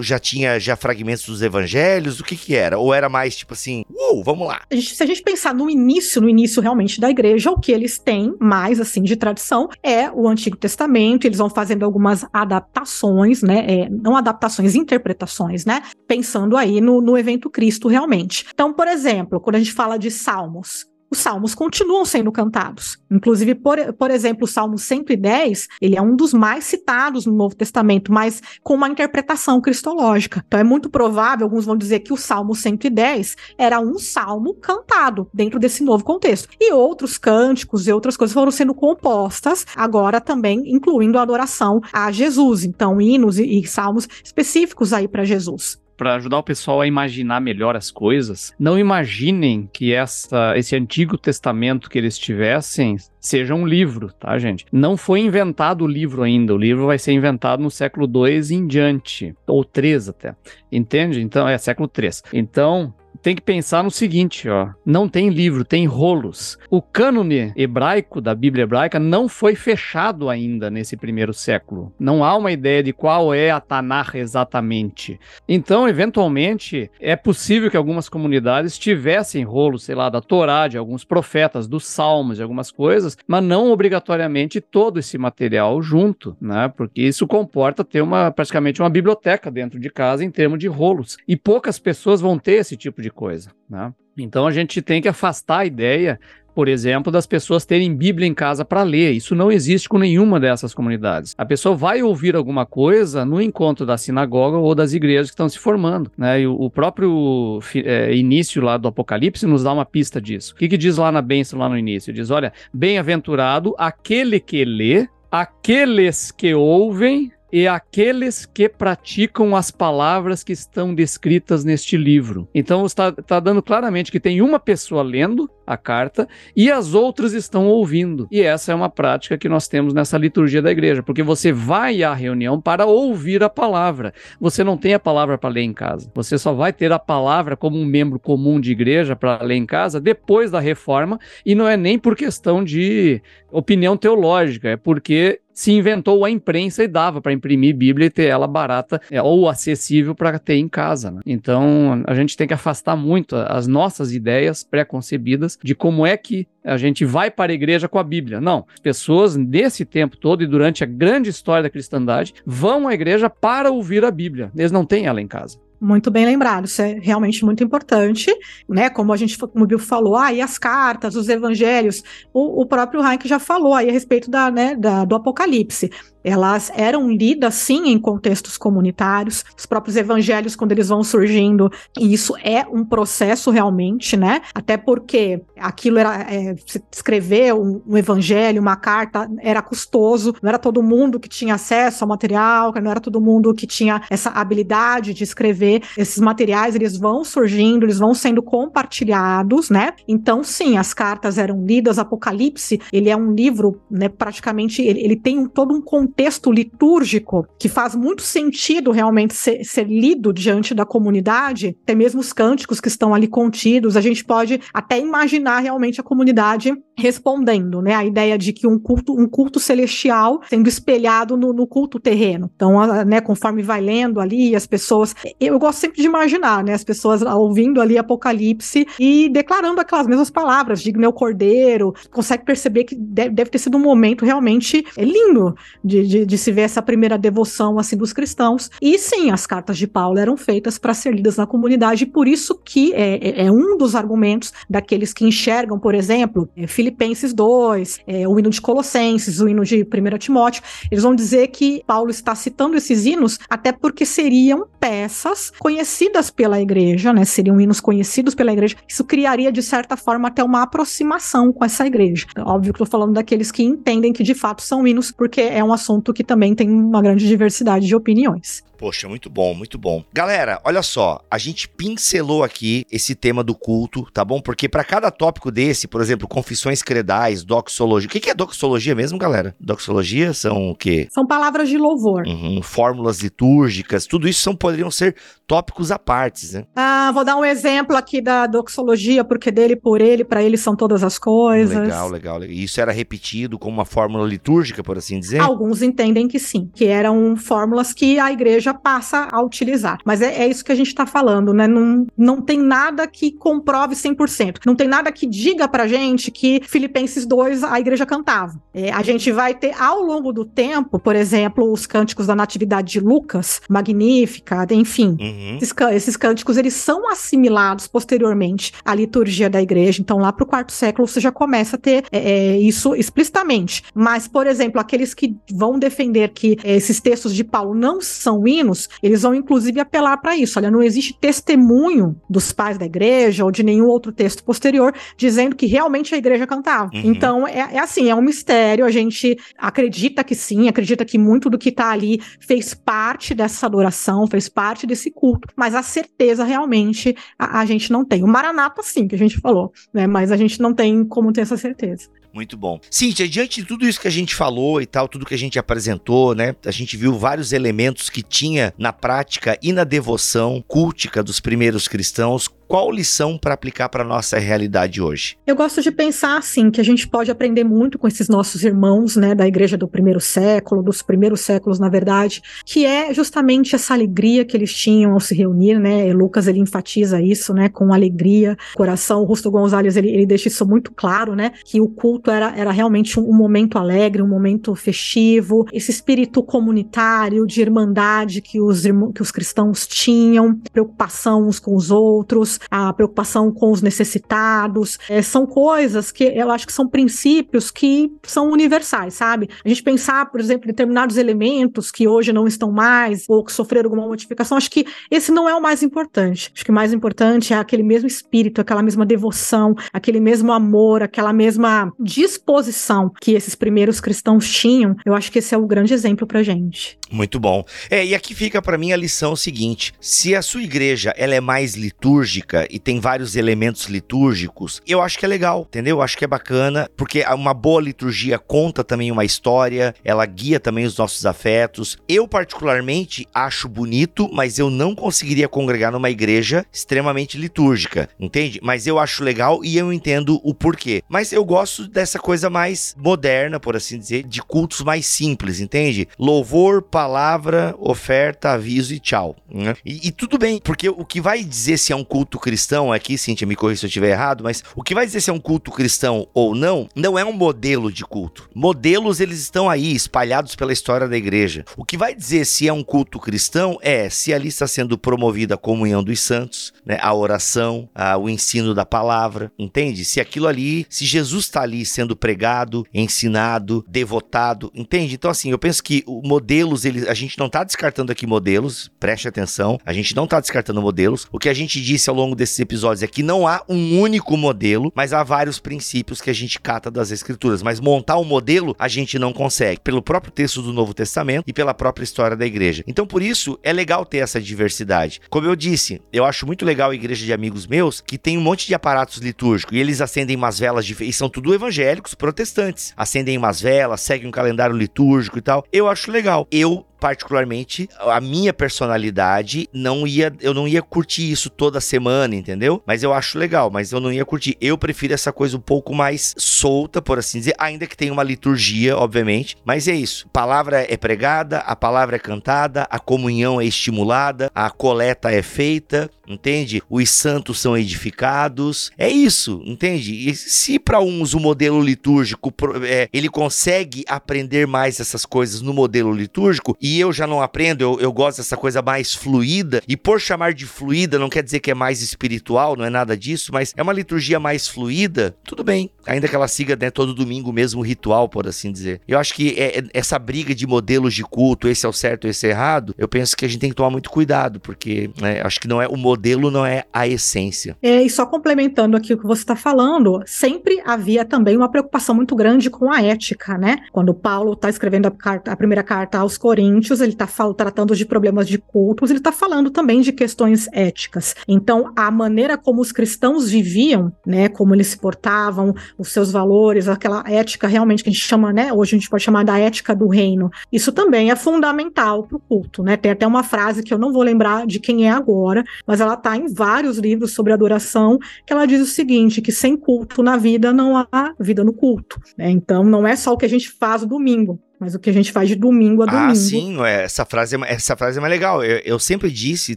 Já 0.00 0.18
tinha 0.18 0.58
já 0.58 0.76
fragmentos 0.76 1.26
dos 1.26 1.42
evangelhos? 1.42 2.20
O 2.20 2.24
que 2.24 2.36
que 2.36 2.54
era? 2.54 2.78
Ou 2.78 2.92
era 2.92 3.08
mais 3.08 3.36
tipo 3.36 3.54
assim, 3.54 3.84
uou, 3.90 4.22
vamos 4.22 4.46
lá? 4.46 4.62
A 4.70 4.74
gente, 4.74 4.94
se 4.94 5.02
a 5.02 5.06
gente 5.06 5.22
pensar 5.22 5.54
no 5.54 5.68
início, 5.68 6.20
no 6.20 6.28
início 6.28 6.60
realmente 6.62 7.00
da 7.00 7.10
igreja, 7.10 7.50
o 7.50 7.58
que 7.58 7.72
eles 7.72 7.98
têm 7.98 8.34
mais 8.40 8.80
assim 8.80 9.02
de 9.02 9.16
tradição 9.16 9.68
é 9.82 10.10
o 10.10 10.28
Antigo 10.28 10.56
Testamento, 10.56 11.26
eles 11.26 11.38
vão 11.38 11.50
fazendo 11.50 11.84
algumas 11.84 12.24
adaptações, 12.32 13.42
né? 13.42 13.64
É, 13.68 13.88
não 13.88 14.16
adaptações, 14.16 14.74
interpretações, 14.74 15.64
né? 15.64 15.82
Pensando 16.06 16.56
aí 16.56 16.80
no, 16.80 17.00
no 17.00 17.16
evento 17.16 17.50
Cristo 17.50 17.88
realmente. 17.88 18.46
Então, 18.52 18.72
por 18.72 18.86
exemplo, 18.86 19.40
quando 19.40 19.56
a 19.56 19.58
gente 19.58 19.72
fala 19.72 19.98
de 19.98 20.10
Salmos, 20.10 20.86
os 21.12 21.18
salmos 21.18 21.54
continuam 21.54 22.06
sendo 22.06 22.32
cantados. 22.32 22.98
Inclusive, 23.10 23.54
por, 23.54 23.92
por 23.92 24.10
exemplo, 24.10 24.44
o 24.44 24.48
Salmo 24.48 24.78
110, 24.78 25.68
ele 25.80 25.94
é 25.94 26.00
um 26.00 26.16
dos 26.16 26.32
mais 26.32 26.64
citados 26.64 27.26
no 27.26 27.34
Novo 27.34 27.54
Testamento, 27.54 28.10
mas 28.10 28.40
com 28.62 28.74
uma 28.74 28.88
interpretação 28.88 29.60
cristológica. 29.60 30.42
Então 30.46 30.58
é 30.58 30.64
muito 30.64 30.88
provável, 30.88 31.44
alguns 31.44 31.66
vão 31.66 31.76
dizer 31.76 32.00
que 32.00 32.14
o 32.14 32.16
Salmo 32.16 32.54
110 32.54 33.36
era 33.58 33.78
um 33.78 33.98
salmo 33.98 34.54
cantado 34.54 35.28
dentro 35.34 35.58
desse 35.58 35.84
novo 35.84 36.02
contexto. 36.02 36.48
E 36.58 36.72
outros 36.72 37.18
cânticos 37.18 37.86
e 37.86 37.92
outras 37.92 38.16
coisas 38.16 38.32
foram 38.32 38.50
sendo 38.50 38.74
compostas, 38.74 39.66
agora 39.76 40.18
também 40.18 40.62
incluindo 40.66 41.18
a 41.18 41.22
adoração 41.22 41.82
a 41.92 42.10
Jesus. 42.10 42.64
Então, 42.64 42.98
hinos 42.98 43.38
e, 43.38 43.44
e 43.44 43.66
salmos 43.66 44.08
específicos 44.24 44.94
aí 44.94 45.06
para 45.06 45.24
Jesus 45.24 45.81
para 45.96 46.14
ajudar 46.14 46.38
o 46.38 46.42
pessoal 46.42 46.80
a 46.80 46.86
imaginar 46.86 47.40
melhor 47.40 47.76
as 47.76 47.90
coisas, 47.90 48.52
não 48.58 48.78
imaginem 48.78 49.68
que 49.72 49.92
essa, 49.92 50.56
esse 50.56 50.74
Antigo 50.76 51.16
Testamento 51.16 51.88
que 51.88 51.98
eles 51.98 52.18
tivessem 52.18 52.96
seja 53.20 53.54
um 53.54 53.66
livro, 53.66 54.12
tá, 54.12 54.36
gente? 54.38 54.66
Não 54.72 54.96
foi 54.96 55.20
inventado 55.20 55.84
o 55.84 55.86
livro 55.86 56.22
ainda. 56.22 56.54
O 56.54 56.58
livro 56.58 56.86
vai 56.86 56.98
ser 56.98 57.12
inventado 57.12 57.62
no 57.62 57.70
século 57.70 58.06
II 58.06 58.56
em 58.56 58.66
diante, 58.66 59.34
ou 59.46 59.64
3 59.64 60.08
até. 60.08 60.34
Entende? 60.70 61.20
Então, 61.20 61.48
é 61.48 61.56
século 61.56 61.86
3. 61.86 62.24
Então, 62.32 62.92
tem 63.22 63.36
que 63.36 63.40
pensar 63.42 63.84
no 63.84 63.90
seguinte, 63.90 64.48
ó. 64.48 64.70
Não 64.84 65.08
tem 65.08 65.28
livro, 65.28 65.64
tem 65.64 65.86
rolos. 65.86 66.58
O 66.68 66.82
cânone 66.82 67.52
hebraico 67.56 68.20
da 68.20 68.34
Bíblia 68.34 68.64
hebraica 68.64 68.98
não 68.98 69.28
foi 69.28 69.54
fechado 69.54 70.28
ainda 70.28 70.70
nesse 70.70 70.96
primeiro 70.96 71.32
século. 71.32 71.92
Não 71.98 72.24
há 72.24 72.36
uma 72.36 72.50
ideia 72.50 72.82
de 72.82 72.92
qual 72.92 73.32
é 73.32 73.50
a 73.50 73.60
Tanakh 73.60 74.16
exatamente. 74.16 75.20
Então, 75.48 75.88
eventualmente, 75.88 76.90
é 77.00 77.14
possível 77.14 77.70
que 77.70 77.76
algumas 77.76 78.08
comunidades 78.08 78.76
tivessem 78.76 79.44
rolos, 79.44 79.84
sei 79.84 79.94
lá, 79.94 80.10
da 80.10 80.20
Torá, 80.20 80.66
de 80.66 80.76
alguns 80.76 81.04
profetas, 81.04 81.68
dos 81.68 81.86
salmos, 81.86 82.38
de 82.38 82.42
algumas 82.42 82.72
coisas, 82.72 83.16
mas 83.26 83.44
não 83.44 83.70
obrigatoriamente 83.70 84.60
todo 84.60 84.98
esse 84.98 85.16
material 85.16 85.80
junto, 85.80 86.36
né? 86.40 86.72
Porque 86.76 87.02
isso 87.02 87.26
comporta 87.26 87.84
ter 87.84 88.02
uma 88.02 88.32
praticamente 88.32 88.82
uma 88.82 88.90
biblioteca 88.90 89.50
dentro 89.50 89.78
de 89.78 89.90
casa 89.90 90.24
em 90.24 90.30
termos 90.30 90.58
de 90.58 90.66
rolos. 90.66 91.16
E 91.28 91.36
poucas 91.36 91.78
pessoas 91.78 92.20
vão 92.20 92.38
ter 92.38 92.54
esse 92.54 92.76
tipo 92.76 93.00
de 93.00 93.11
coisa. 93.12 93.50
Né? 93.68 93.92
Então 94.16 94.46
a 94.46 94.50
gente 94.50 94.82
tem 94.82 95.00
que 95.00 95.08
afastar 95.08 95.60
a 95.60 95.64
ideia, 95.64 96.18
por 96.54 96.68
exemplo, 96.68 97.10
das 97.10 97.26
pessoas 97.26 97.64
terem 97.64 97.94
Bíblia 97.94 98.26
em 98.26 98.34
casa 98.34 98.64
para 98.64 98.82
ler. 98.82 99.12
Isso 99.12 99.34
não 99.34 99.50
existe 99.50 99.88
com 99.88 99.98
nenhuma 99.98 100.38
dessas 100.38 100.74
comunidades. 100.74 101.34
A 101.38 101.44
pessoa 101.46 101.74
vai 101.74 102.02
ouvir 102.02 102.36
alguma 102.36 102.66
coisa 102.66 103.24
no 103.24 103.40
encontro 103.40 103.86
da 103.86 103.96
sinagoga 103.96 104.58
ou 104.58 104.74
das 104.74 104.92
igrejas 104.92 105.28
que 105.28 105.34
estão 105.34 105.48
se 105.48 105.58
formando. 105.58 106.10
Né? 106.16 106.42
E 106.42 106.46
o 106.46 106.68
próprio 106.68 107.60
é, 107.74 108.14
início 108.14 108.62
lá 108.62 108.76
do 108.76 108.88
Apocalipse 108.88 109.46
nos 109.46 109.62
dá 109.62 109.72
uma 109.72 109.86
pista 109.86 110.20
disso. 110.20 110.52
O 110.52 110.56
que, 110.56 110.68
que 110.68 110.76
diz 110.76 110.98
lá 110.98 111.10
na 111.10 111.22
bênção, 111.22 111.58
lá 111.58 111.68
no 111.68 111.78
início? 111.78 112.12
Diz: 112.12 112.30
olha, 112.30 112.52
bem-aventurado 112.72 113.74
aquele 113.78 114.38
que 114.38 114.64
lê, 114.64 115.08
aqueles 115.30 116.30
que 116.30 116.54
ouvem 116.54 117.32
e 117.52 117.68
aqueles 117.68 118.46
que 118.46 118.68
praticam 118.68 119.54
as 119.54 119.70
palavras 119.70 120.42
que 120.42 120.52
estão 120.52 120.94
descritas 120.94 121.64
neste 121.64 121.96
livro. 121.96 122.48
Então 122.54 122.86
está, 122.86 123.10
está 123.10 123.38
dando 123.38 123.62
claramente 123.62 124.10
que 124.10 124.18
tem 124.18 124.40
uma 124.40 124.58
pessoa 124.58 125.02
lendo 125.02 125.50
a 125.66 125.76
carta 125.76 126.26
e 126.56 126.70
as 126.70 126.94
outras 126.94 127.34
estão 127.34 127.66
ouvindo. 127.68 128.26
E 128.30 128.40
essa 128.40 128.72
é 128.72 128.74
uma 128.74 128.88
prática 128.88 129.36
que 129.36 129.48
nós 129.48 129.68
temos 129.68 129.92
nessa 129.92 130.16
liturgia 130.16 130.62
da 130.62 130.70
igreja, 130.70 131.02
porque 131.02 131.22
você 131.22 131.52
vai 131.52 132.02
à 132.02 132.14
reunião 132.14 132.60
para 132.60 132.86
ouvir 132.86 133.42
a 133.42 133.50
palavra. 133.50 134.14
Você 134.40 134.64
não 134.64 134.76
tem 134.76 134.94
a 134.94 135.00
palavra 135.00 135.36
para 135.36 135.50
ler 135.50 135.62
em 135.62 135.72
casa. 135.72 136.10
Você 136.14 136.38
só 136.38 136.52
vai 136.52 136.72
ter 136.72 136.90
a 136.90 136.98
palavra 136.98 137.56
como 137.56 137.78
um 137.78 137.84
membro 137.84 138.18
comum 138.18 138.60
de 138.60 138.72
igreja 138.72 139.14
para 139.14 139.42
ler 139.42 139.56
em 139.56 139.66
casa 139.66 140.00
depois 140.00 140.50
da 140.50 140.60
reforma, 140.60 141.18
e 141.44 141.54
não 141.54 141.68
é 141.68 141.76
nem 141.76 141.98
por 141.98 142.16
questão 142.16 142.64
de 142.64 143.20
opinião 143.50 143.96
teológica, 143.96 144.70
é 144.70 144.76
porque 144.76 145.40
se 145.52 145.72
inventou 145.72 146.24
a 146.24 146.30
imprensa 146.30 146.84
e 146.84 146.88
dava 146.88 147.20
para 147.20 147.32
imprimir 147.32 147.74
Bíblia 147.74 148.06
e 148.06 148.10
ter 148.10 148.26
ela 148.26 148.46
barata 148.46 149.00
é, 149.10 149.20
ou 149.22 149.48
acessível 149.48 150.14
para 150.14 150.38
ter 150.38 150.56
em 150.56 150.68
casa. 150.68 151.10
Né? 151.10 151.20
Então 151.26 152.02
a 152.06 152.14
gente 152.14 152.36
tem 152.36 152.46
que 152.46 152.54
afastar 152.54 152.96
muito 152.96 153.36
as 153.36 153.66
nossas 153.66 154.12
ideias 154.12 154.64
pré-concebidas 154.64 155.58
de 155.62 155.74
como 155.74 156.06
é 156.06 156.16
que 156.16 156.46
a 156.64 156.76
gente 156.76 157.04
vai 157.04 157.30
para 157.30 157.52
a 157.52 157.54
igreja 157.54 157.88
com 157.88 157.98
a 157.98 158.04
Bíblia. 158.04 158.40
Não. 158.40 158.64
As 158.72 158.80
pessoas, 158.80 159.36
nesse 159.36 159.84
tempo 159.84 160.16
todo 160.16 160.42
e 160.42 160.46
durante 160.46 160.84
a 160.84 160.86
grande 160.86 161.28
história 161.28 161.64
da 161.64 161.70
cristandade, 161.70 162.34
vão 162.46 162.86
à 162.86 162.94
igreja 162.94 163.28
para 163.28 163.70
ouvir 163.70 164.04
a 164.04 164.10
Bíblia. 164.10 164.50
Eles 164.56 164.72
não 164.72 164.84
têm 164.84 165.06
ela 165.06 165.20
em 165.20 165.26
casa. 165.26 165.58
Muito 165.84 166.12
bem 166.12 166.24
lembrado, 166.24 166.66
isso 166.66 166.80
é 166.80 166.92
realmente 167.00 167.44
muito 167.44 167.64
importante, 167.64 168.32
né? 168.68 168.88
Como 168.88 169.12
a 169.12 169.16
gente, 169.16 169.36
como 169.36 169.64
o 169.64 169.66
Bill 169.66 169.80
falou, 169.80 170.16
ah, 170.16 170.32
e 170.32 170.40
as 170.40 170.56
cartas, 170.56 171.16
os 171.16 171.28
evangelhos, 171.28 172.04
o, 172.32 172.62
o 172.62 172.66
próprio 172.66 173.04
Heinck 173.04 173.26
já 173.26 173.40
falou 173.40 173.74
aí 173.74 173.88
a 173.88 173.92
respeito 173.92 174.30
da, 174.30 174.48
né, 174.48 174.76
da, 174.76 175.04
do 175.04 175.16
Apocalipse 175.16 175.90
elas 176.24 176.70
eram 176.74 177.10
lidas 177.10 177.54
sim 177.54 177.88
em 177.88 177.98
contextos 177.98 178.56
comunitários, 178.56 179.44
os 179.56 179.66
próprios 179.66 179.96
evangelhos 179.96 180.56
quando 180.56 180.72
eles 180.72 180.88
vão 180.88 181.02
surgindo, 181.02 181.70
e 181.98 182.12
isso 182.12 182.34
é 182.42 182.66
um 182.70 182.84
processo 182.84 183.50
realmente, 183.50 184.16
né? 184.16 184.42
Até 184.54 184.76
porque 184.76 185.42
aquilo 185.58 185.98
era 185.98 186.22
é, 186.30 186.54
escrever 186.90 187.54
um, 187.54 187.82
um, 187.86 187.96
evangelho, 187.96 188.60
uma 188.60 188.76
carta 188.76 189.28
era 189.40 189.62
custoso, 189.62 190.34
não 190.42 190.48
era 190.48 190.58
todo 190.58 190.82
mundo 190.82 191.18
que 191.18 191.28
tinha 191.28 191.54
acesso 191.54 192.04
ao 192.04 192.08
material, 192.08 192.72
não 192.82 192.90
era 192.90 193.00
todo 193.00 193.20
mundo 193.20 193.54
que 193.54 193.66
tinha 193.66 194.02
essa 194.10 194.30
habilidade 194.30 195.14
de 195.14 195.24
escrever. 195.24 195.82
Esses 195.96 196.18
materiais 196.18 196.74
eles 196.74 196.96
vão 196.96 197.24
surgindo, 197.24 197.84
eles 197.84 197.98
vão 197.98 198.14
sendo 198.14 198.42
compartilhados, 198.42 199.70
né? 199.70 199.92
Então 200.06 200.42
sim, 200.42 200.76
as 200.76 200.94
cartas 200.94 201.38
eram 201.38 201.64
lidas. 201.64 201.98
Apocalipse 201.98 202.80
ele 202.92 203.08
é 203.08 203.16
um 203.16 203.32
livro, 203.32 203.80
né? 203.90 204.08
Praticamente 204.08 204.82
ele, 204.82 205.00
ele 205.00 205.16
tem 205.16 205.46
todo 205.46 205.74
um 205.74 205.80
contexto 205.80 206.11
contexto 206.12 206.52
litúrgico 206.52 207.46
que 207.58 207.68
faz 207.68 207.94
muito 207.94 208.22
sentido 208.22 208.90
realmente 208.90 209.34
ser, 209.34 209.64
ser 209.64 209.84
lido 209.84 210.32
diante 210.32 210.74
da 210.74 210.84
comunidade, 210.84 211.76
até 211.82 211.94
mesmo 211.94 212.20
os 212.20 212.32
cânticos 212.32 212.80
que 212.80 212.88
estão 212.88 213.14
ali 213.14 213.26
contidos, 213.26 213.96
a 213.96 214.00
gente 214.00 214.22
pode 214.22 214.60
até 214.74 214.98
imaginar 214.98 215.60
realmente 215.60 216.00
a 216.00 216.04
comunidade 216.04 216.74
respondendo, 216.98 217.80
né? 217.80 217.94
A 217.94 218.04
ideia 218.04 218.36
de 218.36 218.52
que 218.52 218.66
um 218.66 218.78
culto, 218.78 219.18
um 219.18 219.26
culto 219.26 219.58
celestial 219.58 220.40
sendo 220.48 220.68
espelhado 220.68 221.36
no, 221.36 221.52
no 221.52 221.66
culto 221.66 221.98
terreno. 221.98 222.50
Então, 222.54 222.78
a, 222.78 223.04
né, 223.04 223.20
conforme 223.20 223.62
vai 223.62 223.80
lendo 223.80 224.20
ali, 224.20 224.54
as 224.54 224.66
pessoas. 224.66 225.14
Eu 225.40 225.58
gosto 225.58 225.78
sempre 225.78 226.00
de 226.00 226.06
imaginar, 226.06 226.62
né? 226.62 226.74
As 226.74 226.84
pessoas 226.84 227.22
ouvindo 227.22 227.80
ali 227.80 227.96
Apocalipse 227.96 228.86
e 229.00 229.30
declarando 229.30 229.80
aquelas 229.80 230.06
mesmas 230.06 230.30
palavras, 230.30 230.82
digno 230.82 231.04
é 231.04 231.08
o 231.08 231.12
cordeiro, 231.12 231.94
consegue 232.10 232.44
perceber 232.44 232.84
que 232.84 232.94
deve, 232.94 233.30
deve 233.30 233.50
ter 233.50 233.58
sido 233.58 233.78
um 233.78 233.80
momento 233.80 234.24
realmente 234.24 234.84
é, 234.96 235.04
lindo 235.04 235.54
de, 235.82 236.01
de, 236.06 236.26
de, 236.26 236.38
se 236.38 236.52
ver 236.52 236.62
essa 236.62 236.82
primeira 236.82 237.18
devoção 237.18 237.78
assim 237.78 237.96
dos 237.96 238.12
cristãos. 238.12 238.70
E 238.80 238.98
sim, 238.98 239.30
as 239.30 239.46
cartas 239.46 239.78
de 239.78 239.86
Paulo 239.86 240.18
eram 240.18 240.36
feitas 240.36 240.78
para 240.78 240.94
ser 240.94 241.14
lidas 241.14 241.36
na 241.36 241.46
comunidade, 241.46 242.04
e 242.04 242.06
por 242.06 242.26
isso 242.28 242.58
que 242.64 242.92
é, 242.94 243.42
é, 243.42 243.46
é 243.46 243.52
um 243.52 243.76
dos 243.76 243.94
argumentos 243.94 244.52
daqueles 244.68 245.12
que 245.12 245.24
enxergam, 245.24 245.78
por 245.78 245.94
exemplo, 245.94 246.48
é, 246.56 246.66
Filipenses 246.66 247.32
2, 247.32 248.00
é, 248.06 248.28
o 248.28 248.38
hino 248.38 248.50
de 248.50 248.60
Colossenses, 248.60 249.40
o 249.40 249.48
hino 249.48 249.64
de 249.64 249.82
1 249.82 250.18
Timóteo, 250.18 250.62
eles 250.90 251.02
vão 251.02 251.14
dizer 251.14 251.48
que 251.48 251.82
Paulo 251.86 252.10
está 252.10 252.34
citando 252.34 252.76
esses 252.76 253.04
hinos 253.04 253.38
até 253.48 253.72
porque 253.72 254.04
seriam 254.04 254.66
peças 254.80 255.52
conhecidas 255.58 256.30
pela 256.30 256.60
igreja, 256.60 257.12
né? 257.12 257.24
Seriam 257.24 257.60
hinos 257.60 257.80
conhecidos 257.80 258.34
pela 258.34 258.52
igreja. 258.52 258.76
Isso 258.88 259.04
criaria, 259.04 259.52
de 259.52 259.62
certa 259.62 259.96
forma, 259.96 260.28
até 260.28 260.42
uma 260.42 260.62
aproximação 260.62 261.52
com 261.52 261.64
essa 261.64 261.86
igreja. 261.86 262.26
Óbvio 262.38 262.72
que 262.72 262.82
estou 262.82 262.86
falando 262.86 263.14
daqueles 263.14 263.52
que 263.52 263.62
entendem 263.62 264.12
que 264.12 264.22
de 264.22 264.34
fato 264.34 264.62
são 264.62 264.86
hinos, 264.86 265.12
porque 265.12 265.40
é 265.40 265.62
um 265.62 265.72
assunto 265.72 265.91
assunto 265.92 266.12
que 266.12 266.24
também 266.24 266.54
tem 266.54 266.70
uma 266.70 267.02
grande 267.02 267.26
diversidade 267.26 267.86
de 267.86 267.94
opiniões. 267.94 268.62
Poxa, 268.82 269.08
muito 269.08 269.30
bom, 269.30 269.54
muito 269.54 269.78
bom. 269.78 270.02
Galera, 270.12 270.60
olha 270.64 270.82
só, 270.82 271.20
a 271.30 271.38
gente 271.38 271.68
pincelou 271.68 272.42
aqui 272.42 272.84
esse 272.90 273.14
tema 273.14 273.44
do 273.44 273.54
culto, 273.54 274.08
tá 274.12 274.24
bom? 274.24 274.40
Porque 274.40 274.68
para 274.68 274.82
cada 274.82 275.08
tópico 275.08 275.52
desse, 275.52 275.86
por 275.86 276.00
exemplo, 276.00 276.26
confissões 276.26 276.82
credais, 276.82 277.44
doxologia. 277.44 278.08
O 278.08 278.10
que 278.10 278.28
é 278.28 278.34
doxologia 278.34 278.92
mesmo, 278.92 279.18
galera? 279.18 279.54
Doxologia 279.60 280.34
são 280.34 280.70
o 280.70 280.74
quê? 280.74 281.06
São 281.12 281.24
palavras 281.24 281.68
de 281.68 281.78
louvor. 281.78 282.26
Uhum, 282.26 282.60
fórmulas 282.60 283.20
litúrgicas, 283.20 284.04
tudo 284.04 284.28
isso 284.28 284.40
são, 284.40 284.56
poderiam 284.56 284.90
ser 284.90 285.14
tópicos 285.46 285.92
à 285.92 285.98
parte, 285.98 286.52
né? 286.52 286.64
Ah, 286.74 287.12
vou 287.14 287.24
dar 287.24 287.36
um 287.36 287.44
exemplo 287.44 287.94
aqui 287.94 288.20
da 288.20 288.48
doxologia, 288.48 289.22
porque 289.22 289.52
dele 289.52 289.76
por 289.76 290.00
ele, 290.00 290.24
para 290.24 290.42
ele 290.42 290.56
são 290.56 290.74
todas 290.74 291.04
as 291.04 291.20
coisas. 291.20 291.78
Legal, 291.78 292.08
legal, 292.08 292.38
legal. 292.38 292.52
Isso 292.52 292.80
era 292.80 292.90
repetido 292.90 293.60
como 293.60 293.76
uma 293.76 293.84
fórmula 293.84 294.26
litúrgica, 294.26 294.82
por 294.82 294.98
assim 294.98 295.20
dizer? 295.20 295.38
Alguns 295.38 295.81
entendem 295.82 296.28
que 296.28 296.38
sim, 296.38 296.70
que 296.74 296.86
eram 296.86 297.36
fórmulas 297.36 297.92
que 297.92 298.18
a 298.18 298.32
igreja 298.32 298.72
passa 298.72 299.28
a 299.30 299.42
utilizar. 299.42 299.98
Mas 300.04 300.22
é, 300.22 300.42
é 300.42 300.48
isso 300.48 300.64
que 300.64 300.72
a 300.72 300.74
gente 300.74 300.88
está 300.88 301.06
falando, 301.06 301.52
né? 301.52 301.66
Não, 301.66 302.06
não 302.16 302.40
tem 302.40 302.58
nada 302.58 303.06
que 303.06 303.32
comprove 303.32 303.94
100%. 303.94 304.60
Não 304.64 304.74
tem 304.74 304.88
nada 304.88 305.12
que 305.12 305.26
diga 305.26 305.68
pra 305.68 305.86
gente 305.86 306.30
que 306.30 306.62
Filipenses 306.66 307.26
2 307.26 307.64
a 307.64 307.78
igreja 307.78 308.06
cantava. 308.06 308.60
É, 308.74 308.90
a 308.90 309.02
gente 309.02 309.30
vai 309.30 309.54
ter 309.54 309.74
ao 309.80 310.02
longo 310.02 310.32
do 310.32 310.44
tempo, 310.44 310.98
por 310.98 311.14
exemplo, 311.14 311.70
os 311.70 311.86
cânticos 311.86 312.26
da 312.26 312.34
Natividade 312.34 312.92
de 312.92 313.00
Lucas, 313.00 313.60
Magnífica, 313.68 314.66
enfim. 314.70 315.16
Uhum. 315.20 315.58
Esses, 315.60 315.74
esses 315.92 316.16
cânticos, 316.16 316.56
eles 316.56 316.74
são 316.74 317.08
assimilados 317.10 317.86
posteriormente 317.86 318.72
à 318.84 318.94
liturgia 318.94 319.50
da 319.50 319.60
igreja. 319.60 320.00
Então, 320.00 320.18
lá 320.18 320.32
pro 320.32 320.46
quarto 320.46 320.72
século, 320.72 321.06
você 321.06 321.20
já 321.20 321.30
começa 321.30 321.76
a 321.76 321.78
ter 321.78 322.04
é, 322.10 322.18
é, 322.18 322.58
isso 322.58 322.94
explicitamente. 322.94 323.82
Mas, 323.94 324.26
por 324.26 324.46
exemplo, 324.46 324.80
aqueles 324.80 325.14
que 325.14 325.36
vão 325.50 325.71
defender 325.78 326.28
que 326.30 326.56
é, 326.62 326.76
esses 326.76 327.00
textos 327.00 327.34
de 327.34 327.44
Paulo 327.44 327.74
não 327.74 328.00
são 328.00 328.46
hinos, 328.46 328.88
eles 329.02 329.22
vão 329.22 329.34
inclusive 329.34 329.80
apelar 329.80 330.16
para 330.18 330.36
isso. 330.36 330.58
Olha, 330.58 330.70
não 330.70 330.82
existe 330.82 331.16
testemunho 331.18 332.16
dos 332.28 332.52
pais 332.52 332.78
da 332.78 332.86
igreja 332.86 333.44
ou 333.44 333.50
de 333.50 333.62
nenhum 333.62 333.86
outro 333.86 334.12
texto 334.12 334.44
posterior 334.44 334.94
dizendo 335.16 335.56
que 335.56 335.66
realmente 335.66 336.14
a 336.14 336.18
igreja 336.18 336.46
cantava. 336.46 336.90
Uhum. 336.94 337.02
Então, 337.04 337.46
é, 337.46 337.74
é, 337.74 337.78
assim, 337.78 338.10
é 338.10 338.14
um 338.14 338.22
mistério. 338.22 338.84
A 338.84 338.90
gente 338.90 339.36
acredita 339.58 340.24
que 340.24 340.34
sim, 340.34 340.68
acredita 340.68 341.04
que 341.04 341.18
muito 341.18 341.48
do 341.50 341.58
que 341.58 341.68
está 341.68 341.90
ali 341.90 342.20
fez 342.40 342.74
parte 342.74 343.34
dessa 343.34 343.66
adoração, 343.66 344.26
fez 344.26 344.48
parte 344.48 344.86
desse 344.86 345.10
culto, 345.10 345.48
mas 345.56 345.74
a 345.74 345.82
certeza 345.82 346.44
realmente 346.44 347.16
a, 347.38 347.60
a 347.60 347.64
gente 347.64 347.90
não 347.90 348.04
tem. 348.04 348.22
O 348.22 348.28
Maranata, 348.28 348.82
sim, 348.82 349.06
que 349.06 349.14
a 349.14 349.18
gente 349.18 349.38
falou, 349.40 349.72
né? 349.92 350.06
Mas 350.06 350.32
a 350.32 350.36
gente 350.36 350.60
não 350.60 350.74
tem 350.74 351.04
como 351.04 351.32
ter 351.32 351.42
essa 351.42 351.56
certeza. 351.56 352.08
Muito 352.32 352.56
bom. 352.56 352.80
Cíntia, 352.90 353.28
diante 353.28 353.60
de 353.60 353.66
tudo 353.66 353.86
isso 353.86 354.00
que 354.00 354.08
a 354.08 354.12
gente 354.12 354.34
falou 354.34 354.80
e 354.80 354.86
tal, 354.86 355.06
tudo 355.06 355.26
que 355.26 355.34
a 355.34 355.38
gente 355.38 355.58
apresentou, 355.58 356.34
né? 356.34 356.54
A 356.64 356.70
gente 356.70 356.96
viu 356.96 357.18
vários 357.18 357.52
elementos 357.52 358.08
que 358.08 358.22
tinha 358.22 358.72
na 358.78 358.92
prática 358.92 359.58
e 359.62 359.72
na 359.72 359.84
devoção 359.84 360.64
cultica 360.66 361.22
dos 361.22 361.40
primeiros 361.40 361.86
cristãos 361.86 362.48
qual 362.66 362.90
lição 362.90 363.38
para 363.38 363.54
aplicar 363.54 363.88
para 363.88 364.04
nossa 364.04 364.38
realidade 364.38 365.00
hoje? 365.00 365.36
Eu 365.46 365.56
gosto 365.56 365.82
de 365.82 365.90
pensar 365.90 366.38
assim 366.38 366.70
que 366.70 366.80
a 366.80 366.84
gente 366.84 367.06
pode 367.06 367.30
aprender 367.30 367.64
muito 367.64 367.98
com 367.98 368.08
esses 368.08 368.28
nossos 368.28 368.64
irmãos, 368.64 369.16
né, 369.16 369.34
da 369.34 369.46
igreja 369.46 369.76
do 369.76 369.88
primeiro 369.88 370.20
século, 370.20 370.82
dos 370.82 371.02
primeiros 371.02 371.40
séculos, 371.40 371.78
na 371.78 371.88
verdade, 371.88 372.42
que 372.64 372.86
é 372.86 373.12
justamente 373.12 373.74
essa 373.74 373.94
alegria 373.94 374.44
que 374.44 374.56
eles 374.56 374.72
tinham 374.74 375.12
ao 375.12 375.20
se 375.20 375.34
reunir, 375.34 375.78
né? 375.78 376.08
E 376.08 376.12
Lucas 376.12 376.46
ele 376.46 376.60
enfatiza 376.60 377.20
isso, 377.20 377.52
né, 377.52 377.68
com 377.68 377.92
alegria, 377.92 378.56
coração. 378.74 379.22
O 379.22 379.24
Rusto 379.24 379.50
Gonzalez 379.50 379.96
ele, 379.96 380.10
ele 380.10 380.26
deixa 380.26 380.48
isso 380.48 380.66
muito 380.66 380.92
claro, 380.92 381.34
né, 381.34 381.52
que 381.64 381.80
o 381.80 381.88
culto 381.88 382.30
era, 382.30 382.54
era 382.56 382.70
realmente 382.70 383.18
um, 383.18 383.28
um 383.28 383.34
momento 383.34 383.78
alegre, 383.78 384.22
um 384.22 384.28
momento 384.28 384.74
festivo, 384.74 385.66
esse 385.72 385.90
espírito 385.90 386.42
comunitário 386.42 387.46
de 387.46 387.60
irmandade 387.60 388.40
que 388.40 388.60
os 388.60 388.82
que 389.14 389.22
os 389.22 389.30
cristãos 389.30 389.86
tinham, 389.86 390.58
preocupação 390.72 391.46
uns 391.46 391.58
com 391.58 391.74
os 391.74 391.90
outros, 391.90 392.58
a 392.70 392.92
preocupação 392.92 393.52
com 393.52 393.70
os 393.70 393.82
necessitados. 393.82 394.98
É, 395.08 395.22
são 395.22 395.46
coisas 395.46 396.10
que 396.10 396.24
eu 396.24 396.50
acho 396.50 396.66
que 396.66 396.72
são 396.72 396.88
princípios 396.88 397.70
que 397.70 398.12
são 398.22 398.50
universais, 398.50 399.14
sabe? 399.14 399.48
A 399.64 399.68
gente 399.68 399.82
pensar, 399.82 400.30
por 400.30 400.40
exemplo, 400.40 400.66
em 400.66 400.68
determinados 400.68 401.16
elementos 401.16 401.90
que 401.90 402.06
hoje 402.08 402.32
não 402.32 402.46
estão 402.46 402.70
mais 402.70 403.24
ou 403.28 403.44
que 403.44 403.52
sofreram 403.52 403.88
alguma 403.90 404.06
modificação, 404.06 404.56
acho 404.56 404.70
que 404.70 404.86
esse 405.10 405.30
não 405.32 405.48
é 405.48 405.54
o 405.54 405.60
mais 405.60 405.82
importante. 405.82 406.50
Acho 406.54 406.64
que 406.64 406.70
o 406.70 406.74
mais 406.74 406.92
importante 406.92 407.52
é 407.52 407.56
aquele 407.56 407.82
mesmo 407.82 408.06
espírito, 408.06 408.60
aquela 408.60 408.82
mesma 408.82 409.04
devoção, 409.04 409.74
aquele 409.92 410.20
mesmo 410.20 410.52
amor, 410.52 411.02
aquela 411.02 411.32
mesma 411.32 411.92
disposição 411.98 413.10
que 413.20 413.32
esses 413.32 413.54
primeiros 413.54 414.00
cristãos 414.00 414.50
tinham. 414.50 414.96
Eu 415.04 415.14
acho 415.14 415.30
que 415.30 415.38
esse 415.38 415.54
é 415.54 415.58
o 415.58 415.66
grande 415.66 415.94
exemplo 415.94 416.26
pra 416.26 416.42
gente. 416.42 416.98
Muito 417.10 417.38
bom. 417.38 417.64
É, 417.90 418.04
e 418.04 418.14
aqui 418.14 418.34
fica 418.34 418.62
para 418.62 418.78
mim 418.78 418.92
a 418.92 418.96
lição 418.96 419.36
seguinte: 419.36 419.92
se 420.00 420.34
a 420.34 420.40
sua 420.42 420.62
igreja 420.62 421.12
ela 421.16 421.34
é 421.34 421.40
mais 421.40 421.74
litúrgica, 421.74 422.41
litúrgica 422.42 422.66
e 422.70 422.78
tem 422.78 423.00
vários 423.00 423.36
elementos 423.36 423.86
litúrgicos, 423.86 424.80
eu 424.86 425.00
acho 425.00 425.18
que 425.18 425.24
é 425.24 425.28
legal, 425.28 425.66
entendeu? 425.68 425.96
Eu 425.96 426.02
acho 426.02 426.18
que 426.18 426.24
é 426.24 426.28
bacana, 426.28 426.88
porque 426.96 427.24
uma 427.34 427.54
boa 427.54 427.80
liturgia 427.80 428.38
conta 428.38 428.84
também 428.84 429.10
uma 429.10 429.24
história, 429.24 429.94
ela 430.04 430.26
guia 430.26 430.58
também 430.58 430.84
os 430.84 430.96
nossos 430.96 431.24
afetos. 431.24 431.96
Eu, 432.08 432.26
particularmente, 432.26 433.26
acho 433.32 433.68
bonito, 433.68 434.28
mas 434.32 434.58
eu 434.58 434.68
não 434.68 434.94
conseguiria 434.94 435.48
congregar 435.48 435.92
numa 435.92 436.10
igreja 436.10 436.66
extremamente 436.72 437.38
litúrgica, 437.38 438.08
entende? 438.18 438.60
Mas 438.62 438.86
eu 438.86 438.98
acho 438.98 439.24
legal 439.24 439.64
e 439.64 439.76
eu 439.76 439.92
entendo 439.92 440.40
o 440.42 440.54
porquê. 440.54 441.02
Mas 441.08 441.32
eu 441.32 441.44
gosto 441.44 441.86
dessa 441.86 442.18
coisa 442.18 442.50
mais 442.50 442.94
moderna, 442.98 443.60
por 443.60 443.76
assim 443.76 443.98
dizer, 443.98 444.24
de 444.24 444.42
cultos 444.42 444.80
mais 444.80 445.06
simples, 445.06 445.60
entende? 445.60 446.08
Louvor, 446.18 446.82
palavra, 446.82 447.74
oferta, 447.78 448.50
aviso 448.50 448.94
e 448.94 449.00
tchau. 449.00 449.36
Né? 449.50 449.74
E, 449.84 450.08
e 450.08 450.10
tudo 450.10 450.38
bem, 450.38 450.60
porque 450.62 450.88
o 450.88 451.04
que 451.04 451.20
vai 451.20 451.44
dizer 451.44 451.78
se 451.78 451.92
é 451.92 451.96
um 451.96 452.04
culto 452.04 452.31
cristão, 452.38 452.92
aqui, 452.92 453.16
Cintia, 453.16 453.46
me 453.46 453.56
corrija 453.56 453.80
se 453.80 453.86
eu 453.86 453.88
estiver 453.88 454.10
errado, 454.10 454.44
mas 454.44 454.62
o 454.74 454.82
que 454.82 454.94
vai 454.94 455.06
dizer 455.06 455.20
se 455.20 455.30
é 455.30 455.32
um 455.32 455.40
culto 455.40 455.70
cristão 455.70 456.26
ou 456.34 456.54
não, 456.54 456.88
não 456.94 457.18
é 457.18 457.24
um 457.24 457.32
modelo 457.32 457.90
de 457.90 458.04
culto. 458.04 458.48
Modelos, 458.54 459.20
eles 459.20 459.40
estão 459.40 459.68
aí, 459.68 459.94
espalhados 459.94 460.54
pela 460.54 460.72
história 460.72 461.08
da 461.08 461.16
igreja. 461.16 461.64
O 461.76 461.84
que 461.84 461.96
vai 461.96 462.14
dizer 462.14 462.44
se 462.44 462.68
é 462.68 462.72
um 462.72 462.82
culto 462.82 463.18
cristão 463.18 463.78
é 463.82 464.08
se 464.08 464.32
ali 464.32 464.48
está 464.48 464.66
sendo 464.66 464.96
promovida 464.96 465.54
a 465.54 465.58
comunhão 465.58 466.02
dos 466.02 466.20
santos, 466.20 466.72
né, 466.84 466.98
a 467.00 467.14
oração, 467.14 467.88
a, 467.94 468.16
o 468.16 468.28
ensino 468.28 468.74
da 468.74 468.84
palavra, 468.84 469.50
entende? 469.58 470.04
Se 470.04 470.20
aquilo 470.20 470.46
ali, 470.46 470.86
se 470.88 471.04
Jesus 471.04 471.44
está 471.44 471.62
ali 471.62 471.84
sendo 471.84 472.16
pregado, 472.16 472.86
ensinado, 472.92 473.84
devotado, 473.88 474.70
entende? 474.74 475.14
Então, 475.14 475.30
assim, 475.30 475.50
eu 475.50 475.58
penso 475.58 475.82
que 475.82 476.04
modelos, 476.06 476.84
ele, 476.84 477.08
a 477.08 477.14
gente 477.14 477.38
não 477.38 477.46
está 477.46 477.64
descartando 477.64 478.12
aqui 478.12 478.26
modelos, 478.26 478.90
preste 479.00 479.26
atenção, 479.26 479.78
a 479.84 479.92
gente 479.92 480.14
não 480.14 480.24
está 480.24 480.40
descartando 480.40 480.80
modelos. 480.80 481.26
O 481.32 481.38
que 481.38 481.48
a 481.48 481.54
gente 481.54 481.80
disse 481.80 482.08
ao 482.08 482.16
longo 482.16 482.21
longo 482.22 482.36
desses 482.36 482.58
episódios 482.60 483.02
é 483.02 483.06
que 483.06 483.22
não 483.22 483.46
há 483.46 483.62
um 483.68 484.00
único 484.00 484.36
modelo, 484.36 484.92
mas 484.94 485.12
há 485.12 485.22
vários 485.22 485.58
princípios 485.58 486.20
que 486.20 486.30
a 486.30 486.32
gente 486.32 486.60
cata 486.60 486.90
das 486.90 487.10
escrituras. 487.10 487.62
Mas 487.62 487.80
montar 487.80 488.18
um 488.18 488.24
modelo 488.24 488.74
a 488.78 488.86
gente 488.86 489.18
não 489.18 489.32
consegue, 489.32 489.80
pelo 489.80 490.00
próprio 490.00 490.32
texto 490.32 490.62
do 490.62 490.72
Novo 490.72 490.94
Testamento 490.94 491.44
e 491.46 491.52
pela 491.52 491.74
própria 491.74 492.04
história 492.04 492.36
da 492.36 492.46
igreja. 492.46 492.84
Então, 492.86 493.06
por 493.06 493.22
isso, 493.22 493.58
é 493.62 493.72
legal 493.72 494.04
ter 494.04 494.18
essa 494.18 494.40
diversidade. 494.40 495.20
Como 495.28 495.46
eu 495.46 495.56
disse, 495.56 496.00
eu 496.12 496.24
acho 496.24 496.46
muito 496.46 496.64
legal 496.64 496.90
a 496.90 496.94
igreja 496.94 497.24
de 497.24 497.32
amigos 497.32 497.66
meus 497.66 498.00
que 498.00 498.16
tem 498.16 498.38
um 498.38 498.42
monte 498.42 498.66
de 498.66 498.74
aparatos 498.74 499.18
litúrgicos 499.18 499.76
e 499.76 499.80
eles 499.80 500.00
acendem 500.00 500.36
umas 500.36 500.58
velas 500.58 500.86
de... 500.86 500.96
e 501.04 501.12
são 501.12 501.28
tudo 501.28 501.52
evangélicos, 501.52 502.14
protestantes. 502.14 502.92
Acendem 502.96 503.36
umas 503.36 503.60
velas, 503.60 504.00
seguem 504.00 504.28
um 504.28 504.32
calendário 504.32 504.76
litúrgico 504.76 505.38
e 505.38 505.42
tal. 505.42 505.64
Eu 505.72 505.88
acho 505.88 506.10
legal. 506.10 506.46
Eu 506.50 506.86
particularmente, 507.02 507.88
a 507.98 508.20
minha 508.20 508.52
personalidade 508.52 509.68
não 509.72 510.06
ia, 510.06 510.32
eu 510.40 510.54
não 510.54 510.68
ia 510.68 510.80
curtir 510.80 511.32
isso 511.32 511.50
toda 511.50 511.80
semana, 511.80 512.36
entendeu? 512.36 512.80
Mas 512.86 513.02
eu 513.02 513.12
acho 513.12 513.36
legal, 513.36 513.72
mas 513.72 513.90
eu 513.90 513.98
não 513.98 514.12
ia 514.12 514.24
curtir. 514.24 514.56
Eu 514.60 514.78
prefiro 514.78 515.12
essa 515.12 515.32
coisa 515.32 515.56
um 515.56 515.60
pouco 515.60 515.92
mais 515.92 516.32
solta, 516.38 517.02
por 517.02 517.18
assim 517.18 517.40
dizer, 517.40 517.56
ainda 517.58 517.88
que 517.88 517.96
tenha 517.96 518.12
uma 518.12 518.22
liturgia, 518.22 518.96
obviamente, 518.96 519.56
mas 519.64 519.88
é 519.88 519.94
isso. 519.96 520.28
Palavra 520.28 520.86
é 520.88 520.96
pregada, 520.96 521.58
a 521.58 521.74
palavra 521.74 522.14
é 522.14 522.20
cantada, 522.20 522.86
a 522.88 523.00
comunhão 523.00 523.60
é 523.60 523.64
estimulada, 523.64 524.48
a 524.54 524.70
coleta 524.70 525.28
é 525.28 525.42
feita, 525.42 526.08
entende? 526.28 526.82
Os 526.88 527.10
santos 527.10 527.60
são 527.60 527.76
edificados. 527.76 528.90
É 528.96 529.08
isso, 529.08 529.60
entende? 529.64 530.28
E 530.28 530.34
se 530.34 530.78
para 530.78 531.00
uns 531.00 531.34
o 531.34 531.40
modelo 531.40 531.80
litúrgico 531.80 532.52
é, 532.84 533.08
ele 533.12 533.28
consegue 533.28 534.04
aprender 534.08 534.66
mais 534.66 535.00
essas 535.00 535.26
coisas 535.26 535.60
no 535.60 535.72
modelo 535.72 536.12
litúrgico 536.12 536.76
e 536.80 536.91
e 536.92 537.00
eu 537.00 537.12
já 537.12 537.26
não 537.26 537.40
aprendo, 537.40 537.82
eu, 537.82 538.00
eu 538.00 538.12
gosto 538.12 538.38
dessa 538.38 538.56
coisa 538.56 538.82
mais 538.82 539.14
fluida, 539.14 539.82
e 539.88 539.96
por 539.96 540.20
chamar 540.20 540.52
de 540.52 540.66
fluida 540.66 541.18
não 541.18 541.30
quer 541.30 541.42
dizer 541.42 541.60
que 541.60 541.70
é 541.70 541.74
mais 541.74 542.02
espiritual, 542.02 542.76
não 542.76 542.84
é 542.84 542.90
nada 542.90 543.16
disso, 543.16 543.50
mas 543.52 543.72
é 543.76 543.82
uma 543.82 543.92
liturgia 543.92 544.38
mais 544.38 544.68
fluida, 544.68 545.34
tudo 545.44 545.64
bem, 545.64 545.90
ainda 546.06 546.28
que 546.28 546.36
ela 546.36 546.48
siga 546.48 546.76
né, 546.76 546.90
todo 546.90 547.14
domingo 547.14 547.50
o 547.50 547.52
mesmo 547.52 547.80
ritual, 547.80 548.28
por 548.28 548.46
assim 548.46 548.70
dizer. 548.70 549.00
Eu 549.08 549.18
acho 549.18 549.34
que 549.34 549.54
é, 549.58 549.78
é, 549.78 549.84
essa 549.94 550.18
briga 550.18 550.54
de 550.54 550.66
modelos 550.66 551.14
de 551.14 551.22
culto, 551.22 551.68
esse 551.68 551.86
é 551.86 551.88
o 551.88 551.92
certo, 551.92 552.28
esse 552.28 552.46
é 552.46 552.50
errado, 552.50 552.94
eu 552.98 553.08
penso 553.08 553.36
que 553.36 553.44
a 553.44 553.48
gente 553.48 553.60
tem 553.60 553.70
que 553.70 553.76
tomar 553.76 553.90
muito 553.90 554.10
cuidado, 554.10 554.60
porque 554.60 555.10
né, 555.20 555.40
acho 555.42 555.58
que 555.58 555.68
não 555.68 555.80
é 555.80 555.88
o 555.88 555.96
modelo 555.96 556.50
não 556.50 556.66
é 556.66 556.84
a 556.92 557.08
essência. 557.08 557.76
É, 557.82 558.02
e 558.02 558.10
só 558.10 558.26
complementando 558.26 558.96
aqui 558.96 559.14
o 559.14 559.18
que 559.18 559.26
você 559.26 559.42
está 559.42 559.56
falando, 559.56 560.22
sempre 560.26 560.80
havia 560.84 561.24
também 561.24 561.56
uma 561.56 561.70
preocupação 561.70 562.14
muito 562.14 562.34
grande 562.34 562.68
com 562.68 562.90
a 562.92 563.02
ética, 563.02 563.56
né? 563.56 563.76
Quando 563.92 564.12
Paulo 564.12 564.52
está 564.52 564.68
escrevendo 564.68 565.06
a, 565.06 565.10
carta, 565.10 565.52
a, 565.52 565.56
primeira 565.56 565.82
carta 565.82 566.18
aos 566.18 566.36
Coríntios, 566.36 566.81
ele 566.90 567.12
está 567.12 567.28
tratando 567.54 567.94
de 567.94 568.04
problemas 568.04 568.48
de 568.48 568.58
cultos, 568.58 569.10
ele 569.10 569.18
está 569.18 569.32
falando 569.32 569.70
também 569.70 570.00
de 570.00 570.12
questões 570.12 570.68
éticas. 570.72 571.34
Então, 571.46 571.92
a 571.96 572.10
maneira 572.10 572.56
como 572.56 572.80
os 572.80 572.92
cristãos 572.92 573.50
viviam, 573.50 574.12
né, 574.26 574.48
como 574.48 574.74
eles 574.74 574.88
se 574.88 574.98
portavam, 574.98 575.74
os 575.98 576.12
seus 576.12 576.30
valores, 576.30 576.88
aquela 576.88 577.24
ética 577.26 577.66
realmente 577.66 578.02
que 578.02 578.10
a 578.10 578.12
gente 578.12 578.24
chama, 578.24 578.52
né, 578.52 578.72
hoje 578.72 578.94
a 578.94 578.98
gente 578.98 579.10
pode 579.10 579.22
chamar 579.22 579.44
da 579.44 579.58
ética 579.58 579.94
do 579.94 580.08
reino, 580.08 580.50
isso 580.72 580.92
também 580.92 581.30
é 581.30 581.36
fundamental 581.36 582.24
para 582.24 582.36
o 582.36 582.40
culto, 582.40 582.82
né? 582.82 582.96
Tem 582.96 583.12
até 583.12 583.26
uma 583.26 583.42
frase 583.42 583.82
que 583.82 583.92
eu 583.92 583.98
não 583.98 584.12
vou 584.12 584.22
lembrar 584.22 584.66
de 584.66 584.78
quem 584.78 585.06
é 585.06 585.10
agora, 585.10 585.64
mas 585.86 586.00
ela 586.00 586.14
está 586.14 586.36
em 586.36 586.52
vários 586.52 586.98
livros 586.98 587.32
sobre 587.32 587.52
adoração, 587.52 588.18
que 588.46 588.52
ela 588.52 588.66
diz 588.66 588.80
o 588.80 588.86
seguinte, 588.86 589.42
que 589.42 589.52
sem 589.52 589.76
culto 589.76 590.22
na 590.22 590.36
vida 590.36 590.72
não 590.72 590.96
há 590.96 591.34
vida 591.38 591.64
no 591.64 591.72
culto. 591.72 592.20
Né? 592.36 592.50
Então, 592.50 592.84
não 592.84 593.06
é 593.06 593.16
só 593.16 593.32
o 593.32 593.36
que 593.36 593.46
a 593.46 593.48
gente 593.48 593.70
faz 593.70 594.04
domingo, 594.04 594.60
mas 594.82 594.96
o 594.96 594.98
que 594.98 595.08
a 595.08 595.12
gente 595.12 595.30
faz 595.30 595.48
de 595.48 595.54
domingo 595.54 596.02
a 596.02 596.06
domingo. 596.06 596.32
Ah, 596.32 596.34
sim, 596.34 596.84
é, 596.84 597.04
essa 597.04 597.24
frase, 597.24 597.54
é 597.54 597.72
essa 597.72 597.96
frase 597.96 598.18
é 598.18 598.20
mais 598.20 598.32
legal. 598.32 598.64
Eu, 598.64 598.78
eu 598.84 598.98
sempre 598.98 599.30
disse 599.30 599.76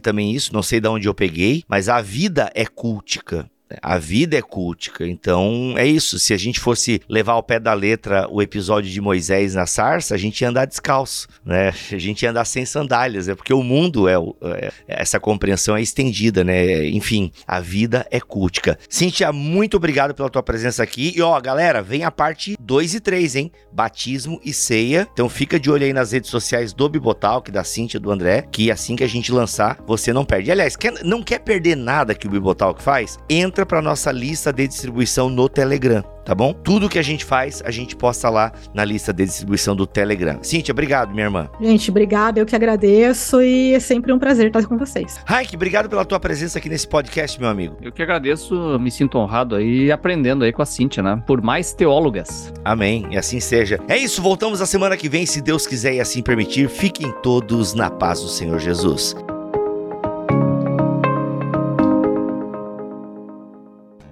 também 0.00 0.32
isso, 0.32 0.52
não 0.52 0.64
sei 0.64 0.80
de 0.80 0.88
onde 0.88 1.06
eu 1.06 1.14
peguei, 1.14 1.62
mas 1.68 1.88
a 1.88 2.02
vida 2.02 2.50
é 2.56 2.66
cultica. 2.66 3.48
A 3.82 3.98
vida 3.98 4.36
é 4.36 4.42
cultica, 4.42 5.06
então 5.06 5.74
é 5.76 5.84
isso. 5.84 6.18
Se 6.18 6.32
a 6.32 6.36
gente 6.36 6.60
fosse 6.60 7.00
levar 7.08 7.32
ao 7.32 7.42
pé 7.42 7.58
da 7.58 7.74
letra 7.74 8.28
o 8.30 8.40
episódio 8.40 8.90
de 8.90 9.00
Moisés 9.00 9.54
na 9.54 9.66
sarça, 9.66 10.14
a 10.14 10.18
gente 10.18 10.40
ia 10.40 10.48
andar 10.48 10.66
descalço, 10.66 11.28
né? 11.44 11.72
A 11.92 11.98
gente 11.98 12.22
ia 12.22 12.30
andar 12.30 12.44
sem 12.44 12.64
sandálias, 12.64 13.28
é 13.28 13.34
porque 13.34 13.52
o 13.52 13.62
mundo 13.62 14.08
é, 14.08 14.14
é 14.42 14.72
essa 14.86 15.18
compreensão 15.18 15.76
é 15.76 15.82
estendida, 15.82 16.44
né? 16.44 16.86
Enfim, 16.88 17.32
a 17.46 17.60
vida 17.60 18.06
é 18.10 18.20
cultica. 18.20 18.78
Cíntia, 18.88 19.32
muito 19.32 19.76
obrigado 19.76 20.14
pela 20.14 20.30
tua 20.30 20.42
presença 20.42 20.82
aqui. 20.82 21.12
E 21.16 21.20
ó, 21.20 21.38
galera, 21.40 21.82
vem 21.82 22.04
a 22.04 22.10
parte 22.10 22.56
2 22.60 22.94
e 22.94 23.00
3, 23.00 23.36
hein? 23.36 23.52
Batismo 23.72 24.40
e 24.44 24.52
ceia. 24.52 25.08
Então 25.12 25.28
fica 25.28 25.58
de 25.58 25.70
olho 25.70 25.84
aí 25.84 25.92
nas 25.92 26.12
redes 26.12 26.30
sociais 26.30 26.72
do 26.72 26.88
Bibotal, 26.88 27.42
que 27.42 27.50
da 27.50 27.64
Cíntia 27.64 27.98
do 27.98 28.10
André, 28.10 28.46
que 28.50 28.70
assim 28.70 28.94
que 28.94 29.04
a 29.04 29.08
gente 29.08 29.32
lançar, 29.32 29.78
você 29.86 30.12
não 30.12 30.24
perde. 30.24 30.50
Aliás, 30.50 30.76
quer, 30.76 31.04
não 31.04 31.22
quer 31.22 31.40
perder 31.40 31.76
nada 31.76 32.14
que 32.14 32.26
o 32.26 32.30
Bibotal 32.30 32.74
que 32.74 32.82
faz? 32.82 33.18
Entra 33.28 33.55
entra 33.56 33.64
para 33.64 33.80
nossa 33.80 34.12
lista 34.12 34.52
de 34.52 34.68
distribuição 34.68 35.30
no 35.30 35.48
Telegram, 35.48 36.02
tá 36.26 36.34
bom? 36.34 36.52
Tudo 36.52 36.90
que 36.90 36.98
a 36.98 37.02
gente 37.02 37.24
faz, 37.24 37.62
a 37.64 37.70
gente 37.70 37.96
posta 37.96 38.28
lá 38.28 38.52
na 38.74 38.84
lista 38.84 39.14
de 39.14 39.24
distribuição 39.24 39.74
do 39.74 39.86
Telegram. 39.86 40.38
Cíntia, 40.42 40.72
obrigado, 40.72 41.14
minha 41.14 41.24
irmã. 41.24 41.48
Gente, 41.58 41.90
obrigado, 41.90 42.36
eu 42.36 42.44
que 42.44 42.54
agradeço 42.54 43.40
e 43.40 43.72
é 43.72 43.80
sempre 43.80 44.12
um 44.12 44.18
prazer 44.18 44.48
estar 44.48 44.66
com 44.66 44.76
vocês. 44.76 45.18
Raik, 45.24 45.56
obrigado 45.56 45.88
pela 45.88 46.04
tua 46.04 46.20
presença 46.20 46.58
aqui 46.58 46.68
nesse 46.68 46.86
podcast, 46.86 47.40
meu 47.40 47.48
amigo. 47.48 47.78
Eu 47.80 47.90
que 47.90 48.02
agradeço, 48.02 48.78
me 48.78 48.90
sinto 48.90 49.16
honrado 49.16 49.54
aí 49.54 49.90
aprendendo 49.90 50.44
aí 50.44 50.52
com 50.52 50.60
a 50.60 50.66
Cíntia, 50.66 51.02
né? 51.02 51.22
Por 51.26 51.40
mais 51.40 51.72
teólogas. 51.72 52.52
Amém, 52.62 53.06
e 53.10 53.16
assim 53.16 53.40
seja. 53.40 53.80
É 53.88 53.96
isso, 53.96 54.20
voltamos 54.20 54.60
a 54.60 54.66
semana 54.66 54.98
que 54.98 55.08
vem, 55.08 55.24
se 55.24 55.40
Deus 55.40 55.66
quiser 55.66 55.94
e 55.94 56.00
assim 56.00 56.22
permitir. 56.22 56.68
Fiquem 56.68 57.10
todos 57.22 57.72
na 57.72 57.88
paz 57.88 58.20
do 58.20 58.28
Senhor 58.28 58.58
Jesus. 58.58 59.16